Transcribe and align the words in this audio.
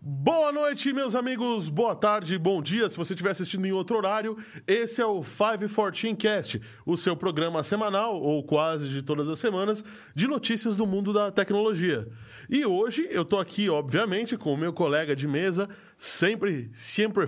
Boa 0.00 0.52
noite, 0.52 0.92
meus 0.92 1.14
amigos. 1.14 1.68
Boa 1.68 1.94
tarde, 1.94 2.38
bom 2.38 2.62
dia. 2.62 2.88
Se 2.88 2.96
você 2.96 3.12
estiver 3.12 3.30
assistindo 3.30 3.66
em 3.66 3.72
outro 3.72 3.96
horário, 3.96 4.36
esse 4.66 5.00
é 5.00 5.06
o 5.06 5.22
514 5.22 6.14
Cast, 6.14 6.60
o 6.84 6.96
seu 6.96 7.16
programa 7.16 7.62
semanal, 7.64 8.20
ou 8.20 8.42
quase 8.44 8.88
de 8.88 9.02
todas 9.02 9.28
as 9.28 9.38
semanas, 9.38 9.84
de 10.14 10.28
notícias 10.28 10.76
do 10.76 10.86
mundo 10.86 11.12
da 11.12 11.30
tecnologia. 11.30 12.08
E 12.48 12.64
hoje 12.64 13.06
eu 13.10 13.24
tô 13.24 13.38
aqui, 13.38 13.68
obviamente, 13.68 14.36
com 14.36 14.52
o 14.52 14.56
meu 14.56 14.72
colega 14.72 15.16
de 15.16 15.26
mesa, 15.26 15.68
sempre, 15.98 16.70
sempre 16.74 17.26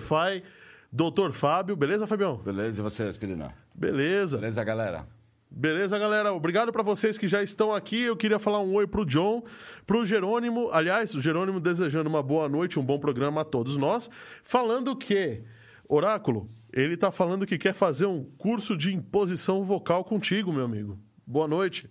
Dr. 0.91 1.31
Fábio. 1.31 1.75
Beleza, 1.75 2.07
Fabião? 2.07 2.37
Beleza, 2.37 2.81
e 2.81 2.83
você, 2.83 3.03
Aspirina? 3.03 3.53
Beleza. 3.75 4.37
Beleza, 4.37 4.63
galera? 4.63 5.18
Beleza, 5.51 5.97
galera? 5.97 6.31
Obrigado 6.31 6.71
para 6.71 6.83
vocês 6.83 7.17
que 7.17 7.27
já 7.27 7.41
estão 7.41 7.73
aqui. 7.73 8.01
Eu 8.01 8.15
queria 8.15 8.37
falar 8.37 8.59
um 8.61 8.73
oi 8.75 8.85
pro 8.85 9.05
John, 9.05 9.43
pro 9.85 10.05
Jerônimo. 10.05 10.69
Aliás, 10.71 11.15
o 11.15 11.21
Jerônimo 11.21 11.59
desejando 11.59 12.07
uma 12.07 12.21
boa 12.21 12.47
noite, 12.47 12.79
um 12.79 12.83
bom 12.83 12.99
programa 12.99 13.41
a 13.41 13.43
todos 13.43 13.75
nós. 13.75 14.09
Falando 14.43 14.95
que, 14.95 15.41
Oráculo, 15.87 16.49
ele 16.71 16.95
tá 16.95 17.11
falando 17.11 17.47
que 17.47 17.57
quer 17.57 17.73
fazer 17.73 18.05
um 18.05 18.23
curso 18.37 18.77
de 18.77 18.93
imposição 18.93 19.63
vocal 19.63 20.03
contigo, 20.03 20.53
meu 20.53 20.65
amigo. 20.65 20.99
Boa 21.25 21.47
noite. 21.47 21.89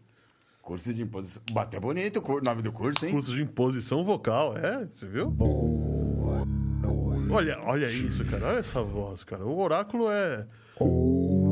Curso 0.62 0.94
de 0.94 1.02
imposição. 1.02 1.42
Bateu 1.50 1.80
bonito 1.80 2.22
o 2.24 2.40
nome 2.40 2.62
do 2.62 2.70
curso, 2.72 3.04
hein? 3.04 3.12
Curso 3.12 3.34
de 3.34 3.42
imposição 3.42 4.04
vocal, 4.04 4.56
é? 4.56 4.86
Você 4.86 5.06
viu? 5.06 5.30
Boa 5.30 6.44
noite. 6.44 7.32
Olha, 7.32 7.58
olha 7.64 7.90
isso, 7.90 8.24
cara. 8.24 8.46
Olha 8.46 8.58
essa 8.58 8.82
voz, 8.82 9.24
cara. 9.24 9.44
O 9.44 9.58
Oráculo 9.58 10.10
é. 10.10 10.46
Oh. 10.78 11.47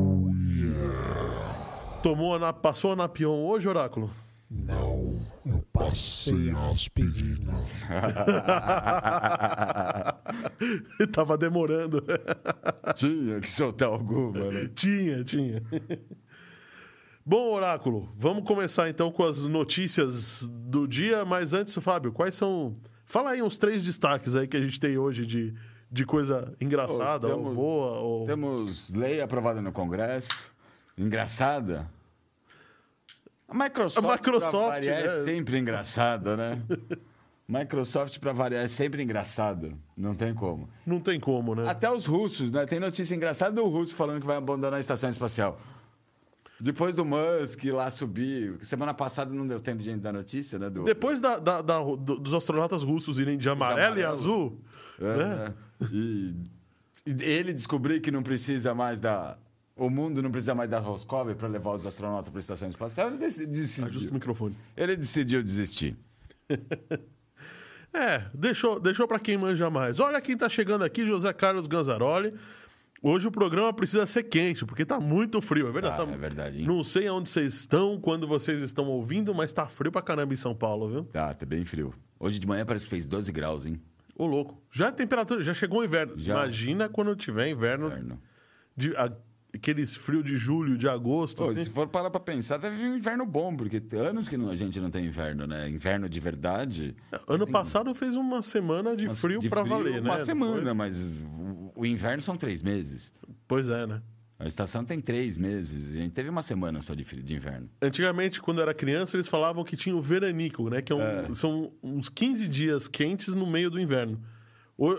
Tomou. 2.07 2.39
Passou 2.53 2.93
a 2.93 2.95
Napion 2.95 3.45
hoje, 3.45 3.67
Oráculo? 3.67 4.09
Não, 4.49 5.19
eu 5.45 5.61
passei 5.73 6.51
a 6.51 6.69
aspirina. 6.69 7.51
Tava 11.11 11.37
demorando. 11.37 12.01
tinha 12.95 13.41
que 13.41 13.49
soltar 13.49 13.89
alguma, 13.89 14.49
né? 14.51 14.69
Tinha, 14.73 15.21
tinha. 15.25 15.61
Bom, 17.25 17.51
Oráculo, 17.53 18.09
vamos 18.17 18.45
começar 18.45 18.89
então 18.89 19.11
com 19.11 19.25
as 19.25 19.43
notícias 19.43 20.47
do 20.49 20.87
dia, 20.87 21.25
mas 21.25 21.51
antes, 21.51 21.75
Fábio, 21.75 22.13
quais 22.13 22.35
são. 22.35 22.73
Fala 23.05 23.31
aí 23.31 23.41
uns 23.41 23.57
três 23.57 23.83
destaques 23.83 24.33
aí 24.37 24.47
que 24.47 24.55
a 24.55 24.61
gente 24.61 24.79
tem 24.79 24.97
hoje 24.97 25.25
de, 25.25 25.53
de 25.91 26.05
coisa 26.05 26.55
engraçada, 26.61 27.27
Oh, 27.27 27.31
temos- 27.31 27.47
ou 27.49 27.53
boa, 27.55 27.99
ou. 27.99 28.25
Temos 28.25 28.89
lei 28.93 29.19
aprovada 29.19 29.61
no 29.61 29.73
Congresso. 29.73 30.29
Engraçada. 30.97 31.89
A 33.47 33.53
Microsoft, 33.53 34.05
A 34.07 34.11
Microsoft, 34.11 34.51
pra 34.51 34.67
variar, 34.69 35.03
né? 35.03 35.07
é 35.19 35.23
sempre 35.23 35.57
engraçada, 35.57 36.35
né? 36.37 36.61
Microsoft, 37.47 38.19
pra 38.19 38.33
variar, 38.33 38.65
é 38.65 38.67
sempre 38.67 39.01
engraçada. 39.01 39.71
Não 39.95 40.13
tem 40.13 40.33
como. 40.33 40.67
Não 40.85 40.99
tem 40.99 41.17
como, 41.19 41.55
né? 41.55 41.67
Até 41.69 41.89
os 41.89 42.05
russos, 42.05 42.51
né? 42.51 42.65
Tem 42.65 42.77
notícia 42.79 43.15
engraçada 43.15 43.55
do 43.55 43.65
russo 43.67 43.95
falando 43.95 44.19
que 44.19 44.27
vai 44.27 44.35
abandonar 44.35 44.73
a 44.73 44.79
estação 44.81 45.09
espacial. 45.09 45.57
Depois 46.59 46.95
do 46.95 47.05
Musk 47.05 47.63
lá 47.65 47.89
subir. 47.89 48.57
Semana 48.61 48.93
passada 48.93 49.33
não 49.33 49.47
deu 49.47 49.61
tempo 49.61 49.77
de 49.81 49.85
gente 49.91 50.01
dar 50.01 50.11
notícia, 50.11 50.59
né? 50.59 50.69
Do, 50.69 50.83
Depois 50.83 51.19
da, 51.21 51.39
da- 51.39 51.61
da- 51.61 51.79
do- 51.81 51.95
dos 52.19 52.33
astronautas 52.33 52.83
russos 52.83 53.17
irem 53.19 53.37
de 53.37 53.47
amarelo, 53.47 53.79
e 53.97 54.03
amarelo. 54.03 54.11
azul, 54.13 54.61
É, 54.99 55.15
né? 55.17 55.25
né? 55.25 55.53
E, 55.93 56.35
e 57.05 57.23
ele 57.23 57.53
descobrir 57.53 58.01
que 58.01 58.11
não 58.11 58.23
precisa 58.23 58.73
mais 58.75 58.99
da. 58.99 59.37
O 59.77 59.89
mundo 59.89 60.21
não 60.23 60.31
precisa 60.31 60.55
mais 60.55 60.69
da 60.69 60.79
Roscov 60.79 61.33
para 61.35 61.47
levar 61.47 61.71
os 61.75 61.85
astronautas 61.85 62.29
para 62.29 62.39
a 62.39 62.41
estação 62.41 62.67
espacial, 62.67 63.07
ele 63.09 63.17
dec- 63.17 63.27
Ajusta 63.29 63.45
o 63.47 63.85
decidiu. 63.89 64.13
microfone. 64.13 64.57
Ele 64.75 64.95
decidiu 64.95 65.43
desistir. 65.43 65.95
É, 67.93 68.25
deixou, 68.33 68.79
deixou 68.79 69.07
para 69.07 69.17
quem 69.17 69.37
manja 69.37 69.69
mais. 69.69 69.99
Olha 69.99 70.19
quem 70.21 70.37
tá 70.37 70.47
chegando 70.49 70.83
aqui, 70.83 71.05
José 71.05 71.31
Carlos 71.33 71.65
Ganzaroli. 71.67 72.33
Hoje 73.01 73.27
o 73.27 73.31
programa 73.31 73.71
precisa 73.73 74.05
ser 74.05 74.23
quente, 74.23 74.65
porque 74.65 74.85
tá 74.85 74.99
muito 74.99 75.39
frio, 75.41 75.67
é 75.67 75.71
verdade. 75.71 76.01
Ah, 76.01 76.05
tá- 76.05 76.11
é 76.11 76.17
verdade, 76.17 76.59
hein? 76.59 76.67
Não 76.67 76.83
sei 76.83 77.07
aonde 77.07 77.29
vocês 77.29 77.53
estão, 77.55 77.99
quando 77.99 78.27
vocês 78.27 78.61
estão 78.61 78.85
ouvindo, 78.87 79.33
mas 79.33 79.53
tá 79.53 79.67
frio 79.67 79.91
pra 79.91 80.01
caramba 80.01 80.33
em 80.33 80.37
São 80.37 80.53
Paulo, 80.53 80.89
viu? 80.89 81.03
Tá, 81.05 81.33
tá 81.33 81.45
bem 81.45 81.63
frio. 81.63 81.93
Hoje 82.19 82.39
de 82.39 82.45
manhã 82.45 82.65
parece 82.65 82.85
que 82.85 82.89
fez 82.91 83.07
12 83.07 83.31
graus, 83.31 83.65
hein? 83.65 83.79
Ô, 84.15 84.25
louco. 84.25 84.61
Já 84.71 84.89
a 84.89 84.91
temperatura, 84.91 85.43
já 85.43 85.53
chegou 85.53 85.79
o 85.79 85.83
inverno. 85.85 86.13
Já. 86.17 86.33
Imagina 86.33 86.89
quando 86.89 87.15
tiver 87.15 87.47
inverno, 87.49 87.87
Inverno. 87.87 88.19
de- 88.75 88.95
a- 88.97 89.11
aqueles 89.53 89.95
frios 89.95 90.23
de 90.23 90.35
julho, 90.35 90.77
de 90.77 90.87
agosto, 90.87 91.37
Pô, 91.43 91.49
assim. 91.49 91.63
se 91.63 91.69
for 91.69 91.87
parar 91.87 92.09
pra 92.09 92.19
pensar, 92.19 92.59
teve 92.59 92.83
um 92.83 92.95
inverno 92.95 93.25
bom, 93.25 93.55
porque 93.55 93.79
tem 93.79 93.99
anos 93.99 94.27
que 94.29 94.37
não- 94.37 94.49
a 94.49 94.55
gente 94.55 94.79
não 94.79 94.91
tem 94.91 95.05
inverno, 95.05 95.47
né? 95.47 95.67
Inverno 95.69 96.07
de 96.07 96.19
verdade. 96.19 96.95
Ano 97.27 97.47
passado 97.47 97.93
fez 97.95 98.15
uma 98.15 98.41
semana 98.41 98.95
de 98.95 99.09
frio 99.15 99.39
de 99.39 99.49
pra 99.49 99.63
valer, 99.63 100.01
né? 100.01 100.09
Uma 100.11 100.19
semana, 100.19 100.57
Depois- 100.57 100.75
mas 100.75 100.97
o, 100.97 101.71
o 101.75 101.85
inverno 101.85 102.21
são 102.21 102.35
três 102.37 102.61
meses. 102.61 103.11
Pois 103.47 103.69
é, 103.69 103.87
né? 103.87 104.01
A 104.39 104.45
estação 104.47 104.85
tem 104.85 105.01
três 105.01 105.35
meses. 105.35 105.95
A 105.95 105.97
gente 105.97 106.11
teve 106.13 106.29
uma 106.29 106.43
semana 106.43 106.79
só 106.83 106.93
de, 106.93 107.03
frio- 107.03 107.23
de 107.23 107.33
inverno. 107.33 107.67
Antigamente, 107.81 108.39
quando 108.39 108.59
eu 108.59 108.63
era 108.63 108.73
criança, 108.73 109.17
eles 109.17 109.27
falavam 109.27 109.63
que 109.63 109.75
tinha 109.75 109.95
o 109.95 110.01
veranico, 110.01 110.69
né? 110.69 110.79
Que 110.79 110.93
é 110.93 110.95
um- 110.95 111.33
são 111.33 111.71
uns 111.81 112.07
15 112.07 112.47
dias 112.47 112.87
quentes 112.87 113.33
no 113.33 113.47
meio 113.47 113.71
do 113.71 113.79
inverno. 113.79 114.21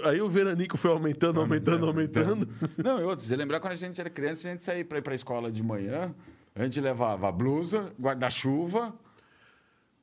Aí 0.04 0.20
o 0.20 0.28
veranico 0.28 0.76
foi 0.76 0.90
aumentando, 0.90 1.40
aumentando, 1.40 1.86
aumentando. 1.86 2.48
Não, 2.76 2.98
e 3.00 3.04
outros, 3.04 3.28
você 3.28 3.36
lembrar 3.36 3.60
quando 3.60 3.74
a 3.74 3.76
gente 3.76 4.00
era 4.00 4.10
criança, 4.10 4.48
a 4.48 4.50
gente 4.50 4.62
saía 4.62 4.84
para 4.84 4.98
ir 4.98 5.02
para 5.02 5.12
a 5.12 5.14
escola 5.14 5.52
de 5.52 5.62
manhã, 5.62 6.12
a 6.54 6.64
gente 6.64 6.80
levava 6.80 7.30
blusa, 7.30 7.92
guarda-chuva. 8.00 8.92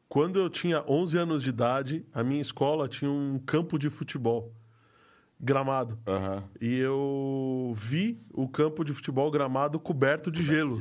Quando 0.08 0.40
eu 0.40 0.50
tinha 0.50 0.84
11 0.88 1.18
anos 1.18 1.44
de 1.44 1.50
idade, 1.50 2.06
a 2.14 2.24
minha 2.24 2.42
escola 2.42 2.88
tinha 2.88 3.12
um 3.12 3.38
campo 3.46 3.78
de 3.78 3.90
futebol 3.90 4.54
gramado. 5.38 6.00
Aham. 6.08 6.44
E 6.62 6.78
eu 6.78 7.74
vi 7.76 8.22
o 8.34 8.48
campo 8.48 8.86
de 8.86 8.94
futebol 8.94 9.30
gramado 9.30 9.80
coberto 9.80 10.32
de 10.32 10.42
gelo. 10.42 10.80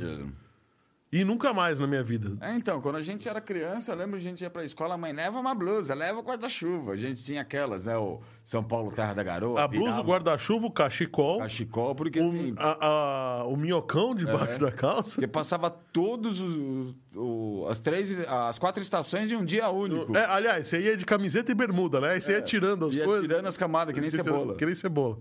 E 1.17 1.23
nunca 1.23 1.53
mais 1.53 1.79
na 1.79 1.87
minha 1.87 2.03
vida. 2.03 2.35
É, 2.41 2.53
então, 2.55 2.81
quando 2.81 2.97
a 2.97 3.01
gente 3.01 3.29
era 3.29 3.39
criança, 3.39 3.93
eu 3.93 3.95
lembro 3.95 4.19
que 4.19 4.25
a 4.25 4.29
gente 4.29 4.41
ia 4.41 4.49
para 4.49 4.63
a 4.63 4.65
escola, 4.65 4.95
a 4.95 4.97
mãe 4.97 5.13
leva 5.13 5.39
uma 5.39 5.55
blusa, 5.55 5.93
leva 5.93 6.19
o 6.19 6.21
guarda-chuva. 6.21 6.91
A 6.91 6.97
gente 6.97 7.23
tinha 7.23 7.39
aquelas, 7.39 7.85
né? 7.85 7.95
O 7.97 8.19
São 8.43 8.61
Paulo 8.61 8.91
Terra 8.91 9.13
da 9.13 9.23
Garoa. 9.23 9.63
A 9.63 9.65
blusa, 9.67 10.01
o 10.01 10.03
guarda-chuva, 10.03 10.67
o 10.67 10.71
cachecol, 10.71 11.39
cachecol, 11.39 11.95
porque 11.95 12.19
o, 12.19 12.27
assim. 12.27 12.53
a- 12.57 12.85
a- 12.85 13.43
o 13.45 13.55
minhocão 13.55 14.13
debaixo 14.13 14.55
É. 14.55 14.57
da 14.59 14.71
calça. 14.73 15.11
Porque 15.15 15.27
passava 15.27 15.69
todos 15.69 16.41
os, 16.41 16.93
o- 17.15 17.65
as 17.69 17.79
três, 17.79 18.27
as 18.29 18.59
quatro 18.59 18.81
estações 18.81 19.31
em 19.31 19.37
um 19.37 19.45
dia 19.45 19.69
único. 19.69 20.17
É, 20.17 20.25
aliás, 20.25 20.67
você 20.67 20.81
ia 20.81 20.97
de 20.97 21.05
camiseta 21.05 21.49
e 21.49 21.55
bermuda, 21.55 22.01
né? 22.01 22.09
Aí 22.11 22.21
você 22.21 22.33
ia 22.33 22.41
tirando 22.41 22.87
as 22.87 22.93
Ia 22.93 23.05
coisas. 23.05 23.25
tirando 23.25 23.45
as 23.47 23.55
camadas, 23.55 23.93
que 23.95 24.01
nem 24.01 24.11
cebola. 24.11 24.55
Que 24.55 24.65
nem 24.65 24.75
cebola. 24.75 25.17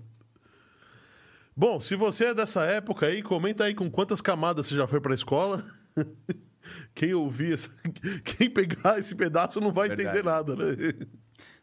Bom, 1.56 1.78
se 1.81 1.94
você 1.94 2.25
é 2.26 2.34
dessa 2.34 2.65
época 2.65 3.06
aí, 3.06 3.22
comenta 3.22 3.62
aí 3.62 3.76
com 3.76 3.88
quantas 3.88 4.21
camadas 4.21 4.66
você 4.66 4.75
já 4.75 4.88
foi 4.88 5.00
pra 5.00 5.15
escola. 5.15 5.62
Quem 6.94 7.12
ouvir, 7.15 7.55
essa- 7.55 7.71
quem 8.25 8.49
pegar 8.50 8.99
esse 8.99 9.15
pedaço 9.15 9.60
não 9.60 9.72
vai 9.72 9.88
Verdade. 9.88 10.09
entender 10.09 10.25
nada, 10.25 10.56
né? 10.56 10.65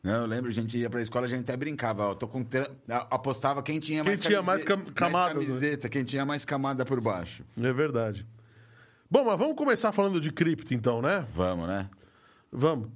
Não, 0.03 0.21
eu 0.21 0.25
lembro, 0.25 0.49
a 0.49 0.53
gente 0.53 0.77
ia 0.77 0.89
pra 0.89 1.01
escola, 1.01 1.25
a 1.25 1.29
gente 1.29 1.41
até 1.41 1.55
brincava. 1.55 2.03
Ó, 2.07 2.13
tô 2.15 2.27
com 2.27 2.43
tra- 2.43 2.69
apostava 3.09 3.61
quem 3.61 3.79
tinha 3.79 4.01
Quem 4.03 4.11
mais 4.11 4.19
tinha 4.19 4.41
mais 4.41 4.63
cam- 4.63 4.85
camadas, 4.95 5.39
né? 5.39 5.45
camiseta, 5.45 5.89
quem 5.89 6.03
tinha 6.03 6.25
mais 6.25 6.43
camada 6.45 6.85
por 6.85 6.99
baixo. 7.01 7.43
É 7.59 7.73
verdade. 7.73 8.25
Bom, 9.09 9.25
mas 9.25 9.37
vamos 9.37 9.55
começar 9.55 9.91
falando 9.91 10.19
de 10.19 10.31
cripto 10.31 10.73
então, 10.73 11.01
né? 11.01 11.25
Vamos, 11.35 11.67
né? 11.67 11.89
Vamos. 12.51 12.89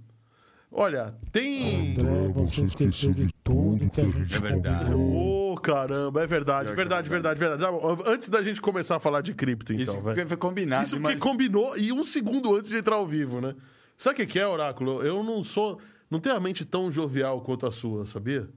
Olha, 0.71 1.15
tem. 1.31 1.93
André, 1.93 2.33
você 2.33 2.63
esqueceu 2.63 3.13
de 3.13 3.29
tudo 3.43 3.89
que 3.89 4.01
a 4.01 4.03
gente 4.03 4.35
É 4.35 4.39
verdade. 4.39 4.93
Ô, 4.93 5.55
caramba, 5.61 6.21
é 6.23 6.27
verdade, 6.27 6.65
Pior 6.65 6.71
que 6.71 6.75
verdade, 6.75 7.07
é 7.07 7.09
verdade, 7.09 7.39
verdade. 7.39 7.63
Ah, 7.63 8.11
Antes 8.11 8.29
da 8.29 8.43
gente 8.43 8.59
começar 8.61 8.97
a 8.97 8.99
falar 8.99 9.21
de 9.21 9.33
cripto, 9.33 9.71
então, 9.71 9.83
Isso 9.83 10.01
velho. 10.01 10.27
foi 10.27 10.37
combinado. 10.37 10.83
Isso 10.85 10.99
mas... 10.99 11.13
porque 11.13 11.29
combinou 11.29 11.77
e 11.77 11.93
um 11.93 12.03
segundo 12.03 12.55
antes 12.55 12.69
de 12.71 12.77
entrar 12.77 12.95
ao 12.97 13.07
vivo, 13.07 13.39
né? 13.39 13.55
Sabe 13.97 14.15
o 14.15 14.17
que 14.17 14.33
que 14.33 14.39
é, 14.39 14.45
Oráculo? 14.47 15.01
Eu 15.01 15.23
não 15.23 15.43
sou. 15.43 15.79
Não 16.11 16.19
tenho 16.19 16.35
a 16.35 16.39
mente 16.39 16.65
tão 16.65 16.91
jovial 16.91 17.39
quanto 17.41 17.65
a 17.65 17.71
sua, 17.71 18.05
sabia? 18.05 18.49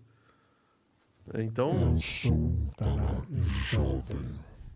Então, 1.34 1.70
Eu 1.92 2.00
sou 2.00 2.32
um 2.34 2.68
cara 2.76 3.22
jovem. 3.70 4.16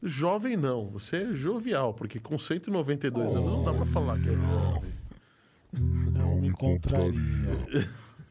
jovem 0.02 0.56
não. 0.56 0.90
Você 0.90 1.16
é 1.16 1.32
jovial, 1.32 1.94
porque 1.94 2.20
com 2.20 2.38
192 2.38 3.34
anos 3.34 3.50
não 3.50 3.64
dá 3.64 3.72
pra 3.72 3.86
falar 3.86 4.20
que 4.20 4.28
é 4.28 4.34
jovem. 4.34 4.92
Não 5.72 6.40
me 6.40 6.52
contraria. 6.52 7.18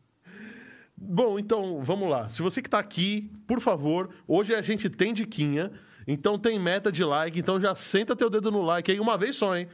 Bom, 0.98 1.38
então, 1.38 1.84
vamos 1.84 2.10
lá. 2.10 2.28
Se 2.28 2.42
você 2.42 2.62
que 2.62 2.70
tá 2.70 2.80
aqui, 2.80 3.32
por 3.46 3.60
favor, 3.62 4.10
hoje 4.28 4.56
a 4.56 4.62
gente 4.62 4.90
tem 4.90 5.14
diquinha, 5.14 5.72
então 6.08 6.40
tem 6.40 6.60
meta 6.60 6.92
de 6.92 7.04
like, 7.04 7.40
então 7.40 7.62
já 7.62 7.76
senta 7.76 8.16
teu 8.16 8.30
dedo 8.30 8.52
no 8.52 8.64
like 8.64 8.92
aí 8.92 9.00
uma 9.00 9.18
vez 9.18 9.36
só, 9.36 9.56
hein? 9.56 9.68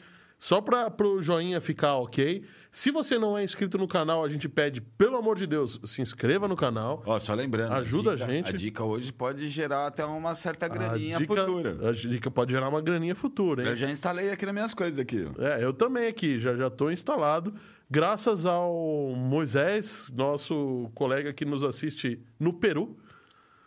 Só 0.43 0.59
para 0.59 0.91
o 1.07 1.21
joinha 1.23 1.61
ficar 1.61 1.95
ok. 1.95 2.43
Se 2.69 2.91
você 2.91 3.17
não 3.17 3.37
é 3.37 3.45
inscrito 3.45 3.77
no 3.77 3.87
canal, 3.87 4.25
a 4.25 4.27
gente 4.27 4.49
pede, 4.49 4.81
pelo 4.81 5.15
amor 5.15 5.37
de 5.37 5.47
Deus, 5.47 5.79
se 5.85 6.01
inscreva 6.01 6.49
no 6.49 6.55
canal. 6.57 7.01
Ó, 7.05 7.17
só 7.17 7.33
lembrando. 7.33 7.71
Ajuda 7.71 8.11
a 8.11 8.15
dica- 8.15 8.27
gente. 8.29 8.49
A 8.49 8.51
dica 8.51 8.83
hoje 8.83 9.13
pode 9.13 9.47
gerar 9.47 9.87
até 9.87 10.03
uma 10.03 10.35
certa 10.35 10.67
graninha 10.67 11.15
a 11.15 11.19
dica, 11.19 11.33
futura. 11.33 11.89
A 11.89 11.91
dica 11.93 12.29
pode 12.29 12.51
gerar 12.51 12.67
uma 12.67 12.81
graninha 12.81 13.15
futura, 13.15 13.63
hein? 13.63 13.69
Eu 13.69 13.75
já 13.77 13.89
instalei 13.89 14.31
aqui 14.31 14.45
nas 14.45 14.53
minhas 14.53 14.73
coisas 14.73 14.99
aqui. 14.99 15.25
É, 15.39 15.63
eu 15.63 15.71
também 15.71 16.07
aqui, 16.07 16.37
já 16.37 16.53
já 16.57 16.67
estou 16.67 16.91
instalado. 16.91 17.53
Graças 17.89 18.45
ao 18.45 19.13
Moisés, 19.15 20.11
nosso 20.13 20.91
colega 20.93 21.31
que 21.31 21.45
nos 21.45 21.63
assiste 21.63 22.19
no 22.37 22.51
Peru, 22.51 22.97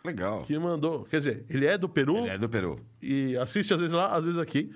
Legal. 0.05 0.43
que 0.43 0.55
mandou. 0.59 1.05
Quer 1.05 1.17
dizer, 1.17 1.43
ele 1.49 1.65
é 1.65 1.75
do 1.75 1.89
Peru 1.89 2.17
Ele 2.17 2.29
é 2.29 2.37
do 2.37 2.47
Peru. 2.47 2.79
e 3.01 3.35
assiste 3.37 3.73
às 3.73 3.79
vezes 3.79 3.93
lá, 3.95 4.13
às 4.15 4.25
vezes 4.25 4.39
aqui. 4.39 4.69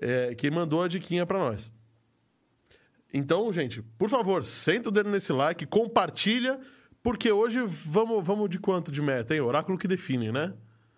É, 0.00 0.34
que 0.34 0.50
mandou 0.50 0.82
a 0.82 0.88
diquinha 0.88 1.24
para 1.24 1.38
nós. 1.38 1.70
Então, 3.12 3.52
gente, 3.52 3.82
por 3.98 4.10
favor, 4.10 4.44
senta 4.44 4.88
o 4.88 4.92
dedo 4.92 5.08
nesse 5.10 5.32
like, 5.32 5.64
compartilha, 5.66 6.60
porque 7.02 7.30
hoje 7.30 7.60
vamos, 7.64 8.24
vamos 8.24 8.50
de 8.50 8.58
quanto 8.58 8.90
de 8.92 9.00
meta, 9.00 9.34
hein? 9.34 9.40
Oráculo 9.40 9.78
que 9.78 9.88
define, 9.88 10.30
né? 10.32 10.52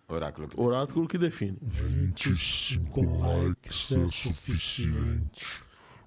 Oráculo. 0.09 0.49
Oráculo 0.57 1.07
que 1.07 1.19
define. 1.19 1.59
25 1.61 3.03
likes 3.21 3.93
é 3.93 4.09
suficiente. 4.09 5.47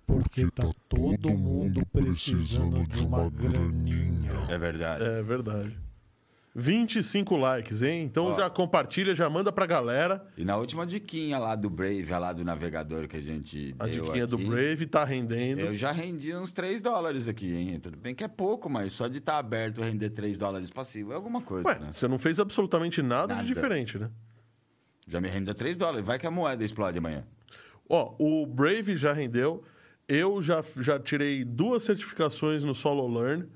Porque 0.07 0.49
tá 0.49 0.69
todo 0.89 1.29
mundo 1.29 1.85
precisando 1.93 2.85
de 2.87 2.99
uma 2.99 3.29
graninha. 3.29 4.31
É 4.49 4.57
verdade. 4.57 5.03
É 5.03 5.21
verdade. 5.21 5.77
25 6.53 7.37
likes, 7.37 7.81
hein? 7.81 8.03
Então 8.03 8.25
Ó. 8.25 8.35
já 8.35 8.49
compartilha, 8.49 9.15
já 9.15 9.29
manda 9.29 9.51
pra 9.51 9.65
galera. 9.65 10.25
E 10.37 10.43
na 10.43 10.57
última 10.57 10.85
diquinha 10.85 11.37
lá 11.39 11.55
do 11.55 11.69
Brave, 11.69 12.05
lá 12.09 12.33
do 12.33 12.43
navegador 12.43 13.07
que 13.07 13.15
a 13.17 13.21
gente 13.21 13.73
A 13.79 13.85
deu 13.87 14.03
diquinha 14.03 14.27
do 14.27 14.35
aqui, 14.35 14.45
Brave 14.45 14.85
tá 14.85 15.05
rendendo. 15.05 15.59
Eu 15.61 15.73
já 15.73 15.91
rendi 15.91 16.35
uns 16.35 16.51
3 16.51 16.81
dólares 16.81 17.27
aqui, 17.29 17.53
hein? 17.55 17.79
Tudo 17.79 17.97
bem 17.97 18.13
que 18.13 18.23
é 18.23 18.27
pouco, 18.27 18.69
mas 18.69 18.91
só 18.91 19.07
de 19.07 19.19
estar 19.19 19.37
aberto 19.37 19.79
e 19.79 19.83
render 19.83 20.09
3 20.09 20.37
dólares 20.37 20.71
passivo 20.71 21.13
é 21.13 21.15
alguma 21.15 21.41
coisa, 21.41 21.67
Ué, 21.67 21.79
né? 21.79 21.89
você 21.93 22.07
não 22.07 22.19
fez 22.19 22.39
absolutamente 22.39 23.01
nada, 23.01 23.33
Nada. 23.35 23.47
de 23.47 23.53
diferente, 23.53 23.97
né? 23.97 24.09
Já 25.07 25.21
me 25.21 25.29
rendeu 25.29 25.53
3 25.53 25.77
dólares. 25.77 26.05
Vai 26.05 26.19
que 26.19 26.27
a 26.27 26.31
moeda 26.31 26.63
explode 26.63 26.97
amanhã. 26.97 27.23
Ó, 27.89 28.13
o 28.19 28.45
Brave 28.45 28.97
já 28.97 29.13
rendeu. 29.13 29.63
Eu 30.07 30.41
já, 30.41 30.61
já 30.77 30.99
tirei 30.99 31.43
duas 31.45 31.83
certificações 31.83 32.63
no 32.65 32.73
Solo 32.75 33.07
Learn. 33.07 33.47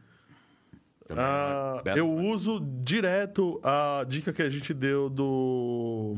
Ah, 1.10 1.76
é 1.80 1.84
belo, 1.84 1.98
eu 2.00 2.16
né? 2.16 2.30
uso 2.34 2.60
direto 2.84 3.60
a 3.64 4.04
dica 4.08 4.34
que 4.34 4.42
a 4.42 4.50
gente 4.50 4.74
deu 4.74 5.10
do. 5.10 6.18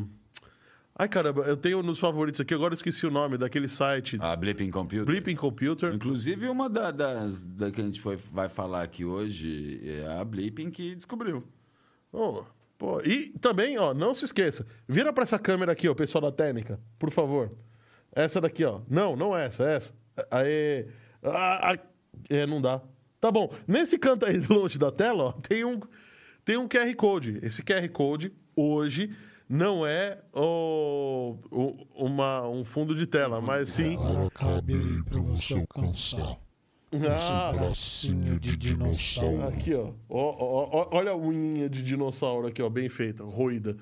Ai, 0.99 1.07
caramba, 1.07 1.41
eu 1.43 1.55
tenho 1.57 1.83
nos 1.83 1.99
favoritos 1.99 2.41
aqui, 2.41 2.53
agora 2.53 2.73
eu 2.73 2.75
esqueci 2.75 3.05
o 3.05 3.11
nome 3.11 3.37
daquele 3.37 3.67
site. 3.67 4.17
A 4.19 4.35
Blipping 4.35 4.71
Computer. 4.71 5.05
Blipping 5.05 5.35
Computer. 5.35 5.93
Inclusive, 5.93 6.47
uma 6.49 6.67
da- 6.69 6.89
das 6.91 7.43
da 7.43 7.69
que 7.69 7.79
a 7.81 7.83
gente 7.83 8.01
foi, 8.01 8.17
vai 8.31 8.49
falar 8.49 8.81
aqui 8.81 9.05
hoje 9.05 9.79
é 9.83 10.07
a 10.19 10.23
Blipping 10.25 10.71
que 10.71 10.95
descobriu. 10.95 11.43
Oh, 12.11 12.43
pô, 12.79 12.99
E 13.01 13.29
também, 13.39 13.77
ó, 13.77 13.93
não 13.93 14.15
se 14.15 14.25
esqueça. 14.25 14.65
Vira 14.87 15.13
pra 15.13 15.23
essa 15.23 15.37
câmera 15.37 15.71
aqui, 15.73 15.87
ó, 15.87 15.93
pessoal 15.93 16.21
da 16.21 16.31
técnica, 16.31 16.79
por 16.97 17.11
favor. 17.11 17.51
Essa 18.11 18.41
daqui, 18.41 18.63
ó. 18.65 18.79
Não, 18.89 19.15
não 19.15 19.37
essa, 19.37 19.63
essa. 19.69 19.93
Aê. 20.31 20.87
Ah, 21.21 21.73
ah, 21.73 21.77
é, 22.29 22.47
não 22.47 22.59
dá. 22.59 22.81
Tá 23.27 23.31
bom. 23.31 23.51
Nesse 23.68 23.97
canto 23.97 24.25
aí 24.25 24.38
longe 24.50 24.79
da 24.79 24.89
tela, 24.89 25.24
ó, 25.25 25.31
tem 25.33 25.65
um, 25.65 25.81
tem 26.45 26.56
um 26.56 26.65
QR 26.65 26.95
Code. 26.95 27.39
Esse 27.44 27.62
QR 27.62 27.85
Code, 27.89 28.31
hoje, 28.56 29.09
não 29.50 29.85
é 29.85 30.19
o, 30.33 31.35
o- 31.51 31.88
uma, 32.06 32.47
um 32.47 32.63
fundo 32.63 32.95
de 32.95 33.06
tela, 33.06 33.41
mas 33.41 33.68
sim. 33.68 33.97
Aí 34.39 35.03
pra 35.03 35.19
você 35.19 35.56
alcançar. 35.56 36.38
Ah, 36.94 37.51
Esse 37.51 37.59
bracinho 37.59 38.39
de 38.39 38.56
dinossauro. 38.56 39.44
Aqui, 39.50 39.73
ó. 39.73 39.91
Ó, 40.07 40.35
ó, 40.39 40.69
ó, 40.71 40.88
Olha 40.97 41.12
a 41.12 41.18
unha 41.18 41.69
de 41.69 41.83
dinossauro 41.83 42.47
aqui, 42.47 42.62
ó, 42.62 42.69
bem 42.69 42.88
feita, 42.88 43.25
roída. 43.25 43.75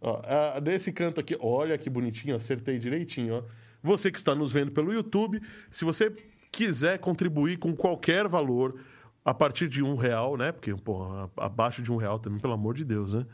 Ó, 0.00 0.22
nesse 0.62 0.90
canto 0.90 1.20
aqui, 1.20 1.36
olha 1.38 1.76
que 1.76 1.90
bonitinho, 1.90 2.34
acertei 2.34 2.78
direitinho, 2.78 3.34
ó. 3.34 3.42
Você 3.82 4.10
que 4.10 4.16
está 4.16 4.34
nos 4.34 4.52
vendo 4.52 4.72
pelo 4.72 4.90
YouTube, 4.90 5.38
se 5.70 5.84
você 5.84 6.10
quiser 6.50 6.98
contribuir 6.98 7.58
com 7.58 7.74
qualquer 7.74 8.28
valor, 8.28 8.80
a 9.24 9.34
partir 9.34 9.68
de 9.68 9.82
um 9.82 9.96
real, 9.96 10.36
né? 10.36 10.50
Porque, 10.52 10.74
pô, 10.74 11.04
abaixo 11.36 11.82
de 11.82 11.92
um 11.92 11.96
real 11.96 12.18
também, 12.18 12.40
pelo 12.40 12.54
amor 12.54 12.74
de 12.74 12.84
Deus, 12.84 13.12
né? 13.12 13.26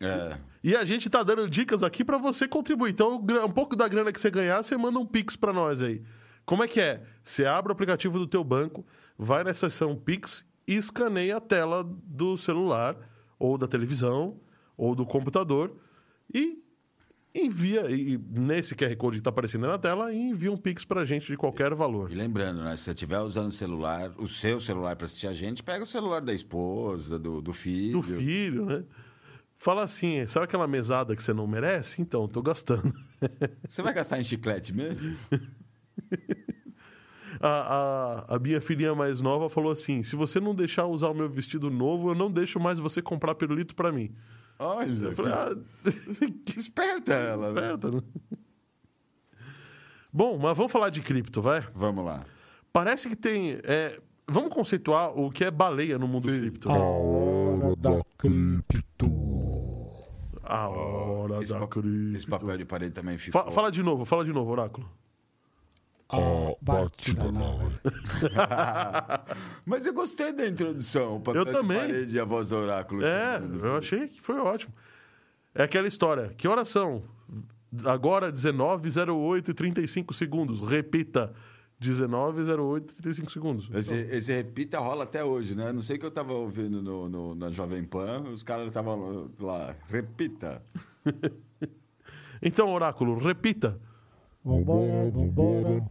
É. 0.00 0.36
E 0.62 0.76
a 0.76 0.84
gente 0.84 1.08
tá 1.08 1.22
dando 1.22 1.48
dicas 1.48 1.82
aqui 1.82 2.04
para 2.04 2.18
você 2.18 2.46
contribuir. 2.46 2.90
Então, 2.90 3.16
um 3.16 3.52
pouco 3.52 3.76
da 3.76 3.86
grana 3.88 4.12
que 4.12 4.20
você 4.20 4.30
ganhar, 4.30 4.62
você 4.62 4.76
manda 4.76 4.98
um 4.98 5.06
Pix 5.06 5.36
para 5.36 5.52
nós 5.52 5.82
aí. 5.82 6.02
Como 6.44 6.62
é 6.62 6.68
que 6.68 6.80
é? 6.80 7.02
Você 7.24 7.44
abre 7.44 7.70
o 7.70 7.74
aplicativo 7.74 8.18
do 8.18 8.26
teu 8.26 8.44
banco, 8.44 8.84
vai 9.18 9.42
na 9.42 9.54
seção 9.54 9.96
Pix 9.96 10.44
e 10.66 10.74
escaneia 10.74 11.36
a 11.36 11.40
tela 11.40 11.84
do 11.84 12.36
celular, 12.36 12.96
ou 13.38 13.56
da 13.56 13.66
televisão, 13.66 14.38
ou 14.76 14.94
do 14.94 15.06
computador 15.06 15.74
e 16.32 16.62
envia, 17.44 17.90
e 17.90 18.18
nesse 18.30 18.74
QR 18.74 18.94
Code 18.96 19.16
que 19.16 19.20
está 19.20 19.30
aparecendo 19.30 19.66
na 19.66 19.78
tela, 19.78 20.12
envia 20.12 20.50
um 20.50 20.56
Pix 20.56 20.84
pra 20.84 21.04
gente 21.04 21.26
de 21.26 21.36
qualquer 21.36 21.74
valor. 21.74 22.10
E 22.10 22.14
lembrando, 22.14 22.62
né? 22.62 22.76
Se 22.76 22.84
você 22.84 22.90
estiver 22.90 23.20
usando 23.20 23.48
o 23.48 23.52
celular, 23.52 24.12
o 24.18 24.28
seu 24.28 24.60
celular 24.60 24.96
para 24.96 25.04
assistir 25.04 25.26
a 25.26 25.34
gente, 25.34 25.62
pega 25.62 25.84
o 25.84 25.86
celular 25.86 26.20
da 26.20 26.32
esposa, 26.32 27.18
do, 27.18 27.40
do 27.40 27.52
filho. 27.52 27.92
Do 27.92 28.02
filho, 28.02 28.66
né? 28.66 28.84
Fala 29.58 29.84
assim, 29.84 30.26
sabe 30.28 30.44
aquela 30.44 30.66
mesada 30.66 31.16
que 31.16 31.22
você 31.22 31.32
não 31.32 31.46
merece? 31.46 32.00
Então, 32.00 32.28
tô 32.28 32.42
gastando. 32.42 32.92
Você 33.66 33.80
vai 33.80 33.94
gastar 33.94 34.20
em 34.20 34.24
chiclete 34.24 34.74
mesmo? 34.74 35.16
A, 37.40 38.24
a, 38.30 38.36
a 38.36 38.38
minha 38.38 38.60
filhinha 38.60 38.94
mais 38.94 39.20
nova 39.20 39.50
falou 39.50 39.70
assim: 39.70 40.02
se 40.02 40.16
você 40.16 40.40
não 40.40 40.54
deixar 40.54 40.86
usar 40.86 41.08
o 41.08 41.14
meu 41.14 41.28
vestido 41.28 41.70
novo, 41.70 42.10
eu 42.10 42.14
não 42.14 42.30
deixo 42.30 42.58
mais 42.58 42.78
você 42.78 43.02
comprar 43.02 43.34
pirulito 43.34 43.74
pra 43.74 43.92
mim. 43.92 44.10
Olha, 44.58 44.86
Eu 44.86 45.12
falei, 45.12 45.32
ah, 45.32 45.54
que 46.46 46.58
esperta 46.58 47.12
ela, 47.12 47.52
né? 47.52 47.60
esperta, 47.72 47.90
né? 47.90 48.00
Bom, 50.12 50.38
mas 50.38 50.56
vamos 50.56 50.72
falar 50.72 50.88
de 50.90 51.00
cripto, 51.02 51.42
vai? 51.42 51.60
Vamos 51.74 52.04
lá. 52.04 52.24
Parece 52.72 53.08
que 53.08 53.16
tem. 53.16 53.58
é, 53.64 54.00
vamos 54.26 54.52
conceituar 54.52 55.10
o 55.18 55.30
que 55.30 55.44
é 55.44 55.50
baleia 55.50 55.98
no 55.98 56.08
mundo 56.08 56.26
cripto. 56.26 56.70
A 56.70 56.78
hora 56.78 57.76
da 57.76 58.02
cripto. 58.16 59.06
A 60.42 60.68
hora 60.68 61.42
Esse, 61.42 61.52
da 61.52 61.66
cripto. 61.66 61.88
esse 62.14 62.26
papel 62.26 62.56
de 62.56 62.64
parede 62.64 62.92
também 62.94 63.18
ficou. 63.18 63.42
Fa- 63.44 63.50
fala 63.50 63.70
de 63.70 63.82
novo, 63.82 64.04
fala 64.04 64.24
de 64.24 64.32
novo, 64.32 64.50
Oráculo. 64.50 64.88
A 66.08 66.18
batida 66.62 67.32
na 67.32 67.40
hora. 67.44 69.24
Mas 69.66 69.84
eu 69.86 69.92
gostei 69.92 70.32
da 70.32 70.46
introdução. 70.46 71.16
O 71.16 71.20
papel 71.20 71.42
Eu 71.42 71.52
também. 71.52 71.80
de 71.80 71.86
parede 71.86 72.16
e 72.16 72.20
a 72.20 72.24
voz 72.24 72.48
do 72.48 72.56
oráculo. 72.56 73.04
É, 73.04 73.40
eu 73.62 73.76
achei 73.76 74.06
que 74.08 74.20
foi 74.20 74.38
ótimo. 74.38 74.72
É 75.54 75.64
aquela 75.64 75.88
história. 75.88 76.32
Que 76.36 76.46
horas 76.46 76.68
são? 76.68 77.02
Agora 77.84 78.30
19:08 78.32 79.48
e 79.48 79.54
35 79.54 80.14
segundos. 80.14 80.60
Repita. 80.60 81.32
19:08 81.82 82.90
e 82.92 82.94
35 82.94 83.32
segundos. 83.32 83.68
Esse, 83.74 83.92
esse 84.10 84.32
repita 84.32 84.78
rola 84.78 85.04
até 85.04 85.22
hoje, 85.24 85.54
né? 85.54 85.72
Não 85.72 85.82
sei 85.82 85.96
o 85.96 85.98
que 85.98 86.06
eu 86.06 86.10
tava 86.10 86.32
ouvindo 86.32 86.80
no, 86.80 87.08
no- 87.08 87.34
na 87.34 87.50
Jovem 87.50 87.84
Pan, 87.84 88.22
os 88.32 88.42
caras 88.42 88.68
estavam 88.68 89.28
lá, 89.40 89.74
repita. 89.88 90.62
Então, 92.42 92.70
Oráculo, 92.72 93.18
repita. 93.18 93.80
Vambora, 94.46 95.10
vambora. 95.10 95.84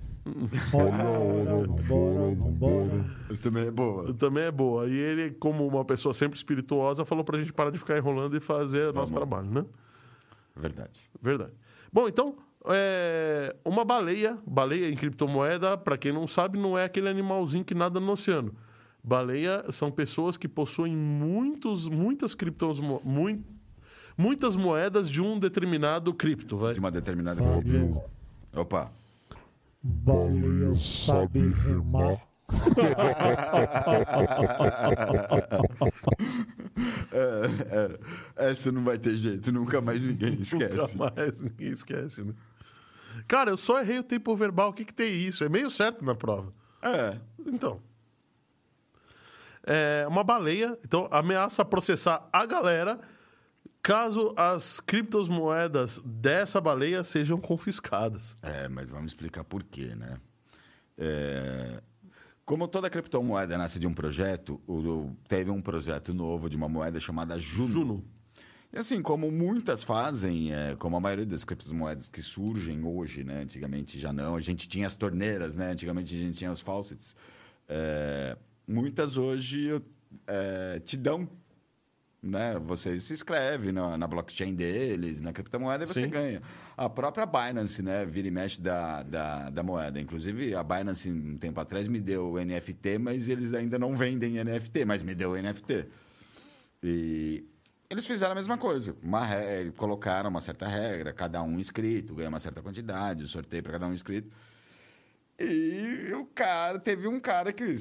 Olha 0.73 1.03
a 1.03 1.09
hora, 1.19 1.67
vambora, 1.67 2.35
vambora. 2.35 3.05
Isso 3.29 3.43
também 3.43 3.67
é 3.67 3.71
boa. 3.71 4.13
Também 4.13 4.43
é 4.45 4.51
boa. 4.51 4.87
E 4.87 4.93
ele, 4.93 5.31
como 5.31 5.67
uma 5.67 5.83
pessoa 5.83 6.13
sempre 6.13 6.37
espirituosa, 6.37 7.03
falou 7.03 7.23
pra 7.25 7.37
gente 7.37 7.51
parar 7.51 7.69
de 7.69 7.77
ficar 7.77 7.97
enrolando 7.97 8.35
e 8.37 8.39
fazer 8.39 8.89
o 8.89 8.93
nosso 8.93 9.13
trabalho, 9.13 9.51
né? 9.51 9.65
Verdade. 10.55 11.01
Verdade. 11.21 11.51
Bom, 11.91 12.07
então, 12.07 12.35
é, 12.67 13.53
uma 13.65 13.83
baleia, 13.83 14.37
baleia 14.47 14.89
em 14.89 14.95
criptomoeda, 14.95 15.77
para 15.77 15.97
quem 15.97 16.13
não 16.13 16.25
sabe, 16.25 16.57
não 16.57 16.77
é 16.77 16.85
aquele 16.85 17.09
animalzinho 17.09 17.65
que 17.65 17.75
nada 17.75 17.99
no 17.99 18.13
oceano. 18.13 18.53
Baleia 19.03 19.69
são 19.71 19.91
pessoas 19.91 20.37
que 20.37 20.47
possuem 20.47 20.95
muitos, 20.95 21.87
muitas 21.89 22.33
criptos, 22.33 22.79
mui- 22.79 23.41
muitas 24.17 24.55
moedas 24.55 25.09
de 25.09 25.21
um 25.21 25.37
determinado 25.37 26.13
cripto, 26.13 26.57
vai. 26.57 26.73
De 26.73 26.79
uma 26.79 26.89
determinada 26.89 27.43
Fábio, 27.43 28.01
Opa. 28.55 28.89
baleia 29.83 30.73
sabe 30.75 31.49
remar. 31.49 32.21
É, 37.11 37.95
é, 38.37 38.49
essa 38.51 38.71
não 38.71 38.83
vai 38.83 38.97
ter 38.97 39.15
jeito, 39.15 39.51
nunca 39.51 39.81
mais 39.81 40.03
ninguém 40.03 40.33
esquece. 40.39 40.75
Nunca 40.75 41.11
mais 41.11 41.41
ninguém 41.41 41.69
esquece, 41.69 42.23
né? 42.23 42.33
Cara, 43.27 43.49
eu 43.49 43.57
só 43.57 43.79
errei 43.79 43.99
o 43.99 44.03
tempo 44.03 44.35
verbal. 44.35 44.69
O 44.69 44.73
que, 44.73 44.85
que 44.85 44.93
tem 44.93 45.13
isso? 45.17 45.43
É 45.43 45.49
meio 45.49 45.69
certo 45.69 46.03
na 46.03 46.13
prova. 46.15 46.53
É. 46.81 47.17
Então. 47.45 47.81
É 49.65 50.05
uma 50.07 50.23
baleia, 50.23 50.77
então 50.83 51.07
ameaça 51.09 51.65
processar 51.65 52.29
a 52.31 52.45
galera 52.45 52.99
caso 53.85 54.33
as 54.35 54.79
criptomoedas 54.79 56.01
dessa 56.03 56.59
baleia 56.59 57.03
sejam 57.03 57.39
confiscadas. 57.39 58.35
É, 58.41 58.67
mas 58.67 58.89
vamos 58.89 59.11
explicar 59.11 59.43
por 59.43 59.63
quê, 59.63 59.93
né? 59.93 60.17
É, 60.97 61.83
Como 62.43 62.67
toda 62.67 62.89
criptomoeda 62.89 63.55
nasce 63.59 63.77
de 63.77 63.85
um 63.85 63.93
projeto, 63.93 64.59
teve 65.27 65.51
um 65.51 65.61
projeto 65.61 66.15
novo 66.15 66.49
de 66.49 66.57
uma 66.57 66.67
moeda 66.67 66.99
chamada 66.99 67.37
Juno. 67.37 67.71
Juno. 67.71 68.05
E 68.73 68.79
assim, 68.79 69.03
como 69.03 69.31
muitas 69.31 69.83
fazem, 69.83 70.51
é, 70.51 70.75
como 70.75 70.97
a 70.97 70.99
maioria 70.99 71.25
das 71.27 71.43
criptomoedas 71.43 72.07
que 72.07 72.23
surgem 72.23 72.83
hoje, 72.83 73.23
né? 73.23 73.43
Antigamente 73.43 73.99
já 73.99 74.11
não. 74.11 74.35
A 74.35 74.41
gente 74.41 74.67
tinha 74.67 74.87
as 74.87 74.95
torneiras, 74.95 75.53
né? 75.53 75.73
Antigamente 75.73 76.15
a 76.15 76.19
gente 76.19 76.39
tinha 76.39 76.51
os 76.51 76.59
faucets. 76.59 77.15
É, 77.69 78.35
muitas 78.67 79.15
hoje 79.15 79.79
é, 80.25 80.79
te 80.79 80.97
dão, 80.97 81.29
né? 82.25 82.59
Você 82.65 82.99
se 82.99 83.13
inscreve 83.13 83.71
na, 83.71 83.97
na 83.97 84.07
blockchain 84.07 84.53
deles, 84.55 85.21
na 85.21 85.31
criptomoeda 85.31 85.83
e 85.83 85.87
você 85.87 86.03
Sim. 86.03 86.09
ganha. 86.09 86.41
A 86.75 86.89
própria 86.89 87.25
Binance, 87.25 87.81
né? 87.81 88.05
Vira 88.05 88.27
e 88.27 88.31
mexe 88.31 88.59
da, 88.59 89.03
da, 89.03 89.49
da 89.49 89.63
moeda. 89.63 89.99
Inclusive, 89.99 90.55
a 90.55 90.63
Binance, 90.63 91.09
um 91.09 91.37
tempo 91.37 91.59
atrás, 91.59 91.87
me 91.87 91.99
deu 91.99 92.33
NFT, 92.43 92.97
mas 92.99 93.29
eles 93.29 93.53
ainda 93.53 93.77
não 93.79 93.95
vendem 93.95 94.43
NFT, 94.43 94.85
mas 94.85 95.03
me 95.03 95.13
deu 95.15 95.33
NFT. 95.41 95.85
E 96.83 97.45
eles 97.89 98.05
fizeram 98.05 98.31
a 98.33 98.35
mesma 98.35 98.57
coisa. 98.57 98.95
Uma 99.01 99.23
re- 99.23 99.71
Colocaram 99.77 100.29
uma 100.29 100.41
certa 100.41 100.67
regra, 100.67 101.13
cada 101.13 101.41
um 101.43 101.59
inscrito, 101.59 102.15
ganha 102.15 102.29
uma 102.29 102.39
certa 102.39 102.61
quantidade, 102.61 103.23
o 103.23 103.27
sorteio 103.27 103.63
para 103.63 103.73
cada 103.73 103.87
um 103.87 103.93
inscrito. 103.93 104.29
E 105.39 106.11
o 106.13 106.25
cara, 106.25 106.79
teve 106.79 107.07
um 107.07 107.19
cara 107.19 107.51
que. 107.51 107.75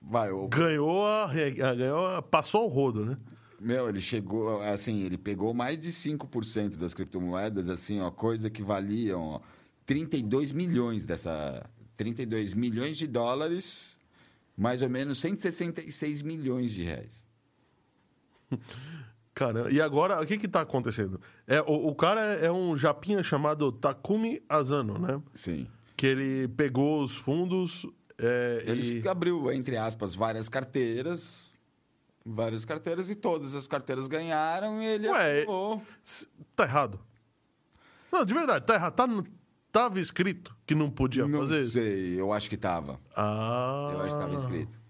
Vai, 0.00 0.30
o 0.32 0.48
Ganhou 0.48 1.06
a, 1.06 1.28
ganhou 1.76 2.22
passou 2.22 2.62
ao 2.62 2.68
rodo, 2.68 3.04
né? 3.04 3.16
Meu, 3.62 3.88
ele 3.88 4.00
chegou, 4.00 4.60
assim, 4.62 5.02
ele 5.02 5.16
pegou 5.16 5.54
mais 5.54 5.78
de 5.78 5.90
5% 5.90 6.76
das 6.76 6.92
criptomoedas, 6.92 7.68
assim, 7.68 8.00
ó, 8.00 8.10
coisa 8.10 8.50
que 8.50 8.62
valiam 8.62 9.22
ó, 9.22 9.40
32 9.86 10.52
milhões 10.52 11.04
dessa. 11.04 11.64
32 11.96 12.54
milhões 12.54 12.96
de 12.96 13.06
dólares, 13.06 13.96
mais 14.56 14.82
ou 14.82 14.88
menos 14.88 15.20
166 15.20 16.22
milhões 16.22 16.72
de 16.72 16.82
reais. 16.82 17.24
Cara, 19.34 19.72
e 19.72 19.80
agora, 19.80 20.20
o 20.20 20.26
que 20.26 20.36
que 20.36 20.48
tá 20.48 20.60
acontecendo? 20.60 21.20
É, 21.46 21.60
o, 21.62 21.88
o 21.88 21.94
cara 21.94 22.20
é 22.20 22.52
um 22.52 22.76
japinha 22.76 23.22
chamado 23.22 23.72
Takumi 23.72 24.42
Asano, 24.46 24.98
né? 24.98 25.22
Sim. 25.34 25.66
Que 25.96 26.06
ele 26.06 26.48
pegou 26.48 27.02
os 27.02 27.16
fundos 27.16 27.86
é, 28.22 28.62
Ele 28.66 29.00
e... 29.00 29.08
abriu, 29.08 29.50
entre 29.52 29.76
aspas, 29.76 30.14
várias 30.14 30.48
carteiras. 30.48 31.50
Várias 32.24 32.64
carteiras 32.64 33.10
e 33.10 33.14
todas 33.14 33.54
as 33.54 33.66
carteiras 33.66 34.06
ganharam 34.06 34.80
e 34.82 34.86
ele 34.86 35.08
Ué, 35.08 35.44
Tá 36.54 36.64
errado. 36.64 37.00
Não, 38.12 38.24
de 38.24 38.32
verdade, 38.34 38.66
tá 38.66 38.74
errado. 38.74 38.94
Tá, 38.94 39.06
tava 39.72 39.98
escrito 39.98 40.54
que 40.66 40.74
não 40.74 40.90
podia 40.90 41.26
Não 41.26 41.40
fazer 41.40 41.62
isso. 41.62 41.72
sei, 41.72 42.20
eu 42.20 42.32
acho 42.32 42.48
que 42.48 42.56
tava. 42.56 43.00
Ah. 43.16 43.90
Eu 43.92 44.00
acho 44.02 44.16
que 44.16 44.22
estava 44.22 44.36
escrito. 44.36 44.80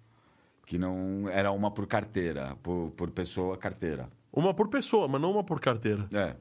Que 0.67 0.77
não 0.79 1.29
era 1.29 1.51
uma 1.53 1.71
por 1.71 1.87
carteira, 1.87 2.57
por, 2.63 2.91
por 2.91 3.11
pessoa 3.11 3.57
carteira. 3.57 4.09
Uma 4.33 4.53
por 4.55 4.69
pessoa, 4.69 5.07
mas 5.09 5.21
não 5.21 5.31
uma 5.31 5.45
por 5.45 5.61
carteira. 5.61 6.09
É. 6.13 6.35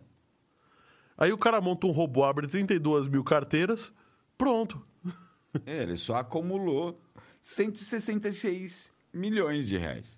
Aí 1.17 1.31
o 1.31 1.37
cara 1.37 1.61
monta 1.61 1.85
um 1.87 1.91
robô, 1.91 2.23
abre 2.23 2.47
32 2.47 3.07
mil 3.07 3.23
carteiras, 3.23 3.93
pronto. 4.37 4.81
Ele 5.65 5.95
só 5.95 6.15
acumulou 6.15 6.99
166 7.41 8.91
milhões 9.13 9.67
de 9.67 9.77
reais. 9.77 10.17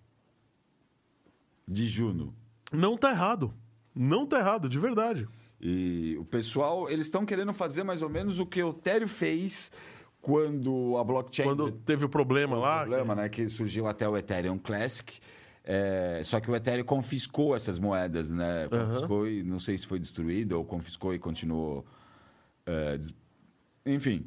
De 1.68 1.88
Juno. 1.88 2.34
Não 2.72 2.98
tá 2.98 3.12
errado. 3.12 3.54
Não 3.96 4.26
tá 4.26 4.40
errado, 4.40 4.68
de 4.68 4.80
verdade. 4.80 5.28
E 5.62 6.18
o 6.20 6.26
pessoal, 6.26 6.90
eles 6.90 7.06
estão 7.06 7.26
querendo 7.26 7.54
fazer 7.54 7.84
mais 7.84 8.02
ou 8.02 8.10
menos 8.10 8.40
o 8.40 8.46
que 8.46 8.62
o 8.62 8.70
Ethereum 8.72 9.08
fez 9.08 9.72
quando 10.22 10.98
a 10.98 11.04
blockchain 11.04 11.46
Quando 11.46 11.72
teve 11.72 12.06
o 12.06 12.10
problema 12.10 12.58
lá. 12.58 12.80
problema, 12.82 13.16
né? 13.16 13.30
Que 13.30 13.48
surgiu 13.48 13.88
até 13.88 14.08
o 14.08 14.18
Ethereum 14.18 14.58
Classic. 14.58 15.20
É, 15.64 16.22
só 16.26 16.40
que 16.42 16.50
o 16.52 16.56
Ethereum 16.56 16.84
confiscou 16.84 17.56
essas 17.56 17.80
moedas, 17.80 18.30
né? 18.30 18.68
Confiscou 18.70 19.28
e 19.28 19.44
não 19.44 19.60
sei 19.60 19.78
se 19.78 19.86
foi 19.88 20.00
destruído 20.00 20.54
ou 20.54 20.66
confiscou 20.66 21.14
e 21.14 21.20
continuou. 21.20 21.86
é, 22.66 22.98
des- 22.98 23.14
Enfim. 23.86 24.26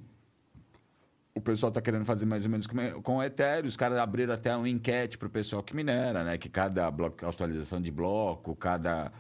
O 1.37 1.41
pessoal 1.41 1.69
está 1.69 1.83
querendo 1.83 2.07
fazer 2.07 2.25
mais 2.25 2.45
ou 2.45 2.51
menos 2.51 2.67
com, 2.67 3.03
com 3.03 3.19
o 3.19 3.23
Ethereum. 3.23 3.69
Os 3.69 3.77
caras 3.77 3.99
abriram 3.99 4.33
até 4.33 4.57
uma 4.57 4.67
enquete 4.67 5.19
para 5.19 5.27
o 5.27 5.31
pessoal 5.31 5.63
que 5.63 5.77
minera, 5.77 6.25
né? 6.25 6.39
Que 6.39 6.49
cada 6.49 6.91
bloco, 6.91 7.27
atualização 7.27 7.79
de 7.79 7.91
bloco, 7.91 8.57
cada. 8.57 9.13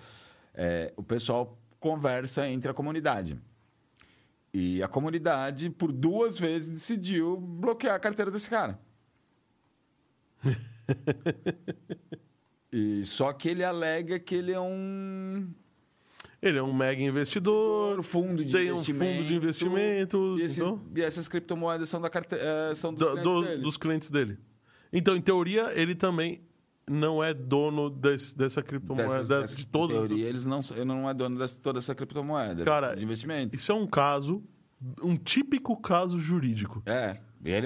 é, 0.55 0.95
o 0.97 1.03
pessoal 1.03 1.59
conversa 1.79 2.49
entre 2.49 2.71
a 2.71 2.75
comunidade. 2.75 3.39
E 4.53 4.83
a 4.83 4.89
comunidade, 4.89 5.69
por 5.69 5.93
duas 5.93 6.39
vezes, 6.39 6.71
decidiu 6.71 7.37
bloquear 7.37 7.95
a 7.95 7.99
carteira 7.99 8.31
desse 8.31 8.49
cara. 8.49 8.81
e 12.73 13.05
só 13.05 13.31
que 13.35 13.51
ele 13.51 13.63
alega 13.63 14.19
que 14.19 14.35
ele 14.35 14.53
é 14.53 14.61
um 14.61 15.53
Ele 16.49 16.59
é 16.59 16.63
um 16.63 16.73
mega 16.75 17.03
investidor. 17.03 18.03
fundo 18.03 18.45
de 18.45 18.53
tem 18.53 18.71
um 18.73 18.77
fundo 18.77 19.25
de 19.25 19.35
investimentos. 19.35 20.41
E, 20.41 20.45
esse- 20.45 20.61
então, 20.61 20.81
e 20.95 21.03
essas 21.03 21.29
criptomoedas 21.29 21.89
são, 21.89 22.01
da 22.01 22.09
carte... 22.11 22.35
eh, 22.35 22.73
são 22.75 22.93
dos 22.93 23.01
do- 23.01 23.07
clientes 23.15 23.25
do- 23.25 23.43
dele. 23.43 23.63
dos 23.63 23.77
clientes 23.77 24.11
dele. 24.11 24.39
Então, 24.93 25.17
em 25.17 25.21
teoria, 25.21 25.73
ele 25.75 25.95
também 25.95 26.41
não 26.89 27.23
é 27.23 27.35
dono 27.35 27.91
desse- 27.91 28.37
dessa 28.37 28.63
criptomoeda, 28.63 29.09
Dessas- 29.15 29.29
dessas- 29.29 29.57
de 29.57 29.67
todas. 29.67 29.97
em 30.05 30.07
teoria, 30.09 30.29
eles 30.29 30.47
não, 30.47 30.61
ele 30.71 30.85
não 30.85 31.09
é 31.11 31.13
dono 31.15 31.45
de 31.45 31.59
toda 31.59 31.79
essa 31.81 31.95
criptomoeda 31.95 32.65
Cara, 32.65 32.95
de 32.95 33.03
investimento. 33.05 33.57
Isso 33.57 33.73
é 33.73 33.75
um 33.75 33.87
caso, 33.87 34.43
um 35.03 35.17
típico 35.17 35.77
caso 35.77 36.19
jurídico. 36.19 36.83
É. 36.87 37.19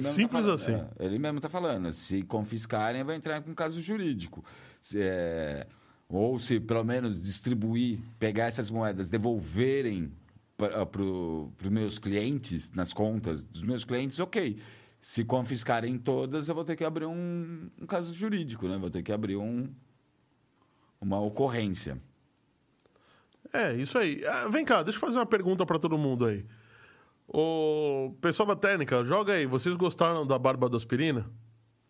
Simples 0.03 0.29
tá 0.29 0.29
falando, 0.29 0.55
assim. 0.55 0.73
é, 0.75 1.07
ele 1.07 1.19
mesmo 1.19 1.39
está 1.39 1.49
falando. 1.49 1.91
Se 1.93 2.23
confiscarem, 2.23 3.03
vai 3.03 3.17
entrar 3.17 3.41
com 3.41 3.55
caso 3.55 3.81
jurídico. 3.81 4.45
Se, 4.81 4.99
é, 5.01 5.67
ou 6.11 6.39
se 6.41 6.59
pelo 6.59 6.83
menos 6.85 7.23
distribuir, 7.23 8.01
pegar 8.19 8.47
essas 8.47 8.69
moedas, 8.71 9.09
devolverem 9.09 10.13
para 10.57 11.01
os 11.01 11.71
meus 11.71 11.99
clientes, 11.99 12.71
nas 12.73 12.93
contas 12.93 13.45
dos 13.45 13.63
meus 13.63 13.85
clientes, 13.85 14.19
ok. 14.19 14.59
Se 15.01 15.25
confiscarem 15.25 15.97
todas, 15.97 16.49
eu 16.49 16.55
vou 16.55 16.65
ter 16.65 16.77
que 16.77 16.85
abrir 16.85 17.07
um, 17.07 17.71
um 17.81 17.87
caso 17.87 18.13
jurídico, 18.13 18.69
né? 18.69 18.77
Vou 18.77 18.91
ter 18.91 19.03
que 19.03 19.13
abrir 19.13 19.37
um, 19.37 19.67
uma 21.01 21.19
ocorrência. 21.19 21.97
É, 23.53 23.73
isso 23.75 23.97
aí. 23.97 24.23
Ah, 24.27 24.49
vem 24.49 24.65
cá, 24.65 24.83
deixa 24.83 24.99
eu 24.99 25.01
fazer 25.01 25.19
uma 25.19 25.25
pergunta 25.25 25.65
pra 25.65 25.79
todo 25.79 25.97
mundo 25.97 26.27
aí. 26.27 26.45
O 27.27 28.15
pessoal 28.21 28.49
da 28.49 28.57
técnica, 28.57 29.03
joga 29.05 29.33
aí. 29.33 29.47
Vocês 29.47 29.75
gostaram 29.77 30.27
da 30.27 30.39
barba 30.39 30.69
da 30.69 30.77
aspirina? 30.77 31.31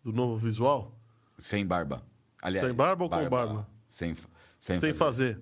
Do 0.03 0.13
novo 0.13 0.37
visual? 0.37 0.95
Sem 1.37 1.65
barba. 1.65 2.03
Aliás, 2.41 2.65
Sem 2.65 2.73
barba 2.73 3.03
ou 3.03 3.09
com 3.09 3.29
barba? 3.29 3.67
Sem, 3.91 4.15
sem, 4.57 4.79
Sem 4.79 4.93
fazer. 4.93 5.33
fazer. 5.35 5.41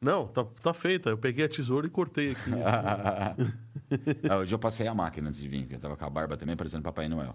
Não, 0.00 0.26
tá, 0.28 0.44
tá 0.62 0.72
feita. 0.74 1.10
Eu 1.10 1.18
peguei 1.18 1.44
a 1.44 1.48
tesoura 1.48 1.86
e 1.86 1.90
cortei 1.90 2.30
aqui. 2.32 2.50
Ah, 4.28 4.36
hoje 4.38 4.54
eu 4.54 4.58
passei 4.58 4.86
a 4.86 4.94
máquina 4.94 5.28
antes 5.28 5.40
de 5.40 5.48
vir, 5.48 5.62
porque 5.62 5.74
eu 5.74 5.80
tava 5.80 5.96
com 5.96 6.04
a 6.04 6.10
barba 6.10 6.36
também 6.36 6.56
parecendo 6.56 6.82
Papai 6.82 7.08
Noel. 7.08 7.34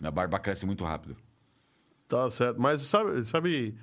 Minha 0.00 0.10
barba 0.10 0.38
cresce 0.38 0.66
muito 0.66 0.84
rápido. 0.84 1.16
tá 2.08 2.28
certo. 2.30 2.60
Mas 2.60 2.82
sabe, 2.82 3.24
sabe 3.24 3.74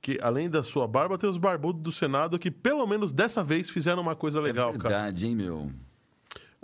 que 0.00 0.18
além 0.22 0.48
da 0.48 0.62
sua 0.62 0.86
barba, 0.86 1.18
tem 1.18 1.28
os 1.28 1.36
barbudos 1.38 1.82
do 1.82 1.92
Senado 1.92 2.38
que 2.38 2.50
pelo 2.50 2.86
menos 2.86 3.12
dessa 3.12 3.42
vez 3.44 3.68
fizeram 3.70 4.00
uma 4.02 4.14
coisa 4.16 4.40
legal, 4.40 4.70
é 4.70 4.78
cara. 4.78 4.88
verdade, 4.88 5.26
hein, 5.26 5.34
meu? 5.36 5.70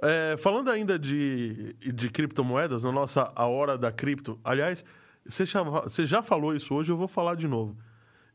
É, 0.03 0.37
falando 0.39 0.71
ainda 0.71 0.99
de, 0.99 1.75
de 1.75 2.11
criptomoedas, 2.11 2.85
na 2.85 2.93
nossa 2.93 3.33
A 3.35 3.47
Hora 3.47 3.77
da 3.79 3.91
Cripto, 3.93 4.39
aliás, 4.45 4.85
você 5.27 5.45
já, 5.47 5.63
você 5.63 6.07
já 6.07 6.23
falou 6.23 6.55
isso 6.55 6.75
hoje, 6.75 6.91
eu 6.93 6.97
vou 6.97 7.09
falar 7.09 7.35
de 7.37 7.47
novo. 7.49 7.77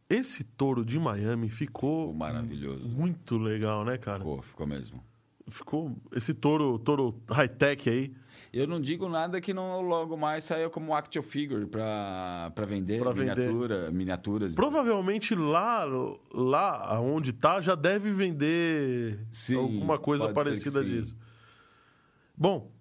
Esse 0.09 0.43
touro 0.43 0.83
de 0.83 0.97
Miami 0.97 1.49
ficou 1.49 2.11
maravilhoso. 2.13 2.87
muito 2.89 3.37
legal, 3.37 3.85
né, 3.85 3.97
cara? 3.97 4.19
Ficou, 4.19 4.41
ficou 4.41 4.65
mesmo. 4.67 5.03
Ficou 5.47 5.95
esse 6.15 6.33
touro, 6.33 6.77
touro 6.79 7.21
high-tech 7.29 7.89
aí. 7.89 8.13
Eu 8.51 8.65
não 8.67 8.79
digo 8.81 9.07
nada 9.07 9.39
que 9.39 9.53
não 9.53 9.81
logo 9.81 10.17
mais 10.17 10.43
saia 10.43 10.69
como 10.69 10.93
action 10.95 11.21
figure 11.21 11.65
pra, 11.67 12.51
pra 12.55 12.65
vender, 12.65 12.99
Pra 12.99 13.11
vender. 13.11 13.35
miniatura, 13.37 13.91
miniaturas. 13.91 14.55
Provavelmente 14.55 15.35
lá, 15.35 15.83
lá 16.33 16.99
onde 16.99 17.31
tá, 17.33 17.61
já 17.61 17.75
deve 17.75 18.09
vender 18.11 19.19
Sim, 19.31 19.55
alguma 19.55 19.99
coisa 19.99 20.29
parecida 20.29 20.83
disso. 20.83 21.15
Bom, 22.35 22.71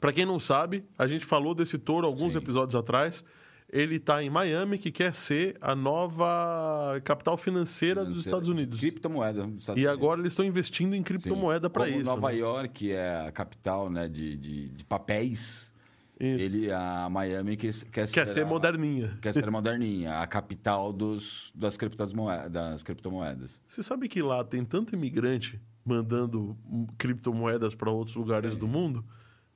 pra 0.00 0.12
quem 0.12 0.24
não 0.24 0.38
sabe, 0.38 0.84
a 0.96 1.06
gente 1.08 1.24
falou 1.24 1.54
desse 1.54 1.76
touro 1.78 2.06
alguns 2.06 2.32
Sim. 2.34 2.38
episódios 2.38 2.76
atrás. 2.76 3.24
Ele 3.72 4.00
tá 4.00 4.22
em 4.22 4.28
Miami, 4.28 4.78
que 4.78 4.90
quer 4.90 5.14
ser 5.14 5.56
a 5.60 5.74
nova 5.76 7.00
capital 7.04 7.36
financeira, 7.36 8.04
dos 8.04 8.18
Estados 8.18 8.48
Unidos. 8.48 8.80
Criptomoeda. 8.80 9.46
dos 9.46 9.60
Estados 9.60 9.80
E 9.80 9.86
Unidos. 9.86 10.02
agora 10.02 10.20
eles 10.20 10.32
estão 10.32 10.44
investindo 10.44 10.94
em 10.94 11.02
criptomoeda 11.02 11.70
para 11.70 11.88
isso. 11.88 12.04
Nova 12.04 12.32
né? 12.32 12.38
York 12.38 12.90
é 12.90 13.26
a 13.28 13.30
capital 13.32 13.88
né, 13.88 14.08
de, 14.08 14.36
de, 14.36 14.68
de 14.70 14.84
papéis. 14.84 15.70
Isso. 16.18 16.42
Ele, 16.42 16.70
a 16.72 17.08
Miami 17.08 17.56
quer, 17.56 17.72
quer, 17.92 18.10
Quer 18.10 18.28
ser 18.28 18.42
a- 18.42 18.46
moderninha. 18.46 19.16
Quer 19.22 19.32
ser 19.32 19.48
moderninha, 19.50 20.18
a 20.20 20.26
capital 20.26 20.92
dos, 20.92 21.50
das, 21.54 21.76
criptomoedas, 21.76 22.50
das 22.50 22.82
criptomoedas. 22.82 23.60
Você 23.66 23.82
sabe 23.82 24.08
que 24.08 24.20
lá 24.20 24.42
tem 24.44 24.64
tanto 24.64 24.94
imigrante 24.94 25.60
mandando 25.84 26.58
criptomoedas 26.98 27.74
para 27.74 27.90
outros 27.90 28.16
lugares 28.16 28.56
do 28.56 28.68
mundo 28.68 29.02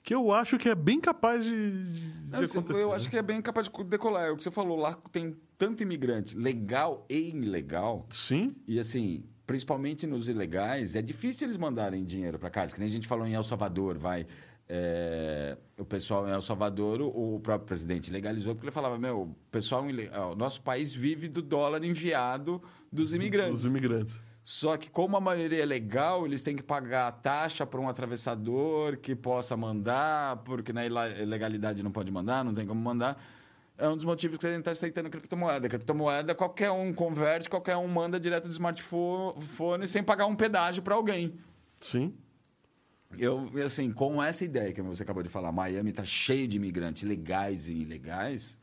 que 0.04 0.14
eu 0.14 0.30
acho 0.30 0.58
que 0.58 0.68
é 0.68 0.74
bem 0.74 1.00
capaz 1.00 1.42
de, 1.44 1.92
de 1.92 2.14
Não, 2.30 2.40
assim, 2.40 2.58
acontecer. 2.58 2.82
eu 2.82 2.90
né? 2.90 2.94
acho 2.96 3.10
que 3.10 3.16
é 3.16 3.22
bem 3.22 3.40
capaz 3.42 3.68
de 3.68 3.84
decolar. 3.84 4.26
É 4.26 4.30
o 4.30 4.36
que 4.36 4.42
você 4.42 4.50
falou, 4.50 4.76
lá 4.78 4.94
tem 5.10 5.34
tanto 5.58 5.82
imigrante 5.82 6.36
legal 6.36 7.04
e 7.10 7.30
ilegal. 7.30 8.06
Sim, 8.10 8.54
E 8.68 8.78
assim, 8.78 9.24
principalmente 9.46 10.06
nos 10.06 10.28
ilegais, 10.28 10.94
é 10.94 11.02
difícil 11.02 11.46
eles 11.46 11.56
mandarem 11.56 12.04
dinheiro 12.04 12.38
para 12.38 12.50
casa. 12.50 12.74
Que 12.74 12.80
nem 12.80 12.88
a 12.88 12.92
gente 12.92 13.08
falou 13.08 13.26
em 13.26 13.32
El 13.34 13.42
Salvador, 13.42 13.96
vai. 13.98 14.26
É, 14.66 15.58
o 15.78 15.84
pessoal 15.84 16.26
em 16.26 16.32
El 16.32 16.40
Salvador, 16.42 17.00
o, 17.02 17.36
o 17.36 17.40
próprio 17.40 17.66
presidente 17.66 18.10
legalizou, 18.10 18.54
porque 18.54 18.66
ele 18.66 18.72
falava: 18.72 18.98
Meu, 18.98 19.22
o 19.22 19.36
pessoal, 19.50 19.84
o 19.84 20.34
nosso 20.34 20.62
país 20.62 20.94
vive 20.94 21.28
do 21.28 21.42
dólar 21.42 21.84
enviado 21.84 22.62
dos 22.90 23.12
imigrantes. 23.14 23.60
os 23.60 23.64
imigrantes. 23.66 24.20
Só 24.44 24.76
que, 24.76 24.90
como 24.90 25.16
a 25.16 25.20
maioria 25.20 25.62
é 25.62 25.64
legal, 25.64 26.26
eles 26.26 26.42
têm 26.42 26.54
que 26.54 26.62
pagar 26.62 27.08
a 27.08 27.12
taxa 27.12 27.64
para 27.64 27.80
um 27.80 27.88
atravessador 27.88 28.98
que 28.98 29.16
possa 29.16 29.56
mandar, 29.56 30.36
porque 30.44 30.70
na 30.70 30.84
ilegalidade 30.84 31.82
não 31.82 31.90
pode 31.90 32.12
mandar, 32.12 32.44
não 32.44 32.52
tem 32.52 32.66
como 32.66 32.78
mandar. 32.78 33.18
É 33.78 33.88
um 33.88 33.96
dos 33.96 34.04
motivos 34.04 34.36
que 34.36 34.46
a 34.46 34.50
gente 34.50 34.60
está 34.60 34.72
aceitando 34.72 35.08
criptomoeda. 35.08 35.66
Criptomoeda, 35.66 36.34
qualquer 36.34 36.70
um 36.70 36.92
converte, 36.92 37.48
qualquer 37.48 37.76
um 37.78 37.88
manda 37.88 38.20
direto 38.20 38.46
do 38.46 38.50
smartphone 38.50 39.88
sem 39.88 40.02
pagar 40.02 40.26
um 40.26 40.36
pedágio 40.36 40.82
para 40.82 40.94
alguém. 40.94 41.38
Sim. 41.80 42.14
Eu, 43.18 43.50
assim, 43.64 43.90
com 43.92 44.22
essa 44.22 44.44
ideia 44.44 44.72
que 44.72 44.82
você 44.82 45.02
acabou 45.02 45.22
de 45.22 45.28
falar, 45.28 45.52
Miami 45.52 45.90
está 45.90 46.04
cheio 46.04 46.46
de 46.46 46.58
imigrantes 46.58 47.02
legais 47.02 47.66
e 47.66 47.72
ilegais, 47.72 48.58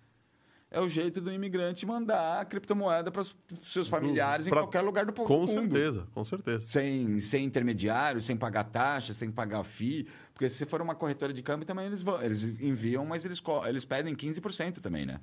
é 0.71 0.79
o 0.79 0.87
jeito 0.87 1.19
do 1.19 1.31
imigrante 1.31 1.85
mandar 1.85 2.43
criptomoeda 2.45 3.11
para 3.11 3.21
os 3.21 3.35
seus 3.61 3.89
familiares 3.89 4.47
Pra- 4.47 4.57
em 4.59 4.61
qualquer 4.63 4.81
lugar 4.81 5.05
do, 5.05 5.11
Com 5.11 5.23
do 5.45 5.51
mundo 5.51 5.73
certeza, 5.75 6.07
com 6.13 6.23
certeza. 6.23 6.65
sem, 6.65 7.19
sem 7.19 7.43
intermediário, 7.45 8.21
sem 8.21 8.37
pagar 8.37 8.63
taxa, 8.63 9.13
sem 9.13 9.29
pagar 9.29 9.63
FII. 9.63 10.07
Porque 10.33 10.49
se 10.49 10.65
for 10.65 10.81
uma 10.81 10.95
corretora 10.95 11.33
de 11.33 11.43
câmbio, 11.43 11.65
também 11.67 11.85
eles 11.85 12.01
vão. 12.01 12.21
Eles 12.21 12.43
enviam, 12.61 13.05
mas 13.05 13.25
eles, 13.25 13.43
eles 13.67 13.83
pedem 13.85 14.15
15% 14.15 14.79
também, 14.79 15.05
né? 15.05 15.19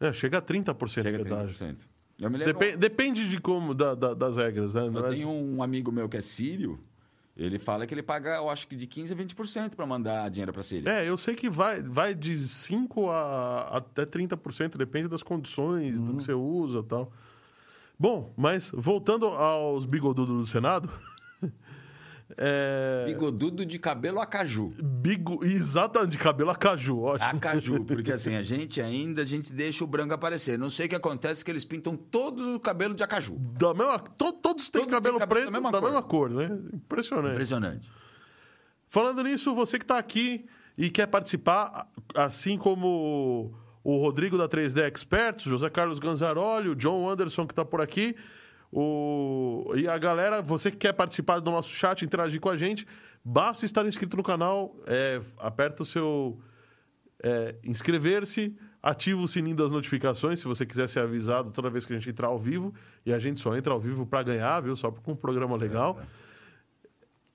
É, 0.00 0.12
chega 0.12 0.38
a 0.38 0.42
30% 0.42 0.88
Chega 0.88 1.10
de 1.12 1.22
a 1.22 1.24
pedágio. 1.24 1.54
30%. 1.54 1.76
Eu 2.20 2.28
me 2.30 2.36
lembro. 2.38 2.52
Depen- 2.58 2.76
depende 2.76 3.28
de 3.28 3.40
como, 3.40 3.72
da- 3.74 3.94
da- 3.94 4.14
das 4.14 4.36
regras, 4.36 4.74
né? 4.74 4.82
Eu 4.82 4.90
Não 4.90 5.06
é- 5.06 5.10
tenho 5.10 5.30
um 5.30 5.62
amigo 5.62 5.90
meu 5.92 6.08
que 6.08 6.16
é 6.16 6.20
sírio, 6.20 6.78
ele 7.36 7.58
fala 7.58 7.86
que 7.86 7.94
ele 7.94 8.02
paga, 8.02 8.36
eu 8.36 8.50
acho 8.50 8.68
que 8.68 8.76
de 8.76 8.86
15% 8.86 9.12
a 9.12 9.16
20% 9.16 9.74
para 9.74 9.86
mandar 9.86 10.28
dinheiro 10.30 10.52
para 10.52 10.62
Síria. 10.62 10.90
É, 10.90 11.08
eu 11.08 11.16
sei 11.16 11.34
que 11.34 11.48
vai, 11.48 11.82
vai 11.82 12.14
de 12.14 12.34
5% 12.34 13.08
a, 13.10 13.78
até 13.78 14.04
30%, 14.04 14.76
depende 14.76 15.08
das 15.08 15.22
condições, 15.22 15.98
do 15.98 16.16
que 16.16 16.24
você 16.24 16.34
usa 16.34 16.80
e 16.80 16.84
tal. 16.84 17.12
Bom, 17.98 18.32
mas 18.36 18.70
voltando 18.74 19.26
aos 19.26 19.84
bigodudos 19.84 20.36
do 20.36 20.46
Senado. 20.46 20.90
é, 22.38 23.04
Bigodudo 23.06 23.64
de 23.66 23.78
cabelo 23.78 24.20
a 24.20 24.26
caju. 24.26 24.72
bigo, 24.82 25.44
exatamente, 25.44 26.12
de 26.12 26.18
cabelo 26.18 26.50
a 26.50 26.54
caju, 26.54 27.00
ótimo. 27.00 27.30
A 27.30 27.38
caju, 27.38 27.84
porque 27.84 28.12
assim, 28.12 28.34
a 28.36 28.42
gente 28.42 28.80
ainda 28.80 29.22
a 29.22 29.24
gente 29.24 29.52
deixa 29.52 29.84
o 29.84 29.86
branco 29.86 30.14
aparecer. 30.14 30.58
Não 30.58 30.70
sei 30.70 30.86
o 30.86 30.88
que 30.88 30.94
acontece 30.96 31.44
que 31.44 31.50
eles 31.50 31.64
pintam 31.64 31.96
todo 31.96 32.54
o 32.54 32.60
cabelo 32.60 32.94
de 32.94 33.02
acaju. 33.02 33.36
Da 33.38 33.74
mesma, 33.74 33.98
to- 33.98 34.32
todos 34.32 34.68
têm 34.70 34.86
cabelo 34.86 35.18
cabelo 35.18 35.28
preto 35.42 35.52
da 35.52 35.60
mesma 35.60 35.70
da 35.72 35.78
cor. 35.80 35.88
mesma 35.90 36.02
cor, 36.02 36.30
né? 36.30 36.44
Impressionante. 36.74 37.32
Impressionante. 37.32 37.90
Falando 38.88 39.22
nisso, 39.22 39.54
você 39.54 39.78
que 39.78 39.84
está 39.84 39.98
aqui 39.98 40.44
e 40.76 40.90
quer 40.90 41.06
participar, 41.06 41.88
assim 42.14 42.56
como 42.58 43.52
o 43.84 43.96
Rodrigo 43.98 44.36
da 44.38 44.48
3D 44.48 44.86
Experts, 44.86 45.44
José 45.46 45.68
Carlos 45.70 45.98
Ganzaroli, 45.98 46.68
o 46.68 46.76
John 46.76 47.08
Anderson 47.08 47.46
que 47.46 47.52
está 47.52 47.64
por 47.64 47.80
aqui, 47.80 48.14
o... 48.72 49.72
e 49.76 49.86
a 49.86 49.98
galera, 49.98 50.40
você 50.40 50.70
que 50.70 50.78
quer 50.78 50.94
participar 50.94 51.40
do 51.40 51.50
nosso 51.50 51.70
chat, 51.70 52.04
interagir 52.04 52.40
com 52.40 52.48
a 52.48 52.56
gente, 52.56 52.86
basta 53.22 53.66
estar 53.66 53.84
inscrito 53.86 54.16
no 54.16 54.22
canal, 54.22 54.74
é, 54.86 55.20
aperta 55.38 55.82
o 55.82 55.86
seu 55.86 56.40
é, 57.22 57.54
inscrever-se, 57.62 58.56
ativa 58.82 59.20
o 59.20 59.28
sininho 59.28 59.54
das 59.54 59.70
notificações 59.70 60.40
se 60.40 60.46
você 60.46 60.64
quiser 60.64 60.88
ser 60.88 61.00
avisado 61.00 61.50
toda 61.50 61.68
vez 61.70 61.84
que 61.84 61.92
a 61.92 61.98
gente 61.98 62.08
entrar 62.08 62.28
ao 62.28 62.38
vivo. 62.38 62.74
E 63.04 63.12
a 63.12 63.18
gente 63.18 63.40
só 63.40 63.54
entra 63.54 63.74
ao 63.74 63.80
vivo 63.80 64.06
para 64.06 64.22
ganhar, 64.22 64.60
viu? 64.60 64.74
Só 64.74 64.90
com 64.90 65.12
um 65.12 65.16
programa 65.16 65.56
legal. 65.56 66.00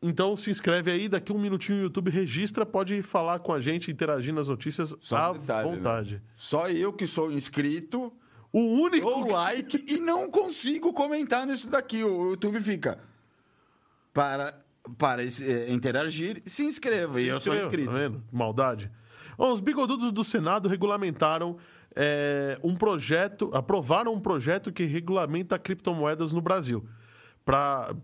Então 0.02 0.36
se 0.36 0.50
inscreve 0.50 0.92
aí, 0.92 1.08
daqui 1.08 1.32
um 1.32 1.40
minutinho 1.40 1.80
o 1.80 1.82
YouTube 1.84 2.12
registra, 2.12 2.66
pode 2.66 3.02
falar 3.02 3.40
com 3.40 3.54
a 3.54 3.60
gente, 3.60 3.90
interagir 3.90 4.34
nas 4.34 4.50
notícias 4.50 4.96
Só 5.00 5.18
à 5.18 5.32
um 5.32 5.34
detalhe, 5.34 5.70
né? 5.70 5.76
vontade. 5.76 6.22
Só 6.36 6.70
eu 6.70 6.94
que 6.94 7.08
sou 7.08 7.32
inscrito 7.32 8.14
O 8.52 8.60
único. 8.60 9.32
like 9.32 9.84
e 9.88 10.00
não 10.00 10.30
consigo 10.30 10.94
comentar 10.94 11.46
nisso 11.46 11.70
daqui. 11.70 12.04
O 12.04 12.32
YouTube 12.32 12.62
fica 12.62 13.00
para 14.14 14.54
para 14.98 15.22
eh, 15.22 15.68
interagir, 15.70 16.42
se 16.46 16.64
inscreva. 16.64 17.20
e 17.20 17.28
eu 17.28 17.42
sou 17.42 17.54
inscrito. 17.54 17.92
Tá 17.92 17.98
vendo? 17.98 18.24
Maldade. 18.32 18.90
Bom, 19.38 19.52
os 19.52 19.60
bigodudos 19.60 20.12
do 20.12 20.24
Senado 20.24 20.70
regulamentaram 20.70 21.58
é, 21.96 22.58
um 22.64 22.76
projeto, 22.76 23.50
aprovaram 23.54 24.14
um 24.14 24.20
projeto 24.20 24.72
que 24.72 24.84
regulamenta 24.86 25.60
criptomoedas 25.60 26.32
no 26.32 26.42
Brasil. 26.42 26.88
Para 27.44 27.96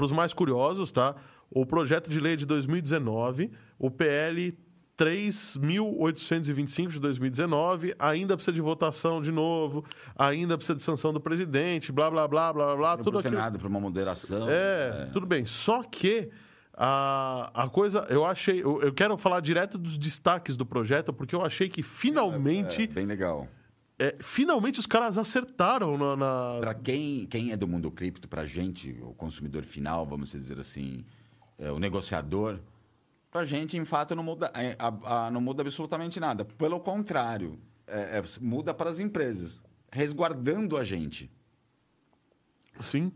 os 0.00 0.12
mais 0.12 0.32
curiosos, 0.32 0.90
tá? 0.90 1.14
O 1.50 1.64
projeto 1.64 2.10
de 2.10 2.18
lei 2.18 2.36
de 2.36 2.46
2019, 2.46 3.52
o 3.78 3.90
PL 3.90 4.58
3.825 4.96 6.88
de 6.88 7.00
2019, 7.00 7.94
ainda 7.98 8.36
precisa 8.36 8.54
de 8.54 8.60
votação 8.60 9.20
de 9.20 9.30
novo, 9.32 9.84
ainda 10.16 10.56
precisa 10.56 10.76
de 10.76 10.82
sanção 10.82 11.12
do 11.12 11.20
presidente, 11.20 11.90
blá, 11.92 12.10
blá, 12.10 12.26
blá, 12.28 12.52
blá, 12.52 12.76
blá. 12.76 12.96
Tudo 12.96 13.04
Tudo 13.04 13.18
aquilo. 13.18 13.34
Senado 13.34 13.58
para 13.58 13.68
uma 13.68 13.80
moderação. 13.80 14.46
É, 14.48 15.06
tudo 15.12 15.26
bem. 15.26 15.44
Só 15.46 15.82
que 15.82 16.28
a, 16.76 17.50
a 17.54 17.68
coisa, 17.68 18.06
eu 18.10 18.24
achei. 18.24 18.62
Eu, 18.62 18.82
eu 18.82 18.92
quero 18.92 19.16
falar 19.16 19.40
direto 19.40 19.78
dos 19.78 19.96
destaques 19.98 20.56
do 20.56 20.66
projeto, 20.66 21.12
porque 21.12 21.34
eu 21.34 21.44
achei 21.44 21.68
que 21.68 21.80
É, 21.80 21.84
finalmente. 21.84 22.86
bem 22.88 23.06
legal. 23.06 23.46
é, 23.98 24.16
finalmente 24.20 24.78
os 24.80 24.86
caras 24.86 25.16
acertaram 25.18 25.96
na. 25.98 26.16
na- 26.16 26.58
Para 26.60 26.74
quem, 26.74 27.26
quem 27.26 27.52
é 27.52 27.56
do 27.56 27.68
mundo 27.68 27.90
cripto, 27.90 28.28
para 28.28 28.44
gente, 28.44 28.96
o 29.02 29.14
consumidor 29.14 29.62
final, 29.64 30.04
vamos 30.06 30.32
dizer 30.32 30.58
assim, 30.58 31.04
é, 31.58 31.70
o 31.70 31.78
negociador, 31.78 32.58
para 33.34 33.44
gente, 33.44 33.76
em 33.76 33.84
fato, 33.84 34.14
não 34.14 34.22
muda, 34.22 34.48
é, 34.54 34.76
a- 34.78 35.26
a- 35.26 35.30
não 35.32 35.40
muda 35.40 35.60
absolutamente 35.62 36.20
nada. 36.20 36.44
Pelo 36.44 36.78
contrário, 36.78 37.58
é, 37.84 38.18
é, 38.18 38.22
muda 38.40 38.72
para 38.72 38.88
as 38.88 39.00
empresas, 39.00 39.60
resguardando 39.90 40.76
a 40.76 40.84
gente. 40.84 41.28
Sim. 42.78 43.10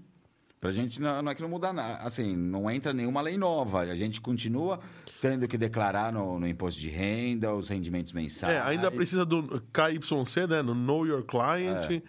Para 0.61 0.71
a 0.71 0.73
gente 0.73 1.01
não, 1.01 1.23
não 1.23 1.31
é 1.31 1.37
que 1.37 1.41
não 1.41 1.49
muda 1.49 1.73
nada, 1.73 2.03
assim, 2.03 2.35
não 2.35 2.69
entra 2.69 2.93
nenhuma 2.93 3.21
lei 3.21 3.37
nova. 3.39 3.83
A 3.83 3.95
gente 3.95 4.21
continua 4.21 4.81
tendo 5.21 5.47
que 5.47 5.57
declarar 5.57 6.13
no, 6.13 6.41
no 6.41 6.49
imposto 6.49 6.81
de 6.81 6.89
renda 6.89 7.55
os 7.55 7.69
rendimentos 7.69 8.13
mensais. 8.13 8.55
É, 8.55 8.61
ainda 8.61 8.91
precisa 8.91 9.25
do 9.25 9.63
KYC, 9.73 10.49
né? 10.49 10.63
No 10.63 10.75
Know 10.75 11.07
Your 11.07 11.23
Client, 11.23 11.93
é, 11.93 12.03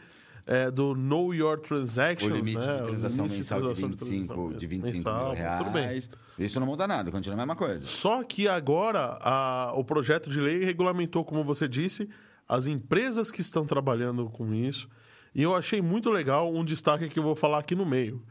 do 0.74 0.96
Know 0.96 1.34
Your 1.34 1.58
o 1.58 1.62
Transactions. 1.62 2.32
limite 2.34 2.66
né? 2.66 2.78
de 2.78 2.84
transação 2.84 3.26
limite 3.26 3.38
mensal 3.38 3.60
de 3.60 3.66
transação 3.66 3.90
25, 3.90 4.34
transação 4.34 4.58
de 4.58 4.68
25 4.68 4.98
mensal, 4.98 5.26
mil 5.28 5.36
reais. 5.36 5.58
Tudo 5.64 5.72
bem. 5.72 6.00
Isso 6.46 6.60
não 6.60 6.68
muda 6.68 6.88
nada, 6.88 7.12
continua 7.12 7.36
a 7.36 7.38
mesma 7.38 7.56
coisa. 7.56 7.86
Só 7.86 8.24
que 8.24 8.48
agora 8.48 9.18
a- 9.22 9.74
o 9.76 9.84
projeto 9.84 10.30
de 10.30 10.40
lei 10.40 10.64
regulamentou, 10.64 11.24
como 11.26 11.44
você 11.44 11.68
disse, 11.68 12.10
as 12.48 12.66
empresas 12.68 13.30
que 13.30 13.42
estão 13.42 13.66
trabalhando 13.66 14.30
com 14.30 14.54
isso. 14.54 14.88
E 15.36 15.44
eu 15.44 15.56
achei 15.56 15.82
muito 15.82 16.10
legal 16.10 16.52
um 16.54 16.64
destaque 16.66 17.08
que 17.10 17.20
eu 17.20 17.24
vou 17.24 17.36
falar 17.36 17.60
aqui 17.60 17.76
no 17.76 17.86
meio. 17.86 18.24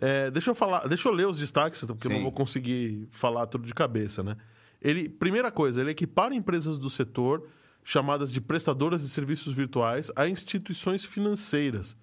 É, 0.00 0.30
deixa 0.30 0.50
eu 0.50 0.54
falar, 0.54 0.86
deixa 0.88 1.08
eu 1.08 1.12
ler 1.12 1.26
os 1.26 1.38
destaques, 1.38 1.80
porque 1.84 2.06
eu 2.06 2.10
não 2.10 2.18
Sim. 2.18 2.22
vou 2.22 2.32
conseguir 2.32 3.08
falar 3.10 3.46
tudo 3.46 3.66
de 3.66 3.74
cabeça, 3.74 4.22
né? 4.22 4.36
Ele, 4.80 5.08
primeira 5.08 5.50
coisa, 5.50 5.80
ele 5.80 5.90
equipara 5.90 6.32
empresas 6.34 6.78
do 6.78 6.88
setor 6.88 7.46
chamadas 7.88 8.30
de 8.30 8.38
prestadoras 8.38 9.00
de 9.00 9.08
serviços 9.08 9.54
virtuais 9.54 10.12
a 10.14 10.28
instituições 10.28 11.06
financeiras, 11.06 11.96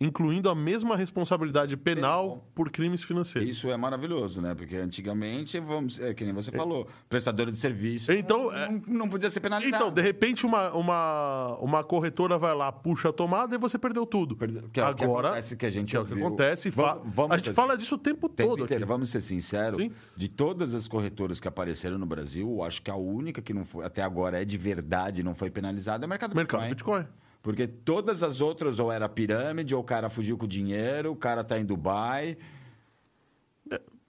incluindo 0.00 0.48
a 0.48 0.54
mesma 0.54 0.96
responsabilidade 0.96 1.76
penal 1.76 2.42
por 2.54 2.70
crimes 2.70 3.02
financeiros. 3.02 3.50
Isso 3.50 3.68
é 3.70 3.76
maravilhoso, 3.76 4.40
né? 4.40 4.54
Porque 4.54 4.74
antigamente, 4.76 5.60
vamos, 5.60 6.00
é 6.00 6.14
que 6.14 6.24
nem 6.24 6.32
você 6.32 6.50
falou, 6.50 6.88
prestador 7.08 7.50
de 7.50 7.58
serviço 7.58 8.10
Então, 8.10 8.44
não, 8.44 8.52
é- 8.56 8.68
não, 8.70 8.82
não 8.86 9.08
podia 9.10 9.28
ser 9.30 9.40
penalizado. 9.40 9.76
Então, 9.76 9.92
de 9.92 10.00
repente, 10.00 10.46
uma, 10.46 10.72
uma, 10.72 11.56
uma 11.60 11.84
corretora 11.84 12.38
vai 12.38 12.54
lá, 12.54 12.72
puxa 12.72 13.10
a 13.10 13.12
tomada 13.12 13.54
e 13.54 13.58
você 13.58 13.78
perdeu 13.78 14.06
tudo. 14.06 14.34
Perdeu- 14.34 14.70
que 14.72 14.80
é 14.80 14.88
o 14.88 14.94
que 14.94 15.04
Agora, 15.04 15.28
acontece 15.28 15.54
que 15.56 15.66
a 15.66 15.70
gente 15.70 15.90
que 15.90 15.96
é 15.96 16.00
o 16.00 16.06
que 16.06 16.14
acontece. 16.14 16.70
Vamos- 16.70 17.02
vamos 17.14 17.32
a 17.32 17.36
gente 17.36 17.46
fazer- 17.46 17.56
fala 17.56 17.76
disso 17.76 17.94
o 17.96 17.98
tempo 17.98 18.28
tempo 18.28 18.50
todo 18.50 18.64
inteiro. 18.64 18.86
Vamos 18.86 19.10
ser 19.10 19.20
sinceros, 19.20 19.76
Sim. 19.76 19.92
de 20.16 20.28
todas 20.28 20.72
as 20.72 20.88
corretoras 20.88 21.38
que 21.38 21.46
apareceram 21.46 21.98
no 21.98 22.06
Brasil, 22.06 22.48
eu 22.50 22.62
acho 22.62 22.80
que 22.80 22.90
a 22.90 22.96
única 22.96 23.42
que 23.42 23.52
não 23.52 23.64
foi, 23.66 23.84
até 23.84 24.02
agora 24.02 24.40
é 24.40 24.44
de 24.46 24.56
verdade 24.56 25.22
não 25.22 25.34
foi 25.34 25.50
penalizada 25.50 26.04
é 26.04 26.06
o 26.06 26.08
mercado, 26.08 26.34
Mercado 26.34 26.60
Bitcoin. 26.68 27.00
Bitcoin. 27.02 27.20
Porque 27.42 27.66
todas 27.66 28.22
as 28.22 28.40
outras 28.40 28.78
ou 28.78 28.92
era 28.92 29.08
pirâmide, 29.08 29.74
ou 29.74 29.80
o 29.80 29.84
cara 29.84 30.10
fugiu 30.10 30.36
com 30.36 30.44
o 30.44 30.48
dinheiro, 30.48 31.10
o 31.12 31.16
cara 31.16 31.42
tá 31.42 31.58
em 31.58 31.64
Dubai. 31.64 32.36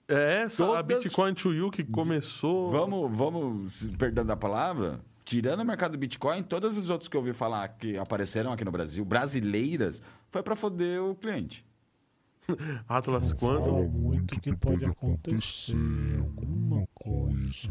É 0.08 0.42
essa 0.42 0.64
a 0.64 0.82
Todas- 0.82 1.04
Bitcoin 1.04 1.32
to 1.34 1.52
You 1.54 1.70
que 1.70 1.84
começou. 1.84 2.70
Vamos, 2.70 3.16
vamos, 3.16 3.84
perdão 3.98 4.26
da 4.26 4.36
palavra, 4.36 5.00
tirando 5.24 5.60
o 5.60 5.64
mercado 5.64 5.92
do 5.92 5.98
Bitcoin, 5.98 6.42
todas 6.42 6.76
as 6.76 6.88
outras 6.90 7.08
que 7.08 7.16
eu 7.16 7.20
ouvi 7.20 7.32
falar 7.32 7.66
que 7.68 7.96
apareceram 7.96 8.52
aqui 8.52 8.64
no 8.64 8.70
Brasil, 8.72 9.04
brasileiras, 9.04 10.02
foi 10.30 10.42
para 10.42 10.54
foder 10.56 11.02
o 11.02 11.14
cliente. 11.14 11.64
Atlas 12.88 13.32
Quantum. 13.32 13.88
muito 13.88 14.38
que 14.40 14.54
pode 14.56 14.84
acontecer 14.84 15.74
alguma 16.18 16.84
coisa. 16.92 17.70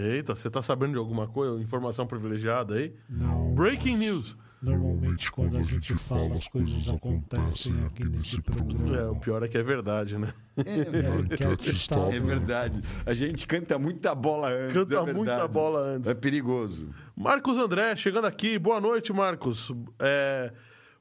Eita, 0.00 0.34
você 0.34 0.50
tá 0.50 0.60
sabendo 0.60 0.92
de 0.92 0.98
alguma 0.98 1.28
coisa? 1.28 1.62
Informação 1.62 2.04
privilegiada 2.06 2.74
aí? 2.74 2.92
Não. 3.08 3.54
Breaking 3.54 3.96
news. 3.96 4.36
Normalmente 4.60 5.30
quando 5.30 5.56
a 5.56 5.62
gente 5.62 5.94
fala 5.94 6.34
as 6.34 6.48
coisas 6.48 6.88
acontecem 6.88 7.72
aqui 7.86 8.04
nesse 8.04 8.36
É, 8.36 8.38
o 8.40 8.42
programa. 8.42 9.20
pior 9.20 9.42
é 9.44 9.48
que 9.48 9.56
é 9.56 9.62
verdade, 9.62 10.18
né? 10.18 10.34
A 10.56 11.20
enquete 11.20 11.70
está 11.70 11.96
É 12.12 12.18
verdade. 12.18 12.82
A 13.06 13.14
gente 13.14 13.46
canta 13.46 13.78
muita 13.78 14.14
bola 14.14 14.48
antes. 14.48 14.72
Canta 14.74 14.94
é 14.94 14.96
verdade. 14.96 15.16
muita 15.16 15.46
bola 15.48 15.80
antes. 15.80 16.10
É 16.10 16.14
perigoso. 16.14 16.90
Marcos 17.16 17.56
André, 17.56 17.94
chegando 17.94 18.26
aqui. 18.26 18.58
Boa 18.58 18.80
noite, 18.80 19.12
Marcos. 19.12 19.72
É, 20.00 20.52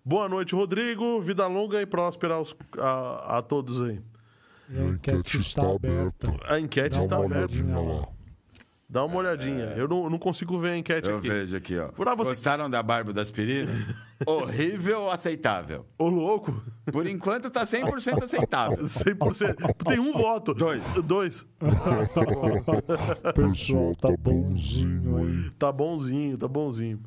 Boa 0.05 0.29
noite, 0.29 0.55
Rodrigo. 0.55 1.19
Vida 1.21 1.47
longa 1.47 1.81
e 1.81 1.85
próspera 1.85 2.35
aos- 2.35 2.55
a, 2.79 3.39
a 3.39 3.41
todos 3.41 3.81
aí. 3.81 3.99
A 4.69 4.83
enquete 4.89 5.37
está 5.37 5.63
aberta. 5.69 6.31
A 6.47 6.59
enquete 6.59 6.99
está 6.99 7.17
aberta. 7.17 7.53
Dá 8.89 9.03
uma 9.03 9.17
olhadinha. 9.17 9.65
Eu 9.75 9.85
não, 9.87 10.09
não 10.09 10.17
consigo 10.17 10.57
ver 10.59 10.69
a 10.71 10.77
enquete 10.77 11.09
Eu 11.09 11.17
aqui. 11.17 11.27
vejo 11.27 11.57
aqui, 11.57 11.77
ó. 11.77 11.89
Pra 11.89 12.15
você- 12.15 12.29
Gostaram 12.29 12.69
da 12.69 12.81
barba 12.81 13.11
da 13.11 13.21
aspirina? 13.21 13.69
Horrível 14.25 15.01
ou 15.01 15.11
aceitável? 15.11 15.85
Ô, 15.99 16.07
louco. 16.07 16.63
Por 16.91 17.05
enquanto 17.05 17.49
tá 17.51 17.63
100% 17.65 18.23
aceitável. 18.23 18.77
100%. 18.87 19.85
Tem 19.85 19.99
um 19.99 20.13
voto. 20.13 20.53
Dois. 20.53 20.81
Dois. 21.03 21.45
O 23.23 23.33
pessoal 23.33 23.95
tá 23.95 24.09
bonzinho 24.17 25.17
aí. 25.17 25.49
Tá 25.59 25.71
bonzinho, 25.71 26.37
tá 26.37 26.47
bonzinho. 26.47 26.99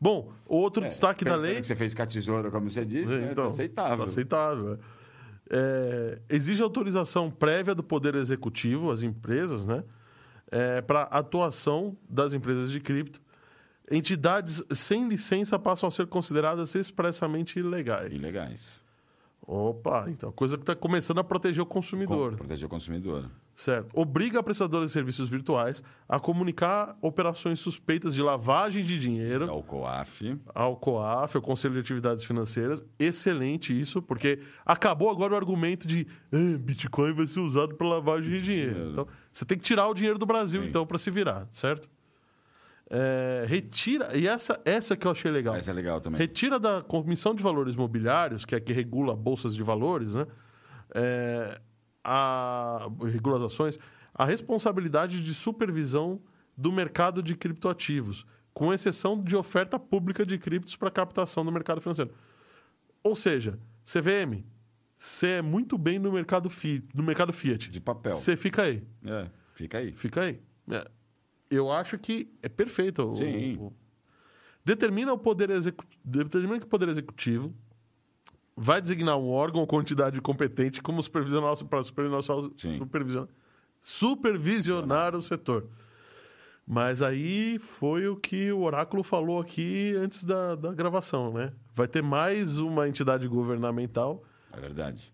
Bom, 0.00 0.32
outro 0.46 0.82
destaque 0.82 1.24
da 1.24 1.32
Pensando 1.32 1.46
lei. 1.46 1.60
que 1.60 1.66
você 1.66 1.76
fez 1.76 1.94
com 1.94 2.02
a 2.02 2.06
tesoura, 2.06 2.50
como 2.50 2.68
você 2.70 2.84
disse, 2.84 3.14
né? 3.14 3.28
Então, 3.30 3.44
tá 3.44 3.50
aceitável. 3.50 3.98
tá 3.98 4.04
aceitável. 4.04 4.78
É, 5.50 6.18
exige 6.30 6.62
autorização 6.62 7.30
prévia 7.30 7.74
do 7.74 7.82
Poder 7.82 8.14
Executivo, 8.14 8.90
as 8.90 9.02
empresas, 9.02 9.64
né? 9.66 9.84
Para 10.86 11.02
atuação 11.04 11.96
das 12.08 12.34
empresas 12.34 12.70
de 12.70 12.80
cripto. 12.80 13.20
Entidades 13.90 14.62
sem 14.70 15.08
licença 15.08 15.58
passam 15.58 15.86
a 15.88 15.90
ser 15.90 16.06
consideradas 16.06 16.74
expressamente 16.74 17.58
ilegais. 17.58 18.12
Ilegais. 18.12 18.80
Opa, 19.44 20.06
então, 20.08 20.30
coisa 20.30 20.56
que 20.56 20.62
está 20.62 20.74
começando 20.74 21.18
a 21.18 21.24
proteger 21.24 21.62
o 21.62 21.66
Com, 21.66 21.74
consumidor. 21.74 22.36
proteger 22.36 22.66
o 22.66 22.68
consumidor. 22.68 23.28
Certo. 23.54 23.90
Obriga 23.94 24.42
prestadores 24.42 24.86
de 24.88 24.92
serviços 24.94 25.28
virtuais 25.28 25.82
a 26.08 26.18
comunicar 26.18 26.96
operações 27.02 27.60
suspeitas 27.60 28.14
de 28.14 28.22
lavagem 28.22 28.82
de 28.82 28.98
dinheiro 28.98 29.44
É 29.46 29.52
o 29.52 29.62
COAF. 29.62 30.38
ao 30.54 30.74
COAF, 30.76 31.36
ao 31.36 31.42
Conselho 31.42 31.74
de 31.74 31.80
Atividades 31.80 32.24
Financeiras. 32.24 32.82
Excelente 32.98 33.78
isso, 33.78 34.00
porque 34.00 34.40
acabou 34.64 35.10
agora 35.10 35.34
o 35.34 35.36
argumento 35.36 35.86
de 35.86 36.06
"Ah, 36.32 36.58
Bitcoin 36.58 37.12
vai 37.12 37.26
ser 37.26 37.40
usado 37.40 37.74
para 37.74 37.86
lavagem 37.86 38.30
de 38.30 38.42
dinheiro. 38.42 38.70
dinheiro. 38.72 38.90
Então, 38.92 39.06
você 39.30 39.44
tem 39.44 39.58
que 39.58 39.64
tirar 39.64 39.86
o 39.88 39.94
dinheiro 39.94 40.18
do 40.18 40.24
Brasil, 40.26 40.62
Sim. 40.62 40.68
então, 40.68 40.86
para 40.86 40.96
se 40.98 41.10
virar, 41.10 41.46
certo? 41.52 41.88
É, 42.94 43.44
retira, 43.48 44.16
e 44.16 44.26
essa, 44.26 44.60
essa 44.64 44.96
que 44.96 45.06
eu 45.06 45.10
achei 45.10 45.30
legal. 45.30 45.54
Essa 45.54 45.70
é 45.70 45.74
legal 45.74 46.00
também. 46.00 46.18
Retira 46.18 46.58
da 46.58 46.82
Comissão 46.82 47.34
de 47.34 47.42
Valores 47.42 47.74
Mobiliários, 47.76 48.44
que 48.44 48.54
é 48.54 48.60
que 48.60 48.72
regula 48.72 49.14
bolsas 49.16 49.54
de 49.54 49.62
valores, 49.62 50.14
né? 50.14 50.26
É, 50.94 51.58
a, 52.04 52.88
regula 53.10 53.36
as 53.38 53.42
ações, 53.44 53.78
a 54.14 54.24
responsabilidade 54.24 55.22
de 55.22 55.32
supervisão 55.34 56.20
do 56.56 56.70
mercado 56.72 57.22
de 57.22 57.34
criptoativos, 57.34 58.26
com 58.52 58.72
exceção 58.72 59.22
de 59.22 59.34
oferta 59.36 59.78
pública 59.78 60.26
de 60.26 60.36
criptos 60.38 60.76
para 60.76 60.90
captação 60.90 61.44
do 61.44 61.50
mercado 61.52 61.80
financeiro. 61.80 62.12
Ou 63.02 63.16
seja, 63.16 63.58
CVM, 63.84 64.44
você 64.96 65.26
é 65.28 65.42
muito 65.42 65.76
bem 65.78 65.98
no 65.98 66.12
mercado, 66.12 66.48
fi, 66.50 66.84
no 66.94 67.02
mercado 67.02 67.32
Fiat. 67.32 67.70
De 67.70 67.80
papel. 67.80 68.14
Você 68.14 68.36
fica 68.36 68.62
aí. 68.62 68.82
É, 69.04 69.28
fica 69.54 69.78
aí. 69.78 69.92
Fica 69.92 70.20
aí. 70.22 70.40
É. 70.70 70.88
Eu 71.50 71.70
acho 71.72 71.98
que 71.98 72.30
é 72.42 72.48
perfeito. 72.48 73.02
o- 73.08 73.14
Sim. 73.14 73.56
o- 73.58 73.72
determina 74.64 75.12
o 75.12 75.18
poder 75.18 75.50
executivo, 75.50 76.00
determina 76.04 76.58
que 76.60 76.66
o 76.66 76.68
poder 76.68 76.88
executivo 76.88 77.52
vai 78.56 78.80
designar 78.80 79.16
um 79.18 79.28
órgão 79.30 79.60
ou 79.60 79.66
quantidade 79.66 80.20
competente 80.20 80.82
como 80.82 81.02
supervisionar 81.02 81.56
para 81.64 81.82
supervisionar, 81.82 82.22
supervisionar, 82.78 83.28
supervisionar 83.80 85.14
o 85.14 85.22
setor. 85.22 85.66
Mas 86.66 87.02
aí 87.02 87.58
foi 87.58 88.06
o 88.06 88.16
que 88.16 88.52
o 88.52 88.60
Oráculo 88.62 89.02
falou 89.02 89.40
aqui 89.40 89.94
antes 89.96 90.22
da, 90.22 90.54
da 90.54 90.72
gravação, 90.72 91.32
né? 91.32 91.52
Vai 91.74 91.88
ter 91.88 92.02
mais 92.02 92.58
uma 92.58 92.88
entidade 92.88 93.26
governamental 93.26 94.22
É 94.52 94.60
verdade. 94.60 95.12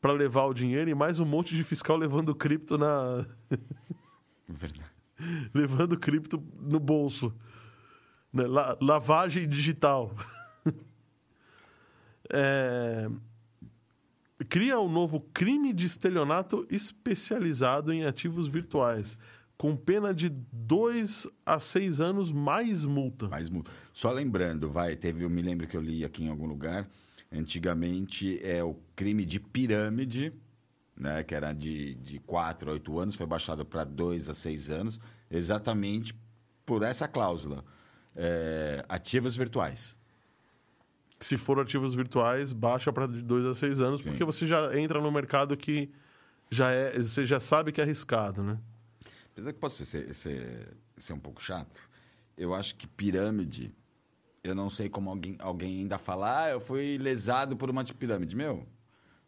para 0.00 0.12
levar 0.12 0.46
o 0.46 0.54
dinheiro 0.54 0.90
e 0.90 0.94
mais 0.94 1.20
um 1.20 1.24
monte 1.24 1.54
de 1.54 1.62
fiscal 1.62 1.96
levando 1.96 2.34
cripto 2.34 2.76
na, 2.76 3.24
verdade. 4.48 4.82
levando 5.54 5.96
cripto 5.96 6.42
no 6.60 6.80
bolso. 6.80 7.32
Né? 8.32 8.46
La- 8.46 8.76
lavagem 8.80 9.48
digital. 9.48 10.12
É, 12.30 13.08
Cria 14.48 14.78
um 14.78 14.88
novo 14.88 15.20
crime 15.20 15.72
de 15.72 15.84
estelionato 15.84 16.64
especializado 16.70 17.92
em 17.92 18.04
ativos 18.04 18.46
virtuais, 18.46 19.18
com 19.56 19.74
pena 19.76 20.14
de 20.14 20.28
2 20.28 21.26
a 21.44 21.58
6 21.58 22.00
anos 22.00 22.30
mais 22.30 22.84
multa. 22.84 23.28
Mais 23.28 23.50
multa. 23.50 23.72
Só 23.92 24.12
lembrando, 24.12 24.70
vai, 24.70 24.94
teve, 24.94 25.24
eu 25.24 25.30
me 25.30 25.42
lembro 25.42 25.66
que 25.66 25.76
eu 25.76 25.80
li 25.80 26.04
aqui 26.04 26.22
em 26.24 26.28
algum 26.28 26.46
lugar, 26.46 26.88
antigamente 27.32 28.38
é 28.40 28.62
o 28.62 28.76
crime 28.94 29.26
de 29.26 29.40
pirâmide, 29.40 30.32
né, 30.96 31.24
que 31.24 31.34
era 31.34 31.52
de, 31.52 31.96
de 31.96 32.20
4 32.20 32.70
a 32.70 32.72
8 32.74 32.98
anos, 33.00 33.14
foi 33.16 33.26
baixado 33.26 33.64
para 33.64 33.82
2 33.82 34.28
a 34.28 34.34
6 34.34 34.70
anos, 34.70 35.00
exatamente 35.28 36.14
por 36.64 36.84
essa 36.84 37.08
cláusula. 37.08 37.64
É, 38.14 38.84
ativos 38.88 39.36
virtuais. 39.36 39.97
Se 41.20 41.36
for 41.36 41.58
ativos 41.58 41.94
virtuais, 41.94 42.52
baixa 42.52 42.92
para 42.92 43.06
de 43.08 43.22
2 43.22 43.44
a 43.46 43.54
6 43.54 43.80
anos, 43.80 44.00
Sim. 44.02 44.10
porque 44.10 44.24
você 44.24 44.46
já 44.46 44.78
entra 44.78 45.00
no 45.00 45.10
mercado 45.10 45.56
que 45.56 45.90
já 46.50 46.70
é, 46.70 46.96
você 46.96 47.26
já 47.26 47.40
sabe 47.40 47.72
que 47.72 47.80
é 47.80 47.84
arriscado, 47.84 48.42
né? 48.42 48.58
Apesar 49.32 49.52
que 49.52 49.58
possa 49.58 49.84
ser, 49.84 50.14
ser, 50.14 50.76
ser 50.96 51.12
um 51.12 51.18
pouco 51.18 51.42
chato, 51.42 51.76
eu 52.36 52.54
acho 52.54 52.76
que 52.76 52.86
pirâmide, 52.86 53.74
eu 54.42 54.54
não 54.54 54.70
sei 54.70 54.88
como 54.88 55.10
alguém, 55.10 55.36
alguém 55.38 55.80
ainda 55.80 55.98
fala, 55.98 56.44
ah, 56.44 56.50
eu 56.50 56.60
fui 56.60 56.98
lesado 56.98 57.56
por 57.56 57.68
uma 57.68 57.84
pirâmide. 57.84 58.34
Meu, 58.36 58.66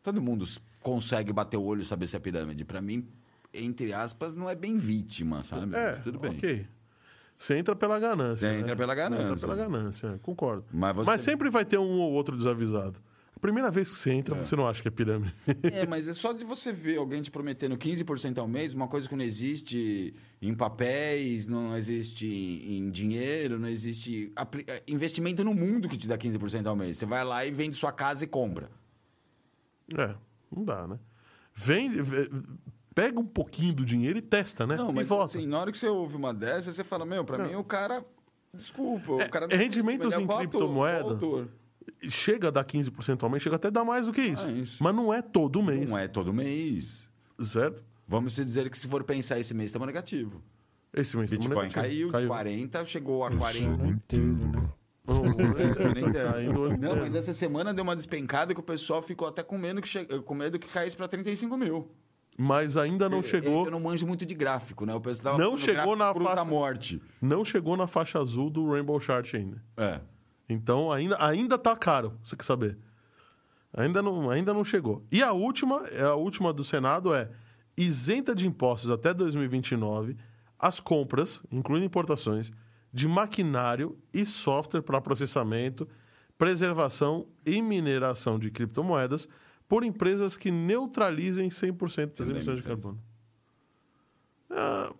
todo 0.02 0.22
mundo 0.22 0.44
consegue 0.80 1.32
bater 1.32 1.56
o 1.56 1.62
olho 1.62 1.82
e 1.82 1.84
saber 1.84 2.06
se 2.06 2.16
é 2.16 2.18
pirâmide. 2.20 2.64
Para 2.64 2.80
mim, 2.80 3.08
entre 3.52 3.92
aspas, 3.92 4.34
não 4.34 4.48
é 4.48 4.54
bem 4.54 4.78
vítima, 4.78 5.42
sabe? 5.42 5.74
É, 5.76 5.90
Mas 5.90 6.00
tudo 6.00 6.18
bem. 6.18 6.32
ok. 6.32 6.66
Você 7.40 7.56
entra 7.56 7.74
pela 7.74 7.98
ganância. 7.98 8.50
Você 8.50 8.54
entra 8.58 8.68
né? 8.68 8.76
pela 8.76 8.94
ganância. 8.94 9.24
Entra 9.24 9.36
pela 9.40 9.56
ganância, 9.56 10.06
é, 10.08 10.18
concordo. 10.18 10.62
Mas 10.70 10.94
Mas, 10.94 11.06
você- 11.06 11.30
sempre 11.30 11.48
vai 11.48 11.64
ter 11.64 11.78
um 11.78 11.98
ou 12.00 12.12
outro 12.12 12.36
desavisado. 12.36 13.00
A 13.34 13.40
primeira 13.40 13.70
vez 13.70 13.88
que 13.88 13.94
você 13.96 14.12
entra, 14.12 14.34
você 14.34 14.54
não 14.54 14.68
acha 14.68 14.82
que 14.82 14.88
é 14.88 14.90
pirâmide. 14.90 15.34
É, 15.72 15.86
mas 15.86 16.06
é 16.06 16.12
só 16.12 16.34
de 16.34 16.44
você 16.44 16.70
ver 16.70 16.98
alguém 16.98 17.22
te 17.22 17.30
prometendo 17.30 17.78
15% 17.78 18.36
ao 18.36 18.46
mês, 18.46 18.74
uma 18.74 18.86
coisa 18.88 19.08
que 19.08 19.16
não 19.16 19.24
existe 19.24 20.12
em 20.42 20.54
papéis, 20.54 21.46
não 21.48 21.74
existe 21.74 22.26
em 22.26 22.90
dinheiro, 22.90 23.58
não 23.58 23.68
existe 23.68 24.30
eh, 24.68 24.82
investimento 24.86 25.42
no 25.42 25.54
mundo 25.54 25.88
que 25.88 25.96
te 25.96 26.06
dá 26.06 26.18
15% 26.18 26.66
ao 26.66 26.76
mês. 26.76 26.98
Você 26.98 27.06
vai 27.06 27.24
lá 27.24 27.46
e 27.46 27.50
vende 27.50 27.74
sua 27.74 27.90
casa 27.90 28.22
e 28.22 28.26
compra. 28.26 28.70
é, 29.96 30.14
não 30.54 30.62
dá, 30.62 30.86
né? 30.86 30.98
Vem, 31.54 31.90
vê- 32.02 32.28
pega 32.94 33.18
um 33.20 33.24
pouquinho 33.26 33.72
do 33.72 33.84
dinheiro 33.84 34.18
e 34.18 34.22
testa, 34.22 34.66
né? 34.66 34.76
Não, 34.76 34.90
e 34.90 34.94
mas 34.94 35.08
volta. 35.08 35.36
assim, 35.38 35.46
na 35.46 35.58
hora 35.58 35.70
que 35.72 35.78
você 35.78 35.88
ouve 35.88 36.16
uma 36.16 36.32
dessas, 36.34 36.74
você 36.74 36.84
fala, 36.84 37.04
meu, 37.04 37.24
pra 37.24 37.38
mim 37.38 37.54
o 37.54 37.64
cara... 37.64 38.04
Desculpa, 38.52 39.12
É, 39.22 39.26
o 39.26 39.30
cara... 39.30 39.46
é 39.50 39.56
rendimentos 39.56 40.12
ele 40.12 40.22
é 40.22 40.24
em 40.24 40.26
criptomoeda. 40.26 41.18
Chega 42.08 42.48
a 42.48 42.50
dar 42.50 42.64
15% 42.64 43.22
ao 43.22 43.30
mês, 43.30 43.42
chega 43.42 43.56
até 43.56 43.68
a 43.68 43.70
dar 43.70 43.84
mais 43.84 44.06
do 44.06 44.12
que 44.12 44.20
isso. 44.22 44.44
Ah, 44.46 44.50
isso. 44.52 44.82
Mas 44.82 44.94
não 44.94 45.12
é 45.12 45.22
todo 45.22 45.62
mês, 45.62 45.90
Não 45.90 45.98
é 45.98 46.08
todo 46.08 46.32
mês. 46.32 47.08
certo? 47.42 47.84
Vamos 48.08 48.34
dizer 48.34 48.68
que 48.70 48.76
se 48.78 48.88
for 48.88 49.04
pensar 49.04 49.38
esse 49.38 49.54
mês, 49.54 49.68
estamos 49.70 49.86
negativo. 49.86 50.42
Esse 50.92 51.16
mês 51.16 51.30
estamos 51.30 51.46
Bitcoin 51.48 51.68
negativo. 51.68 52.10
caiu, 52.12 52.22
de 52.22 52.26
40, 52.26 52.84
chegou 52.84 53.24
a 53.24 53.30
40. 53.30 53.68
Ano 53.82 53.86
inteiro, 53.92 54.26
né? 54.48 54.62
Não, 55.06 55.22
Não, 55.24 55.30
inteiro. 56.08 57.00
mas 57.00 57.14
essa 57.14 57.32
semana 57.32 57.72
deu 57.72 57.82
uma 57.84 57.94
despencada 57.96 58.52
que 58.54 58.60
o 58.60 58.62
pessoal 58.62 59.00
ficou 59.02 59.26
até 59.28 59.42
com 59.42 59.56
medo 59.58 59.80
que, 59.80 59.88
che... 59.88 60.04
com 60.04 60.34
medo 60.34 60.58
que 60.58 60.68
caísse 60.68 60.96
para 60.96 61.06
35 61.08 61.56
mil. 61.56 61.88
Mas 62.38 62.76
ainda 62.76 63.08
não 63.08 63.22
chegou. 63.22 63.66
Eu 63.66 63.70
não 63.70 63.80
manjo 63.80 64.06
muito 64.06 64.24
de 64.24 64.34
gráfico, 64.34 64.86
né? 64.86 64.94
O 64.94 65.00
pessoal 65.00 65.36
Não 65.36 65.58
chegou 65.58 65.94
na 65.94 66.14
faixa- 66.14 66.34
da 66.34 66.44
morte. 66.44 67.02
Não 67.20 67.44
chegou 67.44 67.76
na 67.76 67.86
faixa 67.86 68.18
azul 68.18 68.48
do 68.48 68.70
Rainbow 68.70 68.98
Chart 68.98 69.34
ainda. 69.34 69.62
É. 69.76 70.00
Então 70.48 70.90
ainda, 70.90 71.22
ainda 71.22 71.58
tá 71.58 71.76
caro, 71.76 72.18
você 72.24 72.34
quer 72.36 72.44
saber. 72.44 72.78
Ainda 73.74 74.00
não, 74.02 74.30
ainda 74.30 74.52
não 74.54 74.64
chegou. 74.64 75.04
E 75.12 75.22
a 75.22 75.32
última, 75.32 75.84
é 75.88 76.02
a 76.02 76.14
última 76.14 76.52
do 76.52 76.64
Senado 76.64 77.14
é 77.14 77.30
isenta 77.76 78.34
de 78.34 78.46
impostos 78.46 78.90
até 78.90 79.12
2029 79.14 80.16
as 80.58 80.80
compras, 80.80 81.42
incluindo 81.52 81.86
importações, 81.86 82.52
de 82.92 83.06
maquinário 83.06 83.96
e 84.12 84.26
software 84.26 84.82
para 84.82 85.00
processamento, 85.00 85.86
preservação 86.36 87.26
e 87.46 87.62
mineração 87.62 88.38
de 88.38 88.50
criptomoedas 88.50 89.28
por 89.70 89.84
empresas 89.84 90.36
que 90.36 90.50
neutralizem 90.50 91.48
100% 91.48 92.18
das 92.18 92.28
emissões 92.28 92.58
de 92.58 92.64
carbono. 92.64 93.00
Ah, 94.50 94.92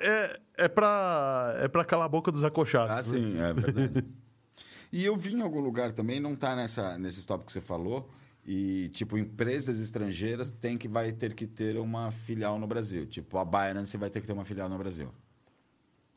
é 0.00 0.40
é 0.56 0.68
para 0.68 1.56
é 1.58 1.68
pra 1.68 1.84
calar 1.84 2.06
a 2.06 2.08
boca 2.08 2.32
dos 2.32 2.44
acochados. 2.44 2.90
Ah, 2.90 2.96
né? 2.96 3.02
sim, 3.02 3.38
é 3.38 3.52
verdade. 3.52 4.06
e 4.90 5.04
eu 5.04 5.14
vi 5.14 5.34
em 5.34 5.42
algum 5.42 5.60
lugar 5.60 5.92
também, 5.92 6.18
não 6.18 6.34
tá 6.34 6.56
nessa, 6.56 6.96
nesses 6.96 7.26
tópicos 7.26 7.52
que 7.52 7.60
você 7.60 7.66
falou, 7.66 8.10
e, 8.42 8.88
tipo, 8.88 9.18
empresas 9.18 9.80
estrangeiras 9.80 10.50
têm 10.50 10.78
que, 10.78 10.88
vai 10.88 11.12
ter 11.12 11.34
que 11.34 11.46
ter 11.46 11.76
uma 11.76 12.10
filial 12.10 12.58
no 12.58 12.66
Brasil. 12.66 13.04
Tipo, 13.04 13.36
a 13.36 13.44
Binance 13.44 13.98
vai 13.98 14.08
ter 14.08 14.22
que 14.22 14.26
ter 14.26 14.32
uma 14.32 14.46
filial 14.46 14.70
no 14.70 14.78
Brasil. 14.78 15.12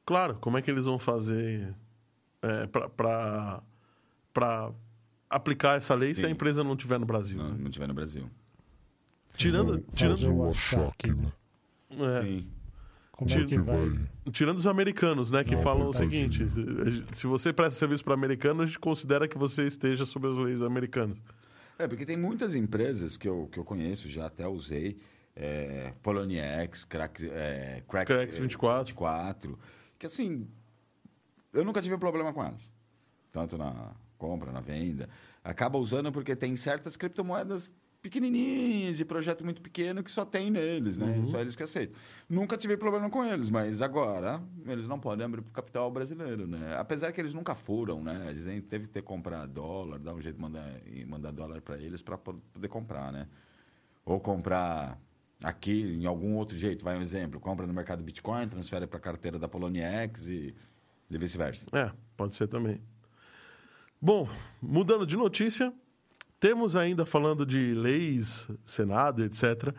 Claro, 0.06 0.36
como 0.40 0.58
é 0.58 0.62
que 0.62 0.72
eles 0.72 0.86
vão 0.86 0.98
fazer 0.98 1.76
é, 2.42 2.66
para 2.66 3.62
aplicar 5.30 5.78
essa 5.78 5.94
lei 5.94 6.14
se 6.14 6.22
Sim. 6.22 6.28
a 6.28 6.30
empresa 6.30 6.64
não 6.64 6.74
estiver 6.74 7.00
no 7.00 7.06
Brasil? 7.06 7.38
Não, 7.38 7.50
né? 7.52 7.58
não 7.60 7.70
tiver 7.70 7.88
no 7.88 7.94
Brasil. 7.94 8.30
Tirando, 9.36 9.74
Fazer 9.74 10.16
tirando, 10.16 10.36
o 10.36 10.50
achaque, 10.50 11.14
né? 11.14 11.32
é, 11.92 12.22
Sim. 12.22 12.48
Como 13.12 13.32
é 13.32 13.34
Tira- 13.34 13.46
que 13.46 13.58
vai... 13.60 14.00
tirando 14.32 14.58
os 14.58 14.68
americanos, 14.68 15.32
né, 15.32 15.44
que 15.44 15.56
Não, 15.56 15.64
falam 15.64 15.88
o 15.88 15.94
seguinte: 15.94 16.50
se, 16.50 17.06
se 17.14 17.28
você 17.28 17.54
presta 17.54 17.76
serviço 17.80 18.04
para 18.04 18.14
americano, 18.14 18.64
a 18.64 18.66
gente 18.66 18.78
considera 18.78 19.28
que 19.28 19.38
você 19.38 19.66
esteja 19.66 20.06
sob 20.06 20.28
as 20.28 20.38
leis 20.38 20.62
americanas. 20.62 21.22
É, 21.80 21.88
porque 21.88 22.06
tem 22.06 22.18
muitas 22.18 22.56
empresas 22.56 23.16
que 23.18 23.28
eu, 23.28 23.48
que 23.52 23.58
eu 23.58 23.64
conheço, 23.64 24.10
já 24.10 24.26
até 24.26 24.48
usei, 24.48 24.98
é, 25.36 25.94
Poloniex, 26.02 26.86
Crack, 26.86 27.26
é, 27.30 27.84
Crack, 27.88 28.06
Cracks 28.06 28.36
é, 28.38 28.42
24. 28.42 28.94
24, 28.94 29.60
que 29.98 30.06
assim, 30.06 30.48
eu 31.54 31.64
nunca 31.64 31.82
tive 31.82 31.98
problema 31.98 32.34
com 32.34 32.44
elas. 32.44 32.72
Tanto 33.32 33.58
na 33.58 33.94
compra, 34.18 34.52
na 34.52 34.62
venda. 34.62 35.10
Acaba 35.44 35.78
usando 35.78 36.12
porque 36.12 36.36
tem 36.36 36.56
certas 36.56 36.96
criptomoedas 36.98 37.72
pequenininhas, 38.06 38.98
de 38.98 39.04
projeto 39.04 39.44
muito 39.44 39.60
pequeno, 39.60 40.04
que 40.04 40.12
só 40.12 40.24
tem 40.24 40.52
neles, 40.52 40.96
né? 40.96 41.24
Só 41.26 41.40
eles 41.40 41.56
que 41.56 41.64
aceitam. 41.64 41.96
Nunca 42.30 42.56
tive 42.56 42.78
problema 42.78 43.10
com 43.10 43.24
eles, 43.26 43.50
mas 43.50 43.82
agora 43.82 44.44
eles 44.68 44.86
não 44.86 45.00
podem 45.00 45.26
abrir 45.26 45.42
para 45.42 45.50
o 45.50 45.54
capital 45.54 45.90
brasileiro, 45.90 46.46
né? 46.46 46.76
Apesar 46.78 47.12
que 47.12 47.20
eles 47.20 47.34
nunca 47.34 47.56
foram, 47.56 48.04
né? 48.04 48.28
Eles 48.30 48.46
nem 48.46 48.62
teve 48.62 48.86
que 48.86 48.92
ter 48.92 49.02
comprar 49.02 49.48
dólar, 49.48 49.98
dar 49.98 50.14
um 50.14 50.22
jeito 50.22 50.36
de 50.36 50.42
mandar, 50.42 50.70
mandar 51.08 51.32
dólar 51.32 51.62
para 51.62 51.80
eles 51.80 52.04
para 52.04 52.16
poder 52.16 52.68
comprar, 52.68 53.12
né? 53.12 53.28
Ou 54.06 54.20
comprar 54.20 55.00
aqui 55.44 55.82
em 55.82 56.06
algum 56.06 56.36
outro 56.36 56.56
jeito, 56.56 56.86
vai 56.86 56.96
um 56.98 57.02
exemplo, 57.02 57.40
compra 57.40 57.66
no 57.66 57.74
mercado 57.74 58.04
Bitcoin, 58.04 58.48
transfere 58.48 58.86
para 58.86 58.98
a 58.98 59.02
carteira 59.02 59.40
da 59.40 59.48
Poloniex 59.48 60.28
e, 60.28 60.56
e 61.10 61.18
vice-versa. 61.18 61.66
É, 61.74 61.92
pode 62.16 62.36
ser 62.36 62.48
também. 62.48 62.80
Bom, 64.06 64.30
mudando 64.62 65.04
de 65.04 65.18
notícia, 65.18 65.74
temos 66.40 66.76
ainda 66.76 67.08
falando 67.08 67.44
de 67.44 67.74
leis, 67.74 68.48
Senado, 68.64 69.24
etc., 69.26 69.74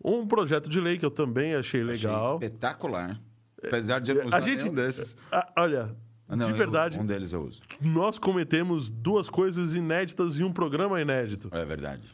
um 0.00 0.24
projeto 0.28 0.68
de 0.68 0.80
lei 0.80 0.96
que 0.96 1.04
eu 1.04 1.10
também 1.10 1.56
achei 1.56 1.82
legal. 1.82 2.36
Achei 2.36 2.46
espetacular. 2.46 3.20
Apesar 3.60 3.98
de 3.98 4.12
eu 4.12 4.18
não 4.18 4.26
usar 4.26 4.36
A 4.36 4.40
gente, 4.40 4.62
nenhum 4.62 4.74
desses. 4.76 5.16
Ah, 5.32 5.50
olha, 5.58 5.96
Ah, 6.28 6.36
não, 6.36 6.46
de 6.46 6.52
eu- 6.52 6.56
verdade, 6.56 7.00
um 7.00 7.04
deles 7.04 7.32
eu 7.32 7.42
uso. 7.42 7.62
nós 7.80 8.16
cometemos 8.16 8.88
duas 8.88 9.28
coisas 9.28 9.74
inéditas 9.74 10.38
em 10.38 10.44
um 10.44 10.52
programa 10.52 11.00
inédito. 11.00 11.48
É 11.50 11.64
verdade. 11.64 12.06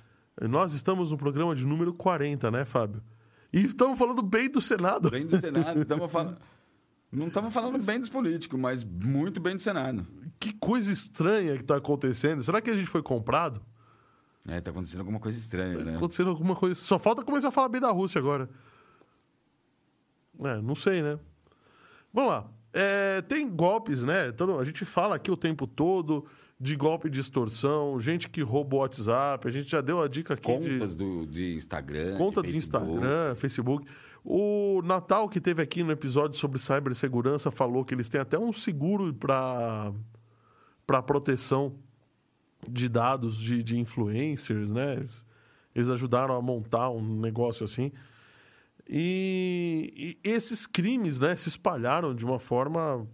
Nós 0.49 0.73
estamos 0.73 1.11
no 1.13 1.19
programa 1.19 1.55
de 1.55 1.67
número 1.67 1.93
40, 1.93 2.51
né, 2.51 2.65
Fábio? 2.65 3.03
E 3.53 3.61
estamos 3.63 3.99
falando 3.99 4.23
bem 4.23 4.49
do 4.51 4.63
Senado. 4.63 5.11
Bem 5.11 5.27
do 5.27 5.39
Senado. 5.39 5.83
Estamos 5.83 6.11
falando... 6.11 6.39
Não 7.13 7.27
estamos 7.27 7.53
falando 7.53 7.85
bem 7.85 7.99
dos 7.99 8.09
políticos, 8.09 8.59
mas 8.59 8.85
muito 8.85 9.41
bem 9.41 9.57
do 9.57 9.61
Senado. 9.63 10.07
Que 10.41 10.55
coisa 10.55 10.91
estranha 10.91 11.55
que 11.55 11.61
está 11.61 11.77
acontecendo. 11.77 12.43
Será 12.43 12.61
que 12.61 12.71
a 12.71 12.75
gente 12.75 12.89
foi 12.89 13.03
comprado? 13.03 13.61
É, 14.49 14.61
tá 14.61 14.71
acontecendo 14.71 15.01
alguma 15.01 15.21
coisa 15.21 15.39
estranha, 15.39 15.79
né? 15.85 15.97
acontecendo 15.97 16.31
alguma 16.31 16.57
coisa. 16.57 16.75
Só 16.75 16.99
falta 16.99 17.23
começar 17.23 17.49
a 17.49 17.53
falar 17.53 17.69
bem 17.69 17.81
da 17.81 17.91
Rússia 17.91 18.19
agora. 18.19 18.49
É, 20.43 20.61
não 20.63 20.75
sei, 20.75 21.03
né? 21.03 21.19
Vamos 22.13 22.31
lá. 22.31 22.51
É, 22.73 23.21
tem 23.23 23.49
golpes, 23.49 24.03
né? 24.03 24.29
Então, 24.29 24.59
a 24.59 24.65
gente 24.65 24.85
fala 24.85 25.17
aqui 25.17 25.31
o 25.31 25.37
tempo 25.37 25.67
todo 25.67 26.25
de 26.59 26.77
golpe 26.77 27.09
de 27.09 27.21
extorsão, 27.21 27.99
gente 28.01 28.29
que 28.29 28.43
rouba 28.43 28.77
o 28.77 28.79
WhatsApp. 28.81 29.47
A 29.47 29.51
gente 29.51 29.71
já 29.71 29.81
deu 29.81 30.01
a 30.01 30.09
dica 30.09 30.35
aqui 30.35 30.59
de 30.59 30.71
Contas 30.79 30.95
do, 30.95 31.27
de 31.27 31.55
Instagram. 31.55 32.17
conta 32.17 32.43
de 32.43 32.49
do 32.49 32.53
Facebook. 32.55 32.93
Instagram, 32.93 33.35
Facebook. 33.35 33.87
O 34.23 34.83
Natal 34.85 35.29
que 35.29 35.41
teve 35.41 35.63
aqui 35.63 35.83
no 35.83 35.91
episódio 35.91 36.39
sobre 36.39 36.59
cibersegurança 36.59 37.51
falou 37.51 37.85
que 37.85 37.95
eles 37.95 38.09
têm 38.09 38.21
até 38.21 38.39
um 38.39 38.53
seguro 38.53 39.13
para 39.15 39.93
para 40.91 41.01
proteção 41.01 41.73
de 42.69 42.89
dados 42.89 43.39
de, 43.39 43.63
de 43.63 43.79
influencers, 43.79 44.73
né? 44.73 44.95
Eles, 44.95 45.25
eles 45.73 45.89
ajudaram 45.89 46.35
a 46.35 46.43
montar 46.43 46.91
um 46.91 47.21
negócio 47.21 47.65
assim. 47.65 47.93
E, 48.89 50.19
e 50.25 50.29
esses 50.29 50.67
crimes, 50.67 51.21
né, 51.21 51.37
se 51.37 51.49
espalharam 51.49 52.13
de 52.13 52.25
uma 52.25 52.41
forma 52.41 53.07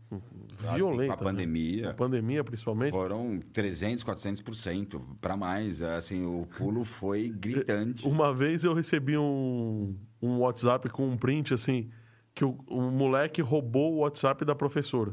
violenta. 0.73 1.19
com 1.19 1.25
a 1.25 1.27
pandemia. 1.27 1.83
Né? 1.83 1.89
A 1.91 1.95
pandemia, 1.95 2.43
principalmente. 2.43 2.93
Foram 2.93 3.41
300, 3.53 4.03
400% 4.03 5.03
para 5.21 5.37
mais. 5.37 5.83
Assim, 5.83 6.25
o 6.25 6.47
pulo 6.57 6.83
foi 6.83 7.29
gritante. 7.39 8.09
Uma 8.09 8.33
vez 8.33 8.65
eu 8.65 8.73
recebi 8.73 9.19
um, 9.19 9.95
um 10.23 10.39
WhatsApp 10.39 10.89
com 10.89 11.07
um 11.07 11.17
print 11.19 11.53
assim, 11.53 11.91
que 12.35 12.43
o, 12.43 12.57
o 12.69 12.91
moleque 12.91 13.43
roubou 13.43 13.97
o 13.97 13.99
WhatsApp 13.99 14.47
da 14.47 14.55
professora. 14.55 15.13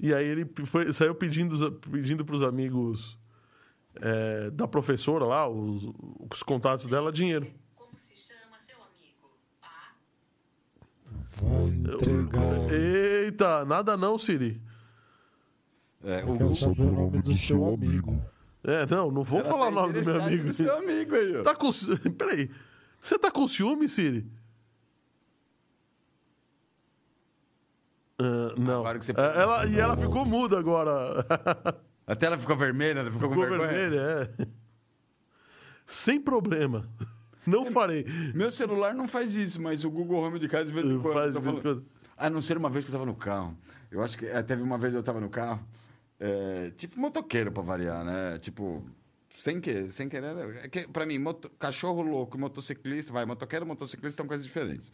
E 0.00 0.12
aí 0.12 0.26
ele 0.28 0.44
foi- 0.66 0.92
saiu 0.92 1.14
pedindo, 1.14 1.72
pedindo 1.72 2.24
para 2.24 2.34
os 2.36 2.42
amigos 2.42 3.18
é, 3.96 4.50
da 4.50 4.68
professora 4.68 5.24
lá, 5.24 5.48
os, 5.48 5.84
os 6.30 6.42
contatos 6.42 6.86
dela, 6.86 7.10
dinheiro. 7.10 7.46
Como 7.74 7.96
se 7.96 8.14
chama 8.14 8.58
seu 8.58 8.76
amigo? 8.76 9.30
Ah, 9.62 9.92
Vai 11.40 11.68
entregar. 11.68 12.72
Eita, 12.72 13.64
nada 13.64 13.96
não, 13.96 14.18
Siri. 14.18 14.60
É, 16.04 16.22
o 16.24 16.36
Quero 16.36 16.54
saber 16.54 16.82
o 16.82 16.92
nome 16.92 17.22
do 17.22 17.36
seu 17.36 17.66
amigo. 17.74 18.20
É, 18.62 18.84
não, 18.86 19.10
não 19.10 19.22
vou 19.22 19.40
Ela 19.40 19.48
falar 19.48 19.64
tá 19.66 19.70
o 19.70 19.74
nome 19.74 19.92
do 19.94 20.04
meu 20.04 20.22
amigo. 20.22 20.44
no 20.48 20.52
seu 20.54 20.76
amigo 20.76 21.14
aí, 21.14 21.36
ó. 21.38 21.42
Tá 21.42 21.54
com... 21.54 21.70
Peraí, 22.18 22.50
você 23.00 23.18
tá 23.18 23.30
com 23.30 23.48
ciúme, 23.48 23.88
Siri? 23.88 24.30
Ah, 28.18 28.54
não. 28.56 28.80
Agora 28.80 28.98
que 28.98 29.04
você- 29.04 29.12
Ah, 29.16 29.32
ela, 29.36 29.66
e 29.66 29.78
ela 29.78 29.96
ficou 29.96 30.24
muda 30.24 30.58
agora. 30.58 31.24
A 32.06 32.14
tela 32.14 32.38
ficou 32.38 32.56
vermelha, 32.56 33.00
ela 33.00 33.10
ficou 33.10 33.28
com 33.28 33.34
Ficou 33.42 33.58
vermelha, 33.58 34.00
é. 34.40 34.46
Sem 35.84 36.20
problema. 36.20 36.88
Não 37.46 37.66
farei. 37.66 38.04
Meu 38.34 38.50
celular 38.50 38.94
não 38.94 39.06
faz 39.06 39.34
isso, 39.34 39.60
mas 39.60 39.84
o 39.84 39.90
Google 39.90 40.20
Home 40.22 40.38
de 40.38 40.48
casa 40.48 40.66
de 40.66 40.72
vez 40.72 40.86
em 40.86 40.98
quando. 41.00 41.14
Faz 41.14 41.34
falando- 41.34 41.62
quando. 41.62 41.86
A 42.16 42.30
não 42.30 42.40
ser 42.40 42.56
uma 42.56 42.70
vez 42.70 42.84
que 42.84 42.90
eu 42.90 42.92
tava 42.92 43.06
no 43.06 43.14
carro. 43.14 43.56
Eu 43.90 44.02
acho 44.02 44.16
que 44.16 44.26
é, 44.26 44.42
teve 44.42 44.62
uma 44.62 44.78
vez 44.78 44.94
eu 44.94 45.02
tava 45.02 45.20
no 45.20 45.28
carro, 45.28 45.64
é, 46.18 46.72
tipo 46.76 46.98
motoqueiro 46.98 47.52
pra 47.52 47.62
variar, 47.62 48.04
né? 48.04 48.38
Tipo, 48.38 48.84
sem, 49.36 49.60
que, 49.60 49.90
sem 49.92 50.08
querer. 50.08 50.34
É 50.64 50.68
que, 50.68 50.88
pra 50.88 51.04
mim, 51.06 51.18
moto- 51.18 51.50
cachorro 51.58 52.02
louco, 52.02 52.36
motociclista, 52.38 53.12
vai, 53.12 53.24
motoqueiro 53.26 53.64
e 53.64 53.68
motociclista 53.68 54.16
são 54.16 54.26
coisas 54.26 54.44
diferentes. 54.46 54.90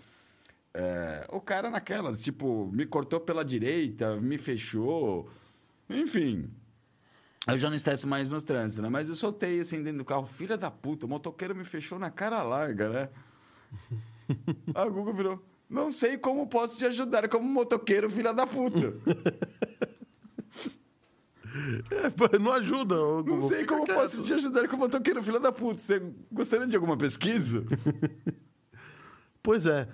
É, 0.75 1.27
o 1.31 1.41
cara 1.41 1.69
naquelas, 1.71 2.21
tipo, 2.23 2.71
me 2.73 2.87
cortou 2.87 3.21
pela 3.21 3.45
direita, 3.45 4.17
me 4.17 4.39
fechou, 4.39 5.29
enfim. 5.89 6.51
Eu 7.47 7.59
já 7.59 7.69
não 7.69 7.77
estresso 7.77 8.07
mais 8.07 8.31
no 8.31 8.41
trânsito, 8.41 8.81
né? 8.81 8.89
Mas 8.89 9.09
eu 9.09 9.17
soltei 9.17 9.61
assim 9.61 9.83
dentro 9.83 9.99
do 9.99 10.05
carro, 10.05 10.27
filha 10.27 10.57
da 10.57 10.71
puta, 10.71 11.07
o 11.07 11.09
motoqueiro 11.09 11.55
me 11.55 11.65
fechou 11.65 11.99
na 11.99 12.11
cara 12.11 12.43
larga, 12.43 12.89
né? 12.89 13.09
A 14.75 14.87
Google 14.89 15.15
virou. 15.15 15.45
Não 15.69 15.91
sei 15.91 16.17
como 16.19 16.47
posso 16.47 16.79
te 16.79 16.85
ajudar 16.87 17.29
como 17.29 17.49
motoqueiro, 17.49 18.11
filha 18.11 18.33
da 18.33 18.47
puta. 18.47 18.95
É, 21.91 22.39
não 22.39 22.51
ajuda. 22.53 22.95
Não 22.97 23.23
Google, 23.23 23.43
sei 23.43 23.67
como 23.67 23.85
quieto. 23.85 23.97
posso 23.99 24.23
te 24.23 24.33
ajudar 24.33 24.67
como 24.69 24.85
motoqueiro, 24.85 25.23
filha 25.23 25.39
da 25.39 25.53
puta. 25.53 25.83
Você 25.83 26.03
gostaria 26.31 26.67
de 26.67 26.75
alguma 26.77 26.97
pesquisa? 26.97 27.65
Pois 29.45 29.67
é. 29.67 29.89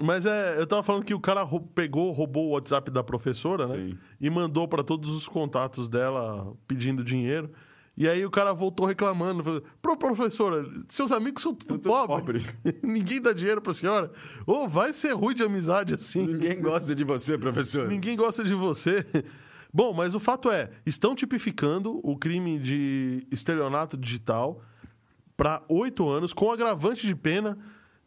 Mas 0.00 0.26
é, 0.26 0.58
eu 0.58 0.66
tava 0.66 0.82
falando 0.82 1.04
que 1.04 1.14
o 1.14 1.20
cara 1.20 1.42
rou- 1.42 1.60
pegou, 1.60 2.10
roubou 2.10 2.48
o 2.48 2.50
WhatsApp 2.50 2.90
da 2.90 3.02
professora, 3.04 3.66
né? 3.68 3.76
Sim. 3.76 3.98
E 4.20 4.28
mandou 4.28 4.66
pra 4.66 4.82
todos 4.82 5.10
os 5.10 5.28
contatos 5.28 5.88
dela 5.88 6.52
pedindo 6.66 7.04
dinheiro. 7.04 7.50
E 7.96 8.08
aí 8.08 8.26
o 8.26 8.30
cara 8.30 8.52
voltou 8.52 8.86
reclamando. 8.86 9.44
Falou, 9.44 9.62
Pro 9.80 9.96
professora, 9.96 10.66
seus 10.88 11.12
amigos 11.12 11.44
são 11.44 11.54
tudo 11.54 11.78
Tudo 11.78 11.88
pobres. 11.90 12.42
Ninguém 12.82 13.20
dá 13.22 13.32
dinheiro 13.32 13.62
pra 13.62 13.72
senhora. 13.72 14.10
Ou 14.44 14.68
vai 14.68 14.92
ser 14.92 15.12
ruim 15.12 15.32
de 15.34 15.44
amizade 15.44 15.94
assim. 15.94 16.26
Ninguém 16.26 16.60
gosta 16.60 16.92
de 16.92 17.04
você, 17.04 17.38
professor. 17.38 17.86
Ninguém 17.86 18.16
gosta 18.16 18.42
de 18.42 18.52
você. 18.54 19.06
Bom, 19.72 19.92
mas 19.92 20.14
o 20.16 20.18
fato 20.20 20.50
é, 20.50 20.70
estão 20.84 21.14
tipificando 21.14 22.00
o 22.02 22.16
crime 22.16 22.58
de 22.58 23.26
estelionato 23.30 23.96
digital 23.96 24.60
para 25.36 25.62
oito 25.68 26.08
anos, 26.08 26.32
com 26.32 26.50
agravante 26.50 27.06
de 27.06 27.14
pena 27.14 27.56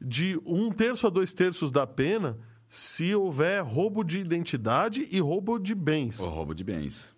de 0.02 0.40
um 0.46 0.72
terço 0.72 1.08
a 1.08 1.10
dois 1.10 1.34
terços 1.34 1.72
da 1.72 1.86
pena 1.88 2.38
se 2.70 3.16
houver 3.16 3.64
roubo 3.64 4.04
de 4.04 4.18
identidade 4.20 5.08
e 5.12 5.20
roubo 5.20 5.58
de 5.58 5.74
bens. 5.74 6.20
Roubo 6.20 6.54
de 6.54 6.64
bens. 6.64 7.16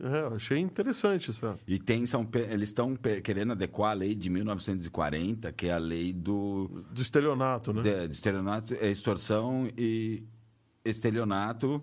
É, 0.00 0.34
achei 0.34 0.58
interessante 0.58 1.30
isso. 1.32 1.58
E 1.66 1.78
tem, 1.78 2.06
são, 2.06 2.26
eles 2.50 2.68
estão 2.68 2.96
querendo 3.22 3.50
adequar 3.52 3.90
a 3.90 3.94
lei 3.94 4.14
de 4.14 4.30
1940, 4.30 5.52
que 5.52 5.66
é 5.66 5.72
a 5.72 5.78
lei 5.78 6.12
do 6.12 6.84
Do 6.90 7.02
estelionato, 7.02 7.72
né? 7.72 7.82
de, 7.82 8.08
de 8.08 8.14
estelionato, 8.14 8.74
é, 8.74 8.88
extorsão 8.90 9.68
e 9.76 10.22
estelionato, 10.84 11.82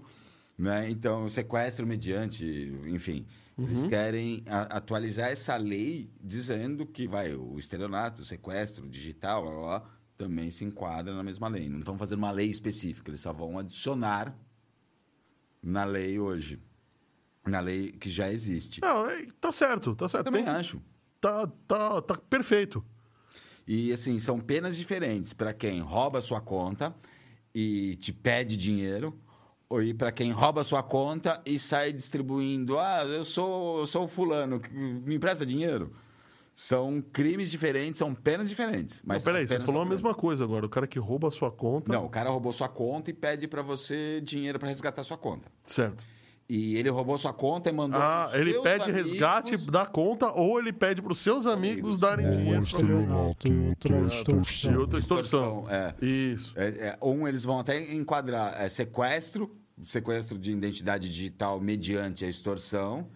né? 0.57 0.89
Então, 0.89 1.27
sequestro 1.29 1.85
mediante, 1.85 2.73
enfim. 2.87 3.25
Eles 3.57 3.83
querem 3.83 4.41
a- 4.47 4.77
atualizar 4.77 5.29
essa 5.29 5.55
lei 5.57 6.09
dizendo 6.23 6.87
que 6.87 7.07
vai 7.07 7.35
o 7.35 7.59
estelionato, 7.59 8.23
o 8.23 8.25
sequestro 8.25 8.87
digital, 8.89 9.43
blá, 9.43 9.51
blá, 9.51 9.61
blá, 9.79 9.89
também 10.23 10.49
se 10.49 10.63
enquadra 10.63 11.13
na 11.13 11.21
mesma 11.21 11.47
lei. 11.47 11.69
Não 11.69 11.79
estão 11.79 11.97
fazendo 11.97 12.19
uma 12.19 12.31
lei 12.31 12.47
específica, 12.47 13.09
eles 13.09 13.19
só 13.19 13.33
vão 13.33 13.59
adicionar 13.59 14.33
na 15.61 15.83
lei 15.83 16.17
hoje. 16.17 16.59
Na 17.45 17.59
lei 17.59 17.91
que 17.91 18.09
já 18.09 18.31
existe. 18.31 18.81
Não, 18.81 19.09
é, 19.09 19.25
tá 19.39 19.51
certo, 19.51 19.93
tá 19.95 20.07
certo. 20.07 20.25
Também 20.25 20.45
Tem 20.45 20.53
acho. 20.53 20.81
Tá, 21.19 21.45
tá, 21.67 22.01
tá 22.01 22.17
perfeito. 22.17 22.83
E 23.67 23.91
assim, 23.91 24.17
são 24.17 24.39
penas 24.39 24.77
diferentes 24.77 25.33
para 25.33 25.53
quem 25.53 25.81
rouba 25.81 26.21
sua 26.21 26.39
conta 26.39 26.95
e 27.53 27.95
te 27.97 28.13
pede 28.13 28.55
dinheiro, 28.55 29.17
ou 29.69 29.79
para 29.97 30.11
quem 30.11 30.31
rouba 30.31 30.63
sua 30.63 30.83
conta 30.83 31.41
e 31.45 31.59
sai 31.59 31.91
distribuindo, 31.91 32.79
ah, 32.79 33.03
eu 33.05 33.25
sou, 33.25 33.79
eu 33.79 33.87
sou 33.87 34.05
o 34.05 34.07
fulano, 34.07 34.61
me 34.71 35.15
empresta 35.15 35.45
dinheiro. 35.45 35.93
São 36.55 37.01
crimes 37.01 37.49
diferentes, 37.49 37.97
são 37.97 38.13
penas 38.13 38.47
diferentes. 38.47 39.01
Mas 39.03 39.17
Mas 39.17 39.23
peraí, 39.23 39.47
você 39.47 39.59
falou 39.61 39.81
a 39.81 39.85
mesma 39.85 40.13
coisa 40.13 40.43
agora. 40.43 40.65
O 40.65 40.69
cara 40.69 40.85
que 40.85 40.99
rouba 40.99 41.27
a 41.27 41.31
sua 41.31 41.51
conta. 41.51 41.91
Não, 41.91 42.05
o 42.05 42.09
cara 42.09 42.29
roubou 42.29 42.53
sua 42.53 42.69
conta 42.69 43.09
e 43.09 43.13
pede 43.13 43.47
para 43.47 43.61
você 43.63 44.21
dinheiro 44.21 44.59
para 44.59 44.67
resgatar 44.69 45.03
sua 45.03 45.17
conta. 45.17 45.51
Certo. 45.65 46.03
E 46.47 46.75
ele 46.75 46.89
roubou 46.89 47.17
sua 47.17 47.33
conta 47.33 47.69
e 47.69 47.73
mandou 47.73 47.99
Ah, 47.99 48.29
ele 48.33 48.53
pede 48.59 48.83
amigos- 48.91 49.11
resgate 49.11 49.57
da 49.71 49.85
conta 49.85 50.27
ou 50.33 50.59
ele 50.59 50.71
pede 50.73 51.01
para 51.01 51.11
os 51.11 51.17
seus 51.19 51.47
amigos, 51.47 51.79
Amigos. 51.79 51.99
darem 51.99 52.27
Um 52.27 52.29
dinheiro 52.31 52.63
e 52.63 53.11
outra 53.11 53.49
E 53.55 54.05
extorsão. 54.05 54.77
outra 54.79 54.99
extorsão. 54.99 54.99
Extorsão, 54.99 55.65
é. 55.71 55.95
Isso. 56.05 56.53
É, 56.55 56.65
é, 56.67 56.97
um, 57.01 57.27
eles 57.27 57.43
vão 57.43 57.57
até 57.59 57.93
enquadrar 57.93 58.61
é, 58.61 58.67
sequestro, 58.69 59.55
sequestro 59.81 60.37
de 60.37 60.51
identidade 60.51 61.07
digital 61.09 61.59
mediante 61.61 62.25
a 62.25 62.27
extorsão, 62.27 63.07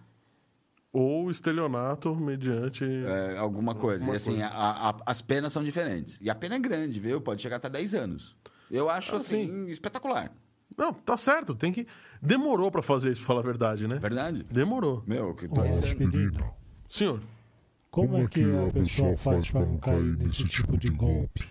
Ou 0.92 1.30
estelionato 1.30 2.14
mediante. 2.16 2.84
é, 2.84 3.36
alguma 3.38 3.74
coisa. 3.74 4.02
Alguma 4.04 4.14
e 4.14 4.16
assim, 4.16 4.30
coisa. 4.32 4.46
a- 4.46 4.90
a- 4.90 4.96
as 5.06 5.20
penas 5.20 5.52
são 5.52 5.62
diferentes. 5.62 6.18
E 6.20 6.30
a 6.30 6.34
pena 6.34 6.54
é 6.56 6.58
grande, 6.58 6.98
viu? 6.98 7.20
Pode 7.20 7.42
chegar 7.42 7.56
até 7.56 7.68
10 7.68 7.94
anos. 7.94 8.36
Eu 8.70 8.88
acho, 8.88 9.14
Ah, 9.14 9.18
assim, 9.18 9.66
espetacular. 9.68 10.32
Não, 10.76 10.92
tá 10.92 11.16
certo. 11.16 11.54
Tem 11.54 11.72
que. 11.72 11.86
Demorou 12.22 12.70
para 12.70 12.82
fazer 12.82 13.10
isso, 13.10 13.20
pra 13.20 13.26
falar 13.28 13.40
a 13.40 13.44
verdade, 13.44 13.86
né? 13.88 13.96
Verdade? 13.98 14.44
Demorou. 14.50 15.02
Meu, 15.06 15.34
que 15.34 15.46
dois 15.48 15.70
anos. 15.78 15.94
Senhor. 16.88 17.20
como 17.90 18.16
é 18.18 18.26
que 18.26 18.42
a 18.44 18.72
pessoa 18.72 19.16
faz 19.16 19.50
para 19.50 19.66
não 19.66 19.78
cair 19.78 20.16
nesse 20.18 20.44
tipo 20.46 20.76
de 20.78 20.88
golpe? 20.90 21.48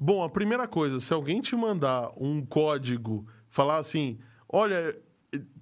Bom, 0.00 0.22
a 0.22 0.28
primeira 0.28 0.66
coisa, 0.68 1.00
se 1.00 1.12
alguém 1.14 1.40
te 1.40 1.56
mandar 1.56 2.10
um 2.18 2.44
código, 2.44 3.26
falar 3.48 3.78
assim, 3.78 4.18
olha, 4.48 4.94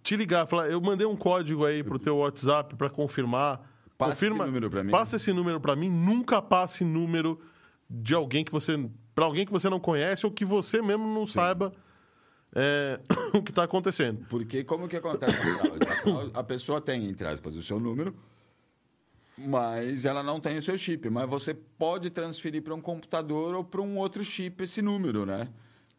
te 0.05 0.17
ligar, 0.17 0.47
falar, 0.47 0.71
eu 0.71 0.79
mandei 0.83 1.07
um 1.07 1.17
código 1.17 1.65
aí 1.65 1.83
pro 1.83 1.99
teu 1.99 2.19
WhatsApp 2.19 2.77
para 2.77 2.91
confirmar. 2.91 3.59
Passa 3.97 4.13
confirma, 4.13 4.45
esse 4.45 4.47
número 4.47 4.71
pra 4.71 4.85
mim. 4.85 4.91
Passa 4.91 5.17
esse 5.17 5.33
número 5.33 5.61
para 5.61 5.75
mim, 5.75 5.89
nunca 5.89 6.43
passe 6.43 6.85
número 6.85 7.41
de 7.89 8.15
alguém 8.15 8.45
que 8.45 8.53
você, 8.53 8.89
para 9.15 9.25
alguém 9.25 9.47
que 9.47 9.53
você 9.53 9.71
não 9.71 9.81
conhece 9.81 10.27
ou 10.27 10.31
que 10.31 10.45
você 10.45 10.83
mesmo 10.83 11.07
não 11.07 11.27
saiba 11.27 11.73
é, 12.55 13.01
o 13.33 13.43
que 13.43 13.51
tá 13.51 13.65
acontecendo. 13.65 14.27
Porque 14.29 14.63
como 14.63 14.87
que 14.87 14.97
acontece? 14.97 15.35
A 16.35 16.45
pessoa 16.45 16.83
tem, 16.83 17.07
entre 17.07 17.27
aspas, 17.27 17.55
o 17.55 17.63
seu 17.63 17.81
número, 17.81 18.15
mas 19.39 20.05
ela 20.05 20.23
não 20.23 20.39
tem 20.39 20.59
o 20.59 20.63
seu 20.63 20.77
chip. 20.77 21.09
Mas 21.09 21.27
você 21.31 21.55
pode 21.55 22.11
transferir 22.11 22.63
para 22.63 22.75
um 22.75 22.81
computador 22.81 23.55
ou 23.55 23.65
para 23.65 23.81
um 23.81 23.97
outro 23.97 24.23
chip 24.23 24.63
esse 24.63 24.83
número, 24.83 25.25
né? 25.25 25.49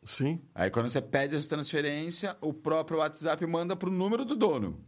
Sim. 0.06 0.40
Aí 0.54 0.70
quando 0.70 0.88
você 0.88 1.02
pede 1.02 1.36
essa 1.36 1.50
transferência, 1.50 2.38
o 2.40 2.54
próprio 2.54 3.00
WhatsApp 3.00 3.46
manda 3.46 3.76
para 3.76 3.90
o 3.90 3.92
número 3.92 4.24
do 4.24 4.36
dono. 4.36 4.80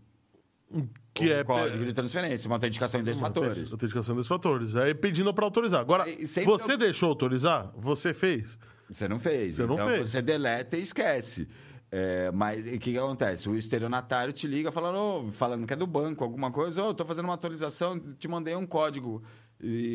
Que 1.14 1.26
o 1.28 1.34
é 1.34 1.44
código 1.44 1.84
de 1.84 1.92
transferência, 1.92 2.48
uma 2.48 2.58
autenticação 2.58 3.00
em 3.00 3.04
dois 3.04 3.20
fatores. 3.20 3.72
Autenticação 3.72 4.16
dos 4.16 4.28
fatores. 4.28 4.76
Aí 4.76 4.94
pedindo 4.94 5.34
para 5.34 5.44
autorizar. 5.44 5.82
Agora, 5.82 6.06
você 6.06 6.44
eu- 6.46 6.78
deixou 6.78 7.10
autorizar? 7.10 7.74
Você 7.78 8.14
fez? 8.14 8.60
Você 8.90 9.08
não 9.08 9.20
fez. 9.20 9.56
Você 9.56 9.66
não 9.66 9.74
então 9.74 9.88
fez. 9.88 10.10
você 10.10 10.22
deleta 10.22 10.78
e 10.78 10.82
esquece. 10.82 11.48
É, 11.90 12.30
mas 12.32 12.68
o 12.68 12.72
que, 12.72 12.92
que 12.92 12.98
acontece? 12.98 13.48
O 13.50 13.56
estelionatário 13.56 14.34
te 14.34 14.46
liga 14.46 14.72
falando, 14.72 14.98
ô, 14.98 15.32
falando 15.32 15.66
que 15.66 15.74
é 15.74 15.76
do 15.76 15.88
banco, 15.88 16.24
alguma 16.24 16.52
coisa, 16.52 16.84
ô, 16.84 16.94
tô 16.94 17.06
fazendo 17.06 17.26
uma 17.26 17.34
atualização, 17.34 17.98
te 17.98 18.28
mandei 18.28 18.56
um 18.56 18.68
código, 18.68 19.24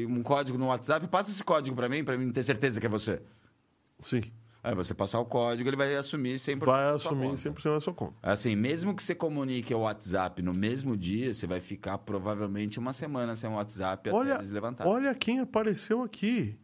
um 0.09 0.23
código 0.23 0.57
no 0.57 0.67
WhatsApp, 0.67 1.07
passa 1.09 1.31
esse 1.31 1.45
código 1.45 1.77
para 1.77 1.89
mim, 1.89 2.03
para 2.03 2.17
mim 2.17 2.31
ter 2.31 2.43
certeza 2.43 2.81
que 2.81 2.87
é 2.87 2.89
você. 2.89 3.21
Sim. 4.01 4.23
Aí 4.65 4.77
você 4.77 4.95
passar 4.95 5.19
o 5.19 5.25
código, 5.25 5.69
ele 5.69 5.77
vai 5.77 5.97
assumir 5.97 6.37
100% 6.37 6.65
Vai 6.65 6.89
assumir 6.91 7.27
conta. 7.31 7.51
100% 7.51 7.75
da 7.75 7.81
sua 7.81 7.93
conta. 7.93 8.15
Assim, 8.23 8.55
mesmo 8.55 8.95
que 8.95 9.03
você 9.03 9.13
comunique 9.13 9.75
o 9.75 9.81
WhatsApp 9.81 10.41
no 10.41 10.55
mesmo 10.55 10.97
dia, 10.97 11.35
você 11.35 11.49
vai 11.49 11.61
ficar 11.61 11.99
provavelmente 11.99 12.79
uma 12.79 12.93
semana 12.93 13.35
sem 13.35 13.51
o 13.51 13.55
WhatsApp 13.55 14.11
Olha, 14.11 14.35
até 14.35 14.43
eles 14.43 14.53
levantarem. 14.53 14.93
olha 14.93 15.15
quem 15.17 15.41
apareceu 15.41 16.03
aqui. 16.03 16.57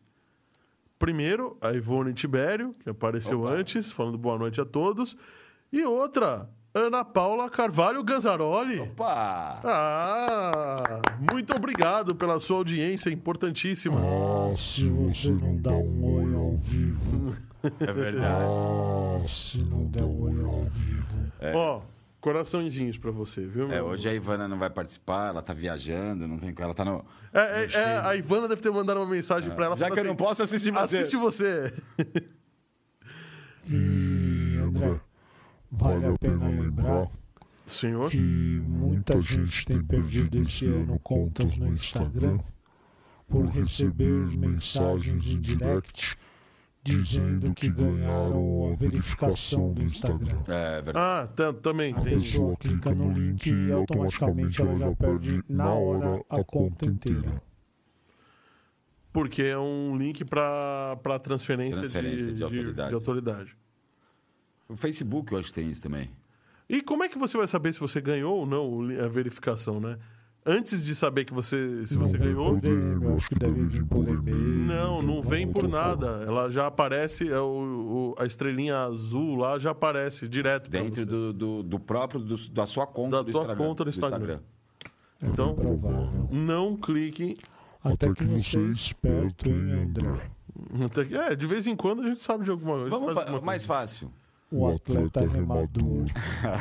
Primeiro, 0.96 1.56
a 1.61 1.72
Ivone 1.72 2.12
Tibério, 2.12 2.74
que 2.84 2.88
apareceu 2.90 3.42
Opa. 3.42 3.50
antes, 3.50 3.90
falando 3.90 4.16
boa 4.16 4.38
noite 4.38 4.61
a 4.61 4.64
todos. 4.64 5.16
E 5.72 5.84
outra, 5.84 6.48
Ana 6.72 7.04
Paula 7.04 7.50
Carvalho 7.50 8.02
Ganzaroli. 8.04 8.78
Opa! 8.80 9.61
Ah, 9.64 11.00
muito 11.32 11.52
obrigado 11.54 12.14
pela 12.14 12.38
sua 12.38 12.58
audiência 12.58 13.11
importantíssima. 13.11 14.00
Ah, 14.00 14.54
se 14.54 14.88
você 14.88 15.30
não 15.32 15.56
dá 15.56 15.72
um 15.72 16.04
oi 16.14 16.34
ao 16.34 16.56
vivo. 16.58 17.47
É 17.81 17.92
verdade. 17.92 18.25
Ah, 18.25 19.25
se 19.27 19.59
não 19.59 19.85
der 19.87 20.05
um 20.05 20.23
oi 20.23 20.44
ao 20.44 20.64
vivo. 20.64 21.33
Ó, 21.55 21.83
coraçõezinhos 22.21 22.99
pra 22.99 23.11
você, 23.11 23.42
viu? 23.42 23.64
É, 23.66 23.77
meu? 23.77 23.87
hoje 23.87 24.09
a 24.09 24.14
Ivana 24.14 24.47
não 24.47 24.59
vai 24.59 24.71
participar, 24.71 25.31
ela 25.31 25.42
tá 25.42 25.53
viajando, 25.53 26.29
não 26.29 26.38
tem 26.38 26.55
ela 26.59 26.75
tá 26.75 26.85
no. 26.85 27.05
É, 27.33 27.40
é, 27.40 27.68
é, 27.73 27.99
a 27.99 28.16
Ivana 28.16 28.49
deve 28.49 28.62
ter 28.62 28.71
mandado 28.71 29.01
uma 29.01 29.09
mensagem 29.09 29.55
pra 29.55 29.66
ela. 29.66 29.77
Já 29.77 29.90
que 29.90 29.99
eu 29.99 30.05
não 30.05 30.12
assim, 30.12 30.25
posso 30.25 30.42
assistir 30.42 30.71
você. 30.71 30.99
Assiste 30.99 31.16
você. 31.16 31.73
E, 33.71 34.57
André, 34.62 34.99
vale 35.71 36.07
a 36.07 36.18
pena 36.18 36.49
lembrar 36.49 37.07
Senhor? 37.66 38.11
que 38.11 38.16
muita 38.16 39.21
gente 39.21 39.66
tem 39.66 39.85
perdido 39.85 40.40
esse 40.40 40.64
ano 40.64 40.99
contas 41.01 41.55
no 41.59 41.66
Instagram 41.66 42.38
por 43.29 43.44
receber 43.44 44.38
mensagens 44.38 45.29
em 45.29 45.38
direct 45.38 46.16
dizendo 46.88 47.55
que 47.55 47.68
ganharam 47.68 48.72
a 48.72 48.77
verificação 48.77 49.72
do 49.72 49.83
Instagram. 49.83 50.37
É 50.48 50.83
verdade. 50.83 50.96
Ah, 50.98 51.27
tam- 51.35 51.55
também 51.55 51.92
A 51.94 52.01
tem. 52.01 52.14
pessoa 52.14 52.57
clica 52.57 52.94
no 52.94 53.12
link 53.12 53.46
e 53.51 53.72
automaticamente 53.72 54.61
ela 54.61 54.79
já 54.79 54.92
perde 54.96 55.42
na 55.48 55.72
hora 55.72 56.22
a 56.31 56.42
conta 56.42 56.87
inteira. 56.87 57.42
Porque 59.12 59.42
é 59.42 59.59
um 59.59 59.96
link 59.96 60.24
para 60.24 60.96
transferência, 61.22 61.81
Transferência 61.81 62.27
de, 62.29 62.35
de 62.35 62.42
autoridade. 62.42 62.88
de 62.88 62.94
autoridade. 62.94 63.57
O 64.68 64.77
Facebook 64.77 65.33
eu 65.33 65.38
acho 65.38 65.48
que 65.48 65.55
tem 65.55 65.70
isso 65.70 65.81
também. 65.83 66.11
E 66.68 66.83
como 66.83 67.03
é 67.03 67.09
que 67.09 67.18
você 67.18 67.37
vai 67.38 67.46
saber 67.48 67.72
se 67.72 67.81
você 67.81 68.01
ganhou 68.01 68.37
ou 68.40 68.46
não 68.46 68.81
a 69.05 69.09
verificação, 69.09 69.81
né? 69.81 69.98
Antes 70.46 70.83
de 70.85 70.94
saber 70.94 71.24
que 71.27 71.35
você, 71.35 71.85
se 71.87 71.94
você 71.96 72.16
Não 72.16 72.24
vem 72.24 72.35
ganhou. 72.35 72.51
por 72.53 72.61
DM, 72.61 73.05
eu 73.05 73.16
acho 73.16 73.29
que 73.29 73.35
deve 73.35 73.62
vir 73.64 73.85
por 73.85 74.09
e-mail. 74.09 74.37
Não, 74.38 75.03
não 75.03 75.20
de 75.20 75.29
vem 75.29 75.46
por 75.46 75.68
nada. 75.68 76.07
forma. 76.18 76.24
Ela 76.24 76.51
já 76.51 76.66
aparece, 76.66 77.29
é 77.31 77.38
o, 77.38 78.14
o- 78.16 78.22
a 78.22 78.24
estrelinha 78.24 78.79
azul 78.79 79.37
lá 79.37 79.59
já 79.59 79.72
aparece 79.72 80.27
direto. 80.27 80.70
Dentro 80.70 81.03
você. 81.03 81.05
do, 81.05 81.33
do, 81.35 81.62
do 81.62 81.79
próprio, 81.79 82.20
do- 82.20 82.48
da 82.51 82.64
sua 82.66 82.87
conta 82.87 83.16
Da 83.16 83.22
do 83.22 83.31
tua 83.33 83.42
Instagram. 83.42 83.57
conta 83.66 83.85
do 83.85 83.90
Instagram. 83.90 84.38
É 85.20 85.27
Então- 85.27 85.55
bem 85.55 85.64
provável. 85.79 86.29
Não 86.33 86.77
clique. 86.77 87.37
Até 87.85 88.12
que 88.14 88.24
você 88.24 88.59
é 88.59 88.62
esperto, 88.70 89.51
hein, 89.51 89.72
André? 89.90 90.31
até 90.85 91.05
que- 91.05 91.14
É, 91.16 91.37
de 91.37 91.46
vez 91.46 91.66
em 91.66 91.77
quando 91.77 92.01
a 92.03 92.09
gente 92.09 92.22
sabe 92.22 92.44
de 92.44 92.51
alguma 92.51 92.72
coisa. 92.74 92.90
Vamos 92.90 93.12
faz 93.14 93.31
mais 93.31 93.42
coisa. 93.42 93.66
fácil. 93.66 94.11
O 94.51 94.66
atleta 94.66 95.20
remador. 95.27 96.07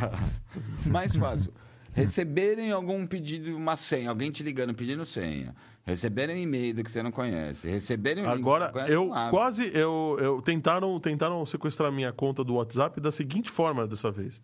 Mais 0.86 1.16
fácil. 1.16 1.54
Receberem 1.98 2.72
algum 2.72 3.08
pedido, 3.08 3.58
uma 3.58 3.76
senha, 3.76 4.10
alguém 4.10 4.30
te 4.30 4.43
ligando 4.43 4.74
pedindo 4.74 5.04
senha. 5.06 5.56
Receberem 5.84 6.36
um 6.36 6.39
e-mail 6.39 6.84
que 6.84 6.91
você 6.91 7.02
não 7.02 7.12
conhece. 7.12 7.68
Receberem 7.68 8.24
um 8.24 8.30
Agora, 8.30 8.70
conhece, 8.70 8.91
eu 8.91 9.10
quase. 9.32 9.72
Eu, 9.74 10.18
eu 10.20 10.41
tentaram, 10.41 11.00
tentaram 11.00 11.43
sequestrar 11.45 11.91
minha 11.91 12.12
conta 12.12 12.43
do 12.43 12.54
WhatsApp 12.56 13.02
da 13.02 13.12
seguinte 13.12 13.50
forma 13.50 13.88
dessa 13.88 14.12
vez. 14.12 14.41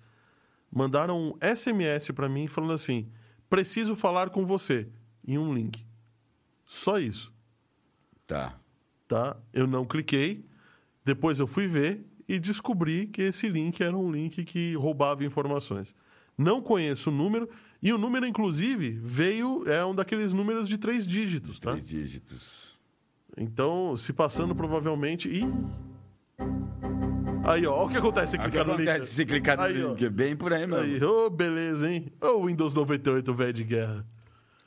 Mandaram 0.72 1.16
um 1.16 1.56
SMS 1.56 2.10
pra 2.12 2.28
mim 2.28 2.48
falando 2.48 2.74
assim: 2.74 3.08
preciso 3.50 3.96
falar 3.96 4.32
com 4.32 4.46
você. 4.46 4.88
E 5.24 5.38
um 5.38 5.54
link. 5.54 5.86
Só 6.66 6.98
isso. 6.98 7.32
Tá. 8.26 8.58
Tá? 9.08 9.38
Eu 9.54 9.68
não 9.68 9.86
cliquei. 9.86 10.44
Depois 11.06 11.40
eu 11.40 11.46
fui 11.46 11.68
ver 11.68 12.04
e 12.28 12.40
descobri 12.40 13.06
que 13.06 13.22
esse 13.22 13.48
link 13.48 13.82
era 13.82 13.96
um 13.96 14.12
link 14.12 14.44
que 14.44 14.74
roubava 14.76 15.24
informações. 15.24 15.94
Não 16.38 16.62
conheço 16.62 17.10
o 17.10 17.14
número, 17.14 17.50
e 17.82 17.92
o 17.94 17.98
número, 17.98 18.26
inclusive, 18.26 18.92
veio, 19.04 19.64
é 19.68 19.86
um 19.86 19.94
daqueles 19.94 20.34
números 20.34 20.68
de 20.68 20.78
três 20.78 21.06
dígitos, 21.06 21.60
tá? 21.60 21.72
Três 21.72 21.88
dígitos. 21.88 22.78
Então, 23.38 23.96
se 23.98 24.14
passando 24.14 24.56
provavelmente. 24.56 25.28
Ih! 25.30 25.48
Aí, 27.46 27.66
ó, 27.68 27.86
o 27.86 27.90
que 27.90 27.98
acontece 27.98 28.32
se 28.32 28.38
O 28.38 28.40
que 28.42 28.46
clicar 28.50 28.66
no 28.66 28.74
link. 28.78 28.88
acontece 28.90 29.14
se 29.14 29.26
clicar 29.26 29.58
no 29.58 29.64
Aí, 29.64 29.84
ó. 29.84 29.90
link? 29.90 30.06
É 30.06 30.10
bem 30.10 30.36
por 30.36 30.54
aí 30.54 30.66
mesmo. 30.66 30.84
Aí, 30.84 31.04
ô, 31.04 31.30
beleza, 31.30 31.92
hein? 31.92 32.12
Ô, 32.22 32.46
Windows 32.46 32.74
98, 32.74 33.34
velho 33.34 33.54
de 33.54 33.64
guerra. 33.66 34.06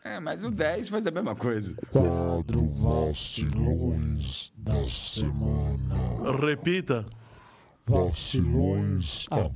É, 0.05 0.21
mas 0.21 0.45
o 0.45 0.51
10 0.51 0.89
faz 0.89 1.07
a 1.07 1.11
mesma 1.11 1.35
coisa. 1.35 1.75
Quadro 1.91 2.69
vacilões 2.69 4.53
da 4.57 4.85
semana. 4.85 6.37
Repita. 6.41 7.05
Vacilões. 7.87 9.27
Ah, 9.31 9.49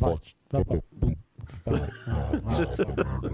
Vai, 1.64 1.80
vai, 1.80 2.70
vai. 3.20 3.30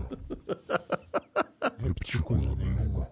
Repetir 1.79 2.21
coisa 2.23 2.45
nenhuma. 2.57 3.09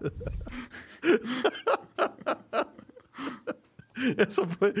Essa 4.17 4.45
foi. 4.47 4.73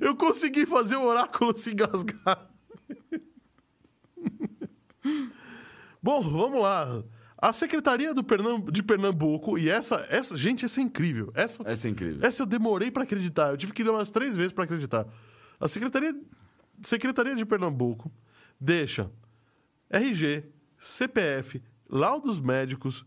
Eu 0.00 0.16
consegui 0.16 0.66
fazer 0.66 0.96
o 0.96 1.04
oráculo 1.06 1.56
se 1.56 1.70
engasgar. 1.72 2.50
Bom, 6.02 6.20
vamos 6.22 6.60
lá. 6.60 7.02
A 7.38 7.52
Secretaria 7.52 8.14
do 8.14 8.22
Pernam- 8.22 8.64
de 8.70 8.82
Pernambuco, 8.82 9.58
e 9.58 9.68
essa, 9.68 10.06
essa. 10.08 10.36
Gente, 10.36 10.64
essa 10.64 10.80
é 10.80 10.82
incrível. 10.84 11.32
Essa, 11.34 11.62
Essa 11.66 11.88
é 11.88 11.90
incrível. 11.90 12.24
essa 12.24 12.42
eu 12.42 12.46
demorei 12.46 12.90
para 12.90 13.02
acreditar. 13.02 13.50
Eu 13.50 13.56
tive 13.56 13.72
que 13.72 13.82
ler 13.82 13.90
umas 13.90 14.10
três 14.10 14.36
vezes 14.36 14.52
para 14.52 14.64
acreditar. 14.64 15.06
A 15.58 15.66
Secretaria, 15.68 16.14
Secretaria 16.82 17.34
de 17.34 17.44
Pernambuco 17.44 18.12
deixa 18.60 19.10
RG, 19.92 20.44
CPF, 20.78 21.62
laudos 21.88 22.40
médicos, 22.40 23.04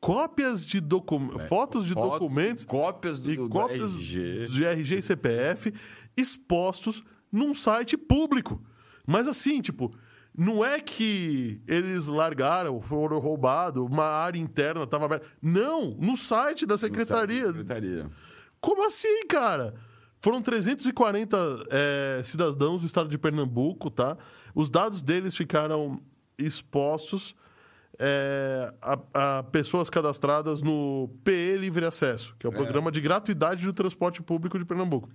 cópias 0.00 0.66
de 0.66 0.80
documentos, 0.80 1.46
fotos 1.48 1.86
de 1.86 1.94
Foto- 1.94 2.10
documentos 2.18 2.64
Cópias 2.64 3.18
do, 3.20 3.30
e 3.32 3.36
do 3.36 3.48
cópias 3.48 3.94
RG. 3.94 4.48
de 4.48 4.64
RG 4.64 4.96
e 4.98 5.02
CPF 5.02 5.72
expostos 6.16 7.02
num 7.32 7.54
site 7.54 7.96
público. 7.96 8.62
Mas 9.06 9.26
assim, 9.28 9.60
tipo, 9.60 9.94
não 10.36 10.64
é 10.64 10.78
que 10.80 11.60
eles 11.66 12.06
largaram, 12.08 12.80
foram 12.80 13.18
roubados, 13.18 13.82
uma 13.82 14.04
área 14.04 14.38
interna 14.38 14.84
estava 14.84 15.04
aberta. 15.06 15.26
Não, 15.40 15.92
no 15.98 16.16
site 16.16 16.66
da 16.66 16.76
secretaria. 16.76 17.46
Secretaria. 17.46 18.10
Como 18.60 18.86
assim, 18.86 19.26
cara? 19.26 19.74
Foram 20.20 20.42
340 20.42 21.36
é, 21.70 22.20
cidadãos 22.24 22.80
do 22.80 22.86
estado 22.86 23.08
de 23.08 23.16
Pernambuco, 23.16 23.90
tá? 23.90 24.16
Os 24.54 24.68
dados 24.68 25.00
deles 25.00 25.36
ficaram 25.36 26.00
expostos 26.36 27.34
é, 27.98 28.72
a, 28.80 29.38
a 29.38 29.42
pessoas 29.44 29.90
cadastradas 29.90 30.62
no 30.62 31.10
PE 31.24 31.56
Livre 31.56 31.84
Acesso, 31.84 32.34
que 32.38 32.46
é 32.46 32.50
o 32.50 32.52
programa 32.52 32.92
de 32.92 33.00
gratuidade 33.00 33.64
do 33.64 33.72
transporte 33.72 34.22
público 34.22 34.58
de 34.58 34.64
Pernambuco. 34.64 35.08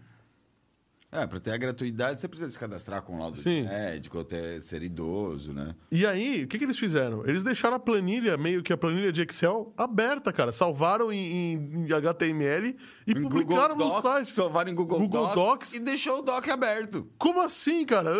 É, 1.15 1.27
pra 1.27 1.39
ter 1.39 1.51
a 1.51 1.57
gratuidade, 1.57 2.19
você 2.19 2.27
precisa 2.27 2.49
se 2.49 2.57
cadastrar 2.57 3.01
com 3.03 3.19
laudo 3.19 3.37
Sim. 3.37 3.61
de 3.63 3.67
médico, 3.69 4.19
até 4.19 4.59
ser 4.59 4.81
idoso, 4.81 5.53
né? 5.53 5.75
E 5.91 6.05
aí, 6.05 6.43
o 6.43 6.47
que, 6.47 6.57
que 6.57 6.63
eles 6.63 6.77
fizeram? 6.79 7.23
Eles 7.27 7.43
deixaram 7.43 7.75
a 7.75 7.79
planilha, 7.79 8.35
meio 8.35 8.63
que 8.63 8.73
a 8.73 8.77
planilha 8.77 9.11
de 9.11 9.21
Excel, 9.21 9.71
aberta, 9.77 10.33
cara. 10.33 10.51
Salvaram 10.51 11.11
em, 11.13 11.53
em- 11.53 11.93
HTML 11.93 12.75
e 13.05 13.11
Em 13.11 13.21
publicaram 13.21 13.75
Google 13.75 13.87
no 13.87 13.93
Docs, 14.01 14.01
site. 14.01 14.31
Salvaram 14.31 14.71
em 14.71 14.75
Google, 14.75 14.99
Google 14.99 15.23
Docs, 15.27 15.35
Docs. 15.35 15.73
e 15.75 15.79
deixou 15.81 16.19
o 16.19 16.21
doc 16.23 16.47
aberto. 16.47 17.07
Como 17.17 17.41
assim, 17.41 17.85
cara? 17.85 18.11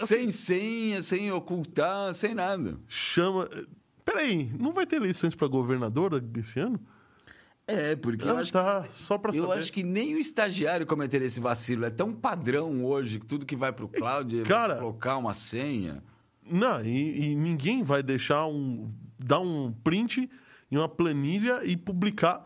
Assim, 0.00 0.06
Sem 0.06 0.30
senha, 0.30 1.02
sem 1.02 1.30
ocultar, 1.30 2.12
sem 2.14 2.34
nada. 2.34 2.76
chama. 2.88 3.48
Peraí, 4.04 4.50
não 4.58 4.72
vai 4.72 4.84
ter 4.84 4.96
eleições 4.96 5.34
para 5.36 5.46
governadora 5.46 6.20
esse 6.38 6.58
ano? 6.58 6.80
É, 7.66 7.94
porque 7.94 8.24
eu 8.26 8.36
Ah, 8.36 8.40
acho 8.40 8.52
tá, 8.52 8.84
só 8.90 9.16
para 9.16 9.34
Eu 9.34 9.44
saber. 9.46 9.60
acho 9.60 9.72
que 9.72 9.82
nem 9.84 10.14
o 10.14 10.18
estagiário 10.18 10.84
cometeria 10.84 11.26
esse 11.26 11.38
vacilo. 11.40 11.84
É 11.84 11.90
tão 11.90 12.12
padrão 12.12 12.84
hoje 12.84 13.18
que 13.20 13.26
tudo 13.26 13.46
que 13.46 13.54
vai 13.56 13.72
pro 13.72 13.88
cloud 13.88 14.40
é 14.40 14.44
Cara- 14.44 14.76
colocar 14.76 15.16
uma 15.16 15.32
senha. 15.32 16.02
Não, 16.44 16.82
e, 16.84 17.28
e 17.30 17.34
ninguém 17.36 17.82
vai 17.82 18.02
deixar 18.02 18.46
um. 18.46 18.90
dar 19.18 19.38
um 19.38 19.72
print 19.84 20.28
em 20.70 20.76
uma 20.76 20.88
planilha 20.88 21.60
e 21.64 21.76
publicar. 21.76 22.44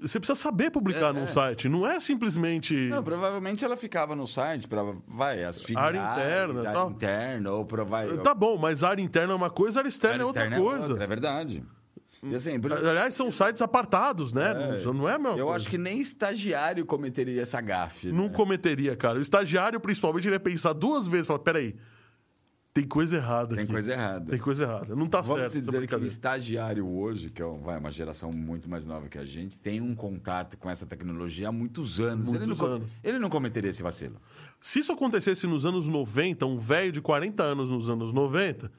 Você 0.00 0.18
precisa 0.20 0.38
saber 0.38 0.70
publicar 0.70 1.10
É, 1.10 1.12
num 1.12 1.24
é. 1.24 1.26
site. 1.28 1.68
Não 1.68 1.86
é 1.86 1.98
simplesmente. 2.00 2.74
Não, 2.74 3.02
provavelmente 3.02 3.64
ela 3.64 3.76
ficava 3.76 4.14
no 4.16 4.26
site 4.26 4.66
para 4.68 4.82
vai 5.06 5.42
as 5.44 5.60
filiais, 5.62 5.90
interna, 5.96 6.60
área 6.60 6.72
tal. 6.72 6.90
interna 6.90 7.50
ou 7.52 7.64
para 7.64 7.84
vai 7.84 8.08
Tá 8.18 8.34
bom, 8.34 8.56
mas 8.58 8.82
área 8.82 9.02
interna 9.02 9.32
é 9.32 9.36
uma 9.36 9.50
coisa, 9.50 9.78
área 9.80 9.88
externa 9.88 10.14
área 10.16 10.22
é 10.22 10.26
outra 10.26 10.42
externa 10.44 10.64
coisa. 10.64 10.88
outra, 10.90 11.04
é 11.04 11.06
verdade. 11.06 11.64
E 12.22 12.34
assim, 12.34 12.58
por- 12.60 12.72
Aliás, 12.72 13.14
são 13.14 13.30
sites 13.30 13.62
apartados, 13.62 14.32
né? 14.32 14.52
Não, 14.84 14.92
não 14.92 15.08
é 15.08 15.12
mesma 15.18 15.30
eu 15.36 15.46
coisa. 15.46 15.52
acho 15.56 15.68
que 15.68 15.78
nem 15.78 16.00
estagiário 16.00 16.84
cometeria 16.84 17.40
essa 17.42 17.60
gafe. 17.60 18.10
Não 18.10 18.24
né? 18.24 18.30
cometeria, 18.34 18.96
cara. 18.96 19.18
O 19.18 19.22
estagiário, 19.22 19.78
principalmente, 19.78 20.26
ele 20.26 20.34
ia 20.34 20.40
pensar 20.40 20.72
duas 20.72 21.06
vezes. 21.06 21.26
Falar, 21.28 21.38
peraí, 21.40 21.76
tem 22.74 22.86
coisa 22.86 23.16
errada 23.16 23.54
Tem 23.54 23.64
aqui. 23.64 23.72
coisa 23.72 23.92
errada. 23.92 24.30
Tem 24.30 24.38
coisa 24.38 24.62
errada. 24.64 24.94
Não 24.96 25.06
tá 25.08 25.20
Vamos 25.20 25.38
certo. 25.38 25.46
essa 25.56 25.60
dizer 25.60 25.86
que 25.86 25.94
o 25.94 26.04
estagiário 26.04 26.86
hoje, 26.88 27.28
que 27.30 27.42
é 27.42 27.46
um- 27.46 27.60
vai, 27.60 27.78
uma 27.78 27.90
geração 27.90 28.30
muito 28.30 28.68
mais 28.68 28.84
nova 28.84 29.08
que 29.08 29.18
a 29.18 29.24
gente, 29.24 29.58
tem 29.58 29.80
um 29.80 29.94
contato 29.94 30.56
com 30.58 30.68
essa 30.70 30.86
tecnologia 30.86 31.48
há 31.48 31.52
muitos 31.52 31.98
anos. 31.98 32.28
ele, 32.28 32.38
não, 32.40 32.46
Muitos 32.46 32.60
anos. 32.62 32.88
ele 33.02 33.18
não 33.18 33.28
cometeria 33.28 33.70
esse 33.70 33.82
vacilo. 33.82 34.16
Se 34.60 34.80
isso 34.80 34.92
acontecesse 34.92 35.46
nos 35.46 35.64
anos 35.64 35.88
90, 35.88 36.46
um 36.46 36.58
velho 36.58 36.92
de 36.92 37.00
40 37.00 37.42
anos 37.42 37.68
nos 37.68 37.88
anos 37.90 38.12
90. 38.12 38.70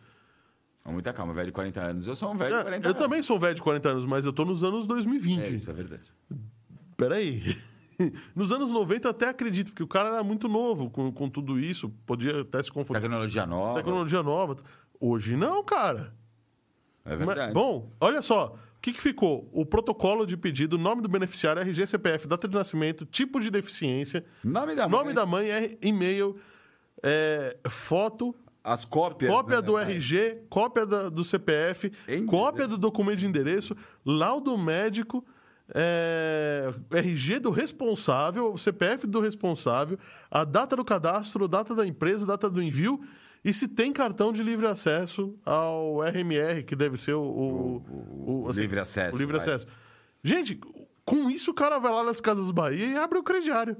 Muita 0.85 1.13
calma, 1.13 1.33
velho 1.33 1.47
de 1.47 1.51
40 1.53 1.81
anos. 1.81 2.07
Eu 2.07 2.15
sou 2.15 2.31
um 2.31 2.37
velho 2.37 2.51
de 2.55 2.59
É, 2.59 2.63
40 2.63 2.87
eu 2.87 2.89
anos. 2.91 3.01
também 3.03 3.21
sou 3.23 3.35
um 3.37 3.39
velho 3.39 3.53
de 3.55 3.61
40 3.61 3.89
anos, 3.89 4.05
mas 4.05 4.25
eu 4.25 4.33
tô 4.33 4.43
nos 4.43 4.63
anos 4.63 4.87
2020. 4.87 5.39
É, 5.41 5.49
isso 5.49 5.69
é 5.69 5.73
verdade. 5.73 6.11
Peraí. 6.97 7.41
Nos 8.33 8.49
anos 8.53 8.71
90 8.71 9.07
eu 9.07 9.11
até 9.11 9.27
acredito, 9.27 9.67
porque 9.71 9.83
o 9.83 9.87
cara 9.87 10.07
era 10.07 10.23
muito 10.23 10.47
novo 10.47 10.89
com, 10.89 11.11
com 11.11 11.27
tudo 11.29 11.59
isso, 11.59 11.89
podia 12.05 12.41
até 12.41 12.63
se 12.63 12.71
confundir. 12.71 13.01
Tecnologia 13.01 13.45
nova. 13.45 13.75
Tecnologia 13.77 14.23
nova. 14.23 14.55
Hoje 15.01 15.35
não, 15.35 15.61
cara. 15.65 16.13
É 17.03 17.17
Mas- 17.17 17.25
verdade. 17.27 17.53
bom, 17.53 17.91
olha 17.99 18.21
só. 18.21 18.55
O 18.77 18.81
que, 18.81 18.93
que 18.93 19.01
ficou? 19.01 19.49
O 19.51 19.65
protocolo 19.65 20.25
de 20.25 20.37
pedido, 20.37 20.77
nome 20.77 21.01
do 21.01 21.09
beneficiário, 21.09 21.61
RG, 21.61 21.85
CPF, 21.87 22.25
data 22.25 22.47
de 22.47 22.55
nascimento, 22.55 23.05
tipo 23.05 23.37
de 23.41 23.51
deficiência, 23.51 24.25
nome 24.41 24.73
da 24.75 24.87
mãe. 24.87 24.99
nome 24.99 25.13
da 25.13 25.25
mãe, 25.25 25.49
é 25.51 25.77
e-mail, 25.81 26.37
é, 27.03 27.57
foto, 27.67 28.33
As 28.63 28.83
cópias. 28.85 29.31
cópia 29.31 29.57
né, 29.57 29.61
do? 29.61 29.77
RG, 29.77 30.43
cópia 30.49 30.85
da- 30.85 31.09
do 31.09 31.23
CPF, 31.23 31.91
Endereço. 32.03 32.25
cópia 32.25 32.67
do 32.67 32.77
documento 32.77 33.19
de 33.19 33.25
endereço, 33.25 33.75
laudo 34.05 34.57
médico, 34.57 35.25
é, 35.73 36.73
RG 36.91 37.39
do 37.39 37.51
responsável, 37.51 38.57
CPF 38.57 39.07
do 39.07 39.19
responsável, 39.19 39.97
a 40.29 40.43
data 40.43 40.75
do 40.75 40.83
cadastro, 40.83 41.47
data 41.47 41.73
da 41.75 41.85
empresa, 41.85 42.25
data 42.25 42.49
do 42.49 42.61
envio 42.61 42.99
e 43.45 43.53
se 43.53 43.67
tem 43.67 43.93
cartão 43.93 44.33
de 44.33 44.43
livre 44.43 44.65
acesso 44.67 45.37
ao 45.45 46.01
RMR, 46.01 46.63
que 46.63 46.75
deve 46.75 46.97
ser 46.97 47.13
o, 47.13 47.21
o, 47.21 48.45
o 48.47 48.51
livre 48.51 48.79
acesso, 48.79 49.15
O 49.15 49.19
livre 49.19 49.37
vai. 49.37 49.45
acesso. 49.47 49.67
Gente, 50.23 50.59
com 51.05 51.29
isso 51.29 51.51
o 51.51 51.53
cara 51.53 51.79
vai 51.79 51.91
lá 51.93 52.03
nas 52.03 52.19
Casas 52.19 52.51
Bahia 52.51 52.85
e 52.85 52.97
abre 52.97 53.17
o 53.17 53.23
crediário. 53.23 53.77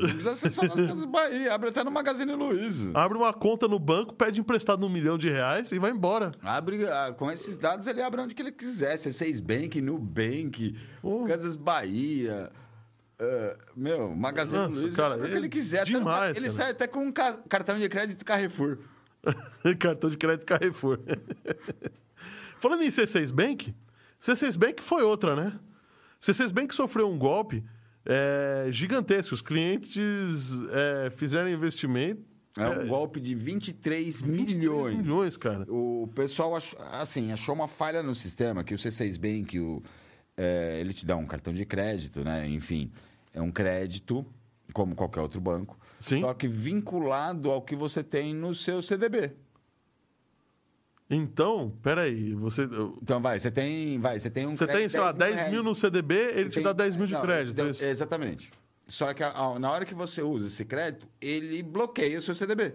Precisa 0.00 0.34
ser 0.34 0.52
só 0.52 0.62
nas 0.62 0.74
Casas 0.74 1.04
Bahia. 1.04 1.54
Abre 1.54 1.68
até 1.70 1.82
no 1.84 1.90
Magazine 1.90 2.32
Luiza. 2.34 2.90
Abre 2.94 3.16
uma 3.16 3.32
conta 3.32 3.66
no 3.68 3.78
banco, 3.78 4.14
pede 4.14 4.40
emprestado 4.40 4.84
um 4.86 4.88
milhão 4.88 5.16
de 5.16 5.28
reais 5.28 5.72
e 5.72 5.78
vai 5.78 5.90
embora. 5.90 6.32
Abre, 6.42 6.86
ah, 6.86 7.14
com 7.16 7.30
esses 7.30 7.56
dados, 7.56 7.86
ele 7.86 8.02
abre 8.02 8.20
onde 8.20 8.34
que 8.34 8.42
ele 8.42 8.52
quiser. 8.52 8.96
C6 8.96 9.40
Bank, 9.40 9.80
Nubank, 9.80 10.76
Casas 11.28 11.56
Bahia. 11.56 12.50
ah, 13.18 13.56
meu, 13.76 14.14
Magazine 14.14 14.58
Nossa, 14.58 14.80
Luiza, 14.80 14.96
cara, 14.96 15.16
o 15.16 15.22
que 15.28 15.34
ele 15.34 15.48
quiser. 15.48 15.80
Até 15.82 15.90
demais, 15.92 16.36
ele 16.36 16.46
cara. 16.46 16.52
sai 16.52 16.70
até 16.72 16.86
com 16.86 17.00
um 17.00 17.12
ca- 17.12 17.38
cartão 17.48 17.78
de 17.78 17.88
crédito 17.88 18.24
Carrefour. 18.24 18.78
Cartão 19.80 20.08
de 20.10 20.16
crédito 20.16 20.44
Carrefour. 20.46 20.98
Falando 22.60 22.82
em 22.82 22.88
C6 22.90 23.32
Bank, 23.32 23.74
C6 24.20 24.56
Bank 24.56 24.82
foi 24.82 25.02
outra, 25.02 25.34
né? 25.36 25.58
C6 26.20 26.52
Bank 26.52 26.74
sofreu 26.74 27.08
um 27.10 27.18
golpe 27.18 27.64
é, 28.06 28.68
gigantesco. 28.70 29.34
Os 29.34 29.42
clientes 29.42 30.50
é, 30.72 31.10
fizeram 31.10 31.48
investimento. 31.48 32.22
É 32.58 32.66
um 32.66 32.88
golpe 32.88 33.20
de 33.20 33.34
23 33.34 34.22
23 34.22 34.56
milhões. 34.56 34.96
milhões, 34.96 35.36
cara. 35.36 35.66
O 35.68 36.08
pessoal 36.14 36.56
achou, 36.56 36.78
assim, 36.92 37.30
achou 37.30 37.54
uma 37.54 37.68
falha 37.68 38.02
no 38.02 38.14
sistema, 38.14 38.64
que 38.64 38.72
o 38.72 38.78
C6 38.78 39.18
Bank, 39.18 39.60
o, 39.60 39.82
é, 40.34 40.78
ele 40.80 40.94
te 40.94 41.04
dá 41.04 41.16
um 41.16 41.26
cartão 41.26 41.52
de 41.52 41.66
crédito, 41.66 42.24
né? 42.24 42.48
Enfim, 42.48 42.90
é 43.34 43.42
um 43.42 43.50
crédito, 43.50 44.24
como 44.72 44.94
qualquer 44.94 45.20
outro 45.20 45.38
banco, 45.38 45.78
Sim. 46.00 46.20
só 46.20 46.32
que 46.32 46.48
vinculado 46.48 47.50
ao 47.50 47.60
que 47.60 47.76
você 47.76 48.02
tem 48.02 48.34
no 48.34 48.54
seu 48.54 48.80
CDB. 48.80 49.32
Então, 51.08 51.72
peraí, 51.82 52.34
você, 52.34 52.64
Então, 53.00 53.20
vai, 53.20 53.38
você 53.38 53.50
tem, 53.50 53.98
vai, 54.00 54.18
você 54.18 54.28
tem 54.28 54.46
um 54.46 54.56
você 54.56 54.66
tem, 54.66 54.88
sei 54.88 54.98
lá, 55.00 55.12
de 55.12 55.18
10 55.18 55.50
mil 55.50 55.62
no 55.62 55.74
CDB, 55.74 56.14
ele 56.34 56.50
te 56.50 56.54
Tem- 56.54 56.62
dá 56.64 56.72
10 56.72 56.96
mil 56.96 57.06
de 57.06 57.14
não, 57.14 57.20
crédito. 57.22 57.58
ele 57.58 57.68
é 57.68 57.70
te 57.70 57.74
isso? 57.74 57.80
deu- 57.82 57.90
Exatamente. 57.90 58.50
Só 58.88 59.12
que 59.14 59.22
a- 59.22 59.30
a- 59.30 59.58
na 59.58 59.70
hora 59.70 59.84
que 59.84 59.94
você 59.94 60.20
usa 60.22 60.48
esse 60.48 60.64
crédito, 60.64 61.06
ele 61.20 61.62
bloqueia 61.62 62.18
o 62.18 62.22
seu 62.22 62.34
CDB. 62.34 62.74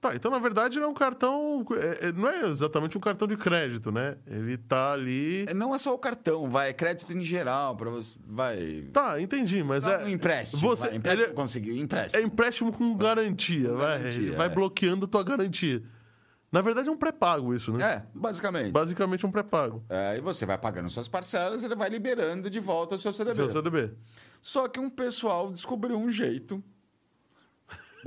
Tá, 0.00 0.14
então 0.14 0.30
na 0.30 0.38
verdade 0.38 0.76
ele 0.78 0.84
é 0.84 0.88
um 0.88 0.92
cartão. 0.94 1.64
é- 1.72 2.08
é- 2.08 2.12
não 2.12 2.28
é 2.28 2.44
exatamente 2.50 2.96
um 2.96 3.00
cartão 3.00 3.26
de 3.26 3.38
crédito, 3.38 3.90
né? 3.90 4.16
Ele 4.26 4.58
tá 4.58 4.92
ali. 4.92 5.46
Não 5.54 5.74
é 5.74 5.78
só 5.78 5.94
o 5.94 5.98
cartão, 5.98 6.48
vai, 6.50 6.68
é 6.68 6.72
crédito 6.74 7.10
em 7.10 7.22
geral, 7.22 7.74
para 7.74 7.88
você. 7.88 8.18
Vai. 8.26 8.84
Tá, 8.92 9.18
entendi, 9.20 9.62
mas 9.64 9.86
é. 9.86 10.04
um 10.04 10.08
empréstimo. 10.08 10.60
Você, 10.60 10.88
vai, 10.88 10.96
empréstimo 10.96 11.26
ele- 11.28 11.34
conseguiu, 11.34 11.74
é 11.74 11.78
empréstimo. 11.78 12.22
empréstimo 12.26 12.72
com 12.72 12.94
garantia, 12.94 13.68
Com 13.70 13.76
vai. 13.76 13.98
garantia, 13.98 14.32
vai 14.32 14.46
é. 14.46 14.50
bloqueando 14.50 15.06
a 15.06 15.08
tua 15.08 15.22
garantia. 15.22 15.82
Na 16.54 16.60
verdade 16.60 16.88
é 16.88 16.92
um 16.92 16.96
pré-pago 16.96 17.52
isso, 17.52 17.72
né? 17.72 17.84
É, 17.84 18.06
basicamente. 18.14 18.70
Basicamente 18.70 19.26
um 19.26 19.30
pré-pago. 19.32 19.84
É, 19.88 20.18
e 20.18 20.20
você 20.20 20.46
vai 20.46 20.56
pagando 20.56 20.88
suas 20.88 21.08
parcelas, 21.08 21.64
ele 21.64 21.74
vai 21.74 21.88
liberando 21.88 22.48
de 22.48 22.60
volta 22.60 22.94
o 22.94 22.98
seu 22.98 23.12
CDB. 23.12 23.34
Seu 23.34 23.50
CDB. 23.50 23.92
Só 24.40 24.68
que 24.68 24.78
um 24.78 24.88
pessoal 24.88 25.50
descobriu 25.50 25.98
um 25.98 26.12
jeito 26.12 26.62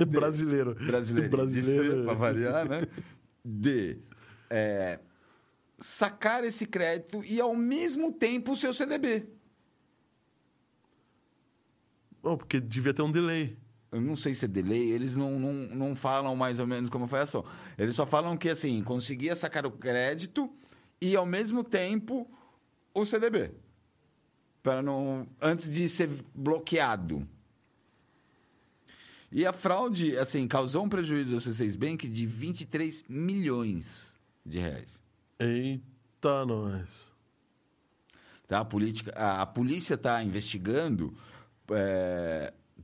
Brasileiro. 0.00 0.74
brasileiro, 0.76 1.28
Brasileiro. 1.28 2.04
para 2.06 2.14
variar, 2.14 2.66
né? 2.66 2.86
De 3.44 3.98
é, 4.48 4.98
sacar 5.78 6.42
esse 6.42 6.64
crédito 6.64 7.22
e 7.26 7.42
ao 7.42 7.54
mesmo 7.54 8.10
tempo 8.14 8.52
o 8.52 8.56
seu 8.56 8.72
CDB. 8.72 9.28
Oh, 12.22 12.38
porque 12.38 12.58
devia 12.58 12.94
ter 12.94 13.02
um 13.02 13.12
delay. 13.12 13.58
Eu 13.90 14.00
não 14.00 14.14
sei 14.14 14.34
se 14.34 14.44
é 14.44 14.48
delay, 14.48 14.90
eles 14.90 15.16
não, 15.16 15.38
não, 15.38 15.52
não 15.52 15.96
falam 15.96 16.36
mais 16.36 16.58
ou 16.58 16.66
menos 16.66 16.90
como 16.90 17.06
foi 17.06 17.20
a 17.20 17.22
ação. 17.22 17.44
Eles 17.76 17.96
só 17.96 18.06
falam 18.06 18.36
que, 18.36 18.50
assim, 18.50 18.82
conseguia 18.82 19.34
sacar 19.34 19.64
o 19.64 19.70
crédito 19.70 20.50
e, 21.00 21.16
ao 21.16 21.24
mesmo 21.24 21.64
tempo, 21.64 22.28
o 22.92 23.04
CDB. 23.04 23.50
Para 24.62 24.82
não... 24.82 25.26
Antes 25.40 25.72
de 25.72 25.88
ser 25.88 26.10
bloqueado. 26.34 27.26
E 29.32 29.46
a 29.46 29.52
fraude, 29.52 30.16
assim, 30.18 30.46
causou 30.46 30.84
um 30.84 30.88
prejuízo 30.88 31.34
ao 31.34 31.40
C6 31.40 31.76
Bank 31.76 32.08
de 32.08 32.26
23 32.26 33.04
milhões 33.08 34.18
de 34.44 34.58
reais. 34.58 35.00
Eita, 35.38 36.44
nós. 36.46 37.06
Tá? 38.46 38.60
A, 38.60 38.64
política, 38.64 39.12
a, 39.14 39.42
a 39.42 39.46
polícia 39.46 39.94
está 39.94 40.22
investigando, 40.22 41.14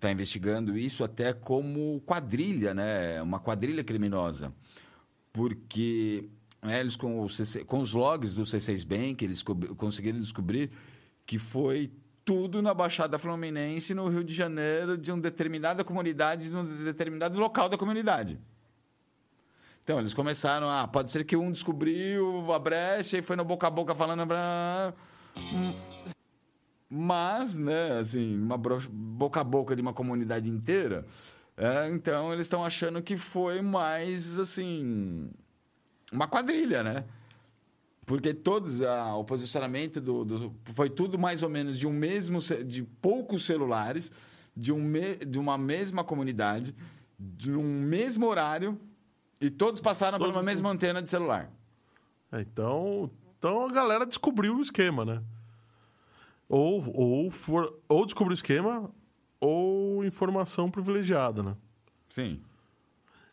está 0.05 0.13
investigando 0.13 0.77
isso 0.77 1.03
até 1.03 1.33
como 1.33 2.01
quadrilha, 2.05 2.75
né? 2.75 3.23
Uma 3.23 3.41
quadrilha 3.41 3.83
criminosa, 3.83 4.53
porque 5.33 6.29
né, 6.63 6.81
eles 6.81 6.95
com, 6.95 7.25
o 7.25 7.27
com 7.67 7.79
os 7.79 7.93
logs 7.93 8.35
do 8.35 8.43
C6 8.43 8.87
Bank 8.87 9.25
eles 9.25 9.43
co- 9.43 9.55
conseguiram 9.77 10.21
descobrir 10.21 10.71
que 11.25 11.39
foi 11.39 11.91
tudo 12.23 12.61
na 12.61 12.73
Baixada 12.75 13.19
Fluminense, 13.19 13.95
no 13.95 14.09
Rio 14.09 14.23
de 14.25 14.35
Janeiro, 14.35 14.97
de 14.99 15.11
uma 15.11 15.21
determinada 15.21 15.83
comunidade, 15.83 16.51
de 16.51 16.57
um 16.57 16.65
determinado 16.85 17.39
local 17.39 17.69
da 17.69 17.77
comunidade. 17.77 18.39
Então, 19.83 19.99
eles 20.01 20.15
começaram 20.15 20.69
a. 20.71 20.89
Pode 20.89 21.11
ser 21.11 21.25
que 21.25 21.37
um 21.37 21.53
descobriu 21.53 22.51
a 22.53 22.59
brecha 22.59 23.19
e 23.19 23.23
foi 23.23 23.37
no 23.37 23.45
boca 23.45 23.67
a 23.67 23.71
boca 23.71 23.95
falando. 23.95 24.27
Pra... 24.27 24.95
Mas, 26.97 27.57
né, 27.57 27.99
assim, 27.99 28.39
uma 28.41 28.57
boca 28.57 29.41
a 29.41 29.45
boca 29.45 29.75
de 29.75 29.83
uma 29.83 29.93
comunidade 29.93 30.49
inteira. 30.49 31.05
é, 31.57 31.89
então, 31.89 32.33
eles 32.33 32.47
estão 32.47 32.65
achando 32.65 33.03
que 33.03 33.17
foi 33.17 33.61
mais, 33.61 34.39
assim. 34.39 35.29
Uma 36.13 36.29
quadrilha, 36.29 36.85
né? 36.85 37.05
Porque 38.07 38.33
todos 38.33 38.81
ah, 38.83 39.17
o 39.17 39.25
posicionamento 39.25 40.01
do, 40.01 40.25
do- 40.25 40.55
foi 40.75 40.89
tudo 40.89 41.19
mais 41.19 41.43
ou 41.43 41.49
menos 41.49 41.77
de 41.79 41.87
um 41.87 41.93
mesmo 41.93 42.39
de 42.65 42.83
poucos 42.85 43.45
celulares, 43.45 44.13
de, 44.57 44.71
um 44.73 44.81
me- 44.81 45.17
de 45.17 45.39
uma 45.39 45.59
mesma 45.59 46.05
comunidade, 46.05 46.75
de 47.19 47.51
um 47.51 47.81
mesmo 47.81 48.27
horário 48.27 48.79
e 49.41 49.51
todos 49.51 49.81
passaram 49.81 50.19
por 50.19 50.25
Todos- 50.27 50.37
uma 50.37 50.43
mesma 50.45 50.71
antena 50.71 51.03
de 51.03 51.09
celular. 51.11 51.51
É, 52.31 52.43
então, 52.43 53.11
então 53.39 53.67
a 53.67 53.73
galera 53.73 54.05
descobriu 54.07 54.57
o 54.57 54.61
esquema, 54.61 55.05
né? 55.05 55.23
Ou, 56.57 56.89
ou, 56.95 57.31
for, 57.33 57.81
ou 57.89 58.05
descobriu 58.07 58.31
o 58.31 58.35
esquema, 58.35 58.89
ou 59.41 60.05
informação 60.05 60.71
privilegiada, 60.71 61.43
né? 61.43 61.57
Sim. 62.09 62.41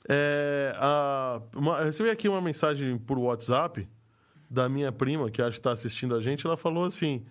É, 0.09 0.73
a, 0.75 1.39
uma, 1.55 1.83
recebi 1.83 2.09
aqui 2.09 2.27
uma 2.27 2.41
mensagem 2.41 2.97
por 2.97 3.19
WhatsApp 3.19 3.87
da 4.49 4.67
minha 4.67 4.91
prima, 4.91 5.29
que 5.29 5.39
acho 5.39 5.51
que 5.51 5.59
está 5.59 5.69
assistindo 5.69 6.15
a 6.15 6.19
gente. 6.19 6.47
Ela 6.47 6.57
falou 6.57 6.83
assim: 6.83 7.23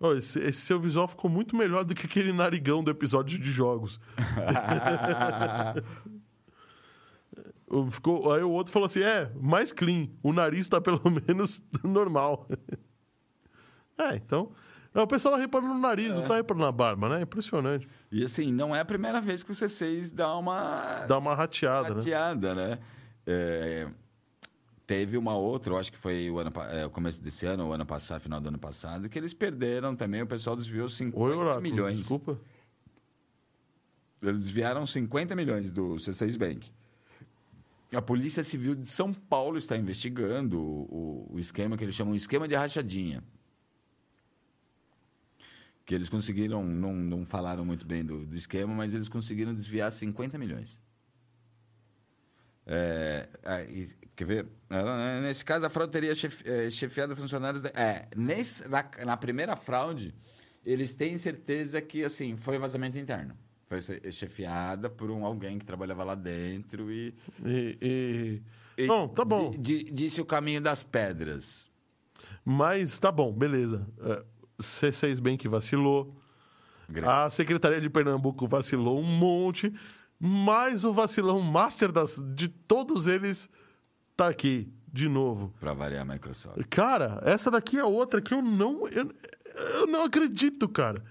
"Ô, 0.00 0.12
esse, 0.14 0.40
esse 0.40 0.60
seu 0.60 0.80
visual 0.80 1.06
ficou 1.06 1.30
muito 1.30 1.54
melhor 1.54 1.84
do 1.84 1.94
que 1.94 2.06
aquele 2.06 2.32
narigão 2.32 2.82
do 2.82 2.90
episódio 2.90 3.38
de 3.38 3.48
jogos. 3.48 4.00
Ficou, 7.92 8.32
aí 8.32 8.42
o 8.42 8.50
outro 8.50 8.72
falou 8.72 8.86
assim: 8.86 9.02
é, 9.02 9.30
mais 9.40 9.70
clean. 9.70 10.08
O 10.20 10.32
nariz 10.32 10.66
tá 10.66 10.80
pelo 10.80 11.00
menos 11.28 11.62
normal. 11.84 12.48
é, 13.96 14.16
então. 14.16 14.50
É, 15.00 15.04
O 15.04 15.06
pessoal 15.06 15.34
tá 15.34 15.40
reparando 15.40 15.74
no 15.74 15.80
nariz, 15.80 16.10
não 16.10 16.22
tá 16.22 16.36
reparando 16.36 16.64
na 16.64 16.72
barba, 16.72 17.08
né? 17.08 17.22
Impressionante. 17.22 17.88
E 18.10 18.24
assim, 18.24 18.52
não 18.52 18.74
é 18.74 18.80
a 18.80 18.84
primeira 18.84 19.20
vez 19.20 19.42
que 19.42 19.50
o 19.50 19.54
C6 19.54 20.12
dá 20.12 20.36
uma. 20.36 21.04
Dá 21.06 21.18
uma 21.18 21.34
rateada, 21.34 21.90
né? 21.90 21.94
rateada, 21.96 22.54
né? 22.54 22.78
É, 23.26 23.88
teve 24.86 25.18
uma 25.18 25.36
outra, 25.36 25.74
eu 25.74 25.78
acho 25.78 25.92
que 25.92 25.98
foi 25.98 26.30
o, 26.30 26.38
ano, 26.38 26.50
é, 26.72 26.86
o 26.86 26.90
começo 26.90 27.20
desse 27.20 27.44
ano, 27.44 27.66
ou 27.66 27.72
ano 27.74 27.84
passado, 27.84 28.22
final 28.22 28.40
do 28.40 28.48
ano 28.48 28.58
passado, 28.58 29.06
que 29.06 29.18
eles 29.18 29.34
perderam 29.34 29.94
também, 29.94 30.22
o 30.22 30.26
pessoal 30.26 30.56
desviou 30.56 30.88
50 30.88 31.20
Oi, 31.20 31.60
milhões. 31.60 31.98
desculpa. 31.98 32.38
Eles 34.22 34.38
desviaram 34.38 34.86
50 34.86 35.36
milhões 35.36 35.70
do 35.70 35.96
C6 35.96 36.38
Bank. 36.38 36.72
A 37.94 38.00
Polícia 38.00 38.42
Civil 38.42 38.74
de 38.74 38.88
São 38.88 39.12
Paulo 39.12 39.58
está 39.58 39.76
investigando 39.76 40.58
o, 40.58 41.28
o 41.34 41.38
esquema 41.38 41.76
que 41.76 41.84
eles 41.84 41.94
chamam 41.94 42.14
de 42.14 42.20
esquema 42.20 42.48
de 42.48 42.54
rachadinha. 42.54 43.22
Que 45.88 45.94
eles 45.94 46.10
conseguiram, 46.10 46.62
não, 46.62 46.92
não 46.94 47.24
falaram 47.24 47.64
muito 47.64 47.86
bem 47.86 48.04
do, 48.04 48.26
do 48.26 48.36
esquema, 48.36 48.74
mas 48.74 48.94
eles 48.94 49.08
conseguiram 49.08 49.54
desviar 49.54 49.90
50 49.90 50.36
milhões. 50.36 50.78
É, 52.66 53.26
aí, 53.42 53.88
quer 54.14 54.26
ver? 54.26 54.46
Ela, 54.68 55.22
Nesse 55.22 55.42
caso, 55.42 55.64
a 55.64 55.70
fraude 55.70 55.90
teria 55.90 56.14
chef, 56.14 56.42
eh, 56.46 56.70
chefiado 56.70 57.16
funcionários. 57.16 57.62
Da, 57.62 57.70
é, 57.70 58.06
nesse, 58.14 58.68
na, 58.68 58.84
na 59.06 59.16
primeira 59.16 59.56
fraude, 59.56 60.14
eles 60.62 60.92
têm 60.92 61.16
certeza 61.16 61.80
que 61.80 62.04
assim 62.04 62.36
foi 62.36 62.58
vazamento 62.58 62.98
interno. 62.98 63.34
Foi 63.66 63.80
che- 63.80 64.12
chefiada 64.12 64.90
por 64.90 65.10
um 65.10 65.24
alguém 65.24 65.58
que 65.58 65.64
trabalhava 65.64 66.04
lá 66.04 66.14
dentro 66.14 66.92
e. 66.92 67.14
E, 67.46 67.78
e- 68.76 68.82
e 68.82 68.86
Não, 68.86 69.08
tá 69.08 69.24
bom. 69.24 69.52
di- 69.52 69.84
di- 69.84 69.90
disse 69.90 70.20
o 70.20 70.26
caminho 70.26 70.60
das 70.60 70.82
pedras. 70.82 71.70
Mas 72.44 72.98
tá 72.98 73.10
bom, 73.10 73.32
beleza. 73.32 73.86
É, 74.00 74.24
C6 74.60 75.20
Bank 75.20 75.46
vacilou. 75.48 76.14
Grande. 76.88 77.08
A 77.08 77.30
Secretaria 77.30 77.80
de 77.80 77.90
Pernambuco 77.90 78.46
vacilou 78.46 78.98
um 79.00 79.04
monte. 79.04 79.72
Mas 80.20 80.84
o 80.84 80.92
vacilão 80.92 81.40
master 81.40 81.92
das, 81.92 82.20
de 82.34 82.48
todos 82.48 83.06
eles 83.06 83.48
tá 84.16 84.26
aqui, 84.28 84.68
de 84.92 85.08
novo. 85.08 85.54
Pra 85.60 85.72
variar 85.72 86.02
a 86.02 86.04
Microsoft. 86.04 86.60
Cara, 86.68 87.20
essa 87.24 87.50
daqui 87.50 87.78
é 87.78 87.84
outra 87.84 88.20
que 88.20 88.34
eu 88.34 88.42
não. 88.42 88.88
Eu, 88.88 89.08
eu 89.74 89.86
não 89.86 90.02
acredito, 90.02 90.68
cara. 90.68 91.04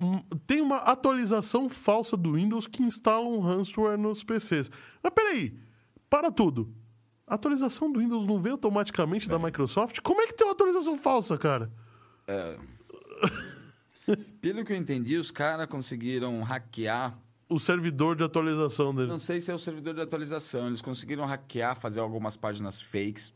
Hum, 0.00 0.20
Tem 0.46 0.60
uma 0.60 0.78
atualização 0.78 1.68
falsa 1.68 2.16
do 2.16 2.32
Windows 2.32 2.66
que 2.66 2.82
instala 2.82 3.24
um 3.24 3.38
ransomware 3.38 3.98
nos 3.98 4.24
PCs. 4.24 4.68
Mas 5.02 5.12
peraí, 5.14 5.56
para 6.10 6.32
tudo. 6.32 6.74
A 7.24 7.34
atualização 7.34 7.92
do 7.92 8.00
Windows 8.00 8.26
não 8.26 8.40
vem 8.40 8.52
automaticamente 8.52 9.28
da 9.28 9.38
Microsoft? 9.38 10.00
Como 10.00 10.20
é 10.22 10.26
que 10.26 10.32
tem 10.32 10.46
uma 10.46 10.54
atualização 10.54 10.96
falsa, 10.96 11.36
cara? 11.36 11.70
Pelo 14.40 14.64
que 14.64 14.72
eu 14.72 14.76
entendi, 14.76 15.16
os 15.16 15.30
caras 15.30 15.66
conseguiram 15.66 16.42
hackear. 16.42 17.18
O 17.48 17.58
servidor 17.58 18.14
de 18.16 18.22
atualização 18.22 18.94
dele. 18.94 19.08
Não 19.08 19.18
sei 19.18 19.40
se 19.40 19.50
é 19.50 19.54
o 19.54 19.58
servidor 19.58 19.94
de 19.94 20.00
atualização. 20.02 20.66
Eles 20.66 20.82
conseguiram 20.82 21.24
hackear, 21.24 21.76
fazer 21.76 22.00
algumas 22.00 22.36
páginas 22.36 22.80
fakes. 22.80 23.32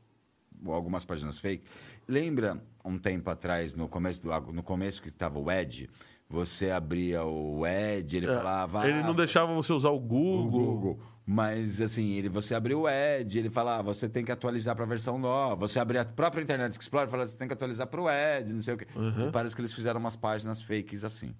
Ou 0.64 0.72
algumas 0.74 1.04
páginas 1.04 1.38
fake. 1.38 1.64
Lembra 2.06 2.62
um 2.84 2.96
tempo 2.98 3.28
atrás, 3.30 3.74
no 3.74 3.88
começo, 3.88 4.20
do, 4.22 4.52
no 4.52 4.62
começo 4.62 5.02
que 5.02 5.08
estava 5.08 5.38
o 5.38 5.50
Edge? 5.50 5.88
Você 6.28 6.70
abria 6.70 7.24
o 7.24 7.66
Edge, 7.66 8.16
ele 8.18 8.26
falava. 8.26 8.86
É, 8.86 8.90
Ele 8.90 9.00
"Ah, 9.00 9.06
não 9.06 9.14
deixava 9.14 9.52
você 9.54 9.72
usar 9.72 9.90
o 9.90 9.96
o 9.96 10.00
Google. 10.00 11.00
Mas 11.24 11.80
assim, 11.80 12.10
ele, 12.12 12.28
você 12.28 12.54
abriu 12.54 12.80
o 12.80 12.88
Edge, 12.88 13.38
ele 13.38 13.50
fala, 13.50 13.78
ah, 13.78 13.82
você 13.82 14.08
tem 14.08 14.24
que 14.24 14.32
atualizar 14.32 14.74
para 14.74 14.84
a 14.84 14.88
versão 14.88 15.18
nova. 15.18 15.68
Você 15.68 15.78
abrir 15.78 15.98
a 15.98 16.04
própria 16.04 16.42
Internet 16.42 16.78
Explorer, 16.78 17.08
fala, 17.08 17.26
você 17.26 17.36
tem 17.36 17.46
que 17.46 17.54
atualizar 17.54 17.86
para 17.86 18.00
o 18.00 18.10
Edge, 18.10 18.52
não 18.52 18.60
sei 18.60 18.74
o 18.74 18.76
quê. 18.76 18.86
Uhum. 18.96 19.30
Parece 19.30 19.54
que 19.54 19.60
eles 19.60 19.72
fizeram 19.72 20.00
umas 20.00 20.16
páginas 20.16 20.60
fakes 20.60 21.04
assim. 21.04 21.32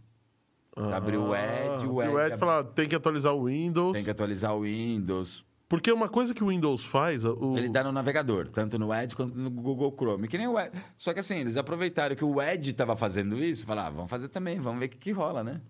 Você 0.75 0.93
abriu 0.93 1.23
o 1.23 1.35
Edge, 1.35 1.85
Ah, 1.85 1.89
o 1.89 2.03
e 2.03 2.07
Edge, 2.07 2.15
o 2.15 2.21
Ed 2.21 2.37
fala, 2.39 2.65
tem 2.65 2.89
que 2.89 2.95
atualizar 2.95 3.35
o 3.35 3.45
Windows. 3.45 3.93
tem 3.93 4.05
que 4.05 4.11
atualizar 4.11 4.55
o 4.55 4.63
Windows. 4.63 5.45
Porque 5.69 5.91
uma 5.91 6.09
coisa 6.09 6.35
que 6.35 6.45
o 6.45 6.49
Windows 6.49 6.85
faz. 6.85 7.25
O... 7.25 7.57
Ele 7.57 7.69
dá 7.69 7.83
no 7.83 7.93
navegador, 7.93 8.51
tanto 8.51 8.79
no 8.79 8.93
Edge 8.95 9.17
quanto 9.17 9.37
no 9.37 9.51
Google 9.51 9.95
Chrome. 9.99 10.29
Que 10.29 10.39
nem 10.39 10.47
o 10.47 10.59
Edge. 10.59 10.71
Só 10.97 11.13
que 11.15 11.21
assim, 11.21 11.37
eles 11.37 11.57
aproveitaram 11.57 12.15
que 12.15 12.25
o 12.25 12.41
Edge 12.41 12.71
estava 12.71 12.95
fazendo 12.95 13.43
isso 13.43 13.67
falaram, 13.67 13.89
ah, 13.89 13.91
vamos 13.91 14.11
fazer 14.11 14.29
também, 14.29 14.61
vamos 14.61 14.81
ver 14.81 14.87
o 14.87 14.89
que, 14.91 14.99
que 14.99 15.13
rola, 15.13 15.43
né? 15.43 15.61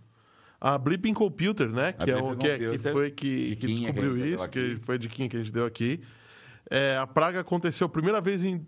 A 0.64 0.78
Blipping 0.78 1.12
Computer, 1.12 1.68
né? 1.68 1.92
Que, 1.92 2.08
é 2.08 2.16
o, 2.16 2.36
que, 2.36 2.46
é- 2.46 2.56
que 2.56 2.78
foi 2.78 3.10
que, 3.10 3.56
que 3.56 3.66
que 3.66 3.66
descobriu 3.74 4.14
deu 4.14 4.26
isso, 4.26 4.48
que 4.48 4.78
foi 4.82 4.94
a 4.94 4.98
diquinha 4.98 5.28
que 5.28 5.36
a 5.36 5.40
gente 5.40 5.52
deu 5.52 5.66
aqui. 5.66 6.00
É, 6.70 6.96
a 6.96 7.04
praga 7.04 7.40
aconteceu 7.40 7.84
a 7.84 7.90
primeira 7.90 8.20
vez 8.20 8.44
em 8.44 8.64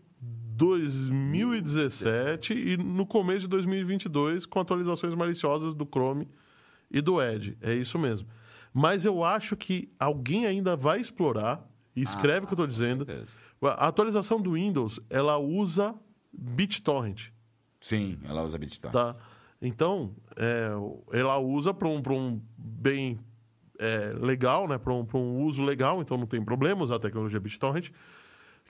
2017 0.57 2.53
e 2.53 2.77
no 2.77 3.07
começo 3.07 3.43
de 3.43 3.49
2022 3.49 4.45
com 4.45 4.59
atualizações 4.59 5.15
maliciosas 5.15 5.73
do 5.73 5.87
Chrome 5.87 6.29
e 6.91 7.01
do 7.01 7.23
Edge. 7.23 7.57
É 7.61 7.73
isso 7.73 7.97
mesmo. 7.97 8.29
Mas 8.73 9.05
eu 9.05 9.23
acho 9.23 9.57
que 9.57 9.89
alguém 9.97 10.47
ainda 10.47 10.75
vai 10.75 11.01
explorar, 11.01 11.65
e 11.95 12.03
escreve 12.03 12.41
o 12.45 12.49
que 12.49 12.55
eu 12.55 12.57
estou 12.57 12.67
dizendo. 12.67 13.07
A 13.63 13.87
atualização 13.87 14.41
do 14.41 14.55
Windows, 14.55 14.99
ela 15.09 15.39
usa 15.39 15.95
BitTorrent. 16.33 17.29
Sim, 17.81 18.19
ela 18.25 18.43
usa 18.43 18.59
BitTorrent. 18.59 18.93
Tá? 18.93 19.17
Então, 19.61 20.15
é, 20.37 20.71
ela 21.13 21.39
usa 21.39 21.73
para 21.73 21.89
um, 21.89 22.03
pra 22.03 22.13
um 22.13 22.41
bem 22.57 23.19
é, 23.79 24.13
legal, 24.21 24.69
né? 24.69 24.79
para 24.79 24.93
um, 24.93 25.05
pra 25.05 25.19
um 25.19 25.41
uso 25.43 25.63
legal, 25.63 26.01
então 26.01 26.17
não 26.17 26.27
tem 26.27 26.43
problema 26.45 26.83
usar 26.83 26.97
a 26.97 27.01
tecnologia 27.01 27.41
BitTorrent, 27.41 27.91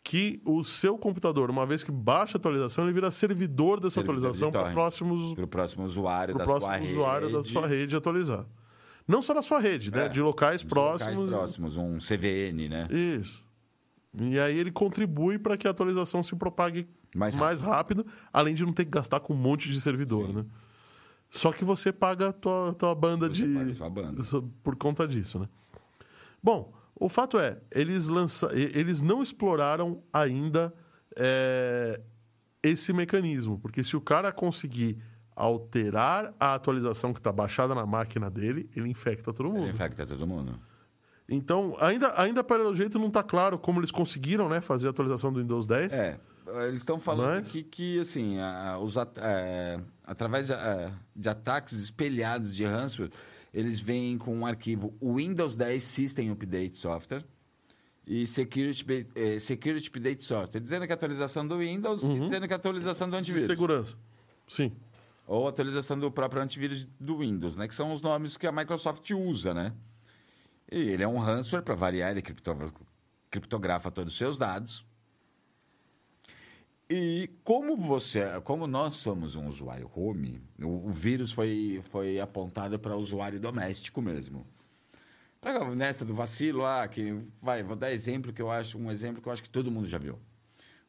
que 0.03 0.41
o 0.45 0.63
seu 0.63 0.99
computador, 0.99 1.51
uma 1.51 1.65
vez 1.65 1.83
que 1.83 1.91
baixa 1.91 2.37
a 2.37 2.39
atualização, 2.39 2.85
ele 2.85 2.93
vira 2.93 3.11
servidor 3.11 3.81
dessa 3.81 3.95
Servidor 3.95 4.17
atualização 4.17 4.53
para 4.53 4.71
próximos 4.71 5.35
próximo 5.49 5.85
usuário 5.85 6.35
pro 6.35 6.39
da 6.39 6.45
próximo 6.45 6.75
sua 6.75 6.91
usuário 6.91 7.27
rede. 7.29 7.39
da 7.39 7.45
sua 7.45 7.67
rede 7.67 7.97
atualizar. 7.97 8.47
Não 9.07 9.21
só 9.21 9.35
na 9.35 9.43
sua 9.43 9.61
rede, 9.61 9.91
né? 9.91 10.07
É, 10.07 10.09
De 10.09 10.21
locais 10.21 10.61
de 10.61 10.67
próximos. 10.67 11.19
locais 11.19 11.31
próximos, 11.31 11.77
um 11.77 11.99
CVN, 11.99 12.69
né? 12.69 12.89
Isso. 12.91 13.45
E 14.19 14.39
aí 14.39 14.57
ele 14.57 14.71
contribui 14.71 15.39
para 15.39 15.57
que 15.57 15.67
a 15.67 15.71
atualização 15.71 16.23
se 16.23 16.37
propague 16.37 16.87
Mais 17.15 17.35
mais, 17.35 17.61
rápido, 17.61 18.07
além 18.33 18.55
de 18.55 18.65
não 18.65 18.73
ter 18.73 18.85
que 18.85 18.91
gastar 18.91 19.21
com 19.21 19.35
um 19.35 19.37
monte 19.37 19.71
de 19.71 19.81
servidor, 19.81 20.33
né? 20.33 20.45
Só 21.35 21.53
que 21.53 21.65
você 21.65 21.93
paga 21.93 22.29
a 22.29 22.33
tua, 22.33 22.73
tua 22.75 22.95
banda 22.95 23.29
Você 23.29 23.47
de. 23.47 23.75
paga 23.75 23.91
banda. 23.91 24.23
Por 24.63 24.77
conta 24.77 25.07
disso, 25.07 25.41
né? 25.41 25.49
Bom, 26.41 26.73
o 26.95 27.09
fato 27.09 27.39
é, 27.39 27.61
eles, 27.73 28.07
lança... 28.07 28.49
eles 28.55 29.03
não 29.03 29.21
exploraram 29.21 30.01
ainda 30.13 30.73
é, 31.17 32.01
esse 32.63 32.93
mecanismo. 32.93 33.59
Porque 33.59 33.83
se 33.83 33.97
o 33.97 34.01
cara 34.01 34.31
conseguir 34.31 34.97
alterar 35.35 36.33
a 36.39 36.55
atualização 36.55 37.13
que 37.13 37.19
está 37.19 37.33
baixada 37.33 37.75
na 37.75 37.85
máquina 37.85 38.31
dele, 38.31 38.71
ele 38.77 38.89
infecta 38.89 39.33
todo 39.33 39.49
mundo. 39.49 39.65
Ele 39.65 39.71
infecta 39.71 40.07
todo 40.07 40.25
mundo. 40.27 40.57
Então, 41.29 41.77
ainda, 41.81 42.13
ainda 42.21 42.45
pelo 42.45 42.75
jeito 42.77 42.99
não 42.99 43.09
está 43.09 43.23
claro 43.23 43.59
como 43.59 43.81
eles 43.81 43.91
conseguiram 43.91 44.49
né, 44.49 44.61
fazer 44.61 44.89
a 44.89 44.91
atualização 44.91 45.33
do 45.33 45.41
Windows 45.41 45.67
10. 45.67 45.93
É, 45.95 46.21
eles 46.69 46.81
estão 46.83 46.99
falando 47.01 47.37
Mas- 47.41 47.49
aqui 47.49 47.63
que, 47.63 47.99
assim, 47.99 48.39
a- 48.39 48.79
os 48.79 48.99
at- 48.99 49.17
é, 49.19 49.81
através 50.05 50.49
de, 50.49 50.53
é, 50.53 50.93
de 51.17 51.29
ataques 51.29 51.79
espelhados 51.79 52.55
de 52.55 52.65
ransomware, 52.65 53.11
eles 53.55 53.79
vêm 53.79 54.19
com 54.19 54.37
um 54.37 54.45
arquivo 54.45 54.93
Windows 55.01 55.57
10 55.57 55.83
System 55.83 56.31
Update 56.31 56.77
Software 56.77 57.25
e 58.07 58.27
Security, 58.27 58.85
eh, 59.15 59.39
Security 59.41 59.89
Update 59.89 60.23
Software, 60.25 60.61
dizendo 60.61 60.85
que 60.87 60.93
a 60.93 60.95
atualização 60.95 61.47
do 61.49 61.59
Windows 61.59 62.05
e 62.05 62.21
dizendo 62.21 62.47
que 62.47 62.53
a 62.53 62.57
atualização 62.57 63.09
do 63.09 63.17
antivírus. 63.17 63.47
Segurança. 63.47 63.97
Sim. 64.47 64.73
Ou 65.27 65.49
atualização 65.49 65.99
do 65.99 66.11
próprio 66.11 66.43
antivírus 66.43 66.87
do 67.01 67.19
Windows, 67.21 67.57
né? 67.57 67.67
Que 67.67 67.75
são 67.75 67.95
os 67.95 68.03
nomes 68.03 68.37
que 68.37 68.47
a 68.47 68.53
Microsoft 68.53 69.11
usa, 69.13 69.55
né? 69.55 69.73
E 70.75 70.91
ele 70.91 71.05
é 71.05 71.09
um 71.09 71.19
ransomware, 71.19 71.63
para 71.63 71.77
variar, 71.77 72.11
ele 72.11 72.21
cripto- 72.21 72.53
criptografa 73.31 73.93
todos 73.93 74.13
os 74.13 74.19
seus 74.19 74.37
dados. 74.37 74.85
E 76.91 77.31
como 77.45 77.77
você, 77.77 78.41
como 78.43 78.67
nós 78.67 78.95
somos 78.95 79.37
um 79.37 79.47
usuário 79.47 79.89
home, 79.95 80.43
o, 80.61 80.89
o 80.89 80.91
vírus 80.91 81.31
foi, 81.31 81.81
foi 81.91 82.19
apontado 82.19 82.77
para 82.77 82.97
usuário 82.97 83.39
doméstico 83.39 84.03
mesmo. 84.03 84.45
Pra, 85.41 85.73
nessa 85.77 86.05
do 86.05 86.13
vacilo, 86.13 86.67
ah, 86.67 86.89
que 86.89 87.23
vai, 87.41 87.63
vou 87.63 87.77
dar 87.77 87.93
exemplo 87.93 88.33
que 88.33 88.43
eu 88.43 88.51
acho 88.51 88.77
um 88.77 88.91
exemplo 88.91 89.23
que 89.23 89.29
eu 89.29 89.33
acho 89.33 89.45
que 89.45 89.51
todo 89.51 89.71
mundo 89.71 89.87
já 89.87 89.99
viu. 89.99 90.19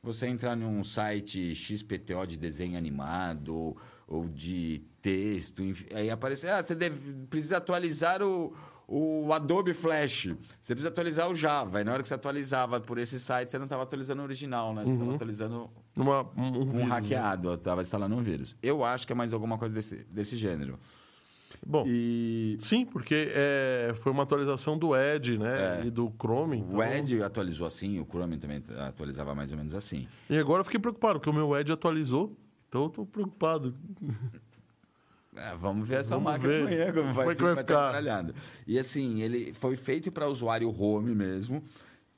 Você 0.02 0.26
entrar 0.26 0.56
num 0.56 0.84
site 0.84 1.54
XPTO 1.54 2.26
de 2.26 2.38
desenho 2.38 2.76
animado 2.76 3.78
ou 4.08 4.28
de 4.28 4.82
texto, 5.00 5.62
enfim, 5.62 5.86
aí 5.94 6.10
aparece, 6.10 6.48
ah, 6.48 6.64
você 6.64 6.74
deve, 6.74 7.28
precisa 7.28 7.58
atualizar 7.58 8.24
o, 8.24 8.56
o 8.88 9.32
Adobe 9.34 9.74
Flash, 9.74 10.36
você 10.62 10.76
precisa 10.76 10.90
atualizar 10.90 11.30
o 11.30 11.36
Java. 11.36 11.82
E 11.82 11.84
na 11.84 11.94
hora 11.94 12.02
que 12.02 12.08
você 12.08 12.14
atualizava 12.14 12.80
por 12.80 12.98
esse 12.98 13.20
site, 13.20 13.50
você 13.50 13.58
não 13.58 13.66
estava 13.66 13.84
atualizando 13.84 14.22
o 14.22 14.26
original, 14.26 14.74
né? 14.74 14.84
Você 14.84 14.94
estava 14.94 15.16
atualizando 15.16 15.70
Uma, 15.96 16.22
um, 16.36 16.42
um 16.42 16.48
um 16.48 16.66
vírus, 16.66 16.74
né? 16.74 16.86
hackeado, 16.86 17.54
estava 17.54 17.82
instalando 17.82 18.16
um 18.16 18.22
vírus. 18.22 18.56
Eu 18.62 18.84
acho 18.84 19.06
que 19.08 19.14
é 19.14 19.16
mais 19.16 19.34
alguma 19.34 19.58
coisa 19.58 19.74
desse, 19.74 20.06
desse 20.10 20.38
gênero. 20.38 20.80
Bom, 21.66 21.84
E 21.88 22.58
sim, 22.60 22.86
porque 22.86 23.32
é, 23.34 23.92
foi 23.96 24.12
uma 24.12 24.22
atualização 24.22 24.78
do 24.78 24.96
Edge, 24.96 25.38
né? 25.38 25.82
É. 25.82 25.86
E 25.88 25.90
do 25.90 26.14
Chrome. 26.20 26.60
Então... 26.60 26.78
o 26.78 26.84
Edge 26.84 27.24
atualizou 27.24 27.66
assim, 27.66 28.00
o 28.00 28.06
Chrome 28.06 28.38
também 28.38 28.62
atualizava 28.88 29.34
mais 29.34 29.52
ou 29.52 29.58
menos 29.58 29.74
assim. 29.74 30.08
E 30.30 30.38
agora 30.38 30.60
eu 30.60 30.66
fiquei 30.66 30.80
preocupado, 30.80 31.20
porque 31.20 31.30
o 31.30 31.34
meu 31.34 31.58
Edge 31.58 31.72
atualizou. 31.72 32.38
Então 32.70 32.84
eu 32.84 32.90
tô 32.90 33.06
preocupado. 33.06 33.74
É, 35.36 35.56
vamos 35.56 35.88
ver 35.88 36.00
essa 36.00 36.16
Vamos 36.16 36.32
máquina 36.32 36.48
ver. 36.50 36.62
amanhã, 36.62 36.94
como 36.94 37.14
vai, 37.14 37.26
Como 37.26 37.32
é 37.32 37.36
ser, 37.36 37.44
vai 37.44 37.56
vai 37.56 37.64
ficar? 37.64 37.92
E 38.66 38.80
assim, 38.80 39.22
ele 39.22 39.54
foi 39.54 39.76
feito 39.76 40.12
para 40.12 40.28
usuário 40.28 40.70
home 40.70 41.14
mesmo, 41.14 41.64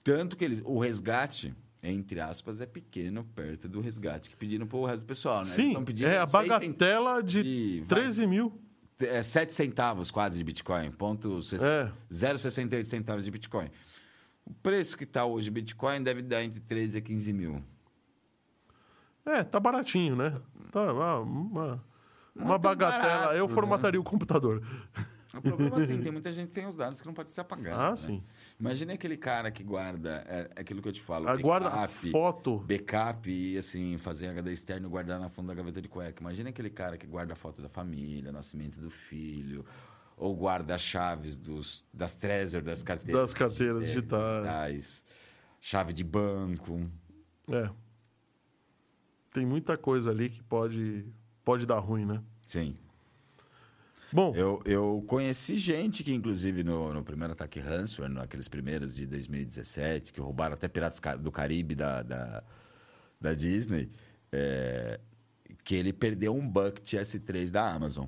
tanto 0.03 0.38
que 0.38 0.45
eles, 0.45 0.61
o 0.63 0.78
resgate, 0.78 1.53
entre 1.82 2.20
aspas, 2.20 2.61
é 2.61 2.65
pequeno 2.65 3.24
perto 3.36 3.68
do 3.68 3.82
resgate 3.82 4.30
que 4.30 4.36
pediram 4.36 4.68
para 4.68 4.78
o 4.78 4.86
resto 4.86 5.03
do 5.03 5.07
pessoal, 5.07 5.39
né? 5.39 5.45
Sim, 5.45 5.76
é 6.05 6.18
a 6.18 6.26
bagatela 6.26 7.22
de 7.24 7.41
de- 7.43 7.80
vai. 7.88 7.99
13 7.99 8.28
mil. 8.28 8.53
é, 8.99 9.22
7 9.22 9.53
centavos 9.53 10.09
quase 10.11 10.38
de 10.38 10.43
Bitcoin, 10.43 10.89
ponto 10.91 11.39
É. 11.61 11.91
0,68 12.11 12.86
centavos 12.86 13.24
de 13.24 13.30
Bitcoin. 13.32 13.70
O 14.45 14.53
preço 14.53 14.95
que 14.97 15.03
está 15.03 15.26
hoje 15.26 15.51
Bitcoin 15.51 16.01
deve 16.01 16.22
dar 16.22 16.43
entre 16.43 16.59
13 16.59 16.97
a 16.97 17.01
15 17.01 17.34
mil. 17.34 17.61
É, 19.26 19.43
tá 19.43 19.59
baratinho, 19.59 20.15
né? 20.15 20.39
Tá 20.72 20.93
uma, 20.93 21.20
uma, 21.20 21.84
uma 22.40 22.58
bagatela. 22.58 23.04
barato, 23.04 23.34
eu 23.36 23.48
né? 23.48 23.54
formataria 23.54 24.00
o 24.00 24.04
computador. 24.04 24.62
O 25.34 25.42
problema 25.42 25.80
é 25.80 25.84
assim, 25.84 26.02
tem 26.02 26.12
muita 26.12 26.32
gente 26.32 26.48
que 26.48 26.54
tem 26.54 26.66
os 26.66 26.76
dados 26.76 27.00
que 27.02 27.06
não 27.06 27.14
pode 27.14 27.30
ser 27.30 27.42
apagado. 27.42 27.80
Ah, 27.80 27.90
né? 27.92 27.96
sim. 27.98 28.24
Imagina 28.60 28.94
aquele 28.94 29.18
cara 29.18 29.52
que 29.52 29.62
guarda, 29.64 30.24
é, 30.28 30.50
é 30.56 30.62
aquilo 30.62 30.82
que 30.82 30.88
eu 30.88 30.94
te 30.94 31.02
falo, 31.02 31.28
Aguarda 31.28 31.70
backup, 31.70 32.12
foto. 32.12 32.58
backup 32.60 33.30
e 33.30 33.58
assim, 33.58 33.98
fazer 33.98 34.30
HD 34.30 34.54
externo 34.54 34.88
e 34.88 34.90
guardar 34.90 35.20
na 35.20 35.30
fundo 35.30 35.48
da 35.48 35.54
gaveta 35.54 35.82
de 35.82 35.88
cueca. 35.90 36.22
Imagina 36.22 36.50
aquele 36.50 36.70
cara 36.70 36.98
que 36.98 37.06
guarda 37.06 37.34
a 37.34 37.36
foto 37.36 37.62
da 37.62 37.68
família, 37.70 38.32
nascimento 38.32 38.80
do 38.80 38.90
filho, 38.90 39.66
ou 40.16 40.34
guarda 40.36 40.74
as 40.74 40.82
chaves 40.82 41.36
dos, 41.38 41.86
das 41.94 42.16
Trezor, 42.16 42.62
das 42.62 42.82
carteiras. 42.82 43.22
Das 43.22 43.34
carteiras 43.34 43.82
digi- 43.84 43.96
digitais. 43.96 44.44
digitais, 44.44 45.04
Chave 45.60 45.92
de 45.92 46.04
banco. 46.06 46.90
É. 47.52 47.70
Tem 49.32 49.46
muita 49.46 49.78
coisa 49.78 50.10
ali 50.12 50.30
que 50.30 50.42
pode, 50.44 51.06
pode 51.48 51.66
dar 51.66 51.80
ruim, 51.80 52.06
né? 52.06 52.22
Sim. 52.45 52.76
Bom, 54.12 54.36
Eu, 54.36 54.62
eu 54.66 55.02
conheci 55.08 55.56
gente 55.56 56.04
que, 56.04 56.14
inclusive, 56.14 56.62
no, 56.62 56.93
no 56.93 57.02
primeiro 57.02 57.32
ataque 57.32 57.58
ransomware, 57.58 58.12
naqueles 58.12 58.50
primeiros 58.50 58.95
de 58.95 59.08
2017, 59.08 60.12
que 60.12 60.20
roubaram 60.20 60.56
até 60.56 60.68
Piratas 60.68 61.00
do 61.22 61.32
Caribe 61.32 61.74
da, 61.74 62.04
da, 62.04 62.43
da 63.20 63.34
Disney, 63.34 63.89
é, 64.30 65.00
que 65.64 65.74
ele 65.76 65.93
perdeu 65.93 66.36
um 66.36 66.45
bucket 66.45 66.95
S3 66.95 67.50
da 67.50 67.72
Amazon. 67.72 68.08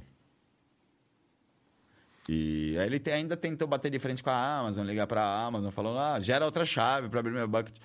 E 2.28 2.78
aí 2.78 2.88
ele 2.88 3.02
ainda 3.10 3.38
tentou 3.38 3.70
bater 3.70 3.90
de 3.90 4.00
frente 4.00 4.22
com 4.22 4.30
a 4.30 4.60
Amazon, 4.60 4.86
ligar 4.86 5.08
para 5.08 5.22
a 5.22 5.46
Amazon, 5.46 5.72
falando, 5.72 5.98
ah, 5.98 6.20
gera 6.20 6.44
outra 6.44 6.66
chave 6.66 7.08
para 7.08 7.22
abrir 7.22 7.32
meu 7.32 7.48
bucket. 7.48 7.78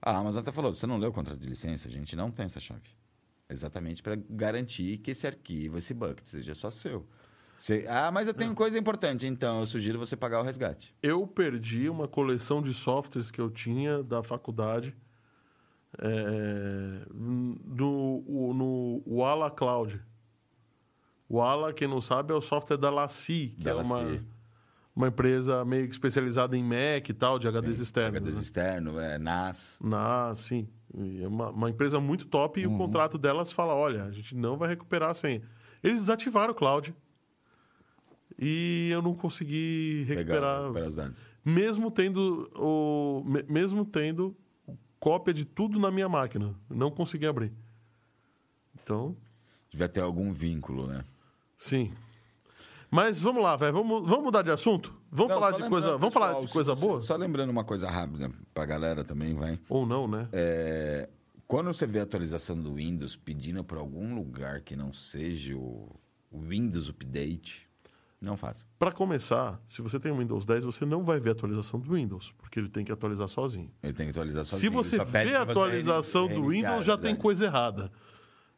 A 0.00 0.16
Amazon 0.16 0.42
até 0.42 0.52
falou, 0.52 0.72
você 0.72 0.86
não 0.86 0.96
leu 0.96 1.10
o 1.10 1.12
contrato 1.12 1.40
de 1.40 1.48
licença? 1.48 1.88
A 1.88 1.90
gente 1.90 2.14
não 2.14 2.30
tem 2.30 2.46
essa 2.46 2.60
chave. 2.60 3.01
Exatamente 3.52 4.02
para 4.02 4.16
garantir 4.30 4.98
que 4.98 5.10
esse 5.12 5.26
arquivo, 5.26 5.78
esse 5.78 5.92
bucket, 5.94 6.26
seja 6.26 6.54
só 6.54 6.70
seu. 6.70 7.06
Você, 7.58 7.86
ah, 7.88 8.10
mas 8.10 8.26
eu 8.26 8.34
tenho 8.34 8.54
coisa 8.54 8.76
importante, 8.76 9.24
então 9.26 9.60
eu 9.60 9.66
sugiro 9.68 9.96
você 9.98 10.16
pagar 10.16 10.40
o 10.40 10.42
resgate. 10.42 10.92
eu 11.00 11.24
perdi 11.28 11.88
uma 11.88 12.08
coleção 12.08 12.60
de 12.60 12.74
softwares 12.74 13.30
que 13.30 13.40
eu 13.40 13.48
tinha 13.50 14.02
da 14.02 14.20
faculdade 14.22 14.96
é, 15.98 17.06
no, 17.14 18.24
o- 18.26 18.52
no 18.54 19.02
Wala 19.06 19.50
Cloud. 19.50 20.00
O 21.28 21.36
Wala, 21.36 21.72
quem 21.72 21.86
não 21.88 22.00
sabe, 22.00 22.32
é 22.32 22.36
o 22.36 22.42
software 22.42 22.76
da 22.76 22.90
Laci, 22.90 23.54
que 23.58 23.64
Da 23.64 23.70
é 23.70 23.74
uma, 23.74 24.24
uma 24.94 25.08
empresa 25.08 25.64
meio 25.64 25.86
que 25.86 25.92
especializada 25.92 26.56
em 26.56 26.62
Mac 26.64 27.08
e 27.08 27.12
tal, 27.14 27.38
de 27.38 27.46
HDs 27.48 27.78
externos. 27.80 28.20
HDs 28.20 28.34
né? 28.34 28.40
externo, 28.42 28.98
é, 29.00 29.18
NAS. 29.18 29.78
Na, 29.82 30.34
sim. 30.34 30.68
E 30.98 31.22
É 31.22 31.28
uma, 31.28 31.50
uma 31.50 31.70
empresa 31.70 31.98
muito 32.00 32.26
top 32.26 32.60
e 32.60 32.66
o 32.66 32.76
contrato 32.76 33.16
delas 33.18 33.52
fala: 33.52 33.74
olha, 33.74 34.04
a 34.04 34.10
gente 34.10 34.34
não 34.34 34.56
vai 34.56 34.68
recuperar 34.68 35.10
a 35.10 35.14
senha. 35.14 35.42
Eles 35.82 36.00
desativaram 36.00 36.52
o 36.52 36.54
cloud 36.54 36.94
e 38.38 38.88
eu 38.92 39.02
não 39.02 39.14
consegui 39.14 40.04
recuperar, 40.06 40.72
dados. 40.94 41.24
mesmo 41.44 41.90
tendo 41.90 42.50
o 42.56 43.22
me- 43.24 43.42
mesmo 43.44 43.84
tendo 43.84 44.36
cópia 44.98 45.34
de 45.34 45.44
tudo 45.44 45.78
na 45.80 45.90
minha 45.90 46.08
máquina, 46.08 46.54
não 46.70 46.90
consegui 46.90 47.26
abrir. 47.26 47.52
Então, 48.80 49.16
Devia 49.70 49.88
ter 49.88 50.00
algum 50.00 50.32
vínculo, 50.32 50.86
né? 50.86 51.04
sim. 51.56 51.92
Mas 52.92 53.20
vamos 53.20 53.42
lá, 53.42 53.56
velho. 53.56 53.72
Vamos, 53.72 54.08
vamos 54.08 54.24
mudar 54.24 54.42
de 54.42 54.50
assunto? 54.50 54.94
Vamos 55.10 55.32
Não, 55.32 55.40
falar 55.40 55.56
de 55.58 55.68
coisa. 55.68 55.96
Vamos 55.98 56.14
pessoal, 56.14 56.32
falar 56.34 56.46
de 56.46 56.52
coisa 56.52 56.74
boa? 56.76 57.00
Só 57.00 57.16
lembrando 57.16 57.50
uma 57.50 57.64
coisa 57.64 57.90
rápida 57.90 58.30
pra 58.54 58.64
galera 58.64 59.02
também, 59.02 59.34
vai. 59.34 59.58
Ou 59.68 59.84
não, 59.84 60.06
né? 60.06 60.28
É, 60.32 61.08
quando 61.48 61.66
você 61.66 61.86
vê 61.86 61.98
a 61.98 62.02
atualização 62.04 62.56
do 62.56 62.74
Windows 62.74 63.16
pedindo 63.16 63.64
para 63.64 63.80
algum 63.80 64.14
lugar 64.14 64.60
que 64.60 64.76
não 64.76 64.92
seja 64.92 65.56
o 65.56 65.88
o 66.32 66.40
Windows 66.40 66.88
Update, 66.88 67.68
não 68.20 68.36
faça. 68.36 68.64
Para 68.78 68.90
começar, 68.90 69.60
se 69.66 69.82
você 69.82 70.00
tem 70.00 70.10
um 70.10 70.18
Windows 70.18 70.44
10, 70.44 70.64
você 70.64 70.86
não 70.86 71.04
vai 71.04 71.20
ver 71.20 71.30
a 71.30 71.32
atualização 71.32 71.78
do 71.78 71.92
Windows, 71.92 72.32
porque 72.38 72.58
ele 72.58 72.68
tem 72.68 72.84
que 72.84 72.90
atualizar 72.92 73.28
sozinho. 73.28 73.70
Ele 73.82 73.92
tem 73.92 74.06
que 74.06 74.10
atualizar 74.10 74.44
sozinho. 74.44 74.60
Se 74.60 74.74
você 74.74 75.04
vê 75.04 75.34
a 75.34 75.42
atualização 75.42 76.26
do 76.26 76.48
Windows, 76.48 76.84
já 76.84 76.96
né? 76.96 77.02
tem 77.02 77.16
coisa 77.16 77.44
errada, 77.44 77.92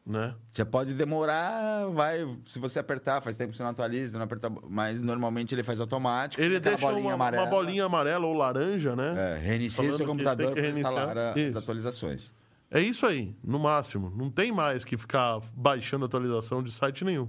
né? 0.07 0.35
Já 0.53 0.67
pode 0.67 0.93
demorar, 0.95 1.87
vai. 1.89 2.19
Se 2.47 2.59
você 2.59 2.79
apertar, 2.79 3.21
faz 3.23 3.37
tempo 3.37 3.53
que 3.53 3.57
você 3.57 3.63
não 3.63 3.71
atualiza, 3.71 4.19
não 4.19 4.25
aperta, 4.25 4.51
mas 4.69 5.01
normalmente 5.01 5.55
ele 5.55 5.63
faz 5.63 5.81
automático. 5.81 6.43
Ele 6.43 6.61
deixa 6.61 6.87
uma, 6.87 7.15
uma 7.15 7.47
bolinha 7.47 7.85
amarela 7.87 8.27
ou 8.27 8.35
laranja, 8.35 8.95
né? 8.95 9.15
É, 9.37 9.39
reinicia 9.39 9.83
Falando 9.83 9.97
seu 9.97 10.07
computador 10.07 10.53
para 10.53 10.69
instalar 10.69 11.17
a- 11.19 11.33
as 11.33 11.57
atualizações. 11.57 12.35
É 12.71 12.81
isso 12.81 13.07
aí, 13.07 13.35
no 13.43 13.59
máximo. 13.59 14.13
Não 14.17 14.31
tem 14.31 14.51
mais 14.53 14.85
que 14.85 14.97
ficar 14.97 15.41
baixando 15.57 16.05
atualização 16.05 16.63
de 16.63 16.73
site 16.73 17.05
nenhum. 17.05 17.29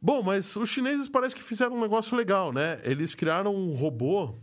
Bom, 0.00 0.22
mas 0.22 0.54
os 0.54 0.68
chineses 0.68 1.08
parece 1.08 1.34
que 1.34 1.42
fizeram 1.42 1.76
um 1.76 1.80
negócio 1.80 2.16
legal, 2.16 2.52
né? 2.52 2.78
Eles 2.84 3.14
criaram 3.14 3.54
um 3.54 3.74
robô, 3.74 4.34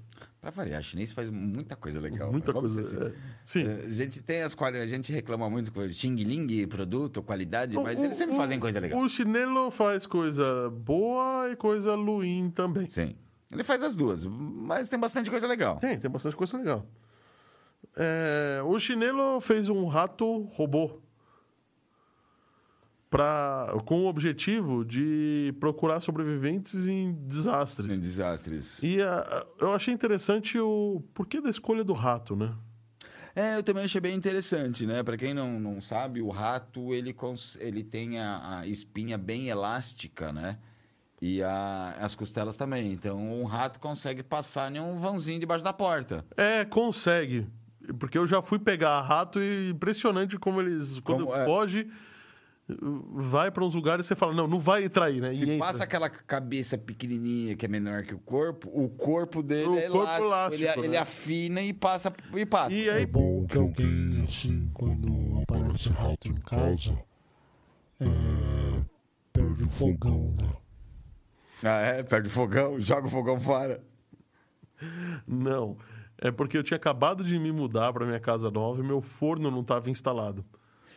Pra 0.46 0.52
variar, 0.52 0.84
chinês 0.84 1.12
faz 1.12 1.32
muita 1.32 1.76
coisa 1.76 2.00
legal. 2.00 2.32
muita 2.32 2.54
coisa. 2.54 2.80
assim. 2.82 2.98
é, 2.98 3.12
sim. 3.44 3.64
A 3.68 3.90
gente 3.90 4.22
tem 4.22 4.44
as 4.44 4.54
a 4.80 4.86
gente 4.86 5.12
reclama 5.12 5.50
muito 5.50 5.72
com 5.72 5.92
Xing 5.92 6.16
Ling, 6.18 6.68
produto, 6.68 7.24
qualidade, 7.24 7.76
mas 7.78 8.00
O- 8.00 8.04
eles 8.06 8.16
sempre 8.16 8.36
o- 8.36 8.38
fazem 8.38 8.60
coisa 8.60 8.80
legal. 8.80 9.00
O 9.02 9.10
chinelo 9.10 9.72
faz 9.72 10.06
coisa 10.06 10.70
boa 10.70 11.50
e 11.50 11.56
coisa 11.56 11.96
ruim 11.96 12.52
também. 12.54 12.88
Sim. 12.92 13.16
Ele 13.52 13.64
faz 13.64 13.82
as 13.82 13.96
duas, 13.96 14.24
mas 14.28 14.88
tem 14.88 15.00
bastante 15.00 15.32
coisa 15.32 15.48
legal. 15.48 15.78
Tem, 15.78 15.98
tem 15.98 16.12
bastante 16.12 16.36
coisa 16.36 16.56
legal. 16.60 16.86
É, 17.98 18.62
o 18.64 18.80
chinelo 18.80 19.40
fez 19.42 19.68
um 19.70 19.88
rato 19.88 20.44
robô 20.54 21.00
pra, 23.10 23.74
com 23.86 24.02
o 24.04 24.08
objetivo 24.08 24.84
de 24.84 25.54
procurar 25.60 26.02
sobreviventes 26.02 26.88
em 26.88 27.14
desastres. 27.28 27.90
Tem 27.92 28.00
desastres. 28.00 28.80
E 28.82 29.02
ah, 29.02 29.46
eu 29.60 29.72
achei 29.72 29.94
interessante 29.94 30.60
o 30.60 31.04
porquê 31.14 31.40
da 31.42 31.50
escolha 31.50 31.84
do 31.84 31.94
rato, 31.94 32.36
né? 32.36 32.54
É, 33.36 33.58
eu 33.58 33.64
também 33.64 33.84
achei 33.84 34.00
bem 34.00 34.16
interessante, 34.16 34.86
né? 34.86 35.04
Pra 35.04 35.18
quem 35.18 35.34
não, 35.34 35.60
não 35.60 35.82
sabe, 35.82 36.22
o 36.22 36.30
rato 36.30 36.94
ele, 36.94 37.12
cons... 37.14 37.58
ele 37.60 37.84
tem 37.84 38.18
a, 38.18 38.60
a 38.60 38.68
espinha 38.68 39.18
bem 39.18 39.50
elástica, 39.50 40.32
né? 40.32 40.58
E 41.22 41.44
a- 41.44 41.96
as 42.00 42.16
costelas 42.16 42.56
também. 42.56 42.94
Então, 42.94 43.18
um 43.18 43.44
rato 43.44 43.80
consegue 43.80 44.24
passar 44.24 44.74
em 44.74 44.80
um 44.80 45.00
vãozinho 45.00 45.40
debaixo 45.40 45.66
da 45.66 45.74
porta. 45.74 46.24
É, 46.38 46.64
consegue. 46.64 47.46
Porque 48.00 48.18
eu 48.18 48.26
já 48.26 48.42
fui 48.42 48.58
pegar 48.58 49.02
rato 49.02 49.40
e 49.42 49.70
impressionante 49.70 50.38
como 50.40 50.62
eles, 50.62 51.00
quando 51.02 51.26
Como 51.26 51.36
é? 51.38 51.46
Vai 52.68 53.52
para 53.52 53.64
uns 53.64 53.76
lugares 53.76 54.06
e 54.06 54.08
você 54.08 54.16
fala, 54.16 54.34
não, 54.34 54.48
não 54.48 54.60
vai 54.60 54.84
entrar 54.86 55.06
aí, 55.06 55.22
né? 55.22 55.32
E 55.32 55.36
Se 55.38 55.44
entra. 55.44 55.58
passa 55.60 55.84
aquela 55.84 56.10
cabeça 56.10 56.78
pequenininha 56.78 57.56
que 57.56 57.66
é 57.66 57.70
menor 57.70 58.04
que 58.04 58.16
o 58.16 58.20
corpo, 58.20 58.70
o 58.74 58.90
corpo 58.90 59.44
dele 59.44 59.68
O 59.68 59.78
é 59.78 59.82
corpo 59.88 59.98
elástico. 59.98 60.26
elástico, 60.26 60.64
ele, 60.64 60.78
né? 60.80 60.86
ele 60.88 60.98
afina 60.98 61.62
e 61.62 61.74
passa. 61.74 62.12
E 62.34 62.46
passa. 62.46 62.74
E 62.74 62.90
É 62.90 62.94
aí, 62.94 63.06
bom 63.06 63.46
que 63.46 63.58
alguém, 63.58 64.24
assim, 64.24 64.70
quando 64.74 65.44
aparece 65.44 65.90
rato 65.90 66.28
em 66.28 66.36
casa, 66.36 66.98
é, 68.00 68.06
perde 69.32 69.64
o 69.64 69.70
fogão, 69.70 70.34
né? 70.42 70.50
Ah, 71.64 71.80
é? 71.82 72.04
Perde 72.04 72.28
o 72.28 72.32
fogão, 72.32 72.80
joga 72.80 73.08
o 73.08 73.10
fogão 73.10 73.40
fora. 73.40 73.84
Não. 75.28 75.78
É 76.18 76.32
porque 76.32 76.58
eu 76.58 76.64
tinha 76.64 76.78
acabado 76.78 77.24
de 77.24 77.38
me 77.38 77.52
mudar 77.52 77.92
para 77.94 78.06
minha 78.06 78.20
casa 78.20 78.50
nova 78.50 78.82
e 78.82 78.84
meu 78.84 79.02
forno 79.02 79.52
não 79.52 79.62
estava 79.62 79.90
instalado. 79.90 80.46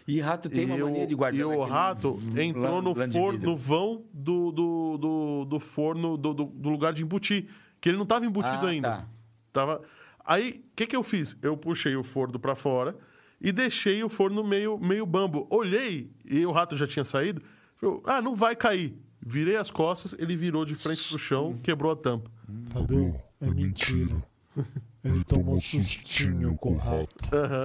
E 0.09 0.21
rato 0.21 0.49
tem 0.49 0.63
e 0.63 0.65
uma 0.65 0.77
o- 0.77 0.85
mania 0.87 1.07
de 1.07 1.15
guardar. 1.15 1.39
E 1.41 1.45
o 1.45 1.63
rato 1.65 2.19
entrou 2.35 2.81
no, 2.81 2.95
forno, 2.95 3.39
no 3.39 3.57
vão 3.57 4.05
do, 4.13 4.51
do, 4.51 4.97
do, 4.99 5.45
do 5.45 5.61
forno, 5.61 6.17
do, 6.17 6.33
do, 6.33 6.45
do 6.47 6.69
lugar 6.71 6.95
de 6.95 7.03
embutir. 7.03 7.47
Que 7.79 7.91
ele 7.91 7.97
não 7.99 8.05
estava 8.05 8.25
embutido 8.25 8.67
Ah, 8.67 8.71
ainda. 8.71 8.89
tá. 8.91 9.07
Tava... 9.53 9.83
Aí, 10.25 10.65
o 10.73 10.77
que, 10.77 10.87
que 10.87 10.97
eu 10.97 11.03
fiz? 11.03 11.37
Eu 11.43 11.57
puxei 11.59 11.95
o 11.95 12.03
forno 12.03 12.39
para 12.39 12.55
fora 12.57 12.97
e 13.41 13.53
deixei 13.53 14.03
o 14.03 14.09
forno 14.09 14.43
meio, 14.43 14.79
meio 14.79 15.05
bambo. 15.05 15.47
Olhei 15.51 16.11
e 16.25 16.45
o 16.47 16.51
rato 16.53 16.75
já 16.77 16.87
tinha 16.87 17.05
saído. 17.05 17.43
Eu, 17.81 18.03
ah, 18.07 18.21
não 18.23 18.35
vai 18.35 18.57
cair. 18.57 18.99
Virei 19.21 19.57
as 19.57 19.71
costas, 19.71 20.15
ele 20.19 20.35
virou 20.37 20.65
de 20.65 20.75
frente 20.75 21.07
pro 21.09 21.19
chão, 21.19 21.55
quebrou 21.63 21.93
a 21.93 21.97
tampa. 21.97 22.31
Fabio, 22.71 23.15
é 23.41 23.47
mentira. 23.51 24.17
Ele 25.09 25.25
tomou 25.25 25.55
um 25.57 25.61
sustinho 25.61 26.55
com 26.57 26.73
o 26.75 26.77
rato. 26.77 27.17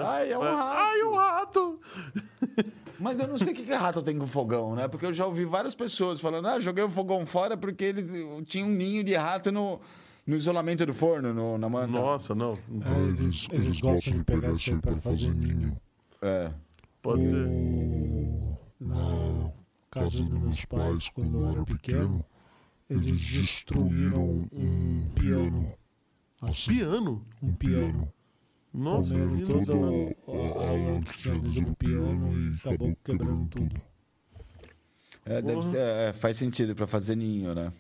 Ai, 0.06 0.32
é 0.32 0.38
um 0.38 0.42
rato. 0.42 0.58
Ai, 0.78 1.02
o 1.04 1.14
rato! 1.16 1.80
Mas 3.00 3.20
eu 3.20 3.28
não 3.28 3.38
sei 3.38 3.52
o 3.52 3.56
que, 3.56 3.64
que 3.64 3.74
rato 3.74 4.02
tem 4.02 4.18
com 4.18 4.28
fogão, 4.28 4.76
né? 4.76 4.88
Porque 4.88 5.06
eu 5.06 5.14
já 5.14 5.26
ouvi 5.26 5.44
várias 5.46 5.76
pessoas 5.76 6.22
falando, 6.22 6.48
ah, 6.48 6.60
joguei 6.60 6.84
o 6.84 6.90
fogão 6.90 7.26
fora 7.26 7.58
porque 7.58 7.84
ele 7.84 8.44
tinha 8.46 8.66
um 8.66 8.70
ninho 8.70 9.04
de 9.04 9.16
rato 9.16 9.52
no, 9.52 9.80
no 10.26 10.36
isolamento 10.38 10.86
do 10.86 10.94
forno, 10.94 11.34
no, 11.34 11.58
na 11.58 11.68
manta. 11.68 11.88
Nossa, 11.92 12.34
não. 12.36 12.54
É, 12.54 13.08
eles, 13.10 13.48
eles 13.52 13.82
gostam 13.82 14.16
de 14.18 14.24
pegar 14.24 14.52
isso 14.52 14.72
aí 14.74 14.80
pra 14.80 14.96
fazer 14.98 15.34
ninho. 15.34 15.76
É. 16.22 16.52
Pode 17.02 17.26
ser. 17.26 17.36
O- 17.36 18.58
Na 18.80 19.52
casa 19.92 20.24
dos 20.24 20.30
meus 20.40 20.66
pais, 20.66 21.10
quando 21.10 21.42
eu 21.42 21.50
era 21.52 21.64
pequeno, 21.66 22.24
eles 22.90 23.20
destruíram 23.20 24.48
um 24.54 25.10
piano. 25.14 25.74
Assim, 26.42 26.78
Piano? 26.78 27.26
um 27.42 27.54
piano. 27.54 28.12
Nossa, 28.74 29.14
Comeram 29.14 29.46
toda 29.48 29.76
não- 29.76 30.16
a, 30.28 30.64
a 30.64 30.72
lã 30.72 31.02
que 31.02 31.18
tinha 31.20 31.36
dentro 31.40 31.62
do 31.66 31.76
piano 31.76 32.34
e 32.34 32.56
acabou 32.56 32.98
quebrando 33.04 33.48
tudo. 33.48 33.76
É, 35.26 35.42
deve 35.42 35.64
ser- 35.64 35.78
é, 35.78 36.14
faz 36.14 36.36
sentido 36.38 36.76
pra 36.76 36.88
fazer 36.88 37.16
ninho, 37.16 37.54
né? 37.54 37.72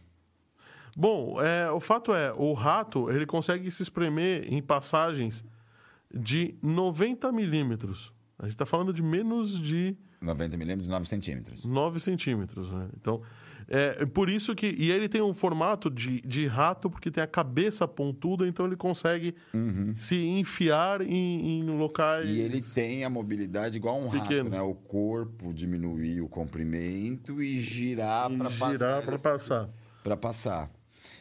Bom, 0.95 1.41
é, 1.41 1.69
o 1.71 1.79
fato 1.79 2.13
é, 2.13 2.31
o 2.33 2.53
rato 2.53 3.09
ele 3.09 3.25
consegue 3.25 3.69
se 3.71 3.81
espremer 3.81 4.45
em 4.53 4.61
passagens 4.61 5.43
de 6.13 6.55
90 6.61 7.31
milímetros. 7.31 8.13
A 8.37 8.43
gente 8.43 8.53
está 8.53 8.65
falando 8.65 8.93
de 8.93 9.01
menos 9.01 9.59
de 9.59 9.97
90 10.21 10.55
milímetros, 10.55 10.87
9 10.87 11.05
centímetros. 11.07 11.65
9 11.65 11.99
centímetros. 11.99 12.71
Né? 12.71 12.87
Então, 12.95 13.21
é 13.67 14.05
por 14.05 14.29
isso 14.29 14.55
que. 14.55 14.67
E 14.77 14.91
ele 14.91 15.07
tem 15.07 15.21
um 15.21 15.33
formato 15.33 15.89
de, 15.89 16.21
de 16.21 16.47
rato, 16.47 16.89
porque 16.89 17.09
tem 17.09 17.23
a 17.23 17.27
cabeça 17.27 17.87
pontuda, 17.87 18.47
então 18.47 18.65
ele 18.65 18.75
consegue 18.75 19.35
se 19.95 20.15
enfiar 20.17 21.01
em, 21.01 21.59
em 21.59 21.63
locais. 21.63 22.29
E 22.29 22.39
ele 22.39 22.61
tem 22.61 23.03
a 23.03 23.09
mobilidade 23.09 23.77
igual 23.77 23.99
um 23.99 24.07
rato, 24.07 24.27
Pequeno. 24.27 24.49
né? 24.49 24.61
O 24.61 24.73
corpo 24.73 25.53
diminuir 25.53 26.21
o 26.21 26.27
comprimento 26.27 27.41
e 27.41 27.61
girar 27.61 28.29
para 28.29 28.49
passar. 28.49 28.71
girar 28.71 29.03
para 29.03 29.19
passar. 29.19 29.69
Para 30.03 30.17
passar. 30.17 30.71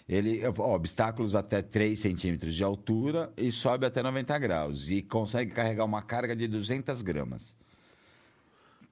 Ele, 0.09 0.43
ó, 0.45 0.75
obstáculos 0.75 1.35
até 1.35 1.63
3 1.63 1.99
centímetros 1.99 2.55
de 2.55 2.63
altura 2.63 3.33
e 3.37 3.53
sobe 3.53 3.87
até 3.87 4.03
90 4.03 4.39
graus. 4.39 4.91
E 4.91 5.01
consegue 5.01 5.53
carregar 5.53 5.85
uma 5.85 6.03
carga 6.03 6.35
de 6.35 6.47
200 6.49 7.01
gramas. 7.03 7.55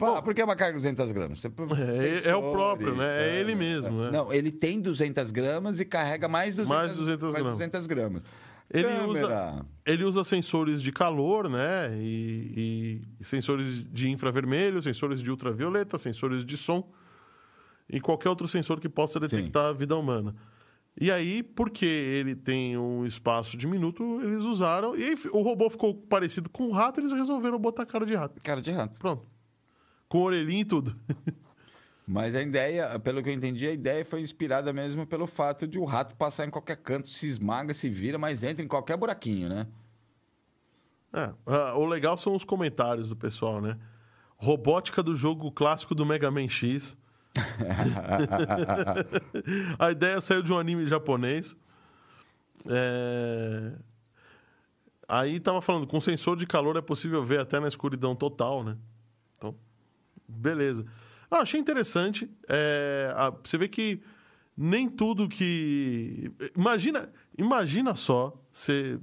Pá, 0.00 0.22
por 0.22 0.34
que 0.34 0.42
uma 0.42 0.56
carga 0.56 0.72
de 0.72 0.78
200 0.78 1.12
gramas? 1.12 1.44
É, 1.44 2.30
é 2.30 2.36
o 2.36 2.50
próprio, 2.52 2.96
né? 2.96 3.28
É 3.28 3.40
ele 3.40 3.54
mesmo, 3.54 4.02
né? 4.02 4.10
Não, 4.10 4.32
ele 4.32 4.50
tem 4.50 4.80
200 4.80 5.30
gramas 5.30 5.78
e 5.78 5.84
carrega 5.84 6.26
mais 6.26 6.56
200, 6.56 6.68
Mais 6.68 6.96
200 6.96 7.22
mais 7.22 7.34
gramas. 7.34 7.52
200 7.52 7.86
gramas. 7.86 8.22
Ele 8.72 8.84
Câmera. 8.88 9.08
usa, 9.08 9.66
ele 9.84 10.04
usa 10.04 10.24
sensores 10.24 10.80
de 10.80 10.92
calor, 10.92 11.48
né? 11.48 11.90
E, 11.98 13.02
e 13.20 13.24
sensores 13.24 13.84
de 13.92 14.08
infravermelho, 14.08 14.80
sensores 14.80 15.20
de 15.20 15.30
ultravioleta, 15.30 15.98
sensores 15.98 16.44
de 16.44 16.56
som 16.56 16.88
e 17.88 18.00
qualquer 18.00 18.28
outro 18.28 18.46
sensor 18.46 18.78
que 18.80 18.88
possa 18.88 19.18
detectar 19.18 19.66
a 19.66 19.72
vida 19.72 19.96
humana. 19.96 20.34
E 21.00 21.10
aí, 21.10 21.42
porque 21.42 21.86
ele 21.86 22.34
tem 22.34 22.76
um 22.76 23.04
espaço 23.04 23.56
diminuto, 23.56 24.20
eles 24.22 24.40
usaram. 24.44 24.96
E 24.96 25.02
aí, 25.02 25.16
o 25.32 25.40
robô 25.40 25.68
ficou 25.70 25.94
parecido 25.94 26.48
com 26.48 26.68
um 26.68 26.72
rato, 26.72 27.00
eles 27.00 27.12
resolveram 27.12 27.58
botar 27.58 27.86
cara 27.86 28.04
de 28.04 28.14
rato. 28.14 28.40
Cara 28.42 28.60
de 28.60 28.70
rato. 28.70 28.98
Pronto. 28.98 29.26
Com 30.10 30.22
orelhinha 30.22 30.60
e 30.60 30.64
tudo. 30.64 30.94
Mas 32.06 32.34
a 32.34 32.42
ideia, 32.42 32.98
pelo 32.98 33.22
que 33.22 33.28
eu 33.28 33.32
entendi, 33.32 33.68
a 33.68 33.72
ideia 33.72 34.04
foi 34.04 34.20
inspirada 34.20 34.72
mesmo 34.72 35.06
pelo 35.06 35.28
fato 35.28 35.68
de 35.68 35.78
o 35.78 35.84
rato 35.84 36.16
passar 36.16 36.44
em 36.44 36.50
qualquer 36.50 36.76
canto, 36.76 37.08
se 37.08 37.28
esmaga, 37.28 37.72
se 37.72 37.88
vira, 37.88 38.18
mas 38.18 38.42
entra 38.42 38.64
em 38.64 38.68
qualquer 38.68 38.96
buraquinho, 38.96 39.48
né? 39.48 39.68
É, 41.12 41.32
ah, 41.46 41.74
o 41.76 41.86
legal 41.86 42.18
são 42.18 42.34
os 42.34 42.44
comentários 42.44 43.08
do 43.08 43.14
pessoal, 43.14 43.60
né? 43.60 43.78
Robótica 44.36 45.02
do 45.02 45.14
jogo 45.14 45.52
clássico 45.52 45.94
do 45.94 46.04
Mega 46.04 46.30
Man 46.30 46.48
X. 46.48 46.96
A 49.78 49.92
ideia 49.92 50.20
saiu 50.20 50.42
de 50.42 50.52
um 50.52 50.58
anime 50.58 50.88
japonês. 50.88 51.54
É, 52.66 53.72
Aí 55.10 55.40
tava 55.40 55.60
falando, 55.60 55.88
com 55.88 56.00
sensor 56.00 56.36
de 56.36 56.46
calor 56.46 56.76
é 56.76 56.80
possível 56.80 57.24
ver 57.24 57.40
até 57.40 57.58
na 57.58 57.66
escuridão 57.66 58.14
total, 58.14 58.62
né? 58.62 58.76
Beleza. 60.30 60.84
Ah, 61.30 61.38
achei 61.40 61.60
interessante. 61.60 62.30
É, 62.48 63.12
a- 63.16 63.30
Você 63.42 63.56
vê 63.58 63.68
que 63.68 64.00
nem 64.56 64.88
tudo 64.88 65.28
que. 65.28 66.30
Imagina, 66.56 67.08
imagina 67.38 67.94
só, 67.94 68.38
você, 68.52 68.98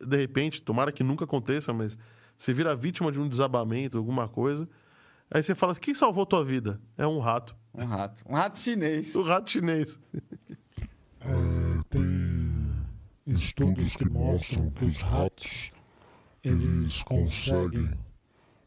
de 0.00 0.16
repente, 0.16 0.62
tomara 0.62 0.92
que 0.92 1.02
nunca 1.02 1.24
aconteça, 1.24 1.72
mas 1.72 1.96
você 2.36 2.52
vira 2.52 2.74
vítima 2.76 3.10
de 3.10 3.18
um 3.20 3.28
desabamento, 3.28 3.96
alguma 3.98 4.28
coisa. 4.28 4.68
Aí 5.30 5.42
você 5.42 5.54
fala: 5.54 5.74
quem 5.74 5.94
salvou 5.94 6.24
tua 6.24 6.44
vida? 6.44 6.80
É 6.96 7.06
um 7.06 7.18
rato. 7.18 7.56
Um 7.74 7.84
rato. 7.84 8.22
Um 8.28 8.34
rato 8.34 8.58
chinês. 8.58 9.14
O 9.14 9.22
rato 9.22 9.50
chinês. 9.50 9.98
É, 11.20 11.82
tem 11.90 12.72
estudos 13.26 13.96
que 13.96 14.08
mostram 14.08 14.70
que 14.70 14.84
os 14.84 15.00
ratos 15.02 15.72
eles 16.44 17.02
conseguem 17.02 17.88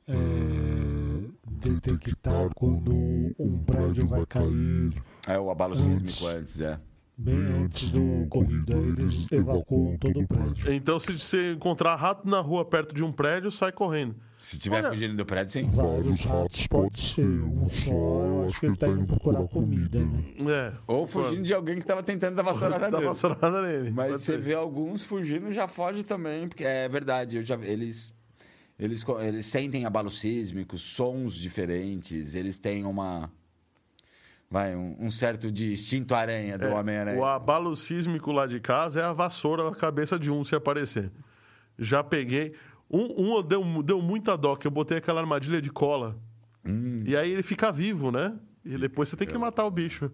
é, 0.10 1.30
detectar 1.52 2.50
quando 2.56 2.92
um 3.38 3.64
prédio 3.66 4.08
vai 4.08 4.26
cair 4.26 4.94
É 5.28 5.38
o 5.40 5.50
abalo 5.50 5.76
sísmico 5.76 6.28
antes, 6.28 6.60
é. 6.60 6.80
bem 7.18 7.36
antes 7.64 7.92
do 7.92 8.24
ocorrido. 8.24 8.76
Aí 8.76 8.88
eles 8.90 9.28
evacuam 9.32 9.98
todo 9.98 10.20
o 10.22 10.28
prédio. 10.28 10.74
Então, 10.74 11.00
se 11.00 11.12
você 11.18 11.54
encontrar 11.54 11.96
rato 11.96 12.28
na 12.28 12.40
rua 12.40 12.66
perto 12.66 12.94
de 12.96 13.04
um 13.04 13.12
prédio, 13.12 13.52
sai 13.52 13.72
correndo. 13.72 14.16
Se 14.40 14.58
tiver 14.58 14.78
Olha- 14.78 14.90
fugindo 14.92 15.18
do 15.18 15.26
prédio, 15.26 15.52
sim. 15.52 15.66
Vários 15.70 16.24
ratos 16.24 16.66
pode 16.68 16.98
ser. 16.98 17.26
Um 17.28 17.68
só, 17.68 17.92
eu 17.94 18.46
acho 18.48 18.58
que 18.62 18.66
ele 18.68 18.78
tá 18.78 18.88
indo 18.88 19.06
procurar 19.06 19.46
comida, 19.50 20.00
né? 20.00 20.24
É. 20.50 20.74
Ou 20.88 21.06
fugindo 21.06 21.44
de 21.44 21.54
alguém 21.54 21.78
que 21.78 21.86
tava 21.86 22.02
tentando 22.02 22.36
dar 22.36 22.44
vassourada 22.44 22.90
nele. 22.90 23.06
vassourada 23.06 23.62
nele. 23.62 23.92
Mas 23.92 24.22
você 24.22 24.38
vê 24.38 24.54
alguns 24.54 25.04
fugindo, 25.04 25.52
já 25.52 25.68
foge 25.68 26.04
também, 26.04 26.48
porque 26.48 26.64
é 26.64 26.88
verdade, 26.88 27.36
eu 27.36 27.42
já, 27.42 27.56
eles, 27.62 28.14
eles, 28.80 29.06
eles 29.22 29.46
sentem 29.46 29.86
abalos 29.86 30.20
sísmicos, 30.20 30.82
sons 30.82 31.36
diferentes, 31.36 32.34
eles 32.34 32.58
têm 32.58 32.86
uma. 32.86 33.30
Vai, 34.50 34.76
um, 34.76 34.96
um 35.00 35.12
certo 35.12 35.52
de 35.52 35.74
instinto 35.74 36.16
aranha 36.16 36.58
do 36.58 36.70
Homem-Aranha. 36.70 37.18
É, 37.18 37.20
O 37.20 37.26
abalo 37.26 37.76
sísmico 37.76 38.32
lá 38.32 38.48
de 38.48 38.60
casa 38.60 39.02
é 39.02 39.04
a 39.04 39.14
vassoura 39.14 39.64
na 39.64 39.76
cabeça 39.76 40.18
de 40.18 40.32
um 40.32 40.44
se 40.44 40.56
aparecer. 40.56 41.12
Já 41.78 42.04
peguei. 42.04 42.56
Um, 42.90 43.38
um 43.38 43.44
deu, 43.44 43.84
deu 43.84 44.02
muita 44.02 44.36
dó, 44.36 44.56
que 44.56 44.66
eu 44.66 44.72
botei 44.72 44.98
aquela 44.98 45.20
armadilha 45.22 45.62
de 45.62 45.70
cola. 45.70 46.18
Hum. 46.66 47.04
E 47.06 47.16
aí 47.16 47.32
ele 47.32 47.44
fica 47.44 47.72
vivo, 47.72 48.12
né? 48.12 48.36
E 48.66 48.78
depois 48.78 49.10
você 49.10 49.16
tem 49.16 49.28
que 49.28 49.38
matar 49.38 49.66
o 49.66 49.72
bicho. 49.72 50.12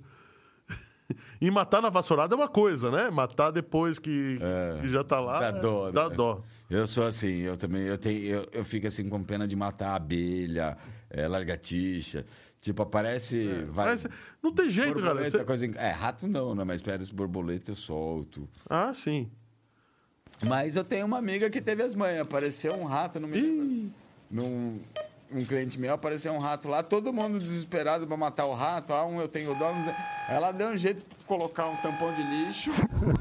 E 1.40 1.52
matar 1.52 1.82
na 1.82 1.90
vassourada 1.90 2.34
é 2.34 2.38
uma 2.38 2.48
coisa, 2.48 2.90
né? 2.90 3.10
Matar 3.12 3.52
depois 3.52 4.00
que, 4.00 4.38
que 4.82 4.90
já 4.90 5.04
tá 5.04 5.20
lá. 5.20 5.38
É. 5.38 5.52
Dá 5.52 5.60
dó, 5.60 5.90
é- 5.90 5.92
Dá 5.92 6.10
né? 6.10 6.16
dó. 6.16 6.42
Eu 6.70 6.88
sou 6.88 7.06
assim, 7.06 7.42
eu 7.42 7.56
também, 7.58 7.84
eu 7.84 7.98
tenho, 7.98 8.20
eu, 8.26 8.48
eu 8.52 8.66
fico 8.66 8.88
assim 8.88 9.08
com 9.08 9.24
pena 9.24 9.48
de 9.48 9.56
matar 9.56 9.96
abelha, 9.96 10.76
é, 11.10 11.28
largatixa. 11.28 12.26
Tipo, 12.60 12.82
aparece. 12.82 13.64
vai, 13.70 13.86
Mas 13.86 14.08
não 14.42 14.52
tem 14.52 14.68
jeito, 14.72 14.96
cara. 14.96 15.06
borboleta, 15.14 15.38
Você- 15.38 15.46
coisa 15.46 15.66
É, 15.78 15.92
rato 15.92 16.28
não, 16.28 16.56
né? 16.56 16.64
Mas 16.64 16.82
pera, 16.82 17.04
borboleta 17.14 17.70
eu 17.72 17.76
solto. 17.76 18.50
Ah, 18.68 18.92
sim. 18.94 19.30
Mas 20.48 20.76
eu 20.76 20.84
tenho 20.84 21.06
uma 21.06 21.20
amiga 21.20 21.50
que 21.50 21.62
teve 21.62 21.84
as 21.84 21.94
manhas. 21.94 22.22
Apareceu 22.22 22.74
um 22.76 22.86
rato 22.86 23.20
no 23.20 23.28
meio. 23.28 23.92
Num, 24.32 24.80
um 25.32 25.44
cliente 25.44 25.80
meu 25.80 25.94
apareceu 25.94 26.32
um 26.34 26.38
rato 26.40 26.68
lá, 26.68 26.82
todo 26.84 27.12
mundo 27.12 27.40
desesperado 27.40 28.06
pra 28.08 28.16
matar 28.16 28.46
o 28.46 28.54
rato. 28.54 28.94
Ah, 28.94 29.06
um 29.06 29.20
eu 29.20 29.28
tenho 29.28 29.54
dó. 29.56 29.74
não 29.74 29.84
tem- 29.84 29.96
Ela 30.30 30.52
deu 30.52 30.70
um 30.70 30.78
jeito 30.78 31.00
de 31.00 31.26
colocar 31.26 31.68
um 31.68 31.76
tampão 31.78 32.14
de 32.14 32.24
lixo 32.24 32.72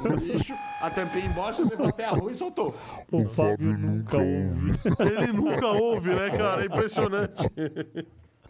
no 0.03 0.17
lixo, 0.17 0.55
a 0.81 0.91
tampinha 0.91 1.27
embaixo, 1.27 1.67
levou 1.69 1.89
até 1.89 2.05
a 2.05 2.11
rua 2.11 2.31
e 2.31 2.35
soltou. 2.35 2.75
O 3.11 3.27
Fábio 3.29 3.77
nunca 3.79 4.17
ouve. 4.19 4.73
Ele 5.01 5.33
nunca 5.33 5.67
ouve, 5.69 6.15
né, 6.15 6.31
cara? 6.37 6.63
É 6.63 6.67
impressionante. 6.67 7.51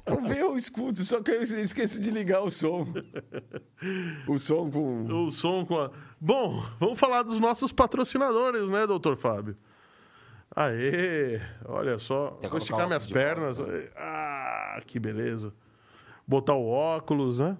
Eu 0.06 0.20
vi 0.22 0.42
o 0.42 0.56
escudo, 0.56 1.02
só 1.02 1.22
que 1.22 1.30
eu 1.30 1.42
esqueci 1.42 1.98
de 1.98 2.10
ligar 2.10 2.42
o 2.42 2.50
som. 2.50 2.86
O 4.28 4.38
som 4.38 4.70
com. 4.70 5.04
O 5.06 5.30
som 5.30 5.64
com 5.64 5.78
a... 5.80 5.90
Bom, 6.20 6.62
vamos 6.78 6.98
falar 6.98 7.22
dos 7.22 7.40
nossos 7.40 7.72
patrocinadores, 7.72 8.68
né, 8.68 8.86
doutor 8.86 9.16
Fábio? 9.16 9.56
Aê, 10.56 11.40
olha 11.64 11.98
só. 11.98 12.38
Vou 12.48 12.58
esticar 12.58 12.86
minhas 12.86 13.06
pernas. 13.06 13.60
Ah, 13.96 14.80
que 14.86 15.00
beleza. 15.00 15.52
Botar 16.26 16.54
o 16.54 16.68
óculos, 16.68 17.40
né? 17.40 17.56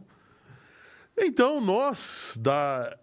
Então, 1.18 1.60
nós, 1.60 2.38
da, 2.40 2.96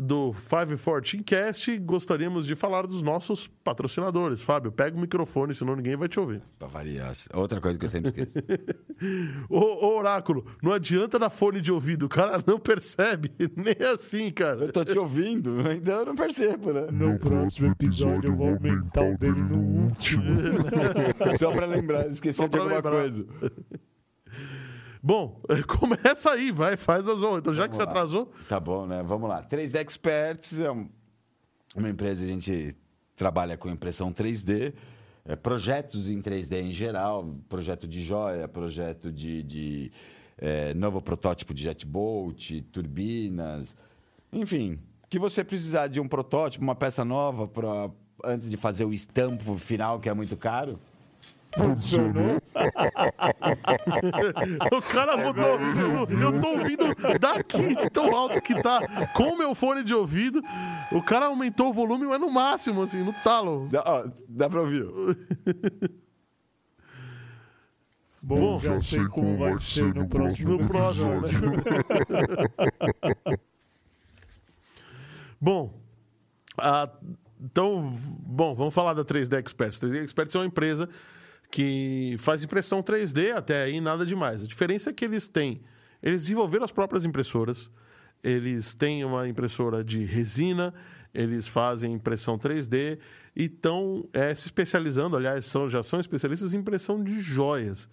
do 0.00 0.32
514 0.48 1.22
Cast, 1.24 1.78
gostaríamos 1.78 2.46
de 2.46 2.54
falar 2.54 2.86
dos 2.86 3.02
nossos 3.02 3.46
patrocinadores. 3.46 4.40
Fábio, 4.42 4.70
pega 4.70 4.96
o 4.96 5.00
microfone, 5.00 5.54
senão 5.54 5.74
ninguém 5.76 5.96
vai 5.96 6.08
te 6.08 6.18
ouvir. 6.20 6.40
Pra 6.58 6.68
variar. 6.68 7.12
Outra 7.34 7.60
coisa 7.60 7.78
que 7.78 7.84
eu 7.84 7.90
sempre 7.90 8.10
esqueço. 8.10 8.38
Ô, 9.48 9.58
ô, 9.86 9.98
Oráculo, 9.98 10.46
não 10.62 10.72
adianta 10.72 11.18
dar 11.18 11.30
fone 11.30 11.60
de 11.60 11.72
ouvido, 11.72 12.06
o 12.06 12.08
cara 12.08 12.42
não 12.46 12.58
percebe. 12.58 13.32
Nem 13.56 13.76
assim, 13.92 14.30
cara. 14.30 14.64
Eu 14.64 14.72
tô 14.72 14.84
te 14.84 14.98
ouvindo, 14.98 15.60
então 15.72 15.98
eu 15.98 16.06
não 16.06 16.14
percebo, 16.14 16.72
né? 16.72 16.86
No 16.90 17.18
próximo 17.18 17.72
episódio 17.72 18.30
eu 18.30 18.34
vou 18.36 18.48
aumentar 18.48 19.02
o 19.04 19.16
dele 19.18 19.40
no 19.42 19.58
último. 19.84 20.22
Só 21.38 21.50
pra 21.52 21.66
lembrar, 21.66 22.08
esqueceu 22.08 22.44
Só 22.44 22.44
de 22.44 22.50
pra 22.50 22.60
alguma 22.60 22.76
lembrar. 22.76 22.92
coisa. 22.92 23.26
Bom, 25.02 25.40
começa 25.66 26.30
aí, 26.32 26.50
vai, 26.50 26.76
faz 26.76 27.06
as 27.08 27.22
honras. 27.22 27.40
Então, 27.40 27.54
já 27.54 27.68
que 27.68 27.74
Vamos 27.74 27.76
você 27.76 27.82
lá. 27.84 27.88
atrasou, 27.90 28.32
Tá 28.48 28.58
bom, 28.60 28.86
né? 28.86 29.02
Vamos 29.02 29.28
lá. 29.28 29.42
3D 29.42 29.76
Experts 29.80 30.58
é 30.58 30.70
um- 30.70 30.88
uma 31.76 31.88
empresa 31.88 32.20
que 32.24 32.30
a 32.30 32.32
gente 32.32 32.76
trabalha 33.16 33.56
com 33.56 33.68
impressão 33.68 34.12
3D, 34.12 34.72
é, 35.24 35.36
projetos 35.36 36.08
em 36.08 36.20
3D 36.20 36.60
em 36.62 36.72
geral, 36.72 37.34
projeto 37.48 37.86
de 37.86 38.02
joia, 38.02 38.48
projeto 38.48 39.12
de, 39.12 39.42
de, 39.42 39.92
é, 40.38 40.72
novo 40.74 41.00
protótipo 41.02 41.52
de 41.52 41.62
jetboat, 41.64 42.62
turbinas, 42.72 43.76
enfim. 44.32 44.78
Que 45.10 45.18
você 45.18 45.42
precisar 45.44 45.86
de 45.88 46.00
um 46.00 46.08
protótipo, 46.08 46.62
uma 46.64 46.74
peça 46.74 47.04
nova 47.04 47.50
antes 48.24 48.50
de 48.50 48.56
fazer 48.56 48.84
o 48.84 48.92
estampo 48.92 49.56
final, 49.56 50.00
que 50.00 50.08
é 50.08 50.14
muito 50.14 50.36
caro. 50.36 50.78
Funcionou? 51.54 52.36
o 54.72 54.82
cara 54.82 55.16
botou. 55.16 55.58
Eu, 55.58 56.20
eu 56.20 56.40
tô 56.40 56.48
ouvindo 56.48 56.84
daqui 57.18 57.74
de 57.74 57.88
tão 57.90 58.14
alto 58.14 58.40
que 58.40 58.60
tá 58.62 58.80
com 59.14 59.34
o 59.34 59.38
meu 59.38 59.54
fone 59.54 59.82
de 59.82 59.94
ouvido. 59.94 60.42
O 60.92 61.02
cara 61.02 61.26
aumentou 61.26 61.70
o 61.70 61.72
volume, 61.72 62.06
mas 62.06 62.20
no 62.20 62.30
máximo, 62.30 62.82
assim, 62.82 63.02
no 63.02 63.12
talo. 63.24 63.68
Dá, 63.70 63.82
ó, 63.86 64.04
dá 64.28 64.48
pra 64.48 64.60
ouvir? 64.60 64.86
Bom, 68.20 68.60
já 68.60 68.78
sei 68.80 69.06
como 69.08 69.38
vai 69.38 69.58
ser 69.58 69.94
no 69.94 70.06
próximo 70.08 70.58
No 70.58 70.68
próximo, 70.68 71.20
né? 71.22 71.28
Bom, 75.40 75.72
a- 76.58 76.90
então, 77.40 77.92
bom, 78.20 78.52
vamos 78.56 78.74
falar 78.74 78.92
da 78.94 79.04
3D 79.04 79.38
Experts. 79.38 79.78
3D 79.78 80.02
Experts 80.02 80.34
é 80.34 80.38
uma 80.40 80.46
empresa 80.46 80.88
que 81.50 82.16
faz 82.18 82.44
impressão 82.44 82.82
3D, 82.82 83.32
até 83.32 83.62
aí 83.64 83.80
nada 83.80 84.04
demais. 84.04 84.44
A 84.44 84.46
diferença 84.46 84.90
é 84.90 84.92
que 84.92 85.04
eles 85.04 85.26
têm, 85.26 85.60
eles 86.02 86.22
desenvolveram 86.22 86.64
as 86.64 86.72
próprias 86.72 87.04
impressoras, 87.04 87.70
eles 88.22 88.74
têm 88.74 89.04
uma 89.04 89.28
impressora 89.28 89.82
de 89.82 90.04
resina, 90.04 90.74
eles 91.14 91.46
fazem 91.48 91.92
impressão 91.92 92.38
3D 92.38 92.98
e 93.34 93.44
estão 93.44 94.08
é, 94.12 94.34
se 94.34 94.46
especializando, 94.46 95.16
aliás, 95.16 95.46
são, 95.46 95.70
já 95.70 95.82
são 95.82 95.98
especialistas 96.00 96.52
em 96.52 96.58
impressão 96.58 97.02
de 97.02 97.18
joias. 97.20 97.88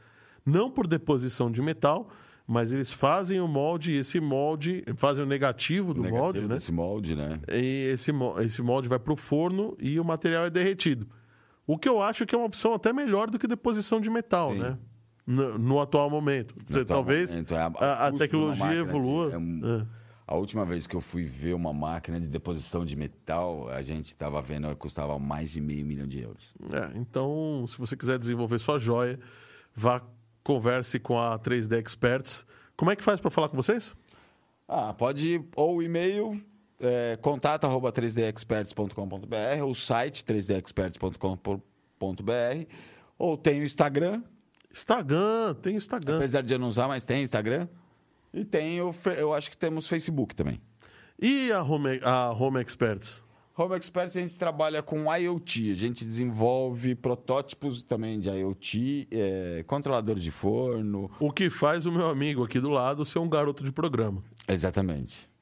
Não 0.45 0.70
por 0.70 0.86
deposição 0.86 1.49
de 1.49 1.62
metal, 1.62 2.10
mas 2.47 2.72
eles 2.72 2.91
fazem 2.91 3.39
o 3.39 3.47
molde, 3.47 3.91
e 3.91 3.97
esse 3.97 4.20
molde, 4.20 4.84
fazem 4.97 5.24
o 5.24 5.28
negativo 5.28 5.93
do 5.93 6.01
Negativo 6.01 6.24
molde, 6.24 6.41
né? 6.41 6.47
desse 6.47 6.72
molde, 6.72 7.16
né? 7.16 7.39
E 7.51 7.91
esse, 7.93 8.12
esse 8.43 8.62
molde 8.62 8.88
vai 8.88 8.99
para 8.99 9.14
o 9.14 9.16
forno 9.16 9.76
e 9.80 9.99
o 9.99 10.06
material 10.06 10.45
é 10.45 10.49
derretido. 10.49 11.08
O 11.68 11.78
que 11.78 11.89
eu 11.89 12.01
acho 12.01 12.26
que 12.26 12.36
é 12.36 12.38
uma 12.38 12.47
opção 12.47 12.74
até 12.74 12.93
melhor 12.93 13.30
do 13.30 13.39
que 13.39 13.47
deposição 13.47 13.99
de 13.99 14.09
metal, 14.09 14.51
Sim. 14.53 14.59
né? 14.59 14.78
No, 15.26 15.57
no 15.57 15.82
atual 15.82 16.09
momento. 16.09 16.53
Você- 16.66 16.82
atual 16.82 16.99
talvez 16.99 17.32
momento, 17.32 17.53
é 17.55 17.57
a- 17.57 17.72
a, 17.80 18.07
a 18.07 18.11
tecnologia 18.11 18.74
evolua. 18.76 19.30
que 19.32 19.36
é 19.36 19.39
É. 19.82 19.86
A 20.28 20.36
última 20.38 20.66
vez 20.66 20.88
que 20.88 20.95
eu 20.95 21.01
fui 21.01 21.24
ver 21.24 21.53
uma 21.53 21.72
máquina 21.72 22.20
de 22.20 22.28
deposição 22.28 22.84
de 22.84 22.95
metal, 22.95 23.70
a 23.70 23.82
gente 23.84 24.07
estava 24.07 24.41
vendo 24.41 24.68
que 24.70 24.76
custava 24.76 25.20
mais 25.20 25.51
de 25.51 25.61
meio 25.61 25.86
milhão 25.86 26.07
de 26.07 26.20
euros. 26.20 26.43
É, 26.74 26.97
então, 26.97 27.63
se 27.68 27.78
você 27.78 27.95
quiser 27.95 28.18
desenvolver 28.18 28.57
sua 28.57 28.80
joia, 28.80 29.20
vá 29.76 30.01
converse 30.43 30.99
com 30.99 31.20
a 31.20 31.38
3D 31.38 31.78
Experts. 31.80 32.43
Como 32.76 32.89
é 32.89 32.95
que 32.95 33.03
faz 33.03 33.20
para 33.22 33.30
falar 33.30 33.49
com 33.49 33.55
vocês? 33.55 33.95
Ah, 34.68 34.93
pode 34.95 35.28
ir 35.36 35.45
ou 35.55 35.82
e-mail, 35.84 36.41
é, 36.80 37.17
contato 37.21 37.65
arroba 37.65 37.91
3dexperts.com.br, 37.91 39.63
ou 39.63 39.73
site 39.73 40.23
3dexperts.com.br, 40.23 42.67
ou 43.17 43.38
tem 43.38 43.61
o 43.61 43.63
Instagram, 43.63 44.21
Instagram, 44.71 45.55
tem 45.61 45.76
Instagram. 45.76 46.17
apesar 46.17 46.41
de 46.41 46.53
eu 46.53 46.59
não 46.59 46.67
usar, 46.67 46.88
mas 46.88 47.05
tem 47.05 47.23
Instagram. 47.23 47.67
E 48.34 48.43
tem 48.43 48.82
o, 48.82 48.93
eu 49.17 49.34
acho 49.34 49.49
que 49.49 49.55
temos 49.55 49.88
Facebook 49.88 50.36
também. 50.36 50.59
E 51.17 51.49
a 51.53 51.63
Home, 51.63 52.01
a 52.03 52.32
Home 52.32 52.59
Experts? 52.59 53.23
Home 53.57 53.78
Experts 53.78 54.17
a 54.17 54.19
gente 54.19 54.36
trabalha 54.36 54.84
com 54.84 55.05
IoT, 55.15 55.71
a 55.71 55.76
gente 55.76 56.03
desenvolve 56.03 56.93
protótipos 56.93 57.82
também 57.82 58.19
de 58.19 58.30
IoT, 58.30 59.07
é, 59.09 59.63
controladores 59.65 60.21
de 60.21 60.32
forno. 60.32 61.09
O 61.21 61.32
que 61.32 61.49
faz 61.49 61.86
o 61.86 61.91
meu 61.91 62.09
amigo 62.09 62.43
aqui 62.43 62.59
do 62.59 62.69
lado 62.69 63.05
ser 63.05 63.19
um 63.19 63.30
garoto 63.30 63.63
de 63.63 63.71
programa. 63.71 64.21
Exatamente. 64.45 65.34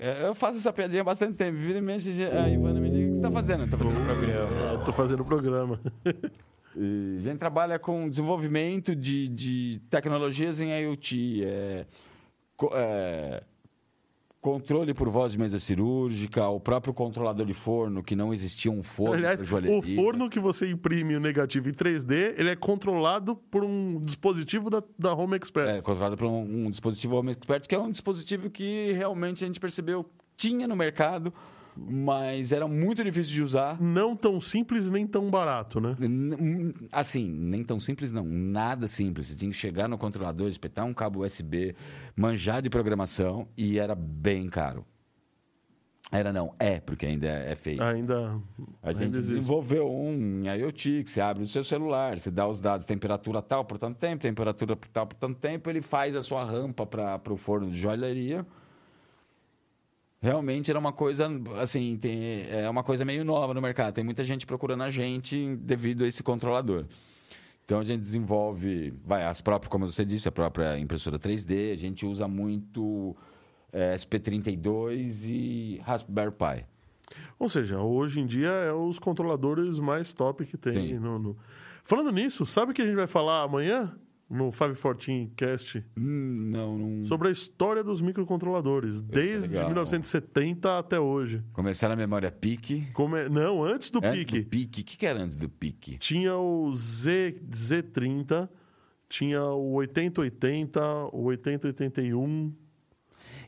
É, 0.00 0.26
Eu 0.26 0.34
faço 0.34 0.58
essa 0.58 0.72
piadinha 0.72 1.02
há 1.02 1.04
bastante 1.04 1.34
tempo. 1.34 1.56
Vira 1.58 1.78
e 1.78 1.82
mexe, 1.82 2.10
a 2.24 2.48
Ivana 2.48 2.80
me 2.80 2.88
liga, 2.88 3.06
o 3.06 3.08
que 3.08 3.14
você 3.14 3.18
está 3.18 3.30
fazendo? 3.30 3.64
Está 3.64 3.76
fazendo 3.76 4.00
um 4.00 4.04
programa. 4.04 4.72
Eu 4.72 4.84
tô 4.84 4.92
fazendo 4.92 5.24
programa. 5.24 5.80
E 6.80 7.16
a 7.18 7.22
gente 7.22 7.38
trabalha 7.38 7.76
com 7.76 8.08
desenvolvimento 8.08 8.94
de, 8.94 9.26
de 9.26 9.80
tecnologias 9.90 10.60
em 10.60 10.70
IoT, 10.70 11.44
é, 11.44 11.86
é, 12.74 13.42
controle 14.48 14.94
por 14.94 15.10
voz 15.10 15.32
de 15.32 15.38
mesa 15.38 15.58
cirúrgica, 15.58 16.48
o 16.48 16.58
próprio 16.58 16.94
controlador 16.94 17.44
de 17.44 17.52
forno, 17.52 18.02
que 18.02 18.16
não 18.16 18.32
existia 18.32 18.72
um 18.72 18.82
forno 18.82 19.14
Aliás, 19.14 19.40
o 19.40 19.82
forno 19.94 20.30
que 20.30 20.40
você 20.40 20.70
imprime 20.70 21.16
o 21.16 21.20
negativo 21.20 21.68
em 21.68 21.72
3D, 21.72 22.34
ele 22.38 22.48
é 22.48 22.56
controlado 22.56 23.36
por 23.36 23.62
um 23.62 24.00
dispositivo 24.00 24.70
da, 24.70 24.82
da 24.98 25.12
Home 25.12 25.36
Expert. 25.36 25.68
É, 25.68 25.82
controlado 25.82 26.16
por 26.16 26.26
um, 26.26 26.66
um 26.66 26.70
dispositivo 26.70 27.16
Home 27.16 27.32
Expert, 27.32 27.68
que 27.68 27.74
é 27.74 27.78
um 27.78 27.90
dispositivo 27.90 28.48
que 28.48 28.92
realmente 28.92 29.44
a 29.44 29.46
gente 29.46 29.60
percebeu 29.60 30.08
tinha 30.34 30.66
no 30.66 30.76
mercado, 30.76 31.34
mas 31.88 32.52
era 32.52 32.66
muito 32.66 33.04
difícil 33.04 33.34
de 33.34 33.42
usar. 33.42 33.80
Não 33.80 34.16
tão 34.16 34.40
simples 34.40 34.90
nem 34.90 35.06
tão 35.06 35.30
barato, 35.30 35.80
né? 35.80 35.96
Assim, 36.90 37.28
nem 37.28 37.62
tão 37.62 37.78
simples 37.78 38.10
não, 38.10 38.24
nada 38.24 38.88
simples. 38.88 39.28
Você 39.28 39.36
tinha 39.36 39.50
que 39.50 39.56
chegar 39.56 39.88
no 39.88 39.96
controlador, 39.96 40.48
espetar 40.48 40.84
um 40.84 40.94
cabo 40.94 41.24
USB, 41.24 41.74
manjar 42.16 42.60
de 42.60 42.68
programação 42.68 43.46
e 43.56 43.78
era 43.78 43.94
bem 43.94 44.48
caro. 44.48 44.84
Era 46.10 46.32
não, 46.32 46.54
é, 46.58 46.80
porque 46.80 47.04
ainda 47.04 47.28
é 47.28 47.54
feio. 47.54 47.82
Ainda. 47.82 48.40
A 48.82 48.92
gente 48.92 49.02
ainda 49.04 49.18
desenvolveu 49.18 49.90
um 49.90 50.42
IoT 50.44 51.04
que 51.04 51.10
você 51.10 51.20
abre 51.20 51.42
no 51.42 51.48
seu 51.48 51.62
celular, 51.62 52.18
você 52.18 52.30
dá 52.30 52.48
os 52.48 52.60
dados, 52.60 52.86
temperatura 52.86 53.42
tal 53.42 53.62
por 53.64 53.78
tanto 53.78 53.98
tempo, 53.98 54.22
temperatura 54.22 54.74
tal 54.90 55.06
por 55.06 55.16
tanto 55.16 55.38
tempo, 55.38 55.68
ele 55.68 55.82
faz 55.82 56.16
a 56.16 56.22
sua 56.22 56.44
rampa 56.44 56.86
para 56.86 57.32
o 57.32 57.36
forno 57.36 57.70
de 57.70 57.78
joalheria. 57.78 58.46
Realmente 60.20 60.68
era 60.70 60.78
uma 60.78 60.92
coisa, 60.92 61.28
assim, 61.60 61.96
tem- 61.96 62.42
é 62.50 62.68
uma 62.68 62.82
coisa 62.82 63.04
meio 63.04 63.24
nova 63.24 63.54
no 63.54 63.62
mercado. 63.62 63.94
Tem 63.94 64.02
muita 64.02 64.24
gente 64.24 64.44
procurando 64.46 64.82
a 64.82 64.90
gente 64.90 65.54
devido 65.56 66.02
a 66.04 66.08
esse 66.08 66.22
controlador. 66.22 66.86
Então 67.64 67.78
a 67.80 67.84
gente 67.84 68.00
desenvolve, 68.00 68.92
vai, 69.04 69.22
as 69.24 69.40
próprias, 69.40 69.70
como 69.70 69.88
você 69.88 70.04
disse, 70.04 70.26
a 70.26 70.32
própria 70.32 70.78
impressora 70.78 71.18
3D, 71.18 71.72
a 71.72 71.76
gente 71.76 72.04
usa 72.06 72.26
muito 72.26 73.14
eh, 73.72 73.94
SP32 73.94 75.26
e 75.28 75.80
Raspberry 75.84 76.32
Pi. 76.32 76.64
Ou 77.38 77.48
seja, 77.48 77.78
hoje 77.78 78.20
em 78.20 78.26
dia 78.26 78.48
é 78.48 78.72
os 78.72 78.98
controladores 78.98 79.78
mais 79.78 80.12
top 80.12 80.44
que 80.46 80.56
tem. 80.56 80.98
No, 80.98 81.18
no- 81.18 81.36
Falando 81.84 82.10
nisso, 82.10 82.44
sabe 82.44 82.72
o 82.72 82.74
que 82.74 82.82
a 82.82 82.86
gente 82.86 82.96
vai 82.96 83.06
falar 83.06 83.42
amanhã 83.42 83.94
no 84.30 84.50
514 84.52 85.32
Cast? 85.36 85.84
Hum, 85.96 86.50
não, 86.52 86.76
não. 86.78 87.04
Sobre 87.04 87.28
a 87.28 87.30
história 87.30 87.82
dos 87.82 88.00
microcontroladores, 88.00 89.00
desde 89.00 89.48
legal. 89.48 89.66
1970 89.66 90.78
até 90.78 91.00
hoje. 91.00 91.42
Começar 91.52 91.88
na 91.88 91.96
memória 91.96 92.30
PIC. 92.30 92.88
Como 92.92 93.16
é- 93.16 93.28
Não, 93.28 93.62
antes 93.64 93.90
do 93.90 93.98
Antes 93.98 94.10
PIC. 94.26 94.40
do 94.42 94.48
PIC. 94.48 94.80
O 94.80 94.84
que, 94.84 94.96
que 94.98 95.06
era 95.06 95.20
antes 95.22 95.36
do 95.36 95.48
PIC? 95.48 95.98
Tinha 95.98 96.36
o 96.36 96.74
Z, 96.74 97.40
Z30, 97.50 98.48
tinha 99.08 99.42
o 99.44 99.72
8080, 99.74 100.80
o 101.12 101.22
8081. 101.24 102.52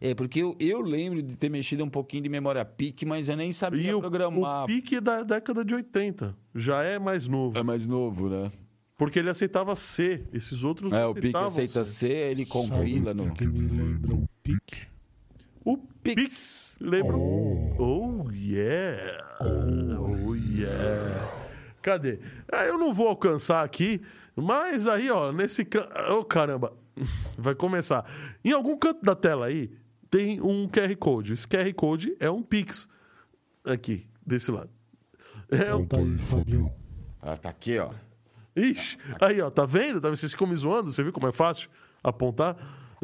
É, 0.03 0.14
porque 0.14 0.41
eu, 0.43 0.57
eu 0.59 0.81
lembro 0.81 1.22
de 1.22 1.37
ter 1.37 1.51
mexido 1.51 1.85
um 1.85 1.91
pouquinho 1.91 2.22
de 2.22 2.28
memória 2.31 2.64
PIC, 2.64 3.05
mas 3.05 3.28
eu 3.28 3.37
nem 3.37 3.53
sabia 3.53 3.93
E 3.93 4.01
programar. 4.01 4.64
o 4.64 4.66
PIC 4.66 4.95
é 4.97 5.01
da 5.01 5.22
década 5.22 5.62
de 5.62 5.74
80. 5.74 6.35
Já 6.55 6.83
é 6.83 6.99
mais 6.99 7.28
novo. 7.28 7.59
É 7.59 7.62
mais 7.62 7.87
novo, 7.87 8.31
né? 8.31 8.51
Porque 9.01 9.19
ele 9.19 9.31
aceitava 9.31 9.75
C. 9.75 10.23
Esses 10.31 10.63
outros 10.63 10.93
É, 10.93 11.01
não 11.01 11.13
o 11.13 11.15
PIC 11.15 11.35
aceita 11.35 11.85
C. 11.87 11.91
C, 11.91 12.09
ele 12.09 12.45
compila 12.45 13.15
no. 13.15 13.29
o 13.29 13.33
que 13.33 13.47
me 13.47 13.67
lembra 13.67 14.15
o 14.15 14.29
pique? 14.43 14.83
O 15.65 15.79
Pix. 15.79 16.15
Pix. 16.15 16.77
Lembra? 16.79 17.17
Oh, 17.17 18.31
yeah. 18.31 19.39
Oh, 19.41 20.35
yeah. 20.35 21.33
Cadê? 21.81 22.19
Ah, 22.53 22.67
eu 22.67 22.77
não 22.77 22.93
vou 22.93 23.09
alcançar 23.09 23.65
aqui, 23.65 24.03
mas 24.37 24.87
aí, 24.87 25.11
ó, 25.11 25.33
nesse 25.33 25.65
canto. 25.65 25.89
Oh, 26.13 26.23
caramba. 26.23 26.71
Vai 27.39 27.55
começar. 27.55 28.05
Em 28.45 28.53
algum 28.53 28.77
canto 28.77 29.03
da 29.03 29.15
tela 29.15 29.47
aí, 29.47 29.71
tem 30.11 30.43
um 30.43 30.69
QR 30.69 30.95
Code. 30.97 31.33
Esse 31.33 31.49
QR 31.49 31.73
Code 31.73 32.15
é 32.21 32.31
um 32.31 32.43
Pix. 32.43 32.87
Aqui, 33.65 34.07
desse 34.27 34.51
lado. 34.51 34.69
É 35.51 35.75
um... 35.75 35.87
Conta 35.87 36.01
aí, 36.01 36.19
Fabião. 36.19 36.75
Ah, 37.23 37.39
tá 37.39 37.49
aqui, 37.49 37.79
ó. 37.79 37.91
Ixi, 38.57 38.99
aí, 39.21 39.41
ó, 39.41 39.51
tá 39.51 39.65
vendo? 39.65 40.01
Tá- 40.01 40.11
Vocês 40.11 40.33
ficam 40.33 40.47
me 40.47 40.57
zoando? 40.57 40.93
Você 40.93 41.03
viu 41.03 41.13
como 41.13 41.29
é 41.29 41.33
fácil 41.33 41.71
apontar? 42.03 42.57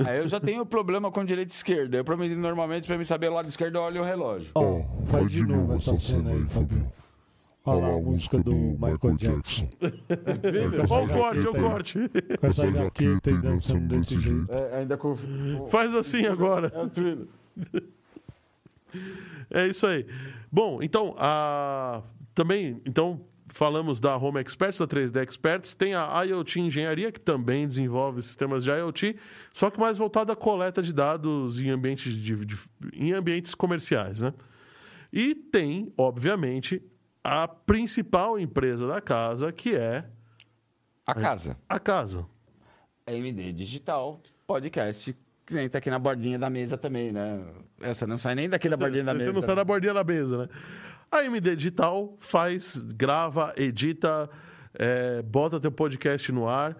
Aí 0.04 0.18
eu 0.18 0.28
já 0.28 0.38
tenho 0.38 0.66
problema 0.66 1.10
com 1.10 1.24
direita 1.24 1.52
e 1.52 1.56
esquerda. 1.56 1.96
Eu, 1.96 2.18
mim, 2.18 2.34
normalmente, 2.34 2.86
pra 2.86 2.98
mim 2.98 3.04
saber 3.04 3.30
o 3.30 3.34
lado 3.34 3.48
esquerdo, 3.48 3.76
eu 3.76 3.82
olho 3.82 4.00
o 4.02 4.04
relógio. 4.04 4.50
Ó, 4.54 4.82
faz 5.06 5.30
de 5.30 5.44
novo 5.44 5.74
essa 5.74 5.96
cena 5.96 6.30
aí, 6.30 6.46
Fabião. 6.48 6.92
Olha 7.64 7.80
lá 7.80 7.94
a 7.94 7.98
música 8.00 8.38
do 8.38 8.54
Michael 8.54 9.16
Jackson. 9.16 9.68
Ó 10.88 11.02
o 11.04 11.08
corte, 11.08 11.46
ó 11.48 11.50
o 11.50 11.54
corte. 11.54 11.98
Com 12.40 12.46
essa 12.46 12.72
jaqueta 12.72 13.30
e 13.30 13.42
dançando 13.42 13.96
desse 13.96 14.20
jeito. 14.20 14.46
É, 14.52 14.78
ainda 14.78 14.96
com. 14.96 15.16
Faz 15.66 15.92
assim 15.94 16.26
agora. 16.30 16.70
É 16.72 16.82
o 16.82 16.88
thriller. 16.88 17.26
É 19.50 19.66
isso 19.66 19.84
aí. 19.86 20.06
Bom, 20.52 20.80
então, 20.80 21.14
a... 21.18 22.02
também, 22.34 22.80
então, 22.86 23.20
falamos 23.48 24.00
da 24.00 24.16
Home 24.16 24.40
Experts, 24.40 24.78
da 24.78 24.86
3D 24.86 25.22
Experts, 25.22 25.74
tem 25.74 25.94
a 25.94 26.22
IoT 26.22 26.60
Engenharia, 26.60 27.12
que 27.12 27.20
também 27.20 27.66
desenvolve 27.66 28.20
sistemas 28.22 28.64
de 28.64 28.70
IoT, 28.70 29.16
só 29.52 29.70
que 29.70 29.78
mais 29.80 29.98
voltada 29.98 30.32
à 30.32 30.36
coleta 30.36 30.82
de 30.82 30.92
dados 30.92 31.58
em 31.60 31.70
ambientes, 31.70 32.12
de, 32.14 32.44
de- 32.44 32.58
em 32.92 33.12
ambientes 33.12 33.54
comerciais, 33.54 34.22
né? 34.22 34.34
E 35.12 35.34
tem, 35.34 35.92
obviamente, 35.96 36.82
a 37.22 37.46
principal 37.48 38.38
empresa 38.38 38.86
da 38.86 39.00
casa, 39.00 39.52
que 39.52 39.74
é 39.76 40.04
A 41.06 41.14
casa. 41.14 41.56
a 41.68 41.78
casa. 41.78 42.26
MD 43.06 43.52
Digital, 43.52 44.20
podcast, 44.46 45.16
que 45.46 45.54
nem 45.54 45.68
tá 45.68 45.78
aqui 45.78 45.88
na 45.90 45.98
bordinha 45.98 46.38
da 46.38 46.50
mesa 46.50 46.76
também, 46.76 47.12
né? 47.12 47.44
Essa 47.80 48.06
não 48.06 48.18
sai 48.18 48.34
nem 48.34 48.48
daqui 48.48 48.68
da 48.68 48.76
bordinha 48.76 49.04
da 49.04 49.12
Você 49.12 49.18
mesa. 49.18 49.32
não 49.32 49.42
sai 49.42 49.54
da 49.54 49.64
bordinha 49.64 49.94
da 49.94 50.02
mesa, 50.02 50.38
né? 50.38 50.48
A 51.16 51.24
MD 51.24 51.56
Digital 51.56 52.14
faz, 52.18 52.76
grava, 52.94 53.52
edita, 53.56 54.28
é, 54.74 55.22
bota 55.22 55.58
teu 55.60 55.72
podcast 55.72 56.30
no 56.32 56.48
ar, 56.48 56.76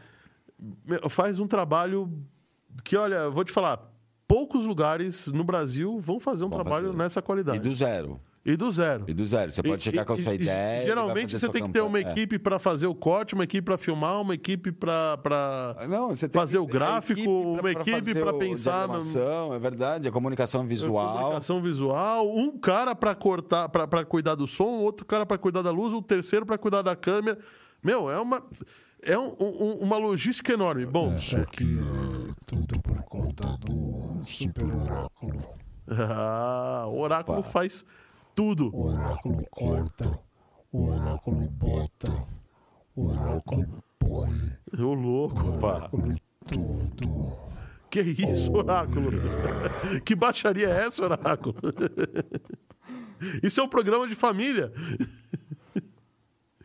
faz 1.09 1.41
um 1.41 1.47
trabalho 1.47 2.11
que, 2.85 2.97
olha, 2.97 3.29
vou 3.31 3.45
te 3.45 3.53
falar, 3.53 3.91
poucos 4.29 4.67
lugares 4.67 5.29
no 5.33 5.45
Brasil 5.45 5.99
vão 6.01 6.21
fazer 6.21 6.45
um 6.45 6.49
Vão 6.49 6.59
trabalho 6.59 6.87
fazer. 6.89 6.99
nessa 6.99 7.21
E 7.21 7.23
qualidade. 7.23 7.59
do 7.61 7.75
zero. 7.75 8.21
E 8.47 8.57
do 8.57 8.71
zero. 8.71 9.05
E 9.09 9.13
do 9.13 9.27
zero. 9.27 9.51
Você 9.51 9.61
pode 9.63 9.81
E- 9.83 9.85
chegar 9.85 10.05
com 10.05 10.13
a 10.13 10.17
e- 10.17 10.23
sua 10.23 10.33
e- 10.33 10.37
ideia. 10.37 10.85
Geralmente 10.85 11.37
você 11.39 11.49
tem 11.49 11.65
que 11.65 11.71
ter 11.71 11.81
uma. 11.81 11.99
É. 11.99 12.03
equipe 12.03 12.39
para 12.39 12.59
fazer 12.61 12.87
o 12.87 12.95
corte, 12.95 13.35
uma 13.35 13.43
equipe 13.45 13.65
para 13.65 13.77
filmar, 13.77 14.21
uma 14.21 14.35
equipe 14.35 14.71
para 14.71 15.19
fazer 16.33 16.59
que 16.59 16.63
o 16.63 16.67
gráfico, 16.67 17.29
uma 17.29 17.71
equipe 17.73 18.13
o- 18.23 18.39
pensar 18.39 18.87
no- 18.87 19.03
diagramação, 19.03 19.55
É 19.55 19.59
verdade, 19.59 20.09
a 20.09 20.13
comunicação 20.13 20.65
visual. 20.65 21.17
comunicação 21.19 21.61
visual, 21.61 22.37
um 22.37 22.57
cara 22.57 22.95
para 22.95 23.15
cortar, 23.15 23.69
para 23.69 24.05
cuidar 24.05 24.35
do 24.37 24.47
som, 24.47 24.79
outro 24.79 25.05
cara 25.05 25.27
para 25.27 25.37
cuidar 25.39 25.63
da 25.63 25.71
luz, 25.71 25.93
o 25.93 26.01
terceiro 26.01 26.47
para 26.47 26.57
cuidar 26.57 26.83
da 26.83 26.95
câmera. 26.95 27.39
Meu, 27.83 28.09
é 28.11 28.21
uma 28.21 28.43
é 29.03 29.19
um- 29.19 29.35
um- 29.41 29.79
uma 29.83 29.97
logística 29.97 30.53
enorme. 30.53 30.85
Bom, 30.87 31.13
Isso 31.13 31.37
aqui 31.37 31.79
é 31.79 32.33
tudo 32.47 32.81
por 32.83 33.03
conta 33.05 33.47
do 33.65 34.25
Super 34.27 34.65
Oráculo. 34.65 35.43
ah, 35.89 36.85
o 36.89 36.99
oráculo 37.01 37.43
faz 37.43 37.85
tudo. 38.37 38.71
O 38.73 38.87
Oráculo 38.93 39.45
corta, 39.51 40.21
o 40.71 40.89
Oráculo 40.91 41.49
bota, 41.51 42.13
o 42.95 43.07
Oráculo 43.11 43.67
põe, 43.99 44.53
Ô 44.79 44.93
louco, 44.95 45.59
pá. 45.59 45.77
Oráculo 45.77 46.15
tudo. 46.45 47.47
Que 47.91 48.01
isso, 48.03 48.53
oráculo? 48.53 49.11
que 50.05 50.15
baixaria 50.15 50.69
é 50.69 50.87
essa, 50.87 51.03
oráculo? 51.05 51.55
Isso 53.43 53.59
é 53.59 53.65
um 53.65 53.69
programa 53.69 54.07
de 54.07 54.15
família. 54.15 54.71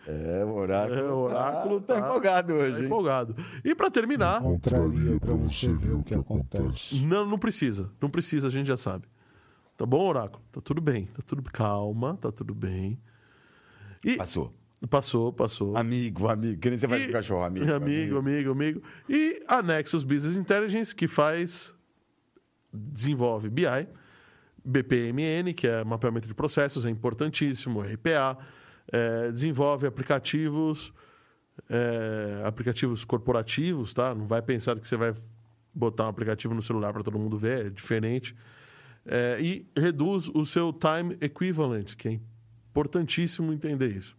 É, 0.07 0.43
o 0.43 0.53
oráculo. 0.55 0.99
É, 0.99 1.03
o 1.11 1.17
oráculo 1.19 1.80
tá, 1.82 1.93
tá- 1.93 1.99
empolgado 2.07 2.47
Tá 2.49 2.53
hoje. 2.59 2.80
hein? 2.80 2.86
empolgado. 2.86 3.36
E 3.63 3.74
para 3.76 3.89
terminar, 3.91 4.41
Contraria 4.41 5.19
pra 5.19 5.34
você 5.36 5.72
ver 5.74 5.93
o 5.93 6.03
que 6.03 6.13
acontece. 6.15 6.99
Não, 7.05 7.26
não 7.26 7.38
precisa. 7.38 7.89
Não 8.01 8.09
precisa, 8.09 8.47
a 8.47 8.51
gente 8.51 8.67
já 8.67 8.76
sabe. 8.76 9.05
Tá 9.82 9.86
bom, 9.88 10.09
Oráculo? 10.09 10.43
Tá 10.51 10.61
tudo 10.61 10.79
bem. 10.79 11.05
Tá 11.07 11.23
tudo 11.25 11.41
calma, 11.41 12.15
tá 12.21 12.32
tudo 12.32 12.53
bem. 12.53 12.99
E 14.05 14.15
Passou. 14.15 14.53
passou, 14.88 15.34
passou. 15.34 15.75
Amigo, 15.75 16.27
amigo. 16.27 16.61
Que 16.61 16.69
nem 16.69 16.77
você 16.77 16.88
faz 16.88 17.01
E- 17.01 17.05
com 17.05 17.09
o 17.09 17.13
cachorro, 17.13 17.43
amigo. 17.43 17.73
amigo, 17.73 18.17
amigo, 18.19 18.51
amigo. 18.51 18.84
E 19.09 19.43
a 19.47 19.63
Nexus 19.63 20.03
Business 20.03 20.38
Intelligence, 20.38 20.93
que 20.93 21.07
faz, 21.07 21.73
desenvolve 22.71 23.49
BI, 23.49 23.65
BPMN, 24.63 25.51
que 25.51 25.65
é 25.67 25.84
mapeamento 25.84 26.27
de 26.27 26.36
processos, 26.36 26.86
é 26.86 26.89
importantíssimo, 26.91 27.82
RPA, 27.82 28.38
é, 28.93 29.32
desenvolve 29.32 29.88
aplicativos, 29.88 30.93
é, 31.67 32.43
aplicativos 32.45 33.03
corporativos, 33.03 33.93
tá? 33.93 34.13
Não 34.13 34.27
vai 34.27 34.43
pensar 34.43 34.79
que 34.79 34.88
você 34.88 34.95
vai 34.95 35.11
botar 35.73 36.05
um 36.05 36.09
aplicativo 36.09 36.53
no 36.53 36.61
celular 36.61 36.93
para 36.93 37.01
todo 37.01 37.17
mundo 37.17 37.36
ver, 37.36 37.65
é 37.65 37.69
diferente. 37.71 38.36
É, 39.06 39.38
e 39.41 39.66
reduz 39.76 40.30
o 40.30 40.45
seu 40.45 40.72
time 40.72 41.18
equivalent, 41.22 41.95
que 41.95 42.08
é 42.08 42.20
importantíssimo 42.70 43.52
entender 43.52 43.95
isso. 43.95 44.16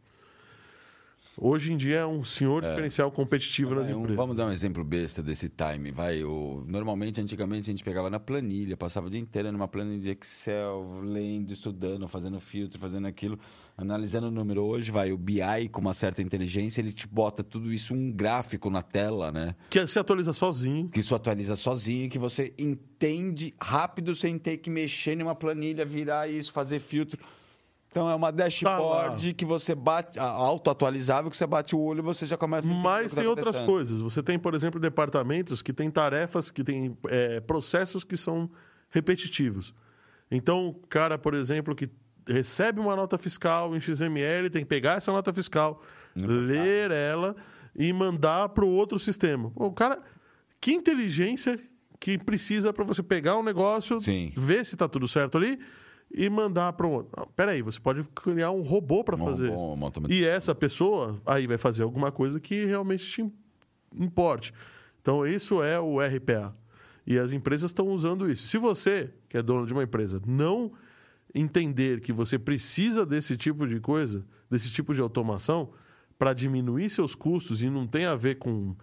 Hoje 1.36 1.72
em 1.72 1.76
dia 1.78 2.00
é 2.00 2.06
um 2.06 2.22
senhor 2.22 2.62
diferencial 2.62 3.10
competitivo 3.10 3.74
nas 3.74 3.86
Vai, 3.86 3.94
um- 3.96 4.00
empresas. 4.00 4.16
vamos 4.16 4.36
dar 4.36 4.46
um 4.46 4.52
exemplo 4.52 4.84
besta 4.84 5.22
desse 5.22 5.48
time. 5.48 5.90
Vai, 5.90 6.22
o, 6.22 6.62
normalmente, 6.68 7.20
antigamente, 7.20 7.70
a 7.70 7.72
gente 7.72 7.82
pegava 7.82 8.10
na 8.10 8.20
planilha, 8.20 8.76
passava 8.76 9.06
o 9.06 9.10
dia 9.10 9.18
inteiro 9.18 9.50
numa 9.50 9.66
planilha 9.66 9.98
de 9.98 10.10
Excel, 10.10 11.00
lendo, 11.02 11.50
estudando, 11.52 12.06
fazendo 12.06 12.38
filtro, 12.38 12.78
fazendo 12.78 13.06
aquilo, 13.06 13.38
analisando 13.78 14.26
o 14.26 14.30
número. 14.30 14.62
Hoje, 14.62 14.90
vai, 14.90 15.10
o 15.10 15.16
BI 15.16 15.68
com 15.70 15.80
uma 15.80 15.94
certa 15.94 16.20
inteligência, 16.20 16.82
ele 16.82 16.92
te 16.92 17.06
bota 17.08 17.42
tudo 17.42 17.72
isso 17.72 17.94
um 17.94 18.12
gráfico 18.12 18.68
na 18.68 18.82
tela, 18.82 19.32
né? 19.32 19.54
Que 19.70 19.86
se 19.86 19.98
atualiza 19.98 20.34
sozinho. 20.34 20.90
Que 20.90 21.00
isso 21.00 21.14
atualiza 21.14 21.56
sozinho, 21.56 22.10
que 22.10 22.18
você 22.18 22.52
entende 22.58 23.54
rápido 23.58 24.14
sem 24.14 24.38
ter 24.38 24.58
que 24.58 24.68
mexer 24.68 25.16
numa 25.16 25.34
planilha, 25.34 25.84
virar 25.86 26.28
isso, 26.28 26.52
fazer 26.52 26.78
filtro. 26.78 27.18
Então 27.92 28.08
é 28.08 28.14
uma 28.14 28.32
dashboard 28.32 29.34
que 29.34 29.44
você 29.44 29.74
bate, 29.74 30.18
auto-atualizável, 30.18 31.30
que 31.30 31.36
você 31.36 31.46
bate 31.46 31.76
o 31.76 31.78
olho 31.78 31.98
e 31.98 32.02
você 32.02 32.24
já 32.24 32.38
começa 32.38 32.72
a 32.72 32.74
Mas 32.74 33.12
tá 33.14 33.20
tem 33.20 33.28
outras 33.28 33.48
acontecendo. 33.48 33.66
coisas. 33.70 34.00
Você 34.00 34.22
tem, 34.22 34.38
por 34.38 34.54
exemplo, 34.54 34.80
departamentos 34.80 35.60
que 35.60 35.74
têm 35.74 35.90
tarefas, 35.90 36.50
que 36.50 36.64
têm 36.64 36.96
é, 37.08 37.38
processos 37.40 38.02
que 38.02 38.16
são 38.16 38.50
repetitivos. 38.88 39.74
Então, 40.30 40.68
o 40.68 40.74
cara, 40.88 41.18
por 41.18 41.34
exemplo, 41.34 41.74
que 41.74 41.90
recebe 42.26 42.80
uma 42.80 42.96
nota 42.96 43.18
fiscal 43.18 43.76
em 43.76 43.80
XML, 43.80 44.48
tem 44.48 44.62
que 44.62 44.68
pegar 44.68 44.94
essa 44.94 45.12
nota 45.12 45.30
fiscal, 45.30 45.82
ler 46.16 46.90
ela 46.90 47.36
e 47.76 47.92
mandar 47.92 48.48
para 48.50 48.64
o 48.64 48.70
outro 48.70 48.98
sistema. 48.98 49.52
O 49.54 49.70
cara, 49.70 50.00
que 50.58 50.72
inteligência 50.72 51.60
que 52.00 52.16
precisa 52.16 52.72
para 52.72 52.84
você 52.84 53.02
pegar 53.02 53.36
um 53.36 53.42
negócio, 53.42 54.00
Sim. 54.00 54.32
ver 54.34 54.64
se 54.64 54.76
está 54.76 54.88
tudo 54.88 55.06
certo 55.06 55.36
ali 55.36 55.58
e 56.14 56.28
mandar 56.28 56.72
para 56.74 56.86
o 56.86 56.90
outro. 56.90 57.12
Não, 57.16 57.26
peraí, 57.34 57.62
você 57.62 57.80
pode 57.80 58.04
criar 58.14 58.50
um 58.50 58.62
robô 58.62 59.02
para 59.02 59.16
Um 59.16 59.24
fazer 59.24 59.48
robô, 59.50 59.88
isso. 59.88 59.96
uma. 60.00 60.12
E 60.12 60.24
essa 60.26 60.54
pessoa 60.54 61.20
aí 61.24 61.46
vai 61.46 61.58
fazer 61.58 61.82
alguma 61.82 62.12
coisa 62.12 62.38
que 62.40 62.64
realmente 62.64 63.04
te 63.06 63.22
im- 63.22 63.32
importe. 63.98 64.52
Então, 65.00 65.26
isso 65.26 65.62
é 65.62 65.80
o 65.80 66.00
RPA. 66.00 66.54
E 67.06 67.18
as 67.18 67.32
empresas 67.32 67.70
estão 67.70 67.88
usando 67.88 68.30
isso. 68.30 68.46
Se 68.46 68.58
você, 68.58 69.10
que 69.28 69.36
é 69.36 69.42
dono 69.42 69.66
de 69.66 69.72
uma 69.72 69.82
empresa, 69.82 70.20
não 70.26 70.72
entender 71.34 72.00
que 72.00 72.12
você 72.12 72.38
precisa 72.38 73.04
desse 73.06 73.36
tipo 73.36 73.66
de 73.66 73.80
coisa, 73.80 74.24
desse 74.50 74.70
tipo 74.70 74.94
de 74.94 75.00
automação, 75.00 75.70
para 76.18 76.32
diminuir 76.32 76.90
seus 76.90 77.14
custos 77.14 77.62
e 77.62 77.70
não 77.70 77.86
tem 77.86 78.04
a 78.04 78.14
ver 78.14 78.36
com. 78.36 78.76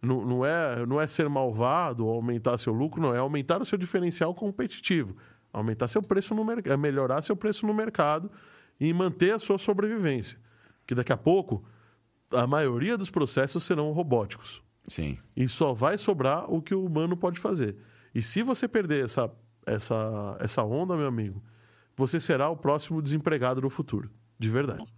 Não, 0.00 0.24
não, 0.24 0.46
é, 0.46 0.86
não 0.86 1.00
é 1.00 1.06
ser 1.06 1.28
malvado 1.28 2.06
ou 2.06 2.14
aumentar 2.14 2.56
seu 2.58 2.72
lucro, 2.72 3.02
não. 3.02 3.14
É 3.14 3.18
aumentar 3.18 3.60
o 3.60 3.64
seu 3.64 3.76
diferencial 3.76 4.34
competitivo. 4.34 5.16
Aumentar 5.56 5.88
seu 5.88 6.02
preço 6.02 6.34
no 6.34 6.44
mercado. 6.44 6.70
É 6.70 6.76
melhorar 6.76 7.22
seu 7.22 7.34
preço 7.34 7.66
no 7.66 7.72
mercado 7.72 8.30
e 8.78 8.92
manter 8.92 9.34
a 9.34 9.38
sua 9.38 9.56
sobrevivência. 9.56 10.38
Que 10.86 10.94
daqui 10.94 11.10
a 11.10 11.16
pouco 11.16 11.64
a 12.30 12.46
maioria 12.46 12.98
dos 12.98 13.08
processos 13.08 13.64
serão 13.64 13.90
robóticos. 13.92 14.62
Sim. 14.86 15.16
E 15.34 15.48
só 15.48 15.72
vai 15.72 15.96
sobrar 15.96 16.52
o 16.52 16.60
que 16.60 16.74
o 16.74 16.84
humano 16.84 17.16
pode 17.16 17.40
fazer. 17.40 17.74
E 18.14 18.20
se 18.20 18.42
você 18.42 18.68
perder 18.68 19.06
essa, 19.06 19.32
essa, 19.64 20.36
essa 20.40 20.62
onda, 20.62 20.94
meu 20.94 21.06
amigo, 21.06 21.42
você 21.96 22.20
será 22.20 22.50
o 22.50 22.56
próximo 22.56 23.00
desempregado 23.00 23.62
do 23.62 23.70
futuro. 23.70 24.10
De 24.38 24.50
verdade. 24.50 24.92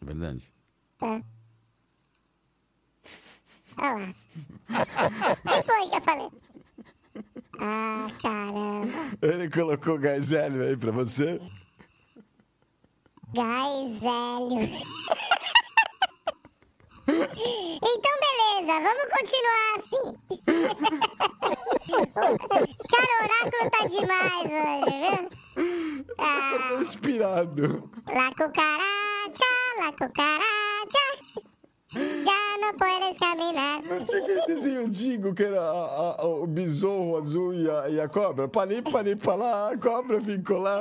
É 0.00 0.04
verdade. 0.04 0.52
Tá. 0.98 1.20
Olha 3.76 4.06
lá. 4.06 4.14
O 4.70 5.48
que 5.48 5.62
foi 5.64 5.88
que 5.88 5.96
eu 5.96 6.00
falei? 6.00 6.30
Ah, 7.60 8.06
caramba. 8.22 8.88
Ele 9.20 9.50
colocou 9.50 9.98
gás 9.98 10.32
hélio 10.32 10.62
aí 10.62 10.76
pra 10.76 10.90
você? 10.90 11.38
Gás 13.34 14.02
hélio. 14.02 14.80
Então, 17.08 18.14
beleza, 18.20 18.80
vamos 18.80 19.06
continuar 19.16 19.72
assim. 19.78 20.06
Cara, 22.88 23.12
o 23.12 23.24
oráculo 23.24 23.64
tá 23.70 23.82
demais 23.88 24.46
hoje, 24.46 24.94
viu? 25.00 26.14
Ah, 26.18 26.68
Inspirado. 26.80 27.90
la 28.06 28.28
cucaracha, 28.30 29.52
la 29.78 29.90
cucaracha. 29.92 31.04
Já 31.92 32.58
não 32.60 32.74
puedes 32.76 33.18
caminhar. 33.18 33.80
Aquele 33.80 34.46
desenho 34.46 34.86
antigo 34.86 35.34
que 35.34 35.42
era 35.42 35.60
a- 35.60 36.16
a- 36.20 36.26
o 36.26 36.46
besouro 36.46 37.16
azul 37.20 37.52
e 37.54 37.68
a, 37.68 37.88
e 37.88 38.00
a 38.00 38.08
cobra. 38.08 38.46
Palip, 38.48 38.90
palip, 38.90 39.26
lá, 39.26 39.72
a 39.72 39.78
cobra 39.78 40.20
ficou 40.20 40.58
lá. 40.58 40.80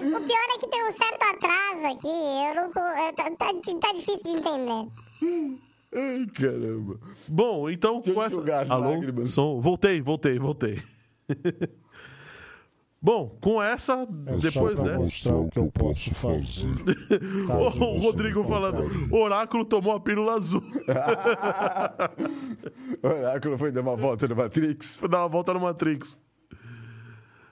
O 0.00 0.20
pior 0.20 0.46
é 0.54 0.58
que 0.58 0.68
tem 0.68 0.82
um 0.84 0.92
certo 0.92 1.22
atraso 1.22 1.86
aqui. 1.96 2.06
Eu 2.08 2.54
não. 2.54 2.86
é, 2.98 3.12
Tá, 3.12 3.24
tá, 3.36 3.52
tá 3.80 3.92
difícil 3.92 4.22
de 4.24 4.30
entender. 4.30 4.88
Ai, 5.94 6.26
caramba. 6.34 7.00
Bom, 7.28 7.70
então 7.70 7.96
Deixa 8.00 8.10
eu 8.10 8.14
com 8.14 8.22
essa. 8.52 8.74
Alô? 8.74 8.90
lágrimas. 8.90 9.30
Som? 9.30 9.60
Voltei, 9.60 10.00
voltei, 10.00 10.38
voltei. 10.38 10.82
Bom, 13.08 13.34
com 13.40 13.62
essa, 13.62 14.06
É 14.26 14.36
depois 14.36 14.78
dessa. 14.78 14.98
mostrar 14.98 15.36
o 15.36 15.48
que 15.48 15.58
eu 15.58 15.72
posso 15.72 16.12
fazer. 16.12 16.68
O 17.48 18.00
Rodrigo 18.00 18.44
falando, 18.44 18.84
oráculo 19.10 19.64
tomou 19.64 19.94
a 19.94 20.00
pílula 20.00 20.34
azul. 20.34 20.60
Oráculo 23.02 23.56
foi 23.56 23.72
dar 23.72 23.80
uma 23.80 23.96
volta 23.96 24.28
no 24.28 24.36
Matrix. 24.36 24.98
Foi 24.98 25.08
dar 25.08 25.20
uma 25.20 25.28
volta 25.28 25.54
no 25.54 25.60
Matrix. 25.60 26.18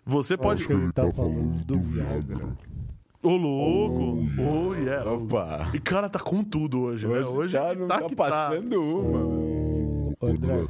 Você 0.04 0.36
pode. 0.36 0.61
Acho 0.61 0.68
que 0.68 0.74
ele 0.74 0.92
tá 0.92 1.11
falando 1.11 1.64
do 1.64 1.80
Viagra. 1.80 2.54
Ô, 3.22 3.30
louco! 3.30 4.28
Oh, 4.38 4.74
yeah. 4.74 5.11
Opa. 5.11 5.70
E 5.72 5.80
cara, 5.80 6.11
tá 6.11 6.18
com 6.18 6.44
tudo 6.44 6.80
hoje, 6.80 7.09
né? 7.09 7.20
Hoje, 7.20 7.34
Hoje 7.34 7.57
tá, 7.57 7.74
não 7.74 7.88
tá, 7.88 8.02
que 8.02 8.14
passando 8.14 8.82
uma. 8.82 9.24
Ô, 9.24 10.12
André 10.20 10.66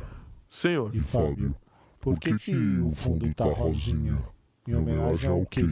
Senhor, 0.48 0.94
e 0.94 1.00
Fábio, 1.00 1.56
por 2.00 2.16
que, 2.20 2.38
que 2.38 2.54
o 2.54 2.92
fundo 2.92 3.34
tá 3.34 3.46
rosinha? 3.46 4.16
Em 4.66 4.74
homenagem 4.74 5.30
ao 5.30 5.44
quê? 5.46 5.68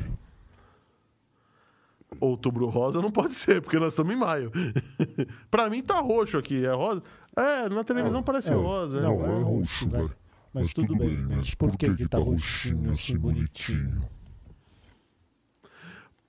outubro 2.20 2.66
rosa 2.68 3.02
não 3.02 3.10
pode 3.10 3.34
ser, 3.34 3.60
porque 3.60 3.76
nós 3.78 3.88
estamos 3.92 4.14
em 4.14 4.16
maio. 4.16 4.50
pra 5.50 5.68
mim 5.68 5.82
tá 5.82 5.98
roxo 6.00 6.38
aqui, 6.38 6.64
é 6.64 6.70
rosa. 6.72 7.02
É, 7.36 7.68
na 7.68 7.82
televisão 7.82 8.22
parece 8.22 8.50
É, 8.50 8.54
rosa. 8.54 9.00
né? 9.00 9.06
Não, 9.08 9.24
é 9.24 9.42
roxo, 9.42 9.88
vai. 9.88 10.08
Mas 10.52 10.72
tudo 10.72 10.94
bem, 10.96 11.16
mas 11.28 11.52
por 11.56 11.76
que 11.76 11.92
que 11.94 12.06
tá 12.08 12.18
roxinho 12.18 12.92
assim 12.92 13.18
bonitinho? 13.18 14.00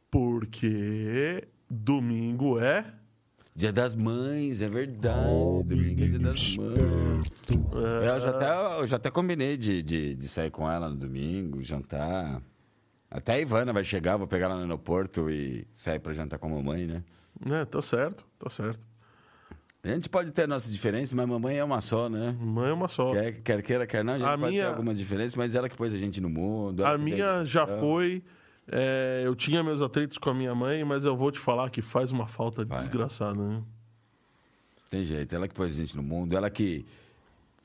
Porque 0.09 1.47
domingo 1.70 2.59
é. 2.59 2.86
Dia 3.55 3.72
das 3.72 3.95
Mães, 3.95 4.61
é 4.61 4.68
verdade. 4.68 5.30
Ó, 5.30 5.61
Domingo 5.63 6.03
é 6.03 6.07
dia 6.07 6.20
das 6.20 6.57
Mães. 6.57 6.78
esperto. 6.78 7.78
Eu 7.78 8.20
já 8.22 8.30
até, 8.32 8.82
eu 8.82 8.88
já 8.88 8.95
até 8.97 9.09
combinei 9.09 9.55
de, 9.55 9.82
de, 9.82 10.16
de 10.16 10.28
sair 10.28 10.51
com 10.51 10.70
ela 10.70 10.89
no 10.89 10.95
domingo, 10.97 11.63
jantar. 11.63 12.41
Até 13.17 13.33
a 13.36 13.39
Ivana 13.39 13.71
vai 13.71 13.83
chegar, 13.86 14.17
vou 14.17 14.28
pegar 14.28 14.47
ela 14.47 14.55
no 14.55 14.62
aeroporto 14.63 15.29
e 15.29 15.66
sair 15.74 16.00
pra 16.00 16.12
jantar 16.13 16.37
com 16.37 16.47
a 16.47 16.50
mamãe, 16.50 16.86
né? 16.86 17.01
É, 17.50 17.63
tá 17.63 17.82
certo, 17.82 18.25
tá 18.37 18.50
certo. 18.50 18.79
A 19.82 19.87
gente 19.87 20.09
pode 20.09 20.32
ter 20.32 20.47
nossas 20.47 20.71
diferenças, 20.74 21.13
mas 21.13 21.25
mamãe 21.28 21.58
é 21.58 21.63
uma 21.63 21.79
só, 21.79 22.09
né? 22.09 22.36
Mãe 22.39 22.70
é 22.71 22.74
uma 22.74 22.87
só. 22.89 23.13
Quer, 23.13 23.32
quer 23.42 23.62
queira, 23.62 23.87
quer 23.87 24.04
não, 24.04 24.13
a 24.16 24.17
gente 24.20 24.28
A 24.28 24.37
pode 24.37 24.51
minha- 24.51 24.63
ter 24.63 24.70
algumas 24.70 24.97
diferenças, 24.97 25.36
mas 25.36 25.54
ela 25.55 25.70
que 25.70 25.78
pôs 25.78 25.93
a 25.93 25.97
gente 25.97 26.20
no 26.20 26.29
mundo. 26.29 26.83
A 26.86 26.97
minha 26.97 27.37
deu 27.37 27.46
já 27.46 27.66
foi. 27.67 28.21
é, 28.67 29.21
eu 29.24 29.36
tinha 29.36 29.63
meus 29.63 29.82
atritos 29.82 30.17
com 30.17 30.32
a 30.32 30.33
minha 30.33 30.54
mãe, 30.55 30.83
mas 30.83 31.05
eu 31.05 31.16
vou 31.16 31.32
te 31.32 31.39
falar 31.39 31.70
que 31.70 31.82
faz 31.83 32.12
uma 32.12 32.28
falta 32.28 32.66
Vai. 32.66 32.79
desgraçada, 32.79 33.36
né? 33.39 33.62
Tem 34.89 35.04
jeito, 35.04 35.36
ela 35.36 35.47
que 35.47 35.54
pôs 35.54 35.71
a 35.71 35.75
gente 35.75 35.96
no 35.96 36.04
mundo, 36.04 36.36
ela 36.36 36.50
que 36.50 36.86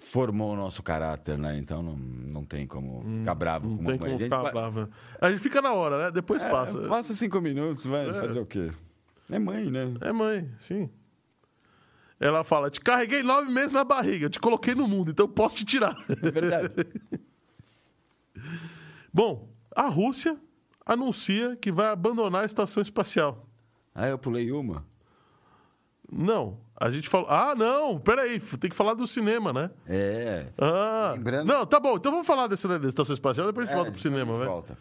formou 0.00 0.52
o 0.52 0.56
nosso 0.56 0.82
caráter, 0.82 1.38
né? 1.38 1.56
Então 1.58 1.82
não, 1.82 1.96
não 1.96 2.44
tem 2.44 2.66
como 2.66 3.04
ficar 3.08 3.34
bravo 3.34 3.68
Não 3.68 3.76
com 3.78 3.84
tem 3.84 3.98
como 3.98 4.06
A 4.06 4.12
gente 4.12 4.24
ficar 4.24 4.42
vai- 4.42 4.52
bravo. 4.52 4.88
A 5.20 5.30
gente 5.30 5.40
fica 5.40 5.60
na 5.62 5.72
hora, 5.72 6.04
né? 6.06 6.10
Depois 6.10 6.42
É, 6.42 6.48
passa. 6.50 6.88
Passa 6.88 7.14
cinco 7.14 7.40
minutos, 7.40 7.84
vai 7.86 8.08
É. 8.08 8.12
fazer 8.14 8.40
o 8.40 8.46
quê? 8.46 8.72
É 9.30 9.38
mãe, 9.38 9.70
né? 9.70 9.94
É 10.00 10.12
mãe, 10.12 10.50
sim. 10.58 10.90
Ela 12.18 12.42
fala: 12.44 12.68
te 12.70 12.80
carreguei 12.80 13.22
nove 13.22 13.50
meses 13.50 13.72
na 13.72 13.84
barriga, 13.84 14.28
te 14.28 14.38
coloquei 14.40 14.74
no 14.74 14.86
mundo, 14.88 15.10
então 15.10 15.26
posso 15.28 15.56
te 15.56 15.64
tirar. 15.64 15.94
É 16.08 16.30
verdade. 16.30 16.74
Bom, 19.12 19.48
a 19.74 19.88
Rússia 19.88 20.36
anuncia 20.84 21.56
que 21.56 21.70
vai 21.72 21.88
abandonar 21.88 22.42
a 22.42 22.46
estação 22.46 22.82
espacial. 22.82 23.46
ah, 23.94 24.08
eu 24.08 24.18
pulei 24.18 24.50
uma. 24.52 24.84
Não, 26.12 26.58
a 26.76 26.90
gente 26.90 27.08
falou. 27.08 27.28
Ah, 27.30 27.54
não, 27.56 27.98
peraí, 27.98 28.40
tem 28.40 28.68
que 28.70 28.76
falar 28.76 28.94
do 28.94 29.06
cinema, 29.06 29.52
né? 29.52 29.70
É. 29.86 30.46
Ah, 30.58 31.12
Lembrando- 31.14 31.46
não, 31.46 31.64
tá 31.66 31.78
bom, 31.78 31.96
então 31.96 32.10
vamos 32.10 32.26
falar 32.26 32.46
dessa 32.48 32.66
da 32.78 32.88
estação 32.88 33.14
espacial, 33.14 33.46
depois 33.46 33.66
a 33.66 33.68
gente 33.68 33.74
É, 33.74 33.76
volta 33.76 33.92
pro 33.92 34.00
cinema, 34.00 34.38
velho. 34.38 34.50
volta. 34.50 34.76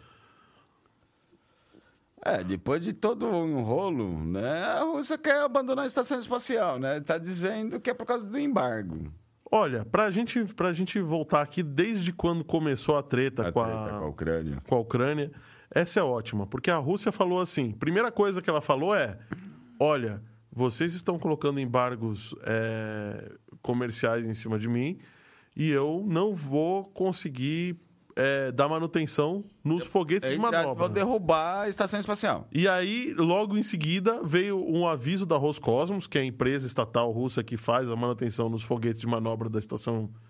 É, 2.22 2.44
depois 2.44 2.84
de 2.84 2.92
todo 2.92 3.26
um 3.26 3.62
rolo, 3.62 4.22
né? 4.26 4.62
A 4.64 4.82
Rússia 4.82 5.16
quer 5.16 5.40
abandonar 5.40 5.84
a 5.84 5.86
estação 5.86 6.18
espacial, 6.18 6.78
né? 6.78 7.00
Tá 7.00 7.16
dizendo 7.16 7.80
que 7.80 7.88
é 7.88 7.94
por 7.94 8.04
causa 8.04 8.26
do 8.26 8.38
embargo. 8.38 9.10
Olha, 9.50 9.84
pra 9.86 10.10
gente, 10.10 10.44
pra 10.54 10.72
gente 10.72 11.00
voltar 11.00 11.40
aqui, 11.40 11.62
desde 11.62 12.12
quando 12.12 12.44
começou 12.44 12.96
a 12.98 13.02
treta, 13.02 13.48
A 13.48 13.52
com, 13.52 13.62
treta 13.64 13.84
a, 13.84 13.88
com 13.98 14.04
a 14.04 14.08
Ucrânia. 14.08 14.62
com 14.68 14.74
a 14.74 14.78
Ucrânia, 14.80 15.32
essa 15.70 15.98
é 15.98 16.02
ótima, 16.02 16.46
porque 16.46 16.70
a 16.70 16.76
Rússia 16.76 17.10
falou 17.10 17.40
assim: 17.40 17.72
primeira 17.72 18.12
coisa 18.12 18.42
que 18.42 18.50
ela 18.50 18.60
falou 18.60 18.94
é: 18.94 19.18
olha, 19.78 20.22
vocês 20.52 20.94
estão 20.94 21.18
colocando 21.18 21.60
embargos 21.60 22.34
é, 22.44 23.32
comerciais 23.62 24.26
em 24.26 24.34
cima 24.34 24.58
de 24.58 24.68
mim 24.68 24.98
e 25.56 25.70
eu 25.70 26.04
não 26.06 26.34
vou 26.34 26.84
conseguir 26.84 27.76
é, 28.16 28.52
dar 28.52 28.68
manutenção 28.68 29.44
nos 29.64 29.84
foguetes 29.84 30.28
de 30.28 30.34
Entre 30.34 30.46
aspas, 30.46 30.62
manobra. 30.62 30.86
Vou 30.86 30.88
derrubar 30.88 31.62
a 31.62 31.68
estação 31.68 31.98
espacial. 31.98 32.48
E 32.52 32.68
aí, 32.68 33.14
logo 33.14 33.56
em 33.56 33.62
seguida, 33.62 34.22
veio 34.22 34.58
um 34.58 34.86
aviso 34.86 35.24
da 35.24 35.36
Roscosmos, 35.36 36.06
que 36.06 36.18
é 36.18 36.20
a 36.20 36.24
empresa 36.24 36.66
estatal 36.66 37.10
russa 37.10 37.42
que 37.42 37.56
faz 37.56 37.90
a 37.90 37.96
manutenção 37.96 38.48
nos 38.48 38.62
foguetes 38.62 39.00
de 39.00 39.06
manobra 39.06 39.48
da 39.48 39.58
estação 39.58 40.04
espacial. 40.04 40.29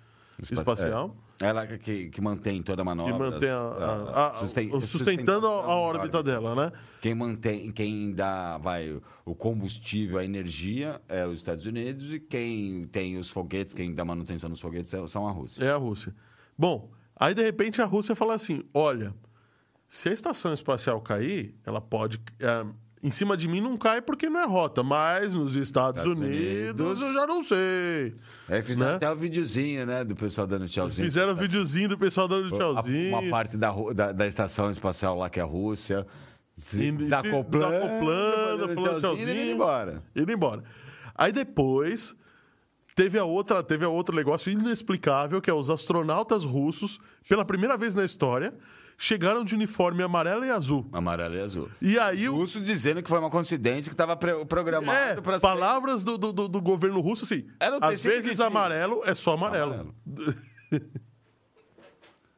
É. 1.40 1.46
Ela 1.46 1.66
que, 1.66 2.10
que 2.10 2.20
mantém 2.20 2.62
toda 2.62 2.82
a 2.82 2.84
manobra. 2.84 3.12
Que 3.14 3.18
mantém 3.18 3.48
a, 3.48 3.58
a- 3.58 4.28
a- 4.28 4.32
susten- 4.34 4.70
o- 4.74 4.80
sustentando 4.82 5.46
a, 5.46 5.50
a 5.50 5.74
órbita 5.74 6.22
dela, 6.22 6.54
né? 6.54 6.72
Quem 7.00 7.14
mantém, 7.14 7.70
quem 7.72 8.12
dá, 8.12 8.58
vai, 8.58 9.00
o 9.24 9.34
combustível, 9.34 10.18
a 10.18 10.24
energia 10.24 11.00
é 11.08 11.24
os 11.26 11.38
Estados 11.38 11.64
Unidos 11.64 12.12
e 12.12 12.20
quem 12.20 12.84
tem 12.92 13.16
os 13.16 13.30
foguetes, 13.30 13.72
quem 13.72 13.94
dá 13.94 14.04
manutenção 14.04 14.50
nos 14.50 14.60
foguetes 14.60 14.92
é- 14.92 15.06
são 15.06 15.26
a 15.26 15.30
Rússia. 15.32 15.64
É 15.64 15.70
a 15.70 15.76
Rússia. 15.76 16.14
Bom, 16.58 16.90
aí 17.16 17.32
de 17.34 17.42
repente 17.42 17.80
a 17.80 17.86
Rússia 17.86 18.14
fala 18.14 18.34
assim: 18.34 18.62
olha, 18.74 19.14
se 19.88 20.10
a 20.10 20.12
estação 20.12 20.52
espacial 20.52 21.00
cair, 21.00 21.54
ela 21.64 21.80
pode. 21.80 22.20
é, 22.38 22.66
em 23.02 23.10
cima 23.10 23.36
de 23.36 23.48
mim 23.48 23.60
não 23.60 23.76
cai 23.76 24.02
porque 24.02 24.28
não 24.28 24.40
é 24.40 24.46
rota, 24.46 24.82
mas 24.82 25.34
nos 25.34 25.54
Estados, 25.54 26.02
Estados 26.02 26.18
Unidos, 26.20 26.80
Unidos. 26.80 27.00
eu 27.02 27.14
já 27.14 27.26
não 27.26 27.42
sei. 27.42 28.14
Aí 28.48 28.62
fizeram 28.62 28.90
Né? 28.90 28.96
até 28.96 29.10
o 29.10 29.16
videozinho, 29.16 29.86
né, 29.86 30.04
do 30.04 30.14
pessoal 30.14 30.46
dando 30.46 30.68
tchauzinho. 30.68 31.04
Fizeram 31.06 31.32
o 31.32 31.36
videozinho 31.36 31.88
do 31.88 31.96
pessoal 31.98 32.28
dando 32.28 32.50
tchauzinho. 32.56 33.16
Uma 33.18 33.30
parte 33.30 33.56
da, 33.56 33.72
da, 33.94 34.12
da 34.12 34.26
estação 34.26 34.70
espacial 34.70 35.16
lá, 35.16 35.30
que 35.30 35.38
é 35.40 35.42
a 35.42 35.46
Rússia, 35.46 36.06
se 36.56 36.82
E- 36.82 36.92
desacoplando, 36.92 37.70
desacoplando, 37.70 38.58
falando 38.74 38.74
tchauzinho 38.74 38.96
e 38.96 39.00
tchauzinho. 39.00 39.30
indo 39.44 39.50
embora. 39.52 40.02
indo 40.14 40.32
embora. 40.32 40.64
Aí 41.14 41.32
depois 41.32 42.14
teve 42.94 43.18
a 43.18 43.24
outra, 43.24 43.62
teve 43.62 43.84
a 43.84 43.88
outro 43.88 44.14
negócio 44.14 44.52
inexplicável 44.52 45.40
que 45.40 45.48
é 45.48 45.54
os 45.54 45.70
astronautas 45.70 46.44
russos, 46.44 46.98
pela 47.28 47.44
primeira 47.46 47.78
vez 47.78 47.94
na 47.94 48.04
história, 48.04 48.52
chegaram 49.02 49.42
de 49.42 49.54
uniforme 49.54 50.02
amarelo 50.02 50.44
e 50.44 50.50
azul. 50.50 50.86
Amarelo 50.92 51.34
e 51.34 51.40
azul. 51.40 51.70
E 51.80 51.98
aí 51.98 52.28
o 52.28 52.34
Russo 52.36 52.60
dizendo 52.60 53.02
que 53.02 53.08
foi 53.08 53.18
uma 53.18 53.30
coincidência 53.30 53.88
que 53.88 53.94
estava 53.94 54.14
programado 54.14 54.92
é, 54.96 55.18
para 55.22 55.40
palavras 55.40 56.04
do, 56.04 56.18
do, 56.18 56.32
do- 56.48 56.60
governo 56.60 57.00
russo 57.00 57.24
assim. 57.24 57.46
Era 57.58 57.78
o 57.78 57.84
Às 57.84 58.04
vezes 58.04 58.38
amarelo 58.40 59.00
é 59.06 59.14
só 59.14 59.32
amarelo. 59.32 59.72
Amarelo. 59.72 59.94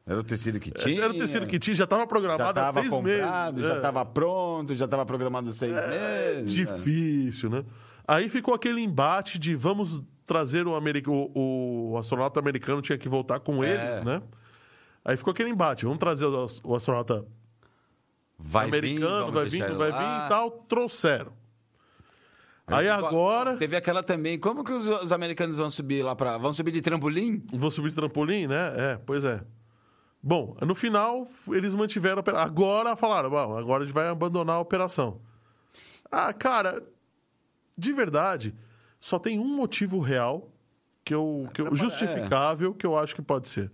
Era 0.05 0.19
o 0.19 0.23
tecido 0.23 0.59
que 0.59 0.71
tinha. 0.79 1.03
Era 1.03 1.13
o 1.13 1.17
tecido 1.17 1.45
que 1.45 1.59
tinha, 1.59 1.75
já 1.75 1.83
estava 1.83 2.03
já 2.03 2.07
programado 2.07 2.59
há 2.59 2.73
seis 2.73 2.89
comprado, 2.89 3.53
meses. 3.55 3.67
já 3.69 3.73
É. 3.73 3.77
estava 3.77 4.05
pronto, 4.05 4.75
já 4.75 4.85
estava 4.85 5.05
programado 5.05 5.49
há 5.49 5.53
seis 5.53 5.73
meses. 5.73 6.53
Difícil, 6.53 7.49
né? 7.49 7.63
Aí 8.07 8.27
ficou 8.29 8.53
aquele 8.53 8.81
embate 8.81 9.37
de 9.39 9.55
vamos 9.55 10.01
trazer 10.25 10.67
o, 10.67 10.75
americ... 10.75 11.09
o, 11.09 11.91
o 11.91 11.97
astronauta 11.97 12.39
americano 12.39 12.81
tinha 12.81 12.97
que 12.97 13.07
voltar 13.09 13.39
com 13.41 13.63
É. 13.63 13.69
eles, 13.73 14.03
né? 14.03 14.21
Aí 15.05 15.17
ficou 15.17 15.31
aquele 15.31 15.49
embate. 15.49 15.83
Vamos 15.85 15.99
trazer 15.99 16.25
o, 16.25 16.43
as- 16.43 16.61
o 16.63 16.75
astronauta 16.75 17.25
Vai 18.37 18.67
americano, 18.67 19.25
vir, 19.27 19.31
vai 19.33 19.45
vir, 19.49 19.59
não 19.69 19.77
vai 19.77 19.89
ele 19.89 19.97
vir 19.97 20.03
lá. 20.03 20.25
e 20.25 20.29
tal. 20.29 20.51
Trouxeram. 20.51 21.33
Aí 22.65 22.87
agora 22.87 23.57
Teve 23.57 23.75
aquela 23.75 24.01
também. 24.01 24.39
Como 24.39 24.63
que 24.63 24.71
os, 24.71 24.87
os 24.87 25.11
americanos 25.11 25.57
vão 25.57 25.69
subir 25.69 26.01
lá 26.03 26.15
para. 26.15 26.37
Vão 26.37 26.53
subir 26.53 26.71
de 26.71 26.81
trampolim? 26.81 27.43
vou 27.53 27.69
subir 27.69 27.89
de 27.89 27.95
trampolim, 27.95 28.47
né? 28.47 28.73
É, 28.93 28.99
pois 29.05 29.25
é. 29.25 29.43
Bom, 30.21 30.55
no 30.61 30.73
final 30.73 31.27
eles 31.49 31.75
mantiveram 31.75 32.17
a 32.17 32.19
operação. 32.21 32.45
Agora 32.45 32.95
falaram, 32.95 33.29
bom, 33.29 33.57
agora 33.57 33.83
a 33.83 33.85
gente 33.85 33.93
vai 33.93 34.07
abandonar 34.07 34.55
a 34.55 34.59
operação. 34.59 35.19
Ah, 36.09 36.31
cara, 36.31 36.81
de 37.77 37.91
verdade, 37.91 38.55
só 38.99 39.19
tem 39.19 39.37
um 39.37 39.53
motivo 39.55 39.99
real 39.99 40.49
que 41.03 41.13
eu, 41.13 41.49
que 41.53 41.61
eu 41.61 41.75
justificável 41.75 42.73
que 42.73 42.85
eu 42.85 42.97
acho 42.97 43.13
que 43.13 43.21
pode 43.21 43.49
ser, 43.49 43.69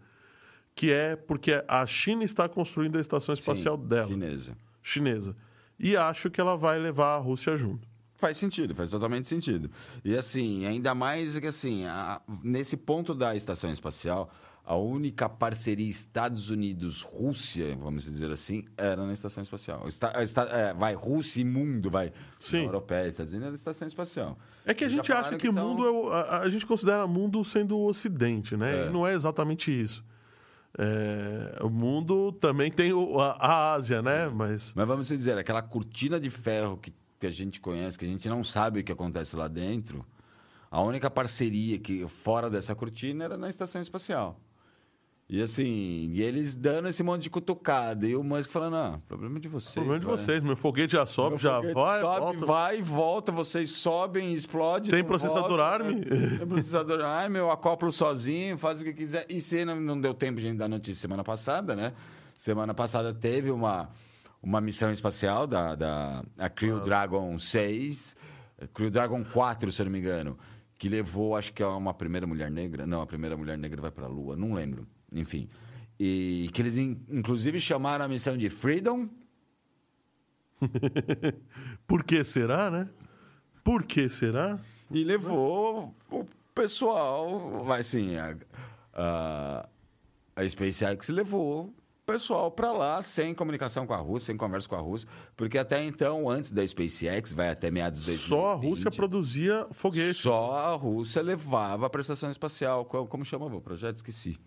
que 0.79 0.93
é 0.93 1.17
porque 1.17 1.61
a 1.67 1.85
China 1.85 2.23
está 2.23 2.47
construindo 2.47 2.97
a 2.97 3.01
estação 3.01 3.33
espacial 3.33 3.75
Sim, 3.75 3.85
dela, 3.85 4.07
Chinesa. 4.07 4.57
chinesa, 4.81 5.35
e 5.77 5.97
acho 5.97 6.29
que 6.29 6.39
ela 6.39 6.55
vai 6.55 6.79
levar 6.79 7.15
a 7.15 7.17
Rússia 7.17 7.57
junto. 7.57 7.85
Faz 8.15 8.37
sentido, 8.37 8.73
faz 8.73 8.89
totalmente 8.89 9.27
sentido. 9.27 9.69
E 10.05 10.15
assim, 10.15 10.65
ainda 10.65 10.95
mais 10.95 11.37
que 11.37 11.47
assim, 11.47 11.83
a- 11.85 12.21
nesse 12.41 12.77
ponto 12.77 13.13
da 13.13 13.35
estação 13.35 13.69
espacial, 13.73 14.31
a 14.63 14.77
única 14.77 15.27
parceria 15.27 15.89
Estados 15.89 16.49
Unidos-Rússia, 16.49 17.75
vamos 17.81 18.05
dizer 18.05 18.31
assim, 18.31 18.63
era 18.77 19.05
na 19.05 19.11
estação 19.11 19.43
espacial. 19.43 19.83
A 20.13 20.21
esta- 20.21 20.43
é, 20.43 20.73
vai, 20.73 20.93
Rússia 20.93 21.41
e 21.41 21.45
mundo, 21.45 21.89
vai. 21.91 22.13
Sim. 22.39 22.63
Europeia, 22.63 23.05
Estados 23.07 23.33
Unidos, 23.33 23.47
era 23.47 23.55
estação 23.55 23.85
espacial. 23.87 24.37
É 24.65 24.73
que 24.73 24.85
a 24.85 24.87
Eles 24.87 24.95
gente 24.95 25.11
acha 25.11 25.35
que 25.37 25.49
o 25.49 25.53
tão- 25.53 25.67
mundo 25.69 25.85
é 25.85 25.91
o, 25.91 26.09
a, 26.09 26.37
a 26.39 26.49
gente 26.49 26.65
considera 26.65 27.05
mundo 27.05 27.43
sendo 27.43 27.77
o 27.77 27.85
Ocidente, 27.85 28.55
né? 28.55 28.83
É. 28.83 28.87
E 28.87 28.89
não 28.89 29.05
é 29.05 29.13
exatamente 29.13 29.71
isso. 29.71 30.07
É, 30.77 31.59
o 31.63 31.69
mundo 31.69 32.31
também 32.33 32.71
tem 32.71 32.93
o- 32.93 33.19
a, 33.19 33.31
a 33.31 33.73
Ásia, 33.73 34.01
né? 34.01 34.27
Mas 34.29 34.71
Mas 34.75 34.87
vamos 34.87 35.07
dizer, 35.07 35.37
aquela 35.37 35.61
cortina 35.61 36.19
de 36.19 36.29
ferro 36.29 36.77
que, 36.77 36.93
que 37.19 37.25
a 37.27 37.31
gente 37.31 37.59
conhece, 37.59 37.97
que 37.97 38.05
a 38.05 38.07
gente 38.07 38.27
não 38.29 38.43
sabe 38.43 38.79
o 38.79 38.83
que 38.83 38.91
acontece 38.91 39.35
lá 39.35 39.47
dentro, 39.47 40.05
a 40.71 40.81
única 40.81 41.09
parceria 41.09 41.77
que 41.79 42.07
fora 42.07 42.49
dessa 42.49 42.75
cortina 42.75 43.23
era 43.25 43.37
na 43.37 43.49
estação 43.49 43.81
espacial. 43.81 44.39
E 45.31 45.43
assim, 45.43 46.09
e 46.11 46.23
eles 46.23 46.55
dando 46.55 46.87
esse 46.87 47.03
monte 47.03 47.21
de 47.21 47.29
cutucada. 47.29 48.07
E 48.07 48.15
o 48.15 48.23
Musk 48.23 48.49
falando, 48.49 48.73
não, 48.73 48.99
problema 49.01 49.39
de 49.39 49.47
vocês. 49.47 49.75
problema 49.75 49.99
de 49.99 50.07
vai. 50.07 50.17
vocês, 50.17 50.41
meu 50.41 50.57
foguete 50.57 50.93
já 50.93 51.05
sobe, 51.05 51.31
Meu 51.31 51.37
já 51.37 51.59
vai, 51.61 52.01
sobe, 52.01 52.19
volta. 52.19 52.45
vai 52.47 52.79
e 52.79 52.81
volta, 52.81 53.31
vocês 53.31 53.69
sobem, 53.69 54.33
explode. 54.33 54.89
Tem 54.89 55.03
processador 55.03 55.57
volta, 55.57 55.63
ARM? 55.63 56.01
Tem 56.39 56.47
processador 56.47 57.01
ARM, 57.01 57.35
eu 57.35 57.51
acoplo 57.51 57.91
sozinho, 57.93 58.57
faz 58.57 58.81
o 58.81 58.83
que 58.83 58.91
quiser. 58.91 59.27
E 59.29 59.39
se 59.39 59.63
não, 59.63 59.79
não 59.79 60.01
deu 60.01 60.15
tempo 60.15 60.39
de 60.39 60.47
a 60.47 60.49
gente 60.49 60.57
dar 60.57 60.67
notícia 60.67 60.99
semana 60.99 61.23
passada, 61.23 61.75
né? 61.75 61.93
Semana 62.35 62.73
passada 62.73 63.13
teve 63.13 63.51
uma, 63.51 63.91
uma 64.41 64.59
missão 64.59 64.91
espacial 64.91 65.45
da, 65.45 65.75
da 65.75 66.23
a 66.39 66.49
Crew 66.49 66.79
Dragon 66.79 67.37
6, 67.37 68.15
a 68.63 68.65
Crew 68.65 68.89
Dragon 68.89 69.23
4, 69.23 69.71
se 69.71 69.79
eu 69.79 69.85
não 69.85 69.91
me 69.91 69.99
engano, 69.99 70.39
que 70.79 70.89
levou, 70.89 71.35
acho 71.35 71.53
que 71.53 71.61
é 71.61 71.67
uma 71.67 71.93
primeira 71.93 72.25
mulher 72.25 72.49
negra. 72.49 72.87
Não, 72.87 73.03
a 73.03 73.05
primeira 73.05 73.37
mulher 73.37 73.59
negra 73.59 73.79
vai 73.79 73.91
para 73.91 74.05
a 74.05 74.09
Lua, 74.09 74.35
não 74.35 74.55
lembro. 74.55 74.87
Enfim. 75.11 75.49
E 75.99 76.49
que 76.53 76.61
eles, 76.61 76.77
in- 76.77 77.01
inclusive, 77.09 77.59
chamaram 77.59 78.05
a 78.05 78.07
missão 78.07 78.37
de 78.37 78.49
Freedom, 78.49 79.07
Por 81.87 82.03
que 82.03 82.23
será, 82.23 82.69
né? 82.69 82.89
Por 83.63 83.83
que 83.83 84.09
será? 84.09 84.59
E 84.91 85.03
levou 85.03 85.95
o 86.11 86.25
pessoal, 86.53 87.63
vai 87.63 87.81
assim, 87.81 88.15
a, 88.17 88.35
a, 88.93 89.69
a 90.35 90.49
SpaceX 90.49 91.09
levou 91.09 91.73
pessoal 92.05 92.49
para 92.49 92.71
lá 92.71 93.01
sem 93.03 93.35
comunicação 93.35 93.85
com 93.85 93.93
a 93.93 93.97
Rússia, 93.97 94.27
sem 94.27 94.37
conversa 94.37 94.67
com 94.67 94.75
a 94.75 94.79
Rússia, 94.79 95.07
porque 95.37 95.59
até 95.59 95.83
então, 95.85 96.27
antes 96.27 96.51
da 96.51 96.67
SpaceX, 96.67 97.31
vai 97.33 97.49
até 97.49 97.69
meados 97.69 97.99
de 97.99 98.07
2020, 98.07 98.27
Só 98.27 98.51
a 98.51 98.55
Rússia 98.55 98.91
produzia 98.91 99.67
foguete. 99.71 100.15
Só 100.15 100.53
a 100.53 100.71
Rússia 100.75 101.21
levava 101.21 101.89
a 101.93 101.99
estação 102.01 102.31
espacial. 102.31 102.83
Como 102.83 103.23
chamava 103.23 103.55
o 103.55 103.61
projeto? 103.61 103.97
Esqueci. 103.97 104.39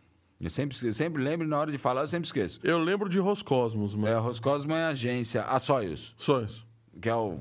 Eu 0.43 0.51
sempre, 0.51 0.77
eu 0.87 0.93
sempre 0.93 1.23
lembro, 1.23 1.47
na 1.47 1.57
hora 1.59 1.71
de 1.71 1.79
falar, 1.79 2.01
eu 2.01 2.09
sempre 2.09 2.27
esqueço. 2.27 2.59
Eu 2.65 2.79
lembro 2.79 3.09
de 3.09 3.19
Roscosmos, 3.21 3.95
mas 3.95 4.11
É, 4.11 4.17
Roscosmos 4.19 4.75
é 4.77 4.85
a 4.85 4.89
agência, 4.89 5.43
a 5.43 5.59
Soyuz 5.61 6.15
isso. 6.19 6.67
que 7.01 7.09
é 7.09 7.15
o 7.15 7.39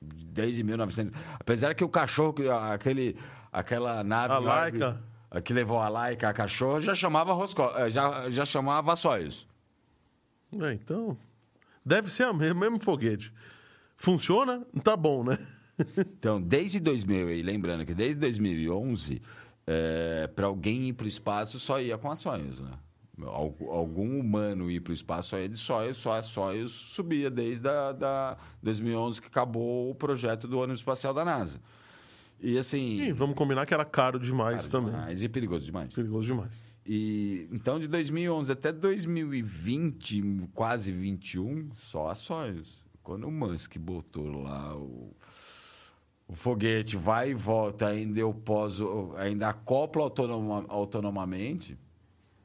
desde 0.00 0.62
1900. 0.62 1.12
Apesar 1.38 1.74
que 1.74 1.84
o 1.84 1.88
cachorro, 1.88 2.32
que- 2.32 2.48
aquele, 2.48 3.16
aquela 3.52 4.02
nave 4.02 4.32
A 4.32 4.38
Laika. 4.38 5.00
que, 5.44 5.52
levou 5.52 5.78
a 5.78 5.88
Laika, 5.88 6.28
a 6.30 6.32
cachorro, 6.32 6.80
já 6.80 6.94
chamava 6.94 7.32
Rosco, 7.34 7.62
eh, 7.76 7.90
já, 7.90 8.30
já 8.30 8.46
chamava 8.46 8.96
Soyuz. 8.96 9.46
É, 10.60 10.72
então, 10.72 11.18
deve 11.84 12.10
ser 12.10 12.26
o 12.28 12.34
mesmo, 12.34 12.58
mesmo 12.60 12.80
foguete. 12.80 13.30
Funciona? 13.96 14.64
Tá 14.82 14.96
bom, 14.96 15.22
né? 15.22 15.36
Então, 15.96 16.40
desde 16.42 16.80
2000, 16.80 17.30
e 17.30 17.40
lembrando 17.42 17.84
que 17.86 17.94
desde 17.94 18.18
2011, 18.18 19.22
para 20.34 20.46
alguém 20.46 20.88
ir 20.88 20.92
para 20.94 21.04
o 21.04 21.08
espaço 21.08 21.58
só 21.60 21.80
ia 21.80 21.96
com 21.98 22.10
a 22.10 22.16
Soyuz, 22.16 22.60
né? 22.60 22.70
Al- 23.22 23.54
Algum 23.68 24.18
humano 24.20 24.70
ir 24.70 24.80
para 24.80 24.92
o 24.92 24.94
espaço 24.94 25.30
só 25.30 25.38
ia 25.38 25.48
de 25.48 25.56
Soyuz, 25.56 25.96
só 25.96 26.12
a 26.12 26.22
Soyuz 26.22 26.70
subia 26.70 27.28
desde 27.30 27.68
a, 27.68 27.92
da 27.92 28.36
2011 28.62 29.20
que 29.20 29.26
acabou 29.26 29.90
o 29.90 29.94
projeto 29.94 30.46
do 30.46 30.58
ônibus 30.58 30.80
espacial 30.80 31.12
da 31.12 31.24
NASA. 31.24 31.60
E 32.40 32.56
assim. 32.56 33.02
E 33.02 33.12
vamos 33.12 33.34
combinar 33.34 33.66
que 33.66 33.74
era 33.74 33.84
caro 33.84 34.18
demais 34.18 34.68
também. 34.68 34.92
Demais, 34.92 35.22
e 35.22 35.28
perigoso 35.28 35.64
demais. 35.64 35.92
Perigoso 35.92 36.26
demais. 36.28 36.62
E 36.86 37.48
então 37.52 37.78
de 37.80 37.88
2011 37.88 38.52
até 38.52 38.72
2020, 38.72 40.48
quase 40.54 40.92
21, 40.92 41.70
só 41.74 42.08
ações. 42.08 42.78
Quando 43.02 43.26
o 43.26 43.30
Musk 43.32 43.76
botou 43.78 44.42
lá 44.42 44.76
o, 44.76 45.14
o 46.28 46.34
foguete, 46.34 46.94
vai 46.96 47.30
e 47.30 47.34
volta, 47.34 47.88
ainda 47.88 48.20
eu 48.20 48.34
poso, 48.34 49.14
ainda 49.16 49.48
acopla 49.48 50.02
autonoma, 50.02 50.66
autonomamente. 50.68 51.78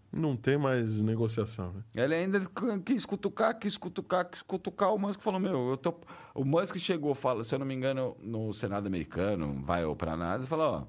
Não 0.09 0.37
tem 0.37 0.57
mais 0.57 1.01
negociação, 1.01 1.73
né? 1.73 1.83
Ele 1.93 2.15
ainda 2.15 2.39
quis 2.85 3.05
cutucar, 3.05 3.57
quis 3.59 3.77
cutucar, 3.77 4.29
quis 4.29 4.41
cutucar. 4.41 4.93
O 4.93 4.97
Musk 4.97 5.19
falou: 5.21 5.39
Meu, 5.39 5.71
eu 5.71 5.77
tô. 5.77 5.93
O 6.35 6.45
Musk 6.45 6.77
chegou, 6.77 7.13
fala, 7.15 7.43
se 7.43 7.53
eu 7.53 7.59
não 7.59 7.65
me 7.65 7.73
engano, 7.73 8.15
no 8.21 8.53
Senado 8.53 8.87
americano, 8.87 9.59
vai 9.65 9.83
ou 9.83 9.95
para 9.95 10.13
a 10.13 10.17
NASA, 10.17 10.45
e 10.45 10.47
falou: 10.47 10.65
Ó, 10.67 10.85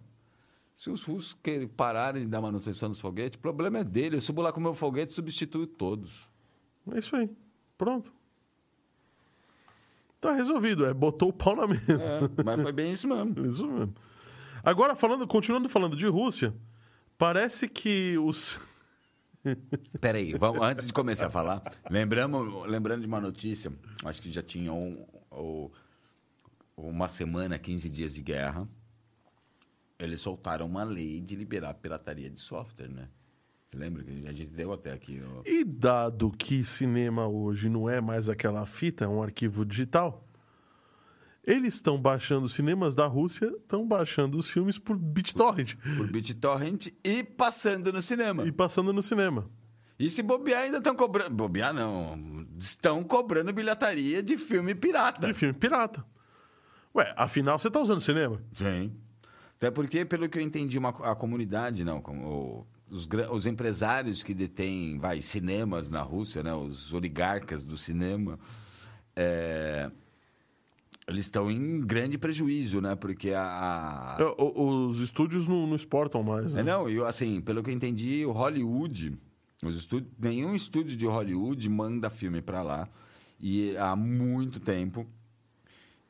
se 0.76 0.90
os 0.90 1.04
russos 1.04 1.36
querem 1.42 1.66
pararem 1.66 2.22
de 2.22 2.28
dar 2.28 2.42
manutenção 2.42 2.90
dos 2.90 3.00
foguetes, 3.00 3.36
o 3.36 3.40
problema 3.40 3.78
é 3.78 3.84
dele. 3.84 4.16
Eu 4.16 4.20
subo 4.20 4.42
lá 4.42 4.52
com 4.52 4.60
o 4.60 4.62
meu 4.62 4.74
foguete 4.74 5.10
e 5.10 5.14
substituo 5.14 5.66
todos. 5.66 6.28
É 6.92 6.98
isso 6.98 7.16
aí. 7.16 7.30
Pronto. 7.78 8.12
Tá 10.24 10.32
resolvido. 10.32 10.86
É, 10.86 10.94
botou 10.94 11.28
o 11.28 11.32
pau 11.34 11.54
na 11.54 11.66
mesa. 11.66 12.02
É, 12.02 12.42
mas 12.42 12.62
foi 12.62 12.72
bem 12.72 12.92
isso 12.92 13.06
mesmo. 13.06 13.34
Isso 13.46 13.66
mesmo. 13.66 13.94
Agora, 14.62 14.96
falando, 14.96 15.26
continuando 15.26 15.68
falando 15.68 15.94
de 15.94 16.06
Rússia, 16.06 16.54
parece 17.18 17.68
que 17.68 18.16
os. 18.16 18.58
Peraí, 20.00 20.32
vamos, 20.32 20.62
antes 20.62 20.86
de 20.86 20.94
começar 20.94 21.26
a 21.26 21.30
falar, 21.30 21.62
lembramos, 21.90 22.66
lembrando 22.66 23.02
de 23.02 23.06
uma 23.06 23.20
notícia, 23.20 23.70
acho 24.02 24.22
que 24.22 24.30
já 24.32 24.42
tinha 24.42 24.72
um, 24.72 25.04
um, 25.30 25.70
uma 26.74 27.06
semana, 27.06 27.58
15 27.58 27.90
dias 27.90 28.14
de 28.14 28.22
guerra, 28.22 28.66
eles 29.98 30.22
soltaram 30.22 30.64
uma 30.64 30.84
lei 30.84 31.20
de 31.20 31.36
liberar 31.36 31.74
pirataria 31.74 32.30
de 32.30 32.40
software, 32.40 32.88
né? 32.88 33.10
Lembra 33.76 34.02
que 34.04 34.10
a 34.26 34.32
gente 34.32 34.50
deu 34.50 34.72
até 34.72 34.92
aqui? 34.92 35.22
E 35.44 35.64
dado 35.64 36.30
que 36.30 36.64
cinema 36.64 37.26
hoje 37.26 37.68
não 37.68 37.88
é 37.90 38.00
mais 38.00 38.28
aquela 38.28 38.64
fita, 38.66 39.04
é 39.04 39.08
um 39.08 39.22
arquivo 39.22 39.64
digital, 39.64 40.26
eles 41.46 41.74
estão 41.74 42.00
baixando 42.00 42.48
cinemas 42.48 42.94
da 42.94 43.06
Rússia, 43.06 43.46
estão 43.60 43.86
baixando 43.86 44.38
os 44.38 44.48
filmes 44.50 44.78
por 44.78 44.96
BitTorrent 44.96 45.74
Por 45.96 46.06
BitTorrent 46.10 46.86
e 47.04 47.22
passando 47.22 47.92
no 47.92 48.00
cinema. 48.00 48.46
e 48.46 48.52
passando 48.52 48.92
no 48.92 49.02
cinema. 49.02 49.48
E 49.98 50.08
se 50.10 50.22
bobear, 50.22 50.62
ainda 50.62 50.78
estão 50.78 50.94
cobrando. 50.96 51.30
Bobear 51.34 51.72
não. 51.72 52.46
Estão 52.58 53.02
cobrando 53.02 53.52
bilheteria 53.52 54.22
de 54.22 54.36
filme 54.36 54.74
pirata. 54.74 55.26
De 55.26 55.34
filme 55.34 55.52
pirata. 55.54 56.04
Ué, 56.96 57.12
afinal, 57.16 57.58
você 57.58 57.70
tá 57.70 57.78
usando 57.80 58.00
cinema? 58.00 58.40
Sim. 58.52 58.92
Até 59.56 59.70
porque, 59.70 60.04
pelo 60.04 60.28
que 60.28 60.38
eu 60.38 60.42
entendi, 60.42 60.78
uma, 60.78 60.88
a 60.88 61.14
comunidade, 61.14 61.84
não, 61.84 62.00
como 62.00 62.26
o- 62.26 62.66
os, 62.94 63.08
os 63.30 63.46
empresários 63.46 64.22
que 64.22 64.32
detêm, 64.32 64.98
vai, 64.98 65.20
cinemas 65.20 65.90
na 65.90 66.00
Rússia, 66.02 66.42
né, 66.42 66.54
os 66.54 66.92
oligarcas 66.92 67.64
do 67.64 67.76
cinema, 67.76 68.38
é, 69.16 69.90
eles 71.06 71.26
estão 71.26 71.50
em 71.50 71.80
grande 71.80 72.16
prejuízo, 72.16 72.80
né, 72.80 72.94
porque 72.94 73.30
a... 73.32 73.42
a- 73.42 74.16
É, 74.20 74.24
o- 74.42 74.86
Os 74.88 75.00
estúdios 75.00 75.46
não, 75.48 75.66
não 75.66 75.76
exportam 75.76 76.22
mais. 76.22 76.54
Né? 76.54 76.60
É, 76.60 76.64
não, 76.64 76.88
eu, 76.88 77.04
assim, 77.06 77.40
pelo 77.40 77.62
que 77.62 77.70
eu 77.70 77.74
entendi, 77.74 78.24
o 78.24 78.30
Hollywood, 78.32 79.18
os 79.62 79.76
estúdios, 79.76 80.10
nenhum 80.18 80.54
estúdio 80.54 80.96
de 80.96 81.06
Hollywood 81.06 81.68
manda 81.68 82.08
filme 82.08 82.40
para 82.40 82.62
lá 82.62 82.88
e 83.40 83.76
há 83.76 83.94
muito 83.96 84.60
tempo. 84.60 85.06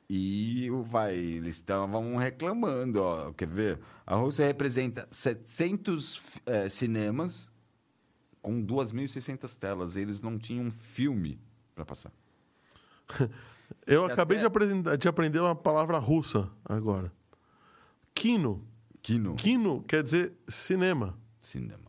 E 0.08 0.70
o- 0.70 0.82
vai, 0.82 1.14
eles 1.16 1.56
estavam 1.56 2.16
reclamando, 2.16 3.00
ó, 3.02 3.32
quer 3.32 3.48
ver? 3.48 3.80
A 4.06 4.14
Rússia 4.16 4.46
representa 4.46 5.08
700 5.10 6.20
eh, 6.46 6.68
cinemas 6.68 7.50
com 8.42 8.60
2.600 8.64 9.56
telas. 9.56 9.96
Eles 9.96 10.20
não 10.20 10.38
tinham 10.38 10.70
filme 10.70 11.40
para 11.74 11.84
passar. 11.84 12.12
Eu 13.86 14.02
E 14.06 14.12
acabei 14.12 14.38
até- 14.38 14.96
de 14.98 15.08
aprender 15.08 15.40
uma 15.40 15.54
palavra 15.54 15.98
russa 15.98 16.50
agora. 16.64 17.10
Kino. 18.14 18.62
Kino. 19.02 19.34
Kino 19.36 19.82
quer 19.82 20.02
dizer 20.02 20.32
cinema. 20.46 21.18
Cinema. 21.40 21.84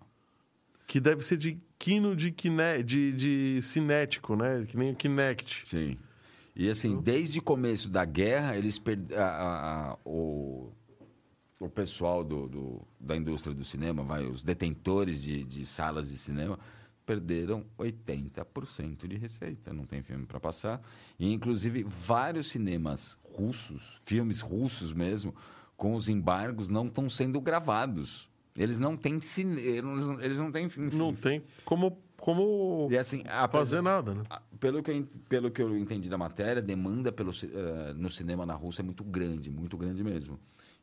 Que 0.87 0.99
deve 0.99 1.23
ser 1.23 1.37
de 1.37 1.57
kino 1.77 2.15
de, 2.15 2.31
kine, 2.31 2.81
de, 2.83 3.11
de 3.13 3.61
cinético, 3.61 4.35
né? 4.35 4.65
Que 4.65 4.77
nem 4.77 4.91
o 4.91 4.95
Kinect. 4.95 5.67
Sim. 5.67 5.97
E 6.55 6.69
assim, 6.69 6.99
desde 7.01 7.39
o 7.39 7.41
começo 7.41 7.89
da 7.89 8.05
guerra, 8.05 8.55
eles 8.57 8.79
per... 8.79 8.97
a- 9.17 9.91
a- 9.93 9.97
o... 10.09 10.71
o 11.59 11.69
pessoal 11.69 12.23
do, 12.23 12.47
do- 12.47 12.81
da 12.99 13.15
indústria 13.17 13.53
do 13.53 13.65
cinema, 13.65 14.03
vai, 14.03 14.25
os 14.25 14.41
detentores 14.41 15.21
de, 15.21 15.43
de 15.43 15.65
salas 15.65 16.09
de 16.09 16.17
cinema, 16.17 16.57
perderam 17.05 17.65
80% 17.77 19.07
de 19.07 19.17
receita. 19.17 19.73
Não 19.73 19.85
tem 19.85 20.01
filme 20.01 20.25
para 20.25 20.39
passar. 20.39 20.81
E, 21.19 21.31
inclusive, 21.33 21.83
vários 21.83 22.47
cinemas 22.47 23.17
russos, 23.23 23.99
filmes 24.03 24.39
russos 24.41 24.93
mesmo, 24.93 25.35
com 25.77 25.93
os 25.93 26.07
embargos, 26.09 26.69
não 26.69 26.85
estão 26.85 27.09
sendo 27.09 27.39
gravados. 27.41 28.29
Eles 28.55 28.79
não 28.79 28.95
têm 28.95 29.19
cine... 29.21 29.61
eles 29.61 30.39
não- 30.39 30.51
têm 30.51 30.71
Não 30.77 31.13
tem 31.13 31.43
como, 31.65 31.97
como 32.25 32.87
E 32.89 32.97
assim, 32.97 33.21
a 33.29 33.47
fazer 33.47 33.81
nada, 33.81 34.15
né? 34.15 34.23
Pelo 34.59 34.81
que, 34.81 34.89
eu, 34.89 35.07
pelo 35.29 35.51
que 35.51 35.61
eu 35.61 35.77
entendi 35.77 36.09
da 36.09 36.17
matéria, 36.17 36.57
a 36.59 36.65
demanda 36.65 37.11
pelo, 37.11 37.29
eh, 37.29 37.93
no 37.95 38.09
cinema 38.09 38.47
na 38.47 38.55
Rússia 38.55 38.81
é 38.81 38.83
muito 38.83 39.03
grande, 39.03 39.51
muito 39.51 39.77
grande 39.77 40.03
mesmo. 40.03 40.39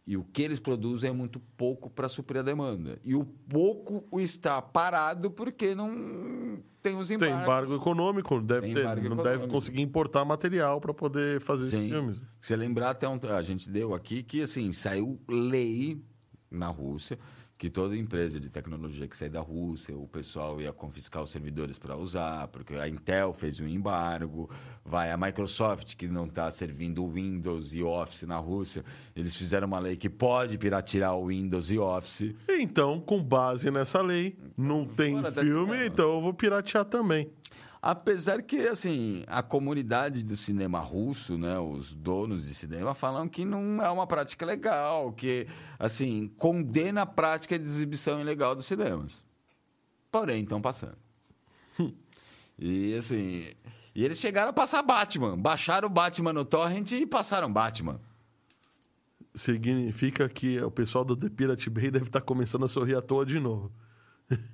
E 0.06 0.16
o 0.16 0.22
que 0.22 0.40
eles 0.40 0.60
produzem 0.60 1.10
é 1.10 1.12
muito 1.12 1.40
pouco 1.56 1.90
para 1.90 2.08
suprir 2.08 2.38
a 2.38 2.42
demanda. 2.44 2.96
E 3.02 3.16
o 3.16 3.24
pouco 3.24 4.20
está 4.20 4.62
parado 4.62 5.32
porque 5.32 5.74
não 5.74 6.60
tem 6.80 6.96
os 6.96 7.08
Tem 7.08 7.16
embargos. 7.16 7.42
embargo 7.42 7.74
econômico, 7.74 8.40
deve 8.40 8.60
Tem 8.68 8.74
ter, 8.74 8.80
embargo 8.82 9.08
não 9.08 9.16
deve 9.16 9.28
econômico. 9.30 9.52
conseguir 9.52 9.82
importar 9.82 10.24
material 10.24 10.80
para 10.80 10.94
poder 10.94 11.40
fazer 11.40 11.66
esses 11.66 11.76
Sim. 11.80 11.88
filmes. 11.88 12.16
Se 12.18 12.22
você 12.40 12.54
lembrar, 12.56 12.90
até 12.90 13.08
um, 13.08 13.18
a 13.36 13.42
gente 13.42 13.68
deu 13.68 13.94
aqui 13.94 14.22
que 14.22 14.42
assim 14.42 14.72
saiu 14.72 15.20
lei 15.28 16.00
na 16.48 16.68
Rússia 16.68 17.18
que 17.62 17.70
toda 17.70 17.96
empresa 17.96 18.40
de 18.40 18.48
tecnologia 18.48 19.06
que 19.06 19.16
sair 19.16 19.28
da 19.28 19.38
Rússia, 19.38 19.96
o 19.96 20.08
pessoal 20.08 20.60
ia 20.60 20.72
confiscar 20.72 21.22
os 21.22 21.30
servidores 21.30 21.78
para 21.78 21.96
usar, 21.96 22.48
porque 22.48 22.74
a 22.74 22.88
Intel 22.88 23.32
fez 23.32 23.60
um 23.60 23.68
embargo, 23.68 24.50
vai 24.84 25.12
a 25.12 25.16
Microsoft 25.16 25.94
que 25.94 26.08
não 26.08 26.26
está 26.26 26.50
servindo 26.50 27.06
Windows 27.06 27.72
e 27.72 27.80
Office 27.80 28.24
na 28.24 28.36
Rússia, 28.36 28.84
eles 29.14 29.36
fizeram 29.36 29.68
uma 29.68 29.78
lei 29.78 29.94
que 29.94 30.10
pode 30.10 30.58
piratear 30.58 31.16
o 31.16 31.28
Windows 31.28 31.70
e 31.70 31.78
Office. 31.78 32.34
Então, 32.48 33.00
com 33.00 33.22
base 33.22 33.70
nessa 33.70 34.02
lei, 34.02 34.36
não 34.56 34.84
tem 34.84 35.14
Fora 35.14 35.30
filme, 35.30 35.86
então 35.86 36.14
eu 36.14 36.20
vou 36.20 36.34
piratear 36.34 36.84
também. 36.84 37.30
Apesar 37.84 38.42
que, 38.42 38.68
assim, 38.68 39.24
a 39.26 39.42
comunidade 39.42 40.22
do 40.22 40.36
cinema 40.36 40.78
russo, 40.78 41.36
né, 41.36 41.58
os 41.58 41.92
donos 41.92 42.46
de 42.46 42.54
cinema, 42.54 42.94
falam 42.94 43.28
que 43.28 43.44
não 43.44 43.82
é 43.82 43.90
uma 43.90 44.06
prática 44.06 44.46
legal, 44.46 45.12
que, 45.12 45.48
assim, 45.80 46.28
condena 46.38 47.02
a 47.02 47.06
prática 47.06 47.58
de 47.58 47.64
exibição 47.64 48.20
ilegal 48.20 48.54
dos 48.54 48.66
cinemas. 48.66 49.24
Porém, 50.12 50.44
estão 50.44 50.62
passando. 50.62 50.96
e, 52.56 52.94
assim, 52.94 53.52
e 53.92 54.04
eles 54.04 54.18
chegaram 54.18 54.50
a 54.50 54.52
passar 54.52 54.82
Batman. 54.82 55.36
Baixaram 55.36 55.88
o 55.88 55.90
Batman 55.90 56.32
no 56.32 56.44
torrent 56.44 56.92
e 56.92 57.04
passaram 57.04 57.52
Batman. 57.52 58.00
Significa 59.34 60.28
que 60.28 60.60
o 60.60 60.70
pessoal 60.70 61.04
do 61.04 61.16
The 61.16 61.30
Pirate 61.30 61.68
Bay 61.68 61.90
deve 61.90 62.04
estar 62.04 62.20
começando 62.20 62.64
a 62.64 62.68
sorrir 62.68 62.94
à 62.94 63.02
toa 63.02 63.26
de 63.26 63.40
novo. 63.40 63.72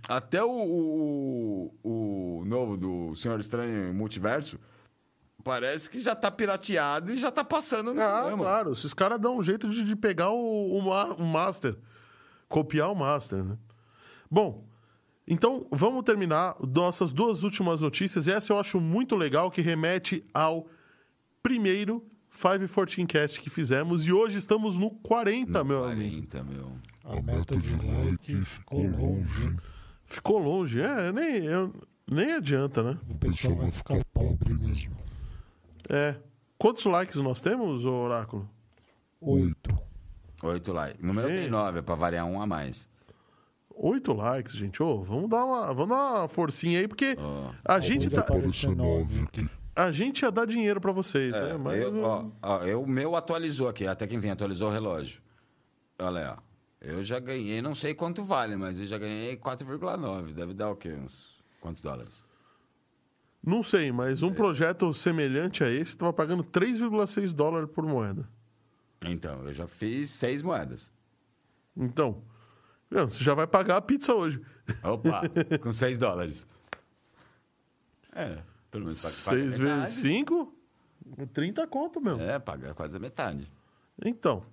Até 0.09 0.43
o, 0.43 0.51
o, 1.83 2.41
o 2.41 2.45
novo 2.45 2.77
do 2.77 3.15
Senhor 3.15 3.39
Estranho 3.41 3.93
Multiverso 3.95 4.59
parece 5.45 5.89
que 5.89 6.01
já 6.01 6.15
tá 6.15 6.31
pirateado 6.31 7.13
e 7.13 7.17
já 7.17 7.31
tá 7.31 7.43
passando 7.45 7.95
no 7.95 8.01
Ah, 8.01 8.23
cinema. 8.25 8.43
claro. 8.43 8.73
Esses 8.73 8.93
caras 8.93 9.19
dão 9.21 9.39
um 9.39 9.43
jeito 9.43 9.69
de, 9.69 9.83
de 9.85 9.97
pegar 9.97 10.31
o, 10.31 10.79
o, 10.79 10.83
ma- 10.83 11.15
o 11.15 11.25
Master. 11.25 11.77
Copiar 12.49 12.91
o 12.91 12.95
Master, 12.95 13.43
né? 13.45 13.57
Bom, 14.31 14.65
então 15.27 15.67
vamos 15.71 16.03
terminar 16.05 16.57
nossas 16.61 17.13
duas 17.13 17.43
últimas 17.43 17.81
notícias. 17.81 18.27
E 18.27 18.33
essa 18.33 18.53
eu 18.53 18.59
acho 18.59 18.81
muito 18.81 19.15
legal, 19.17 19.51
que 19.51 19.61
remete 19.61 20.25
ao 20.35 20.67
primeiro 21.43 22.05
514 22.31 23.07
Cast 23.07 23.41
que 23.41 23.49
fizemos. 23.51 24.07
E 24.07 24.13
hoje 24.13 24.39
estamos 24.39 24.77
no 24.79 24.91
40, 24.91 25.65
meu 25.65 25.85
amigo. 25.85 26.27
40, 26.27 26.45
meu. 26.45 26.73
A 27.09 27.22
meta 27.22 27.56
de 27.56 27.74
like 27.74 28.44
ficou 28.44 28.86
longe. 28.86 29.56
Ficou 30.05 30.39
longe. 30.39 30.80
É, 30.80 31.10
nem, 31.12 31.36
eu- 31.44 31.74
nem 32.10 32.32
adianta, 32.35 32.82
né? 32.82 32.98
O 33.09 33.14
pessoal 33.14 33.56
vai 33.56 33.70
ficar 33.70 33.98
pobre 34.12 34.52
mesmo. 34.55 34.94
É. 35.89 36.14
Quantos 36.59 36.85
likes 36.85 37.16
nós 37.20 37.40
temos, 37.40 37.85
Oráculo? 37.86 38.48
Oito. 39.20 39.76
Oito 40.43 40.72
likes. 40.72 41.02
No 41.02 41.14
meu 41.14 41.26
tem 41.26 41.48
nove, 41.48 41.78
é 41.78 41.82
pra 41.82 41.94
variar 41.94 42.26
um 42.26 42.40
a 42.40 42.47
mais. 42.47 42.86
Oito 43.74 44.12
likes, 44.12 44.52
gente. 44.55 44.82
Ô, 44.82 45.02
vamos 45.02 45.30
dar 45.30 45.44
uma, 45.44 45.66
vamos 45.72 45.89
dar 45.89 46.18
uma 46.20 46.28
forcinha 46.28 46.80
aí, 46.80 46.89
porque 46.89 47.16
Ó. 47.18 47.51
a 47.64 47.80
gente 47.80 48.10
tá, 48.10 48.26
a 49.76 49.93
gente 49.93 50.22
ia 50.22 50.30
dar 50.32 50.47
dinheiro 50.47 50.80
pra 50.80 50.90
vocês, 50.93 51.32
né? 51.32 51.56
Mas 51.56 51.78
É, 51.78 51.85
eu, 51.85 51.97
eu- 51.97 52.05
ó, 52.05 52.26
ó, 52.43 52.59
eu- 52.64 52.82
o 52.82 52.86
meu 52.89 53.14
atualizou 53.16 53.68
aqui, 53.68 53.86
até 53.86 54.06
quem 54.06 54.18
vem 54.18 54.30
atualizou 54.32 54.68
o 54.68 54.72
relógio. 54.72 55.20
Olha, 55.98 56.36
ó. 56.36 56.48
Eu 56.81 57.03
já 57.03 57.19
ganhei, 57.19 57.61
não 57.61 57.75
sei 57.75 57.95
quanto 57.95 58.25
vale, 58.25 58.57
mas 58.57 58.79
eu 58.81 58.87
já 58.87 58.99
ganhei 58.99 59.37
4,9. 59.37 60.33
Deve 60.33 60.55
dar 60.55 60.71
o 60.71 60.77
quê? 60.77 60.93
Uns 60.93 61.43
quantos 61.61 61.81
dólares? 61.83 62.25
Não 63.43 63.63
sei, 63.63 63.91
mas 63.91 64.23
um 64.23 64.33
projeto 64.33 64.93
semelhante 64.95 65.65
a 65.65 65.71
esse 65.71 65.93
estava 65.93 66.13
pagando 66.13 66.45
3,6 66.45 67.33
dólares 67.33 67.71
por 67.73 67.85
moeda. 67.85 68.29
Então, 69.05 69.43
eu 69.45 69.55
já 69.55 69.67
fiz 69.67 70.11
seis 70.11 70.43
moedas. 70.43 70.91
Então, 71.77 72.23
não, 72.91 73.09
você 73.09 73.23
já 73.23 73.35
vai 73.35 73.47
pagar 73.47 73.77
a 73.77 73.81
pizza 73.81 74.15
hoje. 74.15 74.41
Opa, 74.83 75.23
com 75.63 75.73
6 75.73 75.99
dólares. 75.99 76.47
É, 78.13 78.39
pelo 78.71 78.85
menos 78.85 79.01
paga, 79.01 79.15
paga 79.25 79.51
6 79.51 79.59
metade. 79.59 79.81
vezes 79.81 79.95
5, 80.01 80.55
30 81.33 81.67
conto, 81.67 82.01
meu. 82.01 82.21
É, 82.21 82.39
paga 82.39 82.75
quase 82.75 82.97
a 82.97 82.99
metade. 82.99 83.51
Então, 84.05 84.45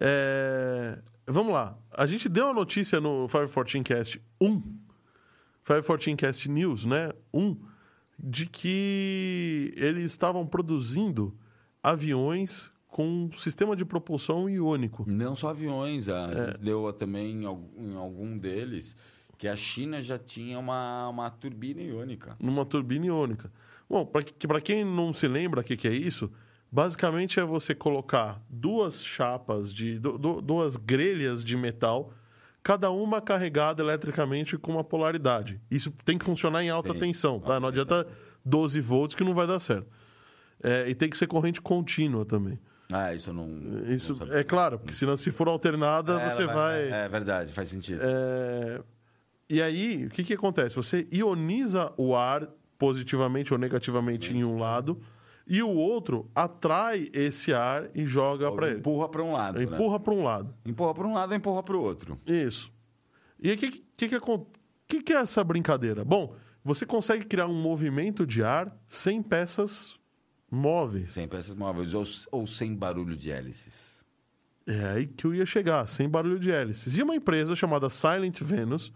é, 0.00 1.02
vamos 1.26 1.52
lá. 1.52 1.76
A 1.92 2.06
gente 2.06 2.28
deu 2.28 2.48
a 2.48 2.54
notícia 2.54 3.00
no 3.00 3.26
514cast 3.28 4.20
1, 4.40 4.62
514cast 5.64 6.48
News, 6.48 6.84
né? 6.84 7.10
1, 7.32 7.56
de 8.18 8.46
que 8.46 9.72
eles 9.76 10.04
estavam 10.04 10.46
produzindo 10.46 11.36
aviões 11.82 12.70
com 12.88 13.30
sistema 13.36 13.74
de 13.74 13.84
propulsão 13.84 14.48
iônico. 14.50 15.04
Não 15.08 15.34
só 15.34 15.48
aviões, 15.50 16.08
a 16.08 16.30
É. 16.30 16.46
gente 16.46 16.58
deu 16.60 16.92
também 16.92 17.42
em 17.42 17.46
al- 17.46 17.70
em 17.78 17.96
algum 17.96 18.36
deles 18.36 18.94
que 19.38 19.48
a 19.48 19.56
China 19.56 20.02
já 20.02 20.18
tinha 20.18 20.58
uma, 20.58 21.08
uma 21.08 21.30
turbina 21.30 21.80
iônica. 21.80 22.36
numa 22.40 22.64
turbina 22.64 23.06
iônica. 23.06 23.50
Bom, 23.88 24.06
para 24.06 24.60
quem 24.60 24.84
não 24.84 25.12
se 25.12 25.26
lembra 25.26 25.60
o 25.60 25.64
que, 25.64 25.76
que 25.76 25.88
é 25.88 25.92
isso, 25.92 26.30
basicamente 26.72 27.38
é 27.38 27.44
você 27.44 27.74
colocar 27.74 28.40
duas 28.48 29.04
chapas 29.04 29.72
de 29.72 29.98
du- 29.98 30.16
du- 30.18 30.40
duas 30.40 30.76
grelhas 30.76 31.44
de 31.44 31.56
metal, 31.56 32.12
cada 32.62 32.90
uma 32.90 33.20
carregada 33.20 33.82
eletricamente 33.82 34.56
com 34.56 34.72
uma 34.72 34.82
polaridade. 34.84 35.60
Isso 35.70 35.92
tem 36.04 36.16
que 36.16 36.24
funcionar 36.24 36.64
em 36.64 36.70
alta 36.70 36.94
Sim, 36.94 37.00
tensão, 37.00 37.38
tá? 37.38 37.60
Não 37.60 37.68
adianta 37.68 38.06
12 38.44 38.80
volts 38.80 39.14
que 39.14 39.22
não 39.22 39.34
vai 39.34 39.46
dar 39.46 39.60
certo. 39.60 39.86
É, 40.62 40.88
e 40.88 40.94
tem 40.94 41.10
que 41.10 41.18
ser 41.18 41.26
corrente 41.26 41.60
contínua 41.60 42.24
também. 42.24 42.58
Ah, 42.90 43.12
isso 43.14 43.32
não. 43.32 43.48
Isso 43.88 44.14
não 44.24 44.36
é 44.36 44.44
claro, 44.44 44.78
porque 44.78 44.92
senão 44.94 45.16
se 45.16 45.30
for 45.30 45.48
alternada, 45.48 46.20
É, 46.20 46.30
você 46.30 46.42
ela 46.42 46.52
vai. 46.54 46.88
É 46.90 47.08
verdade, 47.08 47.52
faz 47.52 47.68
sentido. 47.68 48.00
É, 48.02 48.80
E 49.50 49.60
aí, 49.60 50.06
o 50.06 50.10
que, 50.10 50.22
que 50.24 50.32
acontece? 50.34 50.76
Você 50.76 51.06
ioniza 51.12 51.92
o 51.96 52.14
ar 52.16 52.48
positivamente 52.78 53.52
ou 53.52 53.58
negativamente 53.58 54.34
em 54.36 54.44
um 54.44 54.58
lado, 54.58 55.00
e 55.46 55.62
o 55.62 55.70
outro 55.70 56.30
atrai 56.34 57.10
esse 57.12 57.52
ar 57.52 57.90
e 57.94 58.06
joga 58.06 58.50
para 58.52 58.68
ele. 58.68 58.78
Empurra 58.78 59.08
para 59.08 59.22
um 59.22 59.32
lado. 59.32 59.58
né? 59.58 59.64
Empurra 59.64 60.00
para 60.00 60.14
um 60.14 60.22
lado. 60.22 60.54
Empurra 60.64 60.94
para 60.94 61.06
um 61.06 61.14
lado, 61.14 61.34
empurra 61.34 61.62
para 61.62 61.76
o 61.76 61.82
outro. 61.82 62.18
Isso. 62.26 62.72
E 63.42 63.50
aí, 63.50 63.56
o 63.56 63.58
que, 63.58 63.70
que, 63.70 64.08
que, 64.08 64.20
que, 64.88 65.02
que 65.02 65.12
é 65.12 65.16
essa 65.16 65.42
brincadeira? 65.42 66.04
Bom, 66.04 66.34
você 66.64 66.86
consegue 66.86 67.24
criar 67.24 67.46
um 67.46 67.60
movimento 67.60 68.26
de 68.26 68.42
ar 68.42 68.76
sem 68.86 69.20
peças 69.22 69.98
móveis. 70.50 71.12
Sem 71.12 71.26
peças 71.26 71.54
móveis 71.54 71.92
ou, 71.92 72.04
ou 72.30 72.46
sem 72.46 72.74
barulho 72.74 73.16
de 73.16 73.30
hélices. 73.30 73.92
É 74.66 74.84
aí 74.86 75.06
que 75.06 75.26
eu 75.26 75.34
ia 75.34 75.44
chegar, 75.44 75.88
sem 75.88 76.08
barulho 76.08 76.38
de 76.38 76.50
hélices. 76.50 76.96
E 76.96 77.02
uma 77.02 77.16
empresa 77.16 77.56
chamada 77.56 77.90
Silent 77.90 78.40
Venus 78.40 78.92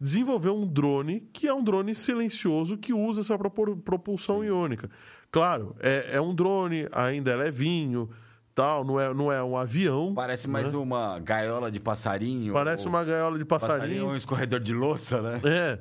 desenvolveu 0.00 0.56
um 0.56 0.66
drone 0.66 1.20
que 1.32 1.46
é 1.46 1.54
um 1.54 1.62
drone 1.62 1.94
silencioso 1.94 2.76
que 2.78 2.92
usa 2.92 3.20
essa 3.20 3.36
propulsão 3.38 4.44
iônica. 4.44 4.88
Claro, 5.30 5.76
é, 5.80 6.10
é 6.12 6.20
um 6.20 6.34
drone, 6.34 6.86
ainda 6.92 7.32
é 7.32 7.36
levinho, 7.36 8.08
tal, 8.54 8.84
não 8.84 8.98
é, 8.98 9.12
não 9.12 9.30
é 9.30 9.42
um 9.42 9.56
avião. 9.56 10.14
Parece 10.14 10.48
mais 10.48 10.72
uma 10.72 11.18
gaiola 11.18 11.70
de 11.70 11.80
passarinho. 11.80 12.48
Né? 12.48 12.52
Parece 12.52 12.86
uma 12.88 13.04
gaiola 13.04 13.38
de 13.38 13.44
passarinho 13.44 13.80
passarinho. 13.80 14.06
um 14.08 14.16
escorredor 14.16 14.60
de 14.60 14.74
louça, 14.74 15.20
né? 15.20 15.40
É. 15.44 15.78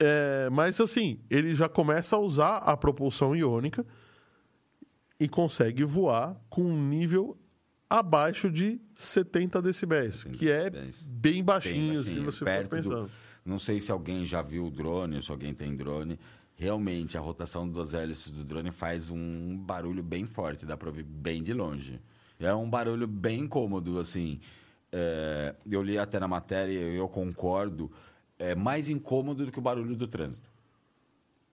É, 0.00 0.48
mas 0.50 0.80
assim, 0.80 1.20
ele 1.30 1.54
já 1.54 1.68
começa 1.68 2.16
a 2.16 2.18
usar 2.18 2.56
a 2.56 2.76
propulsão 2.76 3.34
iônica 3.34 3.86
e 5.20 5.28
consegue 5.28 5.84
voar 5.84 6.36
com 6.48 6.62
um 6.62 6.88
nível 6.88 7.36
abaixo 7.88 8.50
de 8.50 8.80
70 8.94 9.62
decibéis, 9.62 10.24
que 10.24 10.50
é 10.50 10.70
decibéis. 10.70 11.06
bem 11.08 11.42
baixinho, 11.44 11.74
Bem 11.94 12.02
se 12.04 12.10
baixinho, 12.10 12.24
você 12.24 12.38
for 12.40 12.44
perto 12.44 12.70
do- 12.70 12.76
pensando. 12.82 13.10
Não 13.44 13.58
sei 13.58 13.80
se 13.80 13.90
alguém 13.90 14.26
já 14.26 14.42
viu 14.42 14.66
o 14.66 14.70
drone, 14.70 15.16
ou 15.16 15.22
se 15.22 15.30
alguém 15.30 15.54
tem 15.54 15.74
drone. 15.74 16.18
Realmente, 16.54 17.16
a 17.16 17.20
rotação 17.20 17.66
das 17.68 17.94
hélices 17.94 18.30
do 18.32 18.44
drone 18.44 18.70
faz 18.70 19.08
um 19.10 19.56
barulho 19.56 20.02
bem 20.02 20.26
forte, 20.26 20.66
dá 20.66 20.76
para 20.76 20.88
ouvir 20.88 21.04
bem 21.04 21.42
de 21.42 21.54
longe. 21.54 22.00
É 22.38 22.52
um 22.54 22.68
barulho 22.68 23.06
bem 23.06 23.40
incômodo, 23.40 23.98
assim. 23.98 24.38
É, 24.92 25.54
eu 25.70 25.82
li 25.82 25.98
até 25.98 26.18
na 26.20 26.28
matéria 26.28 26.72
eu 26.78 27.08
concordo. 27.08 27.90
É 28.38 28.54
mais 28.54 28.88
incômodo 28.90 29.46
do 29.46 29.52
que 29.52 29.58
o 29.58 29.62
barulho 29.62 29.96
do 29.96 30.06
trânsito. 30.06 30.48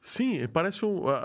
Sim, 0.01 0.47
parece 0.49 0.85
um. 0.85 1.07
a- 1.07 1.17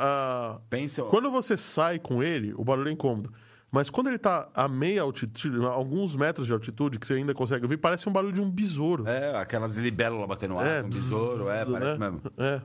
a- 0.55 0.61
Pensa. 0.71 1.03
Quando 1.05 1.31
você 1.31 1.57
sai 1.57 1.99
com 1.99 2.23
ele, 2.23 2.55
o 2.57 2.65
barulho 2.65 2.89
é 2.89 2.93
incômodo. 2.93 3.33
Mas 3.71 3.89
quando 3.89 4.09
ele 4.09 4.19
tá 4.19 4.49
a 4.53 4.67
meia 4.67 5.03
altitude, 5.03 5.65
a 5.65 5.69
alguns 5.69 6.17
metros 6.17 6.47
de 6.47 6.53
altitude, 6.53 6.99
que 6.99 7.07
você 7.07 7.15
ainda 7.15 7.33
consegue 7.33 7.65
ouvir, 7.65 7.77
parece 7.77 8.09
um 8.09 8.13
barulho 8.13 8.33
de 8.33 8.41
um 8.41 8.51
besouro. 8.51 9.07
É, 9.07 9.37
aquelas 9.37 9.77
libélulas 9.77 10.27
batendo 10.27 10.59
ar, 10.59 10.67
É, 10.67 10.83
um 10.83 10.89
besouro, 10.89 11.49
é, 11.49 11.65
parece 11.65 11.99
né? 11.99 12.11
mesmo. 12.11 12.23
É. 12.37 12.63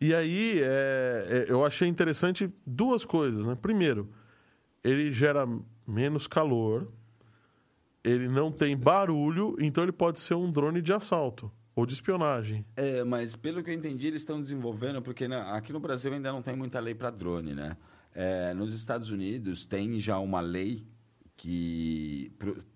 E 0.00 0.14
aí, 0.14 0.60
é, 0.62 1.26
é, 1.28 1.52
eu 1.52 1.64
achei 1.64 1.88
interessante 1.88 2.52
duas 2.66 3.04
coisas, 3.04 3.46
né? 3.46 3.56
Primeiro, 3.60 4.10
ele 4.82 5.12
gera 5.12 5.46
menos 5.86 6.26
calor, 6.26 6.88
ele 8.04 8.28
não 8.28 8.50
tem 8.50 8.76
barulho, 8.76 9.56
então 9.60 9.82
ele 9.84 9.92
pode 9.92 10.20
ser 10.20 10.34
um 10.34 10.50
drone 10.50 10.80
de 10.80 10.92
assalto 10.92 11.50
ou 11.74 11.86
de 11.86 11.94
espionagem. 11.94 12.64
É, 12.76 13.02
mas 13.04 13.34
pelo 13.36 13.62
que 13.62 13.70
eu 13.70 13.74
entendi, 13.74 14.08
eles 14.08 14.22
estão 14.22 14.40
desenvolvendo, 14.40 15.00
porque 15.00 15.26
né, 15.26 15.40
aqui 15.50 15.72
no 15.72 15.80
Brasil 15.80 16.12
ainda 16.12 16.32
não 16.32 16.42
tem 16.42 16.54
muita 16.56 16.78
lei 16.80 16.94
para 16.94 17.10
drone, 17.10 17.54
né? 17.54 17.76
É, 18.14 18.52
nos 18.54 18.72
Estados 18.74 19.10
Unidos 19.10 19.64
tem 19.64 19.98
já 19.98 20.18
uma 20.18 20.40
lei 20.40 20.84
que 21.36 22.30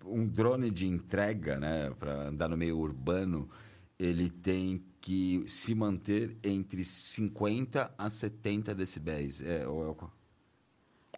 um 0.05 0.27
drone 0.27 0.69
de 0.69 0.87
entrega, 0.87 1.57
né, 1.59 1.89
para 1.97 2.27
andar 2.29 2.49
no 2.49 2.57
meio 2.57 2.77
urbano, 2.77 3.49
ele 3.97 4.29
tem 4.29 4.83
que 4.99 5.43
se 5.47 5.73
manter 5.73 6.35
entre 6.43 6.83
50 6.83 7.93
a 7.97 8.09
70 8.09 8.75
decibéis. 8.75 9.41
É, 9.41 9.61
é 9.63 9.67
o- 9.67 9.95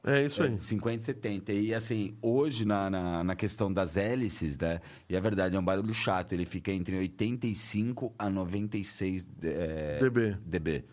É 0.03 0.25
isso 0.25 0.43
aí. 0.43 0.53
é, 0.53 0.57
50 0.57 1.01
e 1.01 1.05
70. 1.05 1.53
E 1.53 1.73
assim, 1.73 2.15
hoje 2.21 2.65
na, 2.65 2.89
na, 2.89 3.23
na 3.23 3.35
questão 3.35 3.71
das 3.73 3.97
hélices, 3.97 4.57
né? 4.57 4.79
E 5.09 5.15
é 5.15 5.19
verdade, 5.19 5.55
é 5.55 5.59
um 5.59 5.63
barulho 5.65 5.93
chato. 5.93 6.33
Ele 6.33 6.45
fica 6.45 6.71
entre 6.71 6.97
85 6.97 8.13
a 8.17 8.29
96 8.29 9.27
é, 9.41 9.97
dB. 9.99 10.37
dB. 10.45 10.85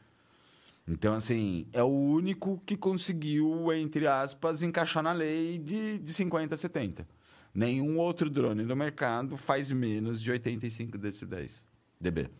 Então, 0.89 1.15
assim, 1.15 1.67
é 1.73 1.83
o 1.83 1.89
único 1.89 2.63
que 2.65 2.77
conseguiu, 2.77 3.73
entre 3.73 4.07
aspas, 4.07 4.63
encaixar 4.63 5.03
na 5.03 5.13
lei 5.13 5.59
de, 5.59 5.99
de 5.99 6.15
50 6.15 6.55
a 6.55 6.59
70. 6.59 7.09
Nenhum 7.53 7.99
outro 7.99 8.31
drone 8.31 8.63
no 8.65 8.77
mercado 8.77 9.37
faz 9.37 9.73
menos 9.73 10.23
de 10.23 10.31
85 10.31 10.97
decibéis. 10.97 11.65
dB. 12.01 12.31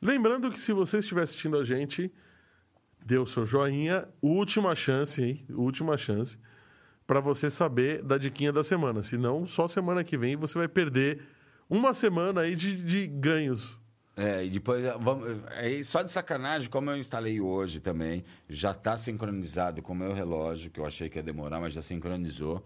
Lembrando 0.00 0.50
que 0.50 0.60
se 0.60 0.72
você 0.72 0.98
estiver 0.98 1.22
assistindo 1.22 1.56
a 1.56 1.64
gente, 1.64 2.12
dê 3.04 3.18
o 3.18 3.26
seu 3.26 3.44
joinha, 3.44 4.08
última 4.20 4.74
chance, 4.74 5.22
hein? 5.22 5.44
Última 5.50 5.96
chance 5.96 6.36
para 7.06 7.20
você 7.20 7.50
saber 7.50 8.02
da 8.02 8.16
diquinha 8.16 8.52
da 8.52 8.64
semana. 8.64 9.02
Senão, 9.02 9.46
só 9.46 9.68
semana 9.68 10.02
que 10.02 10.16
vem 10.16 10.36
você 10.36 10.58
vai 10.58 10.68
perder 10.68 11.22
uma 11.68 11.94
semana 11.94 12.40
aí 12.40 12.56
de, 12.56 12.82
de 12.82 13.06
ganhos. 13.06 13.78
É, 14.16 14.44
e 14.44 14.50
depois, 14.50 14.84
vamos, 15.00 15.38
aí, 15.56 15.82
só 15.84 16.02
de 16.02 16.12
sacanagem, 16.12 16.68
como 16.68 16.90
eu 16.90 16.96
instalei 16.96 17.40
hoje 17.40 17.80
também, 17.80 18.22
já 18.48 18.72
está 18.72 18.96
sincronizado 18.96 19.80
com 19.80 19.92
o 19.92 19.96
meu 19.96 20.12
relógio, 20.12 20.70
que 20.70 20.78
eu 20.78 20.86
achei 20.86 21.08
que 21.08 21.18
ia 21.18 21.22
demorar, 21.22 21.60
mas 21.60 21.72
já 21.72 21.80
sincronizou. 21.80 22.62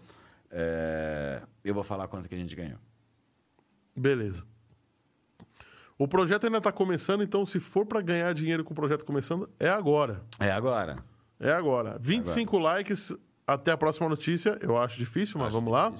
É, 0.51 1.41
eu 1.63 1.73
vou 1.73 1.83
falar 1.83 2.07
quanto 2.07 2.27
que 2.27 2.35
a 2.35 2.37
gente 2.37 2.55
ganhou. 2.55 2.77
Beleza. 3.95 4.43
O 5.97 6.07
projeto 6.07 6.45
ainda 6.45 6.59
está 6.59 6.71
começando, 6.71 7.23
então 7.23 7.45
se 7.45 7.59
for 7.59 7.85
para 7.85 8.01
ganhar 8.01 8.31
dinheiro 8.33 8.63
com 8.63 8.71
o 8.73 8.75
projeto 8.75 9.03
começando, 9.03 9.49
é 9.59 9.69
agora. 9.69 10.21
É 10.39 10.51
agora. 10.51 11.03
É 11.39 11.51
agora. 11.51 11.97
25 11.99 12.57
likes 12.57 13.15
até 13.47 13.71
a 13.71 13.77
próxima 13.77 14.07
notícia. 14.07 14.57
Eu 14.61 14.77
acho 14.77 14.97
difícil, 14.97 15.39
mas 15.39 15.47
Acho 15.47 15.55
vamos 15.55 15.71
lá. 15.73 15.93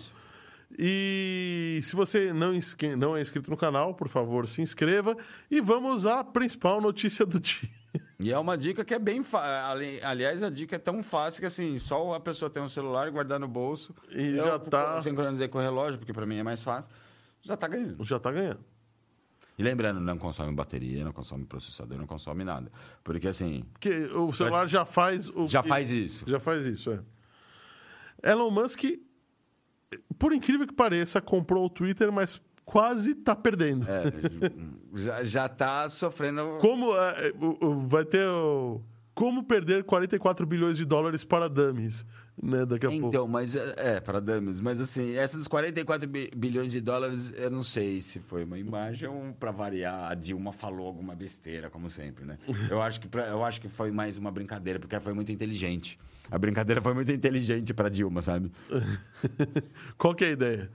E 0.78 1.80
se 1.84 1.96
você 1.96 2.34
não, 2.34 2.52
não 2.98 3.16
é 3.18 3.22
inscrito 3.22 3.50
no 3.50 3.58
canal, 3.58 3.94
por 3.94 4.08
favor, 4.10 4.48
se 4.48 4.62
inscreva. 4.62 5.16
E 5.50 5.62
vamos 5.62 6.06
à 6.06 6.24
principal 6.24 6.82
notícia 6.82 7.26
do 7.26 7.40
dia. 7.40 7.70
E 8.20 8.32
é 8.32 8.38
uma 8.38 8.58
dica 8.58 8.84
que 8.84 8.94
é 8.94 9.00
bem 9.00 9.24
fácil. 9.24 9.80
Aliás, 10.04 10.42
a 10.44 10.50
dica 10.50 10.76
é 10.76 10.80
tão 10.80 11.02
fácil 11.04 11.40
que 11.40 11.46
assim, 11.46 11.78
só 11.78 12.14
a 12.14 12.20
pessoa 12.20 12.50
tem 12.50 12.62
um 12.62 12.70
celular, 12.70 13.10
guardar 13.12 13.40
no 13.40 13.48
bolso. 13.48 13.94
E 14.12 14.36
eu 14.38 14.46
já 14.46 14.60
tá- 14.60 15.02
sincronizei 15.02 15.48
com 15.48 15.58
o 15.58 15.62
relógio, 15.62 15.98
porque 16.00 16.14
para 16.14 16.26
mim 16.26 16.36
é 16.38 16.44
mais 16.44 16.62
fácil. 16.62 16.92
Já 17.42 17.56
tá 17.56 17.68
ganhando. 17.68 18.04
Já 18.04 18.20
tá 18.20 18.32
ganhando. 18.32 18.60
E 19.58 19.64
lembrando, 19.64 20.00
não 20.00 20.18
consome 20.20 20.54
bateria, 20.54 21.04
não 21.04 21.12
consome 21.12 21.44
processador, 21.46 21.98
não 21.98 22.06
consome 22.06 22.44
nada. 22.44 22.72
Porque 23.04 23.28
assim, 23.28 23.64
Porque 23.74 23.90
o 24.14 24.32
celular 24.34 24.68
já 24.68 24.86
faz 24.86 25.30
o. 25.30 25.48
já 25.48 25.64
que- 25.64 25.70
faz 25.70 25.90
isso. 25.90 26.24
Já 26.28 26.40
faz 26.40 26.66
isso, 26.66 26.92
é. 26.92 27.00
Elon 28.32 28.52
Musk 28.52 28.84
por 30.20 30.34
incrível 30.34 30.68
que 30.68 30.74
pareça, 30.74 31.22
comprou 31.22 31.66
o 31.66 31.70
Twitter, 31.70 32.12
mas 32.12 32.42
quase 32.66 33.16
tá 33.16 33.36
perdendo. 33.36 33.86
É, 33.90 34.04
já, 34.96 35.24
já 35.24 35.50
tá 35.50 35.88
sofrendo. 35.90 36.58
Como 36.60 36.94
é, 36.96 37.32
o- 37.40 37.88
vai 37.88 38.04
ter 38.06 38.26
o, 38.28 38.82
como 39.14 39.44
perder 39.44 39.84
44 39.84 40.46
bilhões 40.46 40.78
de 40.78 40.86
dólares 40.86 41.24
para 41.24 41.48
dummies, 41.48 42.06
né, 42.42 42.66
daqui 42.66 42.86
a 42.86 42.90
pouco. 42.90 43.08
Então, 43.08 43.28
mas 43.28 43.56
é, 43.56 43.96
é, 43.96 44.00
para 44.00 44.20
dames, 44.20 44.60
mas 44.60 44.80
assim, 44.82 45.16
essa 45.16 45.38
dos 45.38 45.48
44 45.48 46.08
bi- 46.08 46.30
bilhões 46.36 46.72
de 46.72 46.82
dólares, 46.82 47.34
eu 47.38 47.50
não 47.50 47.64
sei 47.64 48.02
se 48.02 48.20
foi 48.20 48.44
uma 48.44 48.60
imagem 48.60 49.08
ou 49.08 49.34
para 49.34 49.52
variar, 49.52 50.12
a 50.12 50.14
Dilma 50.14 50.52
falou 50.52 50.86
alguma 50.88 51.16
besteira, 51.16 51.70
como 51.70 51.90
sempre, 51.90 52.26
né? 52.26 52.38
Eu 52.70 52.82
acho 52.82 53.00
que 53.00 53.08
pra- 53.08 53.28
eu 53.28 53.44
acho 53.44 53.60
que 53.62 53.70
foi 53.70 53.92
mais 53.92 54.18
uma 54.18 54.30
brincadeira, 54.32 54.80
porque 54.80 55.00
foi 55.00 55.14
muito 55.14 55.32
inteligente. 55.32 55.98
A 56.30 56.38
brincadeira 56.38 56.82
foi 56.82 56.94
muito 56.94 57.12
inteligente 57.12 57.74
para 57.74 57.90
Dilma, 57.90 58.22
sabe? 58.22 58.52
Qual 59.98 60.14
que 60.14 60.26
é 60.26 60.28
a 60.28 60.32
ideia? 60.32 60.72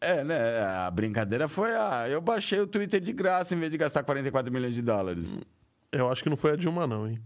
É, 0.00 0.22
né? 0.24 0.60
A 0.60 0.90
brincadeira 0.90 1.48
foi 1.48 1.74
a 1.74 2.08
eu 2.08 2.20
baixei 2.20 2.60
o 2.60 2.66
Twitter 2.66 3.00
de 3.00 3.12
graça 3.12 3.54
em 3.54 3.58
vez 3.58 3.70
de 3.70 3.78
gastar 3.78 4.02
44 4.02 4.52
milhões 4.52 4.74
de 4.74 4.82
dólares. 4.82 5.34
Eu 5.90 6.10
acho 6.10 6.22
que 6.22 6.30
não 6.30 6.36
foi 6.36 6.52
a 6.52 6.56
Dilma 6.56 6.86
não, 6.86 7.08
hein? 7.08 7.18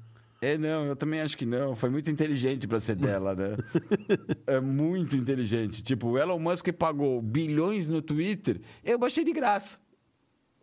É, 0.42 0.56
não, 0.56 0.86
eu 0.86 0.96
também 0.96 1.20
acho 1.20 1.36
que 1.36 1.44
não. 1.44 1.76
Foi 1.76 1.90
muito 1.90 2.10
inteligente 2.10 2.66
pra 2.66 2.80
ser 2.80 2.96
dela, 2.96 3.34
né? 3.34 3.56
é 4.46 4.58
muito 4.58 5.14
inteligente. 5.14 5.82
Tipo, 5.82 6.08
o 6.08 6.18
Elon 6.18 6.38
Musk 6.38 6.68
pagou 6.72 7.20
bilhões 7.20 7.86
no 7.86 8.00
Twitter, 8.00 8.60
eu 8.82 8.98
baixei 8.98 9.22
de 9.22 9.32
graça. 9.32 9.78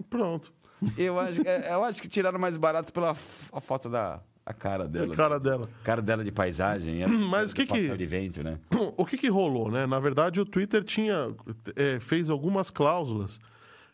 Pronto. 0.09 0.51
Eu 0.97 1.19
acho, 1.19 1.41
é, 1.47 1.73
eu 1.73 1.83
acho 1.83 2.01
que 2.01 2.07
tiraram 2.07 2.39
mais 2.39 2.57
barato 2.57 2.93
pela 2.93 3.11
a 3.11 3.61
foto 3.61 3.89
da 3.89 4.21
a 4.49 4.53
cara 4.53 4.87
dela. 4.87 5.13
A 5.13 5.15
cara 5.17 5.39
dela. 5.39 5.69
A 5.81 5.85
cara 5.85 6.01
dela 6.01 6.23
de 6.23 6.31
paisagem. 6.31 7.01
ela- 7.01 7.11
Mas 7.29 7.51
o 7.51 7.55
que 7.55 7.65
que- 7.65 7.97
de 7.97 8.05
vento, 8.05 8.43
né? 8.43 8.57
O 8.97 9.05
que 9.05 9.17
que 9.17 9.27
rolou, 9.29 9.69
né? 9.71 9.85
Na 9.85 9.99
verdade, 9.99 10.39
o 10.39 10.45
Twitter 10.45 10.83
tinha 10.83 11.33
é, 11.75 11.99
fez 11.99 12.29
algumas 12.29 12.69
cláusulas 12.69 13.39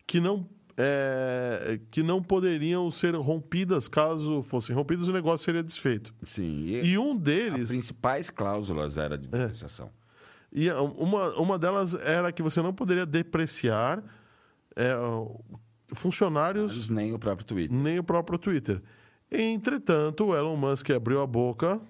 que 0.07 0.19
não 0.19 0.47
é, 0.75 1.80
que 1.91 2.01
não 2.01 2.21
poderiam 2.21 2.89
ser 2.89 3.13
rompidas 3.15 3.88
caso 3.88 4.41
fossem 4.41 4.75
rompidas 4.75 5.07
o 5.07 5.13
negócio 5.13 5.45
seria 5.45 5.61
desfeito. 5.61 6.13
Sim. 6.25 6.65
E, 6.65 6.91
E 6.93 6.97
um 6.97 7.13
as 7.13 7.19
deles 7.19 7.69
principais 7.69 8.30
cláusulas 8.31 8.97
era 8.97 9.17
de 9.17 9.30
depreciação. 9.30 9.91
E 10.51 10.69
uma, 10.71 11.30
uma 11.39 11.59
delas 11.59 11.93
era 11.95 12.31
que 12.31 12.41
você 12.43 12.61
não 12.61 12.73
poderia 12.73 13.05
depreciar 13.05 14.03
é, 14.75 14.93
funcionários 15.93 16.89
Nem 16.89 17.13
o 17.13 17.19
próprio 17.19 17.45
Twitter. 17.45 17.75
nem 17.77 17.99
o 17.99 18.03
próprio 18.03 18.38
Twitter. 18.38 18.81
Entretanto, 19.34 20.26
o 20.27 20.35
Elon 20.35 20.55
Musk 20.55 20.91
abriu 20.91 21.19
a 21.22 21.26
boca, 21.27 21.81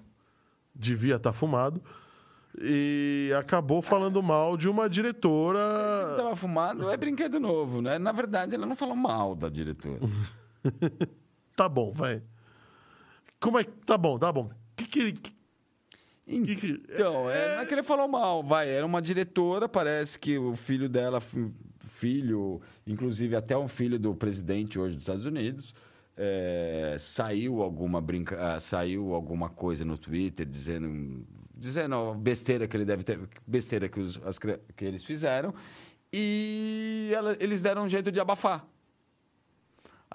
devia 0.74 1.16
estar 1.18 1.34
fumado, 1.34 1.84
e 2.62 3.32
acabou 3.38 3.82
falando 3.82 4.22
mal 4.24 4.56
de 4.56 4.70
uma 4.70 4.90
diretora. 4.90 5.60
Tava 6.16 6.36
fumado, 6.36 6.90
é 6.90 6.96
brinquedo 6.96 7.40
novo, 7.40 7.82
né? 7.82 8.00
Na 8.00 8.12
verdade, 8.12 8.56
ela 8.56 8.66
não 8.66 8.76
falou 8.76 8.96
mal 8.96 9.36
da 9.36 9.50
diretora. 9.50 10.00
Tá 11.56 11.70
bom, 11.70 11.92
vai. 11.94 12.24
Como 13.40 13.60
é 13.60 13.64
que. 13.64 13.70
Tá 13.86 13.96
bom, 13.96 14.18
tá 14.18 14.32
bom. 14.32 14.50
Que 14.76 14.86
que, 14.88 15.00
ele- 15.00 15.20
Então, 16.28 17.30
é, 17.30 17.56
não 17.58 17.62
é 17.62 17.66
que 17.68 17.74
ele 17.76 17.84
falou 17.84 18.08
mal, 18.08 18.42
vai. 18.42 18.70
Era 18.70 18.84
uma 18.84 19.00
diretora, 19.00 19.70
parece 19.70 20.18
que 20.18 20.36
o 20.38 20.56
filho 20.56 20.90
dela, 20.90 21.22
fi- 21.22 21.52
filho, 21.90 22.60
inclusive 22.88 23.36
até 23.36 23.56
um 23.56 23.68
filho 23.68 24.00
do 24.00 24.16
presidente 24.16 24.80
hoje 24.80 24.96
dos 24.96 25.04
Estados 25.04 25.26
Unidos, 25.26 25.76
é, 26.16 26.96
saiu 27.00 27.62
alguma 27.62 28.00
brinca, 28.02 28.56
ah, 28.56 28.60
saiu 28.60 29.14
alguma 29.14 29.50
coisa 29.50 29.84
no 29.84 29.98
Twitter 29.98 30.46
dizendo, 30.46 31.26
dizendo 31.56 32.14
besteira 32.16 32.68
que 32.68 32.78
ele 32.78 32.86
deve 32.86 33.04
ter, 33.04 33.20
besteira 33.48 33.90
que, 33.90 34.00
os, 34.00 34.20
as 34.26 34.38
que 34.40 34.60
eles 34.82 35.04
fizeram, 35.04 35.54
e 36.12 37.12
ela- 37.16 37.36
eles 37.40 37.62
deram 37.64 37.86
um 37.86 37.90
jeito 37.90 38.12
de 38.12 38.20
abafar. 38.20 38.66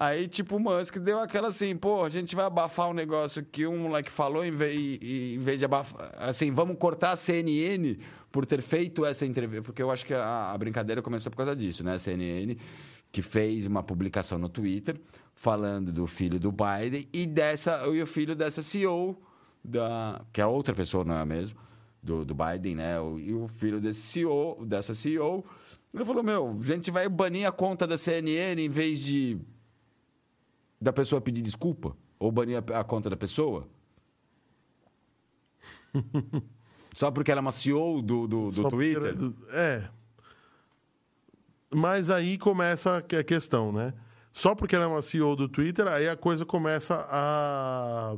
Aí, 0.01 0.29
tipo, 0.29 0.55
o 0.55 0.59
Musk 0.61 0.95
deu 0.99 1.19
aquela 1.19 1.49
assim, 1.49 1.75
pô, 1.75 2.05
a 2.05 2.09
gente 2.09 2.33
vai 2.33 2.45
abafar 2.45 2.89
um 2.89 2.93
negócio 2.93 3.43
que 3.43 3.67
um 3.67 3.77
moleque 3.79 4.09
falou 4.09 4.45
em 4.45 4.51
vez, 4.51 4.97
em 5.01 5.37
vez 5.39 5.59
de 5.59 5.65
abafar. 5.65 6.13
Assim, 6.17 6.51
vamos 6.51 6.77
cortar 6.77 7.11
a 7.11 7.15
CNN 7.17 7.99
por 8.31 8.45
ter 8.45 8.61
feito 8.61 9.05
essa 9.05 9.25
entrevista. 9.25 9.61
Porque 9.61 9.81
eu 9.81 9.91
acho 9.91 10.05
que 10.05 10.13
a, 10.13 10.51
a 10.53 10.57
brincadeira 10.57 11.01
começou 11.01 11.29
por 11.29 11.35
causa 11.35 11.53
disso, 11.53 11.83
né? 11.83 11.95
A 11.95 11.99
CNN, 11.99 12.55
que 13.11 13.21
fez 13.21 13.65
uma 13.65 13.81
publicação 13.83 14.37
no 14.37 14.47
Twitter 14.49 14.99
falando 15.33 15.91
do 15.91 16.05
filho 16.05 16.39
do 16.39 16.51
Biden 16.51 17.07
e, 17.13 17.25
dessa, 17.25 17.85
e 17.87 18.01
o 18.01 18.07
filho 18.07 18.35
dessa 18.35 18.61
CEO, 18.61 19.17
da, 19.63 20.21
que 20.33 20.41
é 20.41 20.45
outra 20.45 20.73
pessoa, 20.75 21.03
não 21.03 21.15
é 21.17 21.25
mesmo? 21.25 21.57
Do, 22.01 22.23
do 22.23 22.33
Biden, 22.35 22.75
né? 22.75 22.99
O- 22.99 23.17
E 23.19 23.33
o 23.33 23.47
filho 23.47 23.79
desse 23.81 24.01
CEO, 24.01 24.65
dessa 24.65 24.93
CEO. 24.95 25.43
Ele 25.93 26.05
falou: 26.05 26.23
Meu, 26.23 26.57
a 26.59 26.63
gente 26.63 26.91
vai 26.91 27.09
banir 27.09 27.47
a 27.47 27.51
conta 27.51 27.85
da 27.87 27.97
CNN 27.97 28.61
em 28.63 28.69
vez 28.69 28.99
de 28.99 29.37
da 30.79 30.93
pessoa 30.93 31.19
pedir 31.19 31.41
desculpa? 31.41 31.95
Ou 32.17 32.31
banir 32.31 32.57
a, 32.73 32.79
a 32.79 32.83
conta 32.83 33.09
da 33.09 33.17
pessoa? 33.17 33.67
Só 36.95 37.11
porque 37.11 37.31
ela 37.31 37.39
é 37.39 37.41
uma 37.41 37.51
CEO 37.51 38.01
do, 38.01 38.27
do, 38.27 38.49
do 38.49 38.69
Twitter? 38.69 39.03
era 39.03 39.13
do- 39.15 39.35
É. 39.51 39.89
Mas 41.73 42.09
aí 42.09 42.37
começa 42.37 42.97
a 42.97 43.01
que- 43.01 43.15
a 43.15 43.23
questão, 43.23 43.71
né? 43.71 43.93
Só 44.33 44.55
porque 44.55 44.75
ela 44.75 44.85
é 44.85 44.87
uma 44.87 45.01
CEO 45.01 45.35
do 45.35 45.47
Twitter, 45.47 45.87
aí 45.87 46.07
a 46.07 46.15
coisa 46.15 46.45
começa 46.45 46.95
a, 47.09 48.15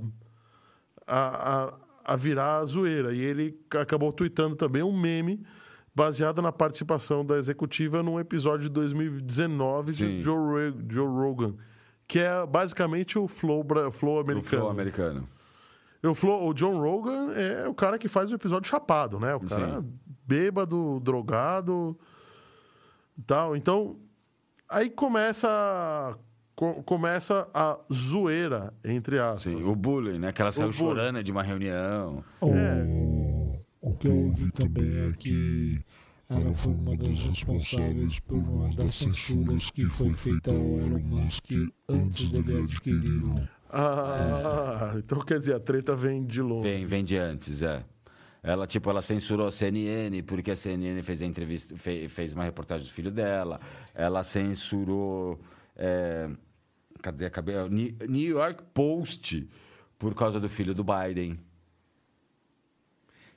a, 1.07 1.64
a, 1.65 1.73
a 2.06 2.15
virar 2.15 2.64
zoeira. 2.65 3.14
E 3.14 3.19
ele 3.22 3.60
acabou 3.80 4.11
tweetando 4.14 4.56
também 4.56 4.84
um 4.84 4.98
meme 4.98 5.44
baseado 5.95 6.41
na 6.41 6.52
participação 6.52 7.26
da 7.26 7.38
executiva 7.38 8.02
num 8.02 8.19
episódio 8.19 8.64
de 8.64 8.69
2019 8.69 9.94
Sim. 9.94 9.98
de 10.18 10.22
Joe, 10.22 10.73
Joe 10.90 11.07
Rogan, 11.07 11.56
que 12.07 12.19
é 12.19 12.45
basicamente 12.45 13.18
o 13.19 13.28
flow, 13.28 13.65
flow 13.91 14.19
americano. 14.19 14.61
flow 14.61 14.69
americano. 14.69 15.28
O, 16.03 16.15
Flo- 16.15 16.48
o 16.48 16.53
John 16.53 16.80
Rogan 16.80 17.32
é 17.34 17.68
o 17.68 17.76
cara 17.76 17.98
que 17.98 18.07
faz 18.07 18.32
o 18.32 18.36
episódio 18.36 18.68
chapado, 18.69 19.19
né? 19.19 19.36
O 19.36 19.41
cara 19.41 19.82
Sim. 19.82 19.94
bêbado, 20.26 20.99
drogado 20.99 21.95
tal. 23.22 23.56
Então, 23.56 23.98
aí 24.69 24.89
começa, 24.89 26.18
co- 26.56 26.81
começa 26.84 27.48
a 27.53 27.80
zoeira, 27.91 28.73
entre 28.84 29.19
aspas. 29.19 29.43
Sim, 29.43 29.64
o 29.64 29.76
bullying, 29.76 30.19
né? 30.19 30.31
Que 30.31 30.41
ela 30.41 30.52
saiu 30.52 30.72
chorando 30.72 31.23
de 31.23 31.31
uma 31.31 31.43
reunião. 31.43 32.23
O, 32.41 33.56
o 33.81 33.95
que 33.95 34.07
eu 34.07 34.15
ouvi 34.18 34.52
também 34.52 35.10
é 35.10 35.11
que 35.18 35.80
ela 36.30 36.53
foi 36.56 36.73
uma 36.73 36.95
das 36.95 37.19
responsáveis 37.19 38.19
por 38.22 38.38
uma 38.38 38.69
das 38.76 38.95
censuras 38.95 39.69
que 39.72 39.85
foi 39.85 40.14
feita 40.14 40.52
ao 40.52 40.57
Elon 40.57 40.99
Musk 40.99 41.45
antes 41.89 42.31
dele 42.31 42.64
adquirir 42.64 43.23
o 43.26 43.48
Ah, 43.69 44.93
então 44.98 45.19
quer 45.19 45.39
dizer, 45.39 45.56
a 45.56 45.60
treta 45.60 45.95
vem 45.95 46.26
de 46.26 46.41
longe. 46.41 46.69
Vem, 46.69 46.85
vem 46.85 47.03
de 47.03 47.18
antes, 47.18 47.61
é. 47.61 47.84
Ela, 48.44 48.66
tipo, 48.66 48.90
ela 48.90 49.02
censurou 49.04 49.48
a 49.48 49.52
CNN 49.52 50.24
porque 50.24 50.52
a 50.52 50.56
CNN 50.56 51.04
fez 51.04 51.22
a 51.22 51.26
entrevista, 51.26 51.78
fe- 51.78 52.10
fez 52.10 52.34
uma 52.34 52.44
reportagem 52.44 52.88
do 52.88 52.92
filho 52.94 53.12
dela. 53.12 53.60
Ela 53.94 54.24
censurou. 54.24 55.40
é, 55.76 56.28
cadê? 57.04 57.26
Acabei, 57.26 57.56
é, 57.56 57.70
New 57.70 58.30
York 58.38 58.64
Post 58.74 59.48
por 60.00 60.16
causa 60.16 60.40
do 60.40 60.50
filho 60.50 60.74
do 60.74 60.84
Biden. 60.84 61.40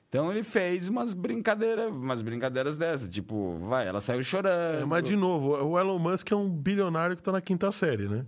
Então 0.09 0.31
ele 0.31 0.43
fez 0.43 0.87
umas 0.87 1.13
brincadeiras, 1.13 1.87
umas 1.91 2.21
brincadeiras 2.21 2.77
dessas, 2.77 3.09
tipo, 3.09 3.57
vai, 3.67 3.87
ela 3.87 3.99
saiu 3.99 4.23
chorando. 4.23 4.81
É, 4.83 4.85
mas, 4.85 5.03
de 5.03 5.15
novo, 5.15 5.51
o 5.65 5.77
Elon 5.79 5.99
Musk 5.99 6.31
é 6.31 6.35
um 6.35 6.49
bilionário 6.49 7.15
que 7.17 7.21
tá 7.23 7.31
na 7.31 7.41
quinta 7.41 7.71
série, 7.71 8.07
né? 8.07 8.25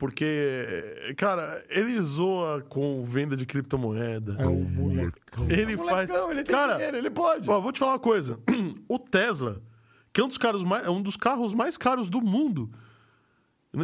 Porque, 0.00 1.12
cara, 1.18 1.62
ele 1.68 2.00
zoa 2.00 2.62
com 2.62 3.04
venda 3.04 3.36
de 3.36 3.44
criptomoeda. 3.44 4.34
É 4.38 4.46
o 4.46 4.54
molecão. 4.58 5.44
Ele 5.50 5.76
faz. 5.76 6.08
Molecão, 6.08 6.30
ele 6.32 6.42
tem 6.42 6.54
cara, 6.54 6.76
dinheiro, 6.76 6.96
ele 6.96 7.10
pode. 7.10 7.50
Ó, 7.50 7.60
vou 7.60 7.70
te 7.70 7.78
falar 7.78 7.92
uma 7.92 7.98
coisa. 7.98 8.40
O 8.88 8.98
Tesla, 8.98 9.62
que 10.10 10.22
é 10.22 10.24
um 10.24 10.28
dos, 10.28 10.38
carros 10.38 10.64
mais, 10.64 10.86
é 10.86 10.90
um 10.90 11.02
dos 11.02 11.18
carros 11.18 11.52
mais 11.52 11.76
caros 11.76 12.08
do 12.08 12.22
mundo. 12.22 12.70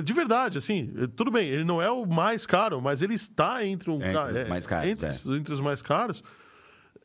De 0.03 0.13
verdade, 0.15 0.57
assim, 0.57 0.91
tudo 1.15 1.31
bem, 1.31 1.49
ele 1.51 1.65
não 1.65 1.83
é 1.83 1.91
o 1.91 2.07
mais 2.07 2.47
caro, 2.47 2.81
mas 2.81 3.03
ele 3.03 3.15
está 3.15 3.63
entre, 3.67 3.91
um, 3.91 3.97
Entre 3.97 4.13
ca- 4.15 4.29
os 4.43 4.49
mais 4.49 4.67
caros, 4.67 4.89
entre, 4.89 5.07
é. 5.07 5.37
entre 5.37 5.53
os 5.53 5.61
mais 5.61 5.83
caros. 5.83 6.25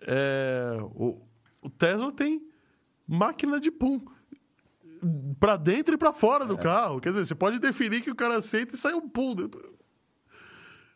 É, 0.08 0.78
o, 0.96 1.22
o 1.62 1.70
Tesla 1.70 2.14
tem 2.14 2.42
máquina 3.06 3.60
de 3.60 3.70
pum 3.72 4.00
para 5.40 5.58
dentro 5.58 5.94
e 5.96 5.98
para 5.98 6.14
fora 6.14 6.46
É. 6.46 6.48
do 6.48 6.58
carro. 6.58 7.00
Quer 7.00 7.10
dizer, 7.10 7.26
você 7.26 7.36
pode 7.36 7.60
definir 7.60 8.02
que 8.02 8.12
o 8.12 8.16
cara 8.16 8.36
aceita 8.38 8.76
e 8.76 8.78
sai 8.78 8.94
um 8.94 9.08
pum. 9.10 9.36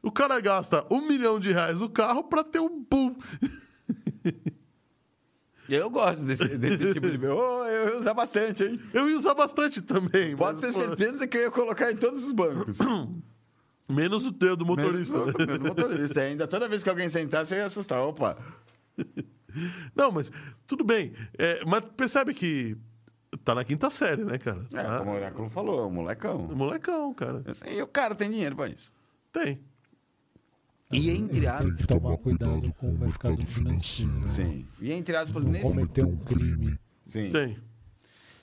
O 0.01 0.11
cara 0.11 0.39
gasta 0.39 0.85
um 0.91 1.07
milhão 1.07 1.39
de 1.39 1.51
reais 1.51 1.79
no 1.79 1.89
carro 1.89 2.23
para 2.23 2.43
ter 2.43 2.59
um 2.59 2.83
pum. 2.83 3.15
Eu 5.67 5.89
gosto 5.89 6.23
desse, 6.23 6.47
desse 6.57 6.93
tipo 6.93 7.09
de. 7.09 7.27
Oh, 7.27 7.65
eu 7.65 7.89
ia 7.89 7.97
usar 7.97 8.13
bastante, 8.13 8.63
hein? 8.63 8.79
Eu 8.93 9.09
ia 9.09 9.17
usar 9.17 9.33
bastante 9.33 9.81
também. 9.81 10.35
Pode 10.35 10.61
ter 10.61 10.71
pô, 10.71 10.79
certeza 10.79 11.27
que 11.27 11.37
eu 11.37 11.41
ia 11.41 11.51
colocar 11.51 11.91
em 11.91 11.97
todos 11.97 12.23
os 12.23 12.31
bancos. 12.31 12.77
Menos 13.89 14.25
o 14.25 14.31
teu 14.31 14.55
do 14.55 14.63
motorista. 14.65 15.17
Menos 15.25 15.59
do 15.59 15.65
motorista. 15.65 16.21
Ainda 16.21 16.47
toda 16.47 16.67
vez 16.69 16.83
que 16.83 16.89
alguém 16.89 17.09
sentasse, 17.09 17.53
eu 17.53 17.59
ia 17.59 17.65
assustar. 17.65 17.99
Opa. 18.01 18.37
Não, 19.95 20.11
mas 20.11 20.31
tudo 20.67 20.83
bem. 20.83 21.13
É, 21.37 21.63
mas 21.65 21.83
percebe 21.97 22.33
que 22.35 22.77
tá 23.37 23.55
na 23.55 23.63
quinta 23.63 23.89
série, 23.89 24.23
né, 24.23 24.37
cara? 24.37 24.61
É, 24.73 24.83
Tá- 24.83 24.99
como 24.99 25.11
o 25.11 25.15
Oráculo 25.15 25.49
falou, 25.49 25.83
é 25.83 25.85
um 25.87 25.91
molecão. 25.91 26.39
Molecão, 26.47 27.13
cara. 27.13 27.43
E 27.69 27.81
o 27.81 27.87
cara 27.87 28.13
tem 28.15 28.29
dinheiro 28.29 28.55
pra 28.55 28.67
isso. 28.67 28.91
Tem. 29.31 29.59
E 30.91 31.09
entre 31.09 31.47
aspas. 31.47 31.67
Tem 31.67 31.75
que 31.77 31.87
tomar 31.87 32.17
cuidado 32.17 32.73
com 32.73 32.89
o 32.89 32.97
mercado 32.97 33.45
financeiro. 33.45 34.27
Sim. 34.27 34.65
E 34.79 34.91
entre 34.91 35.15
aspas, 35.15 35.43
Não 35.43 35.51
nesse. 35.51 35.67
cometer 35.67 36.05
um 36.05 36.15
crime. 36.17 36.77
Sim. 37.07 37.31
Tem. 37.31 37.57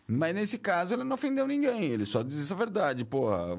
Mas 0.06 0.34
nesse 0.34 0.58
caso 0.58 0.92
ele 0.94 1.04
não 1.04 1.14
ofendeu 1.14 1.46
ninguém, 1.46 1.84
ele 1.84 2.04
só 2.04 2.22
disse 2.22 2.52
a 2.52 2.56
verdade, 2.56 3.04
porra. 3.04 3.58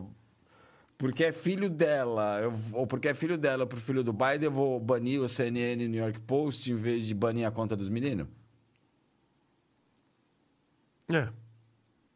Porque 0.97 1.23
é 1.23 1.31
filho 1.31 1.69
dela, 1.69 2.39
eu- 2.41 2.53
ou 2.73 2.85
porque 2.85 3.07
é 3.07 3.13
filho 3.13 3.37
dela 3.37 3.65
pro 3.65 3.79
filho 3.79 4.03
do 4.03 4.13
Biden, 4.13 4.43
eu 4.43 4.51
vou 4.51 4.79
banir 4.79 5.19
o 5.21 5.27
CNN 5.27 5.81
e 5.83 5.87
o 5.87 5.89
New 5.89 6.01
York 6.03 6.19
Post 6.21 6.69
em 6.71 6.75
vez 6.75 7.05
de 7.05 7.13
banir 7.13 7.47
a 7.47 7.51
conta 7.51 7.75
dos 7.75 7.89
meninos? 7.89 8.27
É. 11.09 11.27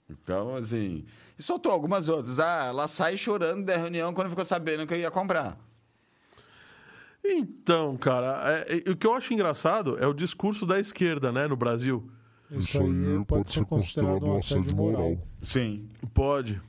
Então, 0.09 0.55
assim. 0.55 1.05
E 1.37 1.43
soltou 1.43 1.71
algumas 1.71 2.07
outras. 2.07 2.39
Ah, 2.39 2.65
ela 2.67 2.87
sai 2.87 3.17
chorando 3.17 3.65
da 3.65 3.75
reunião 3.77 4.13
quando 4.13 4.29
ficou 4.29 4.45
sabendo 4.45 4.87
que 4.87 4.93
eu 4.93 4.97
ia 4.99 5.11
comprar. 5.11 5.57
Então, 7.23 7.97
cara, 7.97 8.63
é- 8.67 8.77
é- 8.87 8.91
o 8.91 8.95
que 8.95 9.05
eu 9.05 9.13
acho 9.13 9.33
engraçado 9.33 9.97
é 9.99 10.07
o 10.07 10.13
discurso 10.13 10.65
da 10.65 10.79
esquerda, 10.79 11.31
né, 11.31 11.47
no 11.47 11.57
Brasil. 11.57 12.09
Isso 12.49 12.81
aí 12.81 13.25
pode 13.25 13.49
ser 13.51 13.65
considerado 13.65 14.25
um 14.25 14.37
assédio 14.37 14.73
moral. 14.73 15.17
Sim. 15.41 15.89
Pode. 16.13 16.61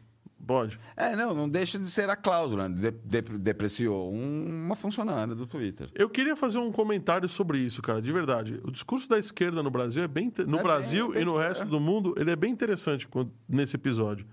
Pode. 0.49 0.81
É, 0.97 1.15
não, 1.15 1.35
não 1.35 1.47
deixa 1.47 1.79
de 1.79 1.85
ser 1.85 2.09
a 2.09 2.17
cláusula. 2.17 2.71
né? 2.71 2.91
De- 2.91 3.21
de- 3.21 3.39
depreciou 3.39 4.11
um- 4.11 4.65
uma 4.65 4.75
funcionária 4.75 5.35
do 5.35 5.47
Twitter. 5.47 5.91
Eu 5.95 6.09
queria 6.09 6.35
fazer 6.35 6.57
um 6.59 6.73
comentário 6.73 7.29
sobre 7.29 7.59
isso, 7.59 7.83
cara, 7.83 8.01
de 8.01 8.11
verdade. 8.11 8.59
O 8.65 8.71
discurso 8.71 9.07
da 9.07 9.19
esquerda 9.19 9.63
no 9.63 9.71
Brasil 9.71 10.03
é 10.03 10.09
bem. 10.09 10.33
No 10.47 10.59
É 10.59 10.63
Brasil 10.63 11.11
bem- 11.13 11.21
e 11.21 11.25
no 11.27 11.37
resto 11.37 11.67
do 11.67 11.79
mundo, 11.79 12.15
ele 12.17 12.31
é 12.31 12.37
bem 12.37 12.51
interessante 12.51 13.07
nesse 13.47 13.77
episódio. 13.77 14.27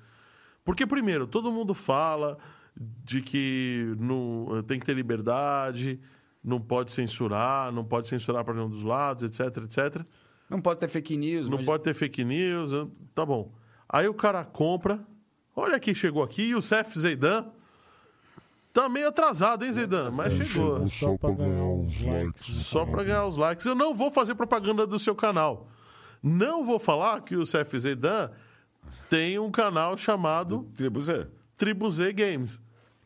Porque, 0.63 0.87
primeiro, 0.87 1.27
todo 1.27 1.51
mundo 1.51 1.73
fala 1.73 2.37
de 3.03 3.21
que 3.21 3.93
não, 3.99 4.63
tem 4.65 4.79
que 4.79 4.85
ter 4.85 4.93
liberdade, 4.95 5.99
não 6.41 6.61
pode 6.61 6.93
censurar, 6.93 7.73
não 7.73 7.83
pode 7.83 8.07
censurar 8.07 8.45
para 8.45 8.53
nenhum 8.53 8.69
dos 8.69 8.83
lados, 8.83 9.21
etc, 9.23 9.57
etc. 9.65 10.01
Não 10.49 10.61
pode 10.61 10.79
ter 10.79 10.87
fake 10.87 11.17
news. 11.17 11.49
Não 11.49 11.57
mas- 11.57 11.65
pode 11.65 11.83
ter 11.83 11.93
fake 11.93 12.23
news, 12.23 12.71
né? 12.71 12.87
tá 13.13 13.25
bom. 13.25 13.51
Aí 13.89 14.07
o 14.07 14.13
cara 14.13 14.45
compra. 14.45 15.05
Olha 15.55 15.79
quem 15.79 15.95
chegou 15.95 16.21
aqui, 16.23 16.49
Youssef 16.49 16.97
Zeidan. 16.99 17.45
Tá 18.73 18.89
meio 18.89 19.07
atrasado, 19.07 19.63
hein, 19.63 19.71
Zeidan? 19.71 20.11
Mas 20.11 20.33
chegou. 20.33 20.85
Só 20.87 21.17
pra 21.17 21.31
ganhar 21.31 21.63
uns 21.63 22.01
likes. 22.01 22.45
Só 22.45 22.85
para 22.85 23.03
ganhar 23.05 23.25
os 23.25 23.37
likes. 23.37 23.65
Eu 23.65 23.73
não 23.75 23.95
vou 23.95 24.11
fazer 24.11 24.35
propaganda 24.35 24.85
do 24.85 24.99
seu 24.99 25.15
canal. 25.15 25.67
Não 26.21 26.65
vou 26.65 26.77
falar 26.79 27.21
que 27.21 27.35
o 27.37 27.45
Cef 27.45 27.73
Zeidan 27.79 28.29
tem 29.09 29.39
um 29.39 29.49
canal 29.49 29.97
chamado 29.97 30.67
Tribo 30.75 30.99
Z. 30.99 31.27
Tribu 31.55 31.89
Z 31.89 32.11
Games. 32.11 32.59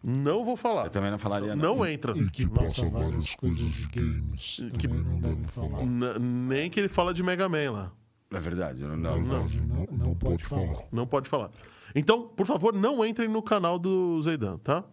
Não 0.04 0.44
vou 0.46 0.56
falar. 0.56 0.86
Eu 0.86 0.90
também 0.90 1.12
não 1.12 1.20
falaria 1.20 1.56
Não 1.56 1.86
entra. 1.86 2.18
E 2.18 2.30
que 2.32 2.48
passa 2.48 2.90
várias 2.90 3.36
coisas 3.36 3.60
de 3.70 3.86
games. 3.88 4.62
Também 4.82 5.02
não 5.04 5.20
deve 5.20 5.48
falar. 5.50 5.82
N- 5.84 6.18
nem 6.20 6.70
que 6.70 6.80
ele 6.80 6.90
fala 6.90 7.14
de 7.14 7.22
Mega 7.22 7.48
Man 7.50 7.72
lá. 7.72 7.92
É 8.32 8.40
verdade. 8.40 8.84
Não, 8.86 8.96
não, 8.98 9.20
não. 9.22 9.44
Não, 9.50 9.88
não 9.92 10.16
pode 10.16 10.44
falar. 10.46 10.84
Não 10.92 11.06
pode 11.06 11.30
falar. 11.30 11.52
Então, 11.96 12.28
por 12.28 12.46
favor, 12.46 12.74
não 12.74 13.06
entrem 13.06 13.28
no 13.28 13.42
canal 13.42 13.80
do 13.80 14.22
Zeidan, 14.22 14.58
tá? 14.58 14.84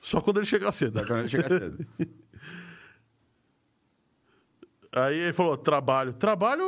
Só 0.00 0.20
quando 0.20 0.38
ele 0.38 0.46
chegar 0.46 0.72
cedo. 0.72 0.98
Só 0.98 1.06
quando 1.06 1.20
ele 1.20 1.28
chega 1.28 1.48
cedo. 1.48 1.86
Aí 4.92 5.18
ele 5.18 5.32
falou: 5.32 5.56
trabalho. 5.56 6.12
Trabalho. 6.12 6.64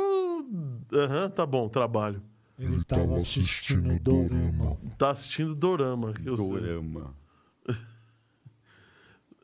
Aham, 0.93 1.29
tá 1.29 1.45
bom, 1.45 1.67
trabalho. 1.69 2.21
Ele 2.57 2.83
tava 2.83 3.17
assistindo 3.17 3.99
Dorama. 3.99 4.77
Tá 4.97 5.11
assistindo 5.11 5.55
Dorama. 5.55 6.13
eu 6.25 6.37
sei. 6.37 6.47
Dorama. 6.47 7.15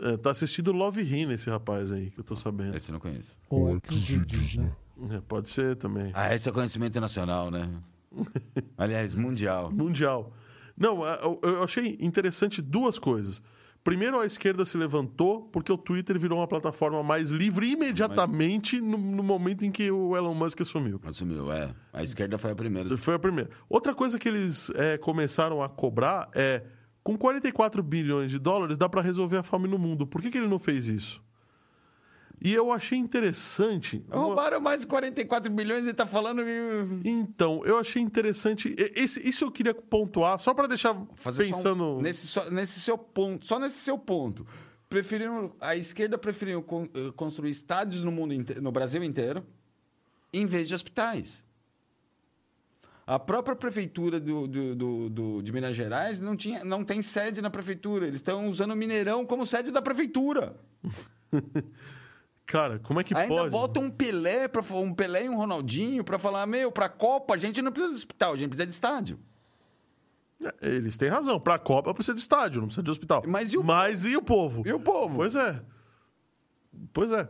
É, 0.01 0.15
tá 0.15 0.31
assistindo 0.31 0.71
Love 0.71 1.01
Hina, 1.01 1.33
esse 1.33 1.49
rapaz 1.49 1.91
aí, 1.91 2.09
que 2.11 2.21
eu 2.21 2.23
tô 2.23 2.33
sabendo. 2.33 2.73
Esse 2.77 2.87
eu 2.87 2.93
não 2.93 3.01
conheço. 3.01 3.35
Ou 3.49 3.77
Xvideos, 3.83 4.55
né? 4.55 4.71
É, 5.09 5.19
pode 5.19 5.49
ser 5.49 5.75
também. 5.75 6.09
Ah, 6.13 6.33
esse 6.33 6.47
é 6.47 6.51
conhecimento 6.53 6.97
nacional, 7.01 7.51
né? 7.51 7.69
Aliás, 8.77 9.13
mundial. 9.13 9.71
Mundial. 9.71 10.33
Não, 10.77 11.01
eu 11.43 11.63
achei 11.63 11.97
interessante 11.99 12.61
duas 12.61 12.97
coisas. 12.97 13.43
Primeiro, 13.83 14.19
a 14.19 14.25
esquerda 14.25 14.65
se 14.65 14.77
levantou 14.77 15.43
porque 15.43 15.71
o 15.71 15.77
Twitter 15.77 16.19
virou 16.19 16.39
uma 16.39 16.47
plataforma 16.47 17.01
mais 17.01 17.31
livre 17.31 17.71
imediatamente 17.71 18.79
no, 18.79 18.97
no 18.97 19.23
momento 19.23 19.63
em 19.63 19.71
que 19.71 19.89
o 19.89 20.15
Elon 20.15 20.33
Musk 20.33 20.61
assumiu. 20.61 20.99
Assumiu, 21.03 21.51
é. 21.51 21.73
A 21.93 22.03
esquerda 22.03 22.37
foi 22.37 22.51
a 22.51 22.55
primeira. 22.55 22.97
Foi 22.97 23.15
a 23.15 23.19
primeira. 23.19 23.49
Outra 23.69 23.93
coisa 23.93 24.19
que 24.19 24.27
eles 24.27 24.69
é, 24.75 24.97
começaram 24.97 25.63
a 25.63 25.69
cobrar 25.69 26.29
é: 26.35 26.63
com 27.03 27.17
44 27.17 27.81
bilhões 27.81 28.31
de 28.31 28.37
dólares 28.37 28.77
dá 28.77 28.89
para 28.89 29.01
resolver 29.01 29.37
a 29.37 29.43
fome 29.43 29.67
no 29.67 29.79
mundo. 29.79 30.05
Por 30.05 30.21
que, 30.21 30.29
que 30.29 30.37
ele 30.37 30.47
não 30.47 30.59
fez 30.59 30.87
isso? 30.87 31.23
E 32.41 32.53
eu 32.53 32.71
achei 32.71 32.97
interessante. 32.97 34.01
Roubaram 34.09 34.61
mais 34.61 34.81
de 34.81 34.87
44 34.87 35.51
bilhões 35.51 35.85
e 35.85 35.93
tá 35.93 36.07
falando. 36.07 36.41
Então, 37.03 37.65
eu 37.65 37.77
achei 37.77 38.01
interessante. 38.01 38.73
Esse, 38.95 39.27
isso 39.27 39.43
eu 39.43 39.51
queria 39.51 39.73
pontuar, 39.73 40.39
só 40.39 40.53
para 40.53 40.67
deixar 40.67 40.95
Fazer 41.15 41.43
só 41.47 41.49
um- 41.49 41.55
pensando. 41.57 42.01
nesse, 42.01 42.27
só- 42.27 42.49
nesse 42.49 42.79
seu 42.79 42.97
ponto, 42.97 43.45
só 43.45 43.59
nesse 43.59 43.79
seu 43.81 43.97
ponto. 43.97 44.47
Preferiram, 44.87 45.53
a 45.59 45.75
esquerda 45.75 46.17
preferiu 46.17 46.63
con- 46.63 46.87
eh, 46.93 47.11
construir 47.15 47.49
estádios 47.51 48.03
no, 48.03 48.11
mundo 48.11 48.33
inte- 48.33 48.59
no 48.61 48.71
Brasil 48.71 49.03
inteiro 49.03 49.45
em 50.33 50.45
vez 50.45 50.67
de 50.67 50.73
hospitais. 50.73 51.43
A 53.05 53.19
própria 53.19 53.55
prefeitura 53.55 54.19
do, 54.19 54.47
do- 54.47 54.75
do- 54.75 55.09
do- 55.09 55.41
de 55.41 55.51
Minas 55.51 55.75
Gerais 55.75 56.19
não, 56.19 56.35
tinha, 56.37 56.63
não 56.63 56.85
tem 56.85 57.01
sede 57.01 57.41
na 57.41 57.49
prefeitura. 57.49 58.05
Eles 58.07 58.19
estão 58.19 58.47
usando 58.49 58.71
o 58.71 58.75
Mineirão 58.77 59.25
como 59.25 59.45
sede 59.45 59.71
da 59.71 59.81
prefeitura. 59.81 60.55
Cara, 62.49 62.79
como 62.79 62.99
é 62.99 63.03
que 63.03 63.15
Ainda 63.15 63.27
pode? 63.35 63.49
bota 63.51 63.79
um 63.79 63.91
Pelé, 63.91 64.47
pra, 64.47 64.63
um 64.75 64.93
Pelé 64.93 65.25
e 65.25 65.29
um 65.29 65.35
Ronaldinho 65.37 66.03
para 66.03 66.17
falar, 66.17 66.47
meu, 66.47 66.71
pra 66.71 66.89
Copa 66.89 67.35
a 67.35 67.37
gente 67.37 67.61
não 67.61 67.71
precisa 67.71 67.93
de 67.93 67.99
hospital, 67.99 68.33
a 68.33 68.37
gente 68.37 68.49
precisa 68.49 68.65
de 68.67 68.73
estádio. 68.73 69.19
É, 70.41 70.67
Eles 70.67 70.97
têm 70.97 71.09
razão. 71.09 71.39
Pra 71.39 71.59
Copa 71.59 71.93
precisa 71.93 72.15
de 72.15 72.21
estádio, 72.21 72.61
não 72.61 72.67
precisa 72.67 72.83
de 72.83 72.89
hospital. 72.89 73.23
Mas 73.27 73.53
e 73.53 73.57
o- 73.57 73.63
Mas 73.63 74.03
e 74.05 74.15
o 74.17 74.21
povo? 74.21 74.63
E 74.65 74.73
o 74.73 74.79
povo? 74.79 75.17
Pois 75.17 75.35
é. 75.35 75.61
Pois 76.93 77.11
é. 77.11 77.27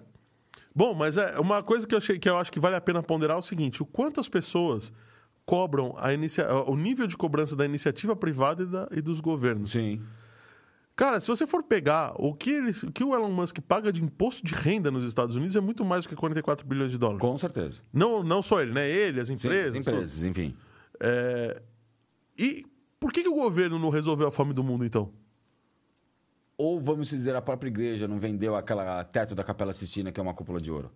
Bom, 0.73 0.93
mas 0.93 1.17
é 1.17 1.37
uma 1.39 1.61
coisa 1.63 1.85
que 1.87 1.93
eu 1.93 1.97
achei 1.97 2.17
que 2.19 2.29
eu 2.29 2.37
acho 2.37 2.51
que 2.51 2.59
vale 2.59 2.75
a 2.75 2.81
pena 2.81 3.01
ponderar 3.03 3.35
é 3.35 3.39
o 3.39 3.43
seguinte: 3.43 3.81
o 3.81 3.85
quanto 3.85 4.19
as 4.21 4.29
pessoas 4.29 4.93
cobram 5.45 5.95
a 5.97 6.13
inicia... 6.13 6.47
o 6.53 6.77
nível 6.77 7.07
de 7.07 7.17
cobrança 7.17 7.55
da 7.55 7.65
iniciativa 7.65 8.15
privada 8.15 8.63
e, 8.63 8.65
da- 8.67 8.87
e 8.91 9.01
dos 9.01 9.19
governos. 9.19 9.71
Sim. 9.71 10.01
Cara, 10.99 11.21
se 11.21 11.29
você 11.29 11.47
for 11.47 11.63
pegar 11.63 12.13
o 12.17 12.33
que, 12.33 12.49
eles- 12.49 12.83
o 12.83 12.91
que 12.91 13.01
o 13.05 13.15
Elon 13.15 13.31
Musk 13.31 13.59
paga 13.61 13.89
de 13.89 14.03
imposto 14.03 14.45
de 14.45 14.53
renda 14.53 14.91
nos 14.91 15.05
Estados 15.05 15.37
Unidos 15.37 15.55
é 15.55 15.61
muito 15.61 15.85
mais 15.85 16.03
do 16.03 16.09
que 16.09 16.15
44 16.17 16.67
bilhões 16.67 16.91
de 16.91 16.97
dólares. 16.97 17.21
Com 17.21 17.37
certeza. 17.37 17.79
Não, 17.93 18.21
não 18.21 18.41
só 18.41 18.61
ele, 18.61 18.73
né? 18.73 18.89
Ele, 18.89 19.21
as 19.21 19.29
Sim, 19.29 19.35
empresas. 19.35 19.75
as 19.75 19.87
empresas, 19.87 20.23
enfim. 20.23 20.53
É, 20.99 21.61
E 22.37 22.65
por 22.99 23.13
que, 23.13 23.21
que 23.23 23.29
o 23.29 23.33
governo 23.33 23.79
não 23.79 23.87
resolveu 23.89 24.27
a 24.27 24.31
fome 24.31 24.53
do 24.53 24.61
mundo, 24.61 24.83
então? 24.83 25.13
Ou, 26.57 26.81
vamos 26.81 27.07
dizer, 27.07 27.33
a 27.33 27.41
própria 27.41 27.69
igreja 27.69 28.05
não 28.05 28.19
vendeu 28.19 28.53
aquela 28.57 29.01
teto 29.05 29.33
da 29.33 29.41
Capela 29.45 29.71
Sistina, 29.71 30.11
que 30.11 30.19
é 30.19 30.23
uma 30.23 30.33
cúpula 30.33 30.59
de 30.59 30.69
ouro. 30.69 30.91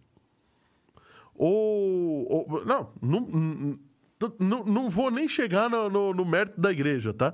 Ou. 1.34 2.27
ou- 2.30 2.65
não, 2.65 2.89
não, 3.01 3.21
não, 3.21 3.80
não, 4.39 4.63
não 4.65 4.89
vou 4.89 5.09
nem 5.09 5.30
chegar 5.30 5.69
no, 5.69 5.89
no, 5.89 6.13
no 6.13 6.25
mérito 6.25 6.59
da 6.59 6.73
igreja, 6.73 7.13
tá? 7.13 7.34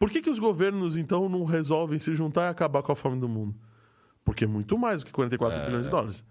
Por 0.00 0.08
que, 0.08 0.22
que 0.22 0.30
os 0.30 0.38
governos, 0.38 0.96
então, 0.96 1.28
não 1.28 1.44
resolvem 1.44 1.98
se 1.98 2.14
juntar 2.14 2.46
e 2.46 2.48
acabar 2.48 2.82
com 2.82 2.90
a 2.90 2.96
fome 2.96 3.20
do 3.20 3.28
mundo? 3.28 3.54
Porque 4.24 4.44
é 4.44 4.46
muito 4.46 4.78
mais 4.78 5.02
do 5.02 5.06
que 5.06 5.12
44 5.12 5.66
bilhões 5.66 5.84
de 5.84 5.90
dólares. 5.90 6.24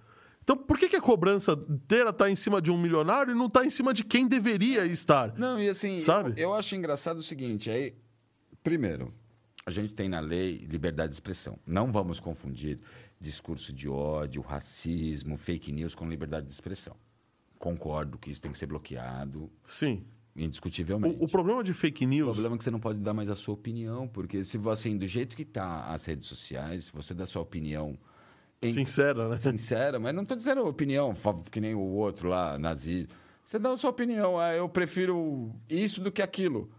Então, 0.43 0.57
por 0.57 0.75
que, 0.75 0.89
que 0.89 0.95
a 0.95 1.01
cobrança 1.01 1.51
inteira 1.69 2.09
está 2.09 2.27
em 2.31 2.35
cima 2.35 2.59
de 2.59 2.71
um 2.71 2.81
milionário 2.81 3.31
e 3.31 3.35
não 3.35 3.45
está 3.45 3.63
em 3.63 3.69
cima 3.69 3.93
de 3.93 4.03
quem 4.03 4.27
deveria 4.27 4.87
estar? 4.87 5.37
Não, 5.37 5.61
e 5.61 5.69
assim, 5.69 6.01
Sabe? 6.01 6.31
Eu, 6.31 6.49
eu 6.49 6.55
acho 6.55 6.75
engraçado 6.75 7.19
o 7.19 7.21
seguinte, 7.23 7.69
aí, 7.69 7.95
primeiro, 8.63 9.13
a 9.63 9.69
gente 9.69 9.93
tem 9.93 10.09
na 10.09 10.19
lei 10.19 10.57
liberdade 10.67 11.09
de 11.09 11.17
expressão. 11.17 11.59
Não 11.63 11.91
vamos 11.91 12.19
confundir 12.19 12.79
discurso 13.21 13.71
de 13.71 13.87
ódio, 13.87 14.41
racismo, 14.41 15.37
fake 15.37 15.71
news 15.71 15.93
com 15.93 16.09
liberdade 16.09 16.47
de 16.47 16.51
expressão. 16.51 16.95
Concordo 17.59 18.17
que 18.17 18.31
isso 18.31 18.41
tem 18.41 18.51
que 18.51 18.57
ser 18.57 18.65
bloqueado, 18.65 19.47
Sim. 19.63 20.03
Indiscutivelmente. 20.43 21.17
O, 21.19 21.25
o 21.25 21.27
problema 21.27 21.63
de 21.63 21.73
fake 21.73 22.05
O 22.05 22.07
news. 22.07 22.31
problema 22.31 22.55
é 22.55 22.57
que 22.57 22.63
você 22.63 22.71
não 22.71 22.79
pode 22.79 22.99
dar 22.99 23.13
mais 23.13 23.29
a 23.29 23.35
sua 23.35 23.53
opinião, 23.53 24.07
porque 24.07 24.43
se 24.43 24.57
você, 24.57 24.87
assim, 24.89 24.97
do 24.97 25.05
jeito 25.07 25.35
que 25.35 25.45
tá 25.45 25.85
as 25.85 26.05
redes 26.05 26.27
sociais, 26.27 26.85
se 26.85 26.93
você 26.93 27.13
dá 27.13 27.25
sua 27.25 27.41
opinião 27.41 27.97
em- 28.61 28.73
Sincera, 28.73 29.29
né? 29.29 29.37
sincera, 29.37 29.99
mas 29.99 30.13
não 30.13 30.23
estou 30.23 30.35
dizendo 30.37 30.65
opinião 30.65 31.13
que 31.51 31.61
nem 31.61 31.73
o 31.75 31.79
outro 31.79 32.27
lá, 32.29 32.57
nazista. 32.59 33.13
Você 33.45 33.57
dá 33.57 33.71
a 33.71 33.77
sua 33.77 33.89
opinião, 33.89 34.37
ah, 34.37 34.53
eu 34.53 34.67
prefiro 34.69 35.51
isso 35.69 36.01
do 36.01 36.11
que 36.11 36.21
aquilo. 36.21 36.69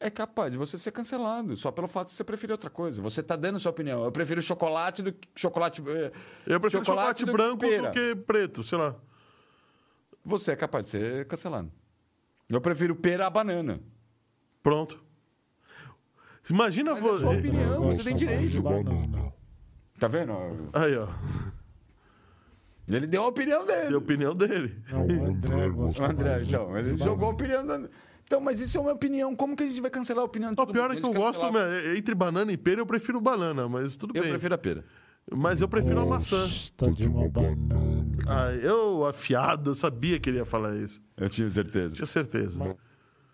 é 0.00 0.08
capaz 0.08 0.52
de 0.52 0.56
você 0.58 0.78
ser 0.78 0.92
cancelado, 0.92 1.56
só 1.56 1.72
pelo 1.72 1.88
fato 1.88 2.10
de 2.10 2.14
você 2.14 2.22
preferir 2.22 2.52
outra 2.52 2.70
coisa. 2.70 3.02
Você 3.02 3.20
tá 3.20 3.34
dando 3.34 3.58
sua 3.58 3.70
opinião. 3.72 4.04
Eu 4.04 4.12
prefiro 4.12 4.40
chocolate 4.40 5.02
do 5.02 5.12
que 5.12 5.26
chocolate. 5.34 5.82
eh, 5.88 6.12
Eu 6.46 6.60
prefiro 6.60 6.84
chocolate, 6.84 7.24
do 7.24 7.32
que 7.32 7.36
branco 7.36 7.58
pera. 7.58 7.88
do 7.88 7.92
que 7.92 8.14
preto, 8.14 8.62
sei 8.62 8.78
lá. 8.78 8.94
Você 10.24 10.52
é 10.52 10.56
capaz 10.56 10.84
de 10.84 10.90
ser 10.90 11.26
cancelado. 11.26 11.72
Eu 12.48 12.60
prefiro 12.60 12.94
pera 12.96 13.26
a 13.26 13.30
banana. 13.30 13.80
Pronto. 14.62 15.02
Imagina 16.50 16.94
Mas 16.94 17.04
é 17.04 17.08
você. 17.08 17.22
sua 17.22 17.32
opinião. 17.34 17.74
Eu 17.74 17.82
você 17.84 18.04
tem 18.04 18.16
direito. 18.16 18.62
banana. 18.62 19.32
Tá 19.98 20.08
vendo? 20.08 20.32
Aí, 20.72 20.96
ó. 20.96 21.08
Ele 22.88 23.06
deu 23.06 23.22
a 23.24 23.26
opinião 23.26 23.66
dele. 23.66 23.90
E 23.90 23.94
a 23.94 23.98
opinião 23.98 24.34
dele. 24.34 24.82
Não, 24.90 25.06
o 25.06 25.26
André 25.26 25.66
O 25.66 25.72
gosta 25.74 26.06
André, 26.06 26.38
de- 26.38 26.48
então, 26.48 26.76
ele 26.78 26.96
jogou 26.96 27.28
a 27.28 27.32
opinião 27.32 27.66
da... 27.66 27.82
Então, 28.24 28.40
mas 28.40 28.60
isso 28.60 28.78
é 28.78 28.80
uma 28.80 28.92
opinião. 28.92 29.34
Como 29.36 29.54
que 29.56 29.62
a 29.62 29.66
gente 29.66 29.80
vai 29.80 29.90
cancelar 29.90 30.22
a 30.22 30.24
opinião 30.26 30.54
de 30.54 30.60
O 30.60 30.66
pior 30.66 30.88
mundo? 30.88 30.98
é 30.98 31.00
que 31.00 31.06
eu 31.06 31.12
gosto, 31.12 31.40
cancelar- 31.40 31.68
né, 31.70 31.96
entre 31.96 32.14
banana 32.14 32.50
e 32.52 32.56
pera, 32.56 32.80
eu 32.80 32.86
prefiro 32.86 33.20
banana, 33.20 33.68
mas 33.68 33.96
tudo 33.96 34.16
Eu 34.16 34.22
bem. 34.22 34.30
prefiro 34.30 34.54
a 34.54 34.58
pera. 34.58 34.84
Mas 35.34 35.60
eu 35.60 35.68
prefiro 35.68 36.00
a 36.00 36.06
maçã. 36.06 36.40
Gosta 36.40 36.90
de 36.92 37.06
uma 37.06 37.28
banana. 37.28 38.16
Ah, 38.26 38.50
eu, 38.52 39.04
afiado, 39.04 39.70
eu 39.70 39.74
sabia 39.74 40.18
que 40.18 40.30
ele 40.30 40.38
ia 40.38 40.46
falar 40.46 40.74
isso. 40.76 41.00
Eu 41.16 41.28
tinha 41.28 41.50
certeza. 41.50 41.94
Tinha 41.96 42.06
certeza. 42.06 42.76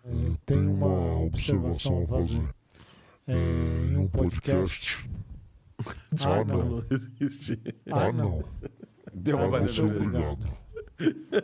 É, 0.03 0.11
tem 0.45 0.67
uma 0.67 1.19
observação 1.21 2.03
a 2.03 2.07
fazer. 2.07 2.41
É, 3.27 3.33
em 3.35 3.97
um 3.97 4.07
podcast. 4.07 5.09
Desculpa, 6.11 6.41
Ah, 6.41 6.45
não. 6.45 6.65
não 6.69 6.85
existe. 7.19 7.59
Ah, 7.91 8.11
não. 8.11 8.43
Deu 9.13 9.37
uma 9.37 9.45
Ah, 9.47 9.49
banana. 9.51 9.83
obrigado. 9.95 10.57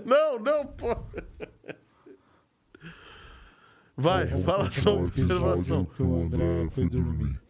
Não, 0.05 0.39
não, 0.39 0.67
pô. 0.67 0.95
Vai, 3.97 4.27
fala 4.41 4.71
sua 4.71 4.93
observação. 4.93 5.87
O 5.99 6.23
André 6.23 6.69
foi 6.71 6.89
dormir. 6.89 7.41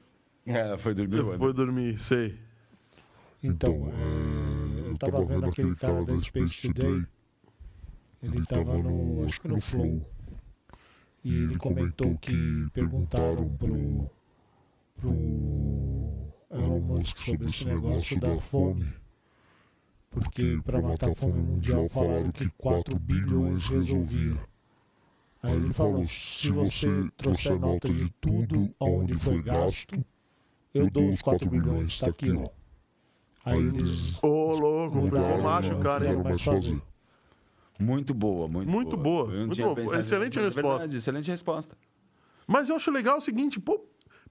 É, 0.46 0.78
foi 0.78 0.94
dormir. 0.94 1.22
Vou 1.38 1.54
dormir, 1.54 2.00
sei. 2.00 2.38
Então, 3.44 3.74
é, 3.74 4.90
eu 4.90 4.98
tava 4.98 5.26
vendo 5.26 5.46
aquele 5.48 5.76
cara 5.76 6.06
da 6.06 6.18
Space 6.20 6.62
Today. 6.62 7.06
Ele 8.22 8.46
tava 8.46 8.78
no, 8.78 9.26
acho 9.26 9.42
que 9.42 9.48
no 9.48 9.60
Flow. 9.60 10.00
E 11.24 11.34
ele 11.34 11.58
comentou 11.58 12.16
que 12.20 12.70
perguntaram 12.72 13.50
pro, 13.58 14.10
pro 14.96 16.34
Elon 16.52 16.80
Musk 16.82 17.18
sobre 17.18 17.48
esse 17.48 17.66
negócio 17.66 18.20
da 18.20 18.40
fome. 18.40 18.88
Porque 20.12 20.62
para 20.64 20.82
matar 20.82 21.10
a 21.10 21.16
fome 21.16 21.42
mundial 21.42 21.90
falaram 21.90 22.32
que 22.32 22.48
4 22.58 23.00
bilhões 23.00 23.66
resolvia. 23.66 24.36
Aí 25.42 25.56
ele 25.56 25.74
falou, 25.74 26.06
se 26.08 26.52
você 26.52 26.88
trouxer 27.18 27.60
nota 27.60 27.92
de 27.92 28.08
tudo 28.22 28.72
aonde 28.80 29.16
foi 29.16 29.42
gasto, 29.42 30.06
eu 30.74 30.92
dou 30.92 31.10
os 31.10 31.22
4 31.24 31.50
bilhões, 31.50 32.00
tá 32.00 32.08
aqui 32.08 32.32
ó. 32.32 32.61
Aí 33.44 33.58
eles 33.58 34.22
Ô, 34.24 34.54
louco, 34.56 35.02
ficou 35.04 35.42
macho, 35.42 35.74
não 35.74 35.80
cara, 35.80 36.06
hein? 36.06 36.82
Muito 37.80 38.14
boa, 38.14 38.48
muito, 38.48 38.70
Muito 38.70 38.96
boa, 38.98 39.28
muito 39.28 39.56
boa. 39.56 40.00
Excelente 40.00 40.36
nisso, 40.38 40.46
resposta. 40.46 40.70
verdade, 40.78 40.98
excelente 40.98 41.32
resposta. 41.32 41.78
Mas 42.46 42.70
eu 42.70 42.76
acho 42.76 42.92
legal 42.92 43.18
o 43.18 43.22
seguinte, 43.22 43.60
pô, 43.60 43.84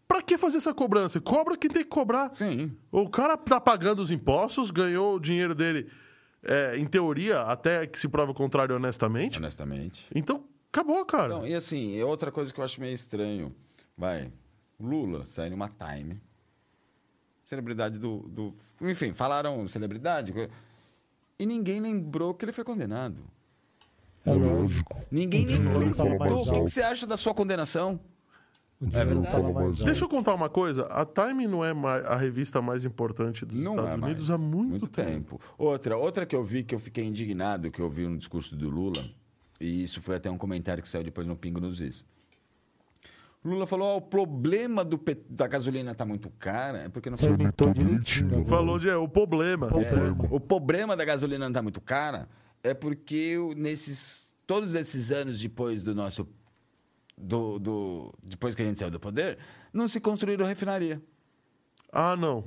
pra 0.06 0.22
que 0.22 0.38
fazer 0.38 0.58
essa 0.58 0.72
cobrança? 0.72 1.20
Cobra 1.20 1.56
quem 1.56 1.68
tem 1.70 1.82
que 1.82 1.88
cobrar. 1.88 2.32
Sim. 2.32 2.76
O 2.92 3.08
cara 3.08 3.36
tá 3.36 3.60
pagando 3.60 4.00
os 4.00 4.10
impostos, 4.12 4.70
ganhou 4.70 5.16
o 5.16 5.20
dinheiro 5.20 5.54
dele, 5.54 5.90
é, 6.44 6.76
em 6.78 6.86
teoria, 6.86 7.40
até 7.40 7.86
que 7.86 7.98
se 7.98 8.08
prova 8.08 8.30
o 8.30 8.34
contrário 8.34 8.76
honestamente. 8.76 9.38
Honestamente. 9.38 10.06
Então, 10.14 10.44
acabou, 10.72 11.04
cara. 11.04 11.34
Não, 11.38 11.46
e 11.46 11.54
assim, 11.54 12.00
outra 12.02 12.30
coisa 12.30 12.54
que 12.54 12.60
eu 12.60 12.64
acho 12.64 12.80
meio 12.80 12.94
estranho. 12.94 13.52
Vai, 13.96 14.32
Lula 14.78 15.26
sai 15.26 15.50
numa 15.50 15.68
time. 15.68 16.20
Celebridade 17.50 17.98
do, 17.98 18.18
do. 18.28 18.54
Enfim, 18.80 19.12
falaram 19.12 19.66
celebridade. 19.66 20.32
E 21.36 21.44
ninguém 21.44 21.80
lembrou 21.80 22.32
que 22.32 22.44
ele 22.44 22.52
foi 22.52 22.62
condenado. 22.62 23.24
É 24.24 24.32
lógico. 24.32 24.96
Ninguém 25.10 25.44
O 25.44 25.48
nem 25.48 25.58
dinheiro 25.58 25.94
fala 25.96 26.10
perguntou 26.10 26.36
mais 26.36 26.48
o 26.48 26.52
que, 26.52 26.62
que 26.62 26.70
você 26.70 26.80
acha 26.80 27.08
da 27.08 27.16
sua 27.16 27.34
condenação. 27.34 27.98
Alto. 28.80 29.84
Deixa 29.84 30.04
eu 30.04 30.08
contar 30.08 30.32
uma 30.32 30.48
coisa. 30.48 30.86
A 30.86 31.04
Time 31.04 31.48
não 31.48 31.64
é 31.64 31.72
a 32.06 32.16
revista 32.16 32.62
mais 32.62 32.84
importante 32.84 33.44
dos 33.44 33.58
Não 33.58 33.74
Estados 33.74 33.90
é 34.00 34.04
Unidos 34.06 34.30
há 34.30 34.38
muito, 34.38 34.70
Muito 34.70 34.86
tempo. 34.86 35.36
tempo. 35.36 35.40
Outra, 35.58 35.96
outra 35.96 36.24
que 36.24 36.36
eu 36.36 36.44
vi 36.44 36.62
que 36.62 36.72
eu 36.72 36.78
fiquei 36.78 37.04
indignado, 37.04 37.68
que 37.72 37.80
eu 37.80 37.90
vi 37.90 38.06
no 38.06 38.16
discurso 38.16 38.54
do 38.54 38.70
Lula, 38.70 39.04
e 39.60 39.82
isso 39.82 40.00
foi 40.00 40.14
até 40.14 40.30
um 40.30 40.38
comentário 40.38 40.80
que 40.84 40.88
saiu 40.88 41.02
depois 41.02 41.26
no 41.26 41.34
Pingo 41.34 41.60
nos 41.60 41.80
Is. 41.80 42.04
Lula 43.44 43.66
falou: 43.66 43.88
ó, 43.88 43.96
o 43.96 44.00
problema 44.02 44.84
do 44.84 44.98
pet- 44.98 45.24
da 45.28 45.46
gasolina 45.46 45.94
tá 45.94 46.04
muito 46.04 46.28
cara, 46.38 46.78
é 46.78 46.88
porque 46.88 47.08
não 47.08 47.16
Você 47.16 47.28
aumentou 47.28 47.72
direitinho. 47.72 48.44
Falou 48.44 48.78
de 48.78 48.88
é, 48.88 48.96
o 48.96 49.08
problema. 49.08 49.68
Problema. 49.68 50.26
O 50.30 50.38
problema 50.38 50.96
da 50.96 51.04
gasolina 51.04 51.46
não 51.46 51.52
tá 51.52 51.62
muito 51.62 51.80
cara 51.80 52.28
é 52.62 52.74
porque 52.74 53.36
nesses 53.56 54.34
todos 54.46 54.74
esses 54.74 55.10
anos 55.10 55.40
depois 55.40 55.82
do 55.82 55.94
nosso 55.94 56.28
do, 57.16 57.58
do- 57.58 58.14
depois 58.22 58.54
que 58.54 58.62
a 58.62 58.64
gente 58.64 58.78
saiu 58.78 58.90
do 58.90 59.00
poder, 59.00 59.38
não 59.72 59.88
se 59.88 60.00
construíram 60.00 60.44
refinaria. 60.46 61.00
Ah, 61.92 62.16
não. 62.16 62.44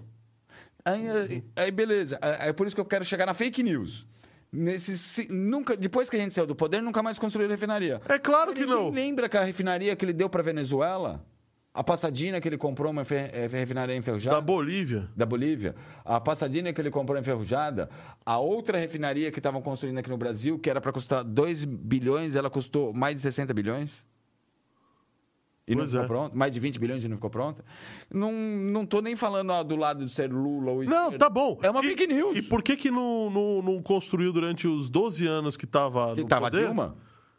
Aí, 0.86 1.10
aí- 1.10 1.44
aí, 1.56 1.72
beleza. 1.72 2.20
Aí, 2.22 2.49
É 2.49 2.53
por 2.53 2.68
isso 2.68 2.76
que 2.76 2.82
eu 2.82 2.86
quero 2.86 3.03
chegar 3.06 3.26
na 3.26 3.34
fake 3.34 3.64
news. 3.64 4.06
Nesses, 4.54 5.02
se- 5.02 5.28
nunca, 5.34 5.76
depois 5.76 6.10
que 6.10 6.16
a 6.16 6.20
gente 6.20 6.32
saiu 6.34 6.46
do 6.46 6.56
poder, 6.56 6.80
nunca 6.82 7.02
mais 7.02 7.18
construíram 7.18 7.50
refinaria. 7.52 8.00
É 8.08 8.20
claro 8.20 8.54
que 8.54 8.62
Ninguém 8.62 8.76
não. 8.76 8.90
lembra 8.92 9.28
que 9.28 9.36
a 9.36 9.44
refinaria 9.44 9.96
que 9.96 10.06
ele 10.06 10.14
deu 10.14 10.30
para 10.30 10.44
Venezuela, 10.44 11.26
a 11.74 11.84
Passadina 11.84 12.40
que 12.40 12.48
ele 12.48 12.58
comprou 12.58 12.92
uma 12.92 13.02
eh, 13.02 13.48
refinaria 13.52 13.96
enferrujada 13.96 14.36
Da 14.36 14.42
Bolívia. 14.42 15.10
da 15.16 15.26
Bolívia, 15.26 15.74
a 16.06 16.20
Passadina 16.22 16.72
que 16.72 16.80
ele 16.80 16.92
comprou 16.92 17.18
enferrujada, 17.18 17.90
a 18.24 18.38
outra 18.38 18.78
refinaria 18.78 19.32
que 19.32 19.40
estavam 19.40 19.60
construindo 19.60 19.98
aqui 19.98 20.10
no 20.10 20.18
Brasil, 20.18 20.60
que 20.60 20.70
era 20.70 20.80
para 20.80 20.92
custar 20.92 21.24
2 21.24 21.66
bilhões, 21.66 22.36
ela 22.36 22.48
custou 22.50 22.94
mais 22.94 23.16
de 23.16 23.22
60 23.24 23.52
bilhões. 23.56 24.06
E 25.68 25.72
não 25.76 25.80
Pois 25.84 25.91
ficou 25.91 26.03
é. 26.03 26.07
pronta? 26.07 26.35
Mais 26.35 26.53
de 26.53 26.60
20 26.60 26.77
bilhões 26.77 27.03
e 27.03 27.07
não 27.07 27.15
ficou 27.15 27.30
pronta? 27.30 27.64
Não, 28.14 28.31
não 28.34 28.85
tô 28.85 28.99
nem 29.02 29.15
falando 29.15 29.49
ó, 29.52 29.64
do 29.64 29.76
lado 29.77 30.06
de 30.06 30.11
ser 30.11 30.31
Lula 30.31 30.72
ou 30.72 30.84
Não, 30.84 31.06
esquerda. 31.06 31.18
tá 31.18 31.30
bom. 31.30 31.57
É 31.64 31.69
uma 31.69 31.80
E- 31.84 31.88
fake 31.90 32.07
news. 32.07 32.38
E 32.38 32.41
por 32.44 32.61
que 32.61 32.76
que 32.76 32.91
não, 32.91 33.30
não, 33.30 33.61
não 33.61 33.81
construiu 33.81 34.34
durante 34.34 34.68
os 34.68 34.90
12 34.90 35.26
anos 35.26 35.56
que 35.56 35.65
tava 35.65 36.14
no 36.15 36.26
tava 36.26 36.48
poder? 36.52 36.65
Dilma? 36.65 36.98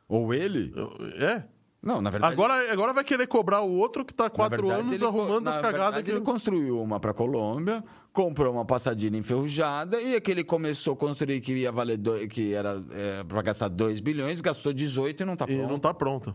Ou 0.09 0.33
ele? 0.33 0.73
É. 1.19 1.45
Não, 1.83 2.01
na 2.01 2.09
verdade... 2.09 2.33
Agora, 2.33 2.73
agora 2.73 2.95
vai 2.95 3.05
querer 3.05 3.27
cobrar 3.27 3.61
o 3.61 3.71
outro 3.71 4.07
que 4.07 4.15
tá 4.15 4.25
há 4.25 4.31
quatro 4.31 4.57
verdade, 4.69 4.81
anos 4.81 4.95
ele- 4.95 5.05
arrumando 5.05 5.49
as 5.49 5.59
cagadas 5.59 6.03
que... 6.03 6.11
ele 6.11 6.23
construiu 6.23 6.81
uma 6.81 6.99
para 6.99 7.13
Colômbia, 7.13 7.85
comprou 8.11 8.51
uma 8.55 8.65
passadina 8.65 9.19
enferrujada 9.19 10.01
e 10.01 10.17
aquele 10.17 10.43
começou 10.43 10.95
a 10.95 10.97
construir 10.97 11.43
que 11.43 11.53
ia 11.53 11.71
valer 11.71 11.99
do, 11.99 12.27
que 12.27 12.55
era 12.55 12.83
para 13.29 13.43
gastar 13.43 13.69
2 13.69 14.01
bilhões, 14.01 14.41
gastou 14.41 14.73
18 14.73 15.23
e 15.23 15.27
não 15.27 15.37
tá 15.37 15.45
E 15.47 15.55
pronto. 15.57 15.69
não 15.71 15.79
tá 15.79 15.93
pronta. 15.93 16.35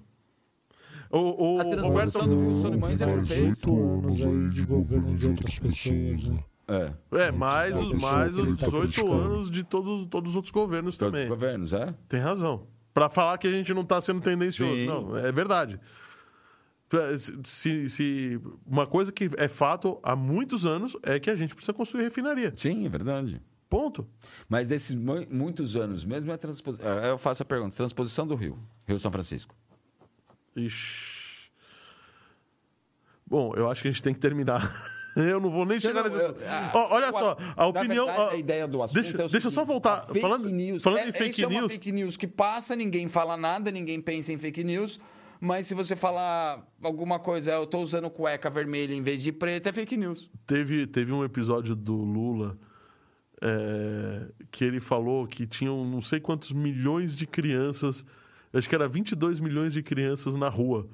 O, 1.11 1.55
o 1.55 1.59
A 1.59 1.63
Roberto... 1.63 2.11
transposição 2.13 2.27
do 2.27 2.35
Rio 2.51 2.55
Solimões 2.61 3.01
ele 3.01 3.23
fez. 3.23 3.41
oito 3.63 3.83
anos 3.83 4.25
aí 4.25 4.49
de 4.49 4.63
governo 4.63 5.15
de 5.15 5.27
outras 5.27 5.57
pessoas, 5.59 6.29
né? 6.29 6.43
É, 6.67 6.93
É, 7.27 7.31
mais 7.31 7.75
os, 7.75 7.99
mais 7.99 8.37
os 8.37 8.49
tá 8.59 8.65
18 8.67 8.79
criticando. 8.81 9.11
anos 9.13 9.49
de 9.49 9.63
todos, 9.63 10.05
todos 10.05 10.31
os 10.31 10.35
outros 10.35 10.51
governos 10.51 10.97
todos 10.97 11.11
também. 11.11 11.23
os 11.23 11.29
governos, 11.29 11.73
é? 11.73 11.95
Tem 12.07 12.19
razão. 12.19 12.67
Pra 12.93 13.09
falar 13.09 13.37
que 13.39 13.47
a 13.47 13.51
gente 13.51 13.73
não 13.73 13.83
tá 13.83 13.99
sendo 14.01 14.21
tendencioso. 14.21 14.71
Sim. 14.75 14.85
Não, 14.85 15.17
é 15.17 15.31
verdade. 15.31 15.79
Se, 17.45 17.87
se- 17.89 18.41
uma 18.65 18.87
coisa 18.87 19.11
que 19.11 19.29
é 19.37 19.47
fato 19.47 19.99
há 20.01 20.15
muitos 20.15 20.65
anos 20.65 20.97
é 21.03 21.19
que 21.19 21.29
a 21.29 21.35
gente 21.35 21.53
precisa 21.53 21.71
construir 21.73 22.03
refinaria. 22.03 22.51
Sim, 22.57 22.85
é 22.85 22.89
verdade. 22.89 23.39
Ponto. 23.69 24.07
Mas 24.49 24.67
desses 24.67 24.95
mu- 24.95 25.25
muitos 25.29 25.75
anos 25.75 26.03
mesmo, 26.03 26.31
é 26.31 26.37
transposição. 26.37 26.87
Eu 26.87 27.17
faço 27.19 27.43
a 27.43 27.45
pergunta: 27.45 27.75
transposição 27.75 28.25
do 28.25 28.33
Rio, 28.35 28.57
Rio 28.87 28.99
São 28.99 29.11
Francisco. 29.11 29.53
Ixi. 30.65 31.19
Bom, 33.25 33.53
eu 33.55 33.69
acho 33.69 33.81
que 33.81 33.87
a 33.87 33.91
gente 33.91 34.01
tem 34.03 34.13
que 34.13 34.19
terminar. 34.19 34.61
Eu 35.15 35.39
não 35.39 35.49
vou 35.49 35.65
nem 35.65 35.79
chegar 35.81 36.03
não, 36.03 36.09
nesse. 36.09 36.23
eu- 36.23 36.35
ah, 36.47 36.71
Ó, 36.73 36.95
olha 36.95 37.11
só, 37.11 37.35
a 37.57 37.65
opinião. 37.67 38.05
verdade, 38.05 38.29
ó, 38.29 38.29
a 38.31 38.37
ideia 38.37 38.67
do 38.67 38.81
assunto 38.81 39.01
deixa, 39.01 39.21
é 39.21 39.25
o 39.25 39.27
deixa 39.27 39.47
eu 39.47 39.51
só 39.51 39.61
seguinte, 39.61 39.67
voltar. 39.73 39.97
a 39.97 40.07
fake 40.07 40.21
Falando, 40.21 40.49
news, 40.49 40.83
falando 40.83 40.99
é, 40.99 41.09
em 41.09 41.11
fake 41.11 41.29
essa 41.31 41.41
é 41.41 41.47
uma 41.47 41.59
news. 41.61 41.73
fake 41.73 41.91
news 41.91 42.15
que 42.15 42.27
passa, 42.27 42.75
ninguém 42.75 43.09
fala 43.09 43.35
nada, 43.35 43.71
ninguém 43.71 43.99
pensa 43.99 44.31
em 44.31 44.37
fake 44.37 44.63
news. 44.63 44.99
Mas 45.41 45.65
se 45.67 45.73
você 45.73 45.95
falar 45.95 46.63
alguma 46.81 47.17
coisa, 47.19 47.51
eu 47.51 47.65
tô 47.65 47.79
usando 47.79 48.09
cueca 48.09 48.49
vermelha 48.51 48.93
em 48.93 49.01
vez 49.01 49.21
de 49.21 49.31
preta, 49.31 49.69
é 49.69 49.73
fake 49.73 49.97
news. 49.97 50.29
Teve, 50.45 50.85
teve 50.85 51.11
um 51.11 51.23
episódio 51.23 51.75
do 51.75 51.95
Lula 51.95 52.57
é, 53.41 54.27
que 54.51 54.63
ele 54.63 54.79
falou 54.79 55.25
que 55.27 55.47
tinham 55.47 55.83
não 55.83 56.01
sei 56.01 56.19
quantos 56.19 56.51
milhões 56.51 57.15
de 57.15 57.25
crianças, 57.25 58.05
acho 58.53 58.67
que 58.69 58.75
era 58.75 58.87
22 58.87 59.39
milhões 59.39 59.73
de 59.73 59.83
crianças 59.83 60.35
na 60.35 60.49
rua 60.49 60.87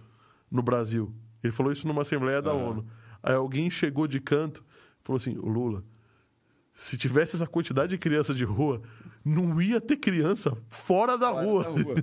no 0.51 0.61
Brasil. 0.61 1.13
Ele 1.43 1.53
falou 1.53 1.71
isso 1.71 1.87
numa 1.87 2.01
Assembleia 2.01 2.41
da 2.41 2.53
ONU. 2.53 2.85
Aí 3.23 3.33
alguém 3.35 3.69
chegou 3.69 4.07
de 4.07 4.19
canto 4.19 4.63
e 5.01 5.05
falou 5.05 5.17
assim: 5.17 5.37
o 5.37 5.47
Lula, 5.47 5.83
se 6.73 6.97
tivesse 6.97 7.35
essa 7.35 7.47
quantidade 7.47 7.91
de 7.91 7.97
criança 7.97 8.33
de 8.33 8.43
rua, 8.43 8.81
não 9.23 9.61
ia 9.61 9.79
ter 9.79 9.97
criança 9.97 10.55
fora 10.67 11.17
da 11.17 11.31
Fora 11.31 11.43
rua. 11.43 11.63
da 11.63 11.69
rua. 11.69 11.95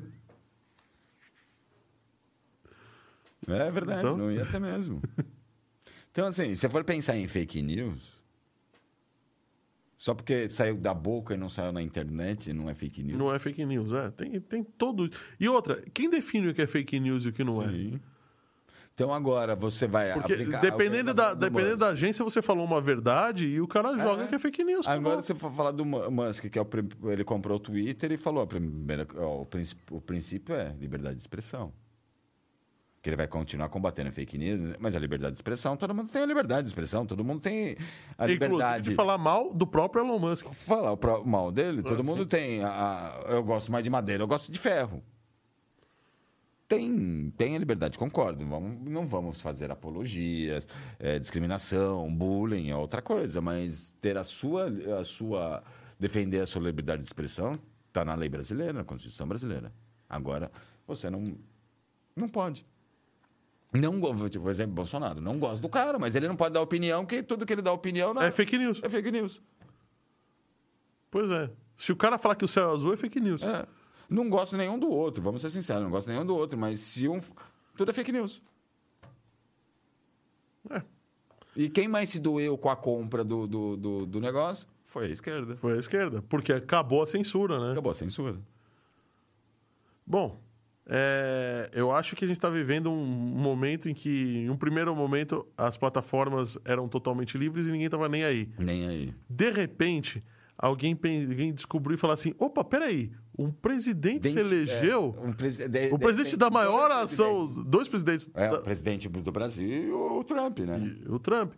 É 3.48 3.70
verdade, 3.70 4.00
Então? 4.00 4.16
não 4.16 4.30
ia 4.30 4.46
ter 4.46 4.60
mesmo. 4.60 5.02
Então, 6.10 6.26
assim, 6.26 6.54
se 6.54 6.68
for 6.68 6.84
pensar 6.84 7.16
em 7.16 7.26
fake 7.26 7.60
news, 7.62 8.11
só 10.02 10.14
porque 10.14 10.50
saiu 10.50 10.76
da 10.76 10.92
boca 10.92 11.32
e 11.34 11.36
não 11.36 11.48
saiu 11.48 11.70
na 11.70 11.80
internet, 11.80 12.52
não 12.52 12.68
é 12.68 12.74
fake 12.74 13.04
news. 13.04 13.16
Não 13.16 13.32
é 13.32 13.38
fake 13.38 13.64
news, 13.64 13.92
é. 13.92 14.10
Tem, 14.10 14.32
tem 14.40 14.64
todo. 14.64 15.08
E 15.38 15.48
outra, 15.48 15.80
quem 15.94 16.10
define 16.10 16.48
o 16.48 16.54
que 16.54 16.60
é 16.60 16.66
fake 16.66 16.98
news 16.98 17.24
e 17.24 17.28
o 17.28 17.32
que 17.32 17.44
não 17.44 17.62
é? 17.62 17.68
Sim. 17.68 18.00
Então 18.94 19.12
agora 19.12 19.54
você 19.54 19.86
vai 19.86 20.12
Porque 20.12 20.32
aplicar... 20.32 20.60
dependendo, 20.60 21.14
da, 21.14 21.34
do 21.34 21.38
dependendo 21.40 21.68
Musk. 21.70 21.78
da 21.78 21.88
agência, 21.90 22.24
você 22.24 22.42
falou 22.42 22.64
uma 22.64 22.80
verdade 22.80 23.46
e 23.46 23.60
o 23.60 23.68
cara 23.68 23.96
joga 23.96 24.26
que 24.26 24.34
é 24.34 24.40
fake 24.40 24.64
news. 24.64 24.88
Agora 24.88 25.20
acabou. 25.20 25.22
você 25.22 25.34
for 25.36 25.52
falar 25.52 25.70
do 25.70 25.84
Mu- 25.84 26.10
Musk, 26.10 26.46
que 26.50 26.58
é 26.58 26.62
o, 26.62 26.66
ele 27.12 27.22
comprou 27.22 27.56
o 27.56 27.60
Twitter 27.60 28.10
e 28.10 28.16
falou, 28.16 28.42
a 28.42 28.46
primeira, 28.46 29.06
ó, 29.16 29.42
o, 29.42 29.46
princ- 29.46 29.76
o 29.88 30.00
princípio 30.00 30.52
é 30.56 30.74
liberdade 30.80 31.14
de 31.14 31.20
expressão. 31.22 31.72
Que 33.02 33.10
ele 33.10 33.16
vai 33.16 33.26
continuar 33.26 33.68
combatendo 33.68 34.12
fake 34.12 34.38
news, 34.38 34.76
mas 34.78 34.94
a 34.94 34.98
liberdade 35.00 35.32
de 35.32 35.38
expressão, 35.38 35.76
todo 35.76 35.92
mundo 35.92 36.12
tem 36.12 36.22
a 36.22 36.26
liberdade 36.26 36.62
de 36.62 36.68
expressão, 36.68 37.04
todo 37.04 37.24
mundo 37.24 37.40
tem 37.40 37.70
a 38.16 38.24
Inclusive 38.24 38.32
liberdade 38.44 38.90
de 38.90 38.94
falar 38.94 39.18
mal 39.18 39.52
do 39.52 39.66
próprio 39.66 40.04
Elon 40.04 40.20
Musk. 40.20 40.46
falar 40.52 40.92
o 40.92 41.24
mal 41.26 41.50
dele, 41.50 41.82
todo 41.82 41.98
Ah, 42.00 42.02
mundo 42.04 42.20
sim. 42.22 42.28
tem. 42.28 42.62
a- 42.62 42.68
a- 43.26 43.30
eu 43.32 43.42
gosto 43.42 43.72
mais 43.72 43.82
de 43.82 43.90
madeira, 43.90 44.22
eu 44.22 44.28
gosto 44.28 44.52
de 44.52 44.58
ferro. 44.58 45.02
Tem, 46.68 47.30
tem 47.36 47.54
a 47.54 47.58
liberdade, 47.58 47.98
concordo. 47.98 48.46
Vamos, 48.46 48.78
não 48.90 49.04
vamos 49.06 49.40
fazer 49.42 49.70
apologias, 49.70 50.66
eh, 50.98 51.18
discriminação, 51.18 52.10
bullying, 52.14 52.70
é 52.70 52.76
outra 52.76 53.02
coisa. 53.02 53.40
Mas 53.42 53.94
ter 54.00 54.16
a 54.16 54.24
sua, 54.24 54.68
a 54.98 55.04
sua. 55.04 55.62
defender 55.98 56.40
a 56.40 56.46
sua 56.46 56.62
liberdade 56.62 57.00
de 57.00 57.06
expressão 57.06 57.58
está 57.88 58.04
na 58.04 58.14
lei 58.14 58.28
brasileira, 58.28 58.72
na 58.72 58.84
Constituição 58.84 59.26
brasileira. 59.28 59.70
Agora, 60.08 60.50
você 60.86 61.10
não, 61.10 61.22
não 62.16 62.28
pode. 62.28 62.64
Não, 63.72 64.28
tipo, 64.28 64.44
por 64.44 64.50
exemplo, 64.50 64.74
Bolsonaro. 64.74 65.20
Não 65.20 65.38
gosto 65.38 65.62
do 65.62 65.68
cara, 65.68 65.98
mas 65.98 66.14
ele 66.14 66.28
não 66.28 66.36
pode 66.36 66.52
dar 66.52 66.60
opinião, 66.60 67.06
que 67.06 67.22
tudo 67.22 67.46
que 67.46 67.52
ele 67.52 67.62
dá 67.62 67.72
opinião 67.72 68.12
não, 68.12 68.22
É 68.22 68.30
fake 68.30 68.58
news. 68.58 68.80
é 68.82 68.88
fake 68.88 69.10
news. 69.10 69.40
Pois 71.10 71.30
é. 71.30 71.50
Se 71.76 71.90
o 71.90 71.96
cara 71.96 72.18
falar 72.18 72.34
que 72.34 72.44
o 72.44 72.48
céu 72.48 72.70
é 72.70 72.72
azul, 72.72 72.92
é 72.92 72.96
fake 72.96 73.18
news. 73.18 73.42
É. 73.42 73.66
Não 74.08 74.28
gosto 74.28 74.56
nenhum 74.58 74.78
do 74.78 74.90
outro, 74.90 75.22
vamos 75.22 75.40
ser 75.40 75.48
sinceros, 75.48 75.82
não 75.82 75.90
gosto 75.90 76.08
nenhum 76.08 76.24
do 76.24 76.36
outro, 76.36 76.58
mas 76.58 76.80
se 76.80 77.08
um. 77.08 77.20
Tudo 77.74 77.90
é 77.90 77.94
fake 77.94 78.12
news. 78.12 78.42
É. 80.68 80.82
E 81.56 81.68
quem 81.70 81.88
mais 81.88 82.10
se 82.10 82.18
doeu 82.18 82.56
com 82.58 82.68
a 82.68 82.76
compra 82.76 83.24
do, 83.24 83.46
do, 83.46 83.76
do, 83.76 84.06
do 84.06 84.20
negócio 84.20 84.66
foi 84.84 85.06
a 85.06 85.10
esquerda. 85.10 85.56
Foi 85.56 85.72
a 85.72 85.76
esquerda. 85.76 86.22
Porque 86.28 86.52
acabou 86.52 87.02
a 87.02 87.06
censura, 87.06 87.58
né? 87.58 87.72
Acabou 87.72 87.90
a 87.90 87.94
censura. 87.94 88.38
Bom, 90.06 90.38
é, 90.88 91.70
eu 91.72 91.92
acho 91.92 92.16
que 92.16 92.24
a 92.24 92.28
gente 92.28 92.36
está 92.38 92.50
vivendo 92.50 92.90
um 92.90 93.04
momento 93.06 93.88
em 93.88 93.94
que, 93.94 94.38
em 94.38 94.50
um 94.50 94.56
primeiro 94.56 94.94
momento, 94.96 95.46
as 95.56 95.76
plataformas 95.76 96.58
eram 96.64 96.88
totalmente 96.88 97.38
livres 97.38 97.66
e 97.66 97.70
ninguém 97.70 97.86
estava 97.86 98.08
nem 98.08 98.24
aí. 98.24 98.48
Nem 98.58 98.86
aí. 98.88 99.14
De 99.28 99.50
repente, 99.50 100.22
alguém, 100.58 100.92
alguém 101.28 101.52
descobriu 101.52 101.94
e 101.94 101.98
falou 101.98 102.14
assim: 102.14 102.34
opa, 102.38 102.64
peraí, 102.64 103.12
um 103.38 103.50
presidente 103.50 104.28
se 104.28 104.34
Dente- 104.34 104.40
elegeu. 104.54 105.14
é, 105.18 105.26
um 105.28 105.32
presi- 105.32 105.68
de- 105.68 105.88
O 105.88 105.98
de- 105.98 106.04
presidente 106.04 106.30
tem 106.30 106.38
da 106.38 106.48
dois 106.48 106.52
maior 106.64 106.88
presidentes. 106.90 107.20
ação. 107.20 107.64
Dois 107.64 107.88
presidentes. 107.88 108.30
É, 108.34 108.48
da- 108.50 108.58
o 108.58 108.62
presidente 108.64 109.08
do 109.08 109.32
Brasil 109.32 109.68
e 109.68 109.90
o 109.90 110.24
Trump, 110.24 110.58
né? 110.60 110.94
o 111.08 111.18
Trump. 111.18 111.52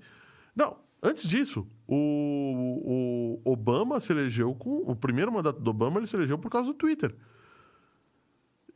Não, 0.54 0.76
antes 1.02 1.26
disso, 1.26 1.66
o, 1.88 3.40
o 3.44 3.50
Obama 3.52 3.98
se 4.00 4.12
elegeu 4.12 4.54
com. 4.54 4.82
O 4.86 4.94
primeiro 4.94 5.32
mandato 5.32 5.60
do 5.60 5.70
Obama 5.70 5.98
ele 5.98 6.06
se 6.06 6.14
elegeu 6.14 6.38
por 6.38 6.50
causa 6.50 6.68
do 6.72 6.74
Twitter. 6.74 7.14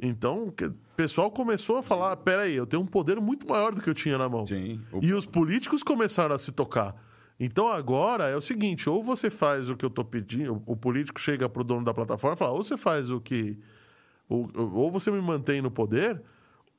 Então, 0.00 0.48
o 0.48 0.52
pessoal 0.96 1.30
começou 1.30 1.76
a 1.78 1.82
falar: 1.82 2.16
peraí, 2.18 2.54
eu 2.54 2.66
tenho 2.66 2.82
um 2.82 2.86
poder 2.86 3.20
muito 3.20 3.48
maior 3.48 3.74
do 3.74 3.80
que 3.80 3.90
eu 3.90 3.94
tinha 3.94 4.16
na 4.16 4.28
mão. 4.28 4.46
Sim. 4.46 4.80
O- 4.92 5.00
E 5.02 5.12
os 5.12 5.26
políticos 5.26 5.82
começaram 5.82 6.34
a 6.34 6.38
se 6.38 6.52
tocar. 6.52 6.94
Então 7.40 7.68
agora 7.68 8.24
é 8.28 8.36
o 8.36 8.40
seguinte: 8.42 8.88
ou 8.88 9.02
você 9.02 9.28
faz 9.30 9.68
o 9.70 9.76
que 9.76 9.84
eu 9.84 9.90
tô 9.90 10.04
pedindo, 10.04 10.62
o 10.66 10.76
político 10.76 11.20
chega 11.20 11.48
pro 11.48 11.64
dono 11.64 11.84
da 11.84 11.92
plataforma 11.94 12.34
e 12.34 12.38
fala, 12.38 12.52
ou 12.52 12.62
você 12.62 12.76
faz 12.76 13.10
o 13.10 13.20
que. 13.20 13.58
Ou, 14.28 14.48
ou 14.56 14.90
você 14.90 15.10
me 15.10 15.20
mantém 15.20 15.60
no 15.62 15.70
poder, 15.70 16.20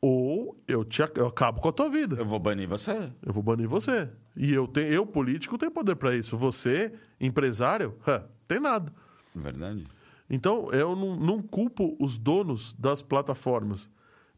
ou 0.02 0.56
eu, 0.68 0.86
te, 0.86 1.02
eu 1.16 1.28
acabo 1.28 1.60
com 1.60 1.68
a 1.68 1.72
tua 1.72 1.90
vida. 1.90 2.16
Eu 2.20 2.26
vou 2.26 2.40
banir 2.40 2.68
você. 2.70 3.10
Eu 3.26 3.34
vou 3.34 3.41
banir 3.44 3.68
você. 3.68 4.08
E 4.38 4.54
eu, 4.54 4.68
tenho, 4.68 4.88
eu 4.88 5.06
político, 5.06 5.58
tenho 5.58 5.72
poder 5.72 5.96
para 5.96 6.16
isso. 6.16 6.38
Você, 6.38 6.94
empresário, 7.20 7.96
hã, 8.08 8.24
tem 8.48 8.60
nada. 8.60 8.94
Verdade. 9.36 9.86
Então, 10.30 10.72
eu 10.72 10.95
não, 10.95 11.15
não 11.15 11.41
culpo 11.41 11.95
os 11.99 12.18
donos 12.18 12.73
das 12.73 13.01
plataformas, 13.01 13.89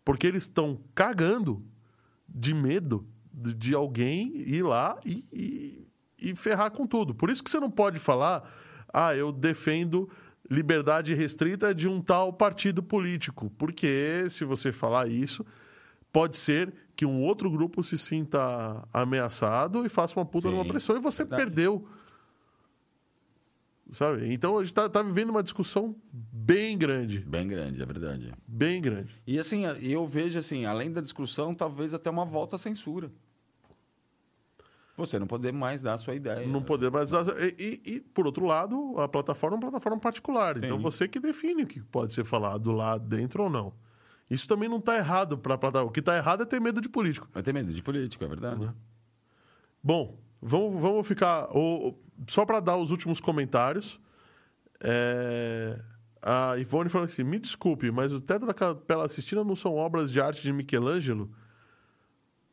porque 0.06 0.26
eles 0.26 0.44
estão 0.44 0.80
cagando 0.96 1.66
de 2.28 2.54
medo 2.54 3.06
de, 3.32 3.54
de 3.54 3.76
alguém 3.76 4.32
ir 4.38 4.64
lá 4.64 5.00
e, 5.06 5.26
e, 5.32 6.30
e 6.30 6.36
ferrar 6.36 6.72
com 6.72 6.88
tudo. 6.88 7.14
Por 7.14 7.30
isso 7.30 7.44
que 7.44 7.50
você 7.50 7.60
não 7.60 7.70
pode 7.70 8.00
falar, 8.00 8.50
ah, 8.94 9.16
eu 9.16 9.32
defendo 9.32 10.10
liberdade 10.50 11.14
restrita 11.14 11.74
de 11.74 11.88
um 11.88 12.02
tal 12.02 12.34
partido 12.34 12.84
político, 12.84 13.50
porque 13.58 14.26
se 14.30 14.44
você 14.44 14.72
falar 14.72 15.08
isso, 15.08 15.46
pode 16.12 16.36
ser 16.36 16.74
que 16.96 17.06
um 17.06 17.22
outro 17.24 17.50
grupo 17.50 17.82
se 17.82 17.98
sinta 17.98 18.86
ameaçado 18.94 19.86
e 19.86 19.90
faça 19.90 20.20
uma 20.20 20.26
puta 20.26 20.50
Sim, 20.50 20.56
numa 20.56 20.66
pressão 20.66 20.98
e 20.98 21.00
você 21.00 21.24
verdade. 21.24 21.46
perdeu. 21.46 21.88
Sabe? 23.92 24.34
Então 24.34 24.58
a 24.58 24.62
gente 24.62 24.72
está 24.72 24.88
tá 24.90 25.04
vivendo 25.04 25.32
uma 25.32 25.44
discussão 25.44 25.94
bem 26.12 26.78
grande. 26.78 27.20
Bem 27.20 27.46
grande, 27.48 27.82
é 27.82 27.86
verdade. 27.86 28.34
Bem 28.48 28.82
grande. 28.82 29.14
E 29.28 29.38
assim, 29.38 29.64
eu 29.82 30.08
vejo 30.08 30.40
assim, 30.40 30.64
além 30.66 30.90
da 30.92 31.02
discussão, 31.02 31.54
talvez 31.54 31.94
até 31.94 32.10
uma 32.10 32.24
volta 32.26 32.56
à 32.56 32.60
censura. 32.60 33.12
Você 34.96 35.18
não 35.18 35.26
poder 35.28 35.52
mais 35.52 35.82
dar 35.82 35.94
a 35.94 35.98
sua 35.98 36.16
ideia. 36.16 36.46
Não 36.48 36.62
poder 36.62 36.92
mais. 36.92 37.12
E, 37.12 37.20
e- 37.60 37.82
e, 37.96 38.02
por 38.02 38.26
outro 38.26 38.46
lado, 38.46 38.96
a 38.98 39.08
plataforma 39.08 39.56
é 39.56 39.58
uma 39.58 39.62
plataforma 39.72 40.00
particular. 40.00 40.58
Então 40.58 40.78
Sim. 40.78 40.84
você 40.84 41.08
que 41.08 41.20
define 41.20 41.64
o 41.64 41.68
que 41.68 41.82
pode 41.82 42.14
ser 42.14 42.24
falado 42.24 42.72
lá 42.72 42.98
dentro 42.98 43.44
ou 43.44 43.50
não. 43.50 43.74
Isso 44.30 44.48
também 44.48 44.70
não 44.70 44.78
está 44.78 44.96
errado 44.98 45.38
para 45.38 45.58
plataforma. 45.58 45.90
O 45.90 45.94
que 45.94 46.00
está 46.02 46.16
errado 46.16 46.44
é 46.44 46.46
ter 46.46 46.62
medo 46.62 46.80
de 46.80 46.88
político. 46.88 47.28
Vai 47.34 47.42
ter 47.44 47.54
medo 47.54 47.74
de 47.74 47.82
político, 47.82 48.24
é 48.24 48.28
verdade. 48.28 48.70
Bom, 49.84 50.18
vamos, 50.42 50.82
vamos 50.82 51.08
ficar. 51.08 51.50
o- 51.56 51.90
o- 51.90 52.00
só 52.28 52.46
para 52.46 52.60
dar 52.60 52.78
os 52.78 52.92
últimos 52.92 53.20
comentários. 53.20 54.00
é, 54.84 55.80
a 56.22 56.56
Ivone 56.58 56.90
falou 56.90 57.06
assim: 57.08 57.24
me 57.24 57.40
desculpe, 57.40 57.90
mas 57.92 58.14
o 58.14 58.22
teto 58.22 58.46
da 58.46 58.54
Capela 58.54 59.08
Sistina 59.08 59.44
não 59.44 59.56
são 59.56 59.76
obras 59.76 60.12
de 60.12 60.22
arte 60.22 60.42
de 60.42 60.54
Michelangelo? 60.54 61.30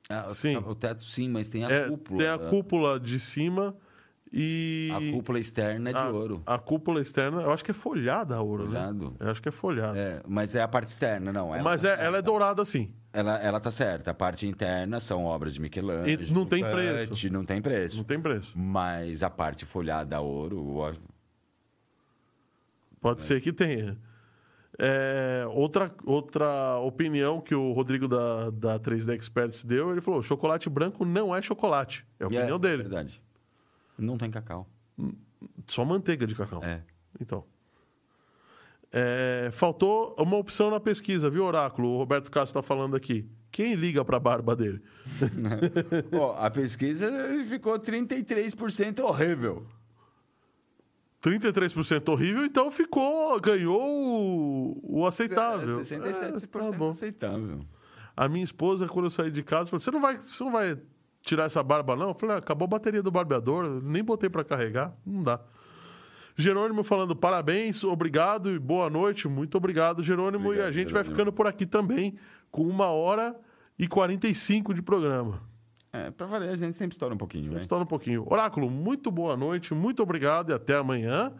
Ah, 0.08 0.30
Sim. 0.34 0.56
O 0.56 0.74
teto 0.74 1.04
sim, 1.04 1.28
mas 1.28 1.48
tem 1.48 1.64
a 1.66 1.70
É, 1.70 1.88
cúpula. 1.88 2.18
tem 2.18 2.28
a 2.28 2.38
né? 2.38 2.48
cúpula 2.50 2.98
de 3.00 3.20
cima 3.20 3.76
e. 4.32 4.88
A 4.94 5.12
cúpula 5.12 5.38
externa 5.38 5.90
é 5.90 5.92
de 5.92 5.98
a, 5.98 6.08
ouro. 6.08 6.42
a 6.46 6.58
cúpula 6.58 7.02
externa, 7.02 7.42
eu 7.42 7.50
acho 7.50 7.62
que 7.62 7.70
é 7.72 7.74
folhada 7.74 8.34
a 8.36 8.40
ouro, 8.40 8.64
Folhado. 8.66 9.10
né? 9.10 9.16
Eu 9.20 9.30
acho 9.30 9.42
que 9.42 9.50
é 9.50 9.52
folhada. 9.52 9.98
É, 9.98 10.22
mas 10.26 10.54
é 10.54 10.62
a 10.62 10.68
parte 10.68 10.88
externa, 10.88 11.30
não. 11.30 11.50
Mas 11.62 11.82
tá 11.82 11.88
é, 11.90 12.04
ela 12.06 12.16
é 12.18 12.22
dourada 12.22 12.62
assim. 12.62 12.90
Ela, 13.18 13.36
ela 13.38 13.58
tá 13.58 13.70
certa. 13.72 14.12
A 14.12 14.14
parte 14.14 14.46
interna 14.46 15.00
são 15.00 15.24
obras 15.24 15.54
de 15.54 15.60
Michelangelo. 15.60 16.22
E 16.22 16.32
não 16.32 16.46
tem 16.46 16.62
Tante, 16.62 16.72
preço. 16.72 17.32
Não 17.32 17.44
tem 17.44 17.60
preço. 17.60 17.96
Não 17.96 18.04
tem 18.04 18.20
preço. 18.20 18.52
Mas 18.56 19.24
a 19.24 19.28
parte 19.28 19.66
folhada 19.66 20.16
a 20.16 20.20
ouro, 20.20 20.96
Pode 23.00 23.24
ser 23.24 23.40
que 23.40 23.52
tenha. 23.52 23.98
É, 24.78 25.44
outra, 25.48 25.92
outra 26.04 26.78
opinião 26.78 27.40
que 27.40 27.56
o 27.56 27.72
Rodrigo 27.72 28.06
da, 28.06 28.50
da 28.50 28.78
3D 28.78 29.16
Experts 29.16 29.64
deu, 29.64 29.90
ele 29.90 30.00
falou: 30.00 30.22
chocolate 30.22 30.70
branco 30.70 31.04
não 31.04 31.34
é 31.34 31.42
chocolate. 31.42 32.06
É 32.20 32.24
a 32.24 32.26
opinião 32.28 32.56
é, 32.56 32.58
dele. 32.60 32.82
verdade. 32.84 33.20
Não 33.98 34.16
tem 34.16 34.30
cacau. 34.30 34.68
Só 35.66 35.84
manteiga 35.84 36.24
de 36.24 36.36
cacau. 36.36 36.62
É. 36.62 36.82
Então. 37.20 37.44
É, 38.92 39.50
faltou 39.52 40.14
uma 40.18 40.36
opção 40.36 40.70
na 40.70 40.80
pesquisa, 40.80 41.28
viu, 41.28 41.44
Oráculo? 41.44 41.88
O 41.90 41.98
Roberto 41.98 42.30
Castro 42.30 42.58
está 42.58 42.62
falando 42.62 42.96
aqui. 42.96 43.28
Quem 43.50 43.74
liga 43.74 44.04
para 44.04 44.16
a 44.18 44.20
barba 44.20 44.54
dele? 44.56 44.80
Ó, 46.12 46.32
a 46.36 46.50
pesquisa 46.50 47.10
ficou 47.48 47.78
33% 47.78 49.00
horrível. 49.00 49.66
33% 51.22 52.08
horrível, 52.10 52.44
então 52.44 52.70
ficou, 52.70 53.40
ganhou 53.40 53.82
o, 53.82 55.00
o 55.00 55.06
aceitável. 55.06 55.80
É, 55.80 55.82
67% 55.82 56.44
É, 56.44 56.46
tá 56.46 56.72
bom. 56.72 56.90
aceitável. 56.90 57.60
A 58.16 58.28
minha 58.28 58.44
esposa, 58.44 58.86
quando 58.86 59.06
eu 59.06 59.10
saí 59.10 59.30
de 59.30 59.42
casa, 59.42 59.70
falou: 59.70 59.80
Você 59.80 59.90
não 59.90 60.00
vai, 60.00 60.16
você 60.16 60.44
não 60.44 60.52
vai 60.52 60.78
tirar 61.22 61.44
essa 61.44 61.62
barba, 61.62 61.96
não? 61.96 62.08
Eu 62.08 62.14
falei: 62.14 62.36
ah, 62.36 62.38
Acabou 62.38 62.66
a 62.66 62.68
bateria 62.68 63.02
do 63.02 63.10
barbeador, 63.10 63.82
nem 63.82 64.04
botei 64.04 64.30
para 64.30 64.44
carregar, 64.44 64.96
não 65.04 65.22
dá. 65.22 65.40
Jerônimo 66.40 66.84
falando 66.84 67.16
parabéns, 67.16 67.82
obrigado 67.82 68.48
e 68.50 68.58
boa 68.60 68.88
noite. 68.88 69.26
Muito 69.26 69.56
obrigado, 69.56 70.02
Jerônimo. 70.04 70.44
e 70.44 70.46
a 70.46 70.50
Obrigado, 70.50 70.72
gente 70.72 70.92
vai 70.92 71.02
Jerônimo. 71.02 71.16
ficando 71.16 71.32
por 71.32 71.46
aqui 71.48 71.66
também, 71.66 72.16
com 72.50 72.62
uma 72.62 72.86
hora 72.86 73.34
e 73.76 73.88
45 73.88 74.72
de 74.72 74.80
programa. 74.80 75.42
É, 75.92 76.10
pra 76.12 76.26
valer, 76.28 76.50
a 76.50 76.56
gente 76.56 76.76
sempre 76.76 76.94
estoura 76.94 77.12
um 77.14 77.18
pouquinho, 77.18 77.52
né? 77.52 77.60
Estoura 77.60 77.82
um 77.82 77.86
pouquinho. 77.86 78.24
Oráculo, 78.30 78.70
muito 78.70 79.10
boa 79.10 79.36
noite, 79.36 79.74
muito 79.74 80.00
obrigado 80.00 80.50
e 80.50 80.52
até 80.52 80.76
amanhã. 80.76 81.32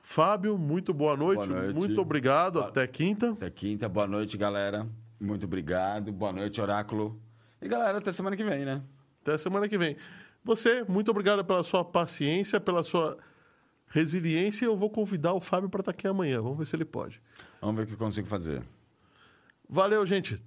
Fábio, 0.00 0.56
muito 0.56 0.94
boa 0.94 1.16
noite, 1.16 1.48
Boa 1.48 1.60
noite. 1.62 1.76
muito 1.76 2.00
obrigado, 2.00 2.54
Boa- 2.60 2.68
até 2.68 2.86
quinta. 2.86 3.30
Até 3.32 3.50
quinta. 3.50 3.88
Boa 3.88 4.06
noite, 4.06 4.36
galera. 4.36 4.86
Muito 5.20 5.46
obrigado. 5.46 6.12
Boa 6.12 6.32
noite, 6.32 6.60
Oráculo. 6.60 7.20
E 7.60 7.66
galera, 7.66 7.98
até 7.98 8.12
semana 8.12 8.36
que 8.36 8.44
vem, 8.44 8.64
né? 8.64 8.80
Até 9.20 9.36
semana 9.36 9.68
que 9.68 9.76
vem. 9.76 9.96
Você, 10.44 10.84
muito 10.88 11.10
obrigado 11.10 11.44
pela 11.44 11.64
sua 11.64 11.84
paciência, 11.84 12.60
pela 12.60 12.84
sua 12.84 13.18
resiliência. 13.88 14.64
Eu 14.64 14.76
vou 14.76 14.90
convidar 14.90 15.34
o 15.34 15.40
Fábio 15.40 15.68
para 15.68 15.80
estar 15.80 15.90
aqui 15.90 16.06
amanhã. 16.06 16.40
Vamos 16.40 16.58
ver 16.58 16.66
se 16.66 16.76
ele 16.76 16.84
pode. 16.84 17.20
Vamos 17.60 17.76
ver 17.76 17.82
o 17.82 17.86
que 17.86 17.92
eu 17.94 17.98
consigo 17.98 18.26
fazer. 18.26 18.62
Valeu, 19.68 20.06
gente. 20.06 20.42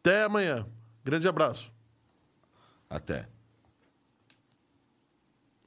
Até 0.00 0.24
amanhã. 0.24 0.66
Grande 1.04 1.28
abraço. 1.28 1.72
Até. 2.88 3.28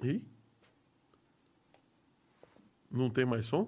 Ih? 0.04 0.24
Não 2.90 3.10
tem 3.10 3.26
mais 3.26 3.46
som? 3.48 3.68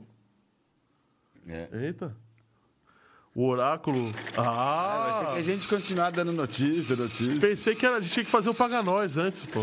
É. 1.47 1.69
Eita. 1.73 2.15
O 3.35 3.45
oráculo. 3.45 4.11
Ah! 4.37 5.31
Que 5.33 5.39
a 5.39 5.43
gente 5.43 5.67
continuar 5.67 6.11
dando 6.11 6.31
notícia, 6.31 6.95
notícia. 6.95 7.39
Pensei 7.39 7.75
que 7.75 7.85
era, 7.85 7.97
a 7.97 8.01
gente 8.01 8.11
tinha 8.11 8.25
que 8.25 8.31
fazer 8.31 8.49
o 8.49 8.53
Paga 8.53 8.81
Nós 8.81 9.17
antes, 9.17 9.45
pô. 9.45 9.61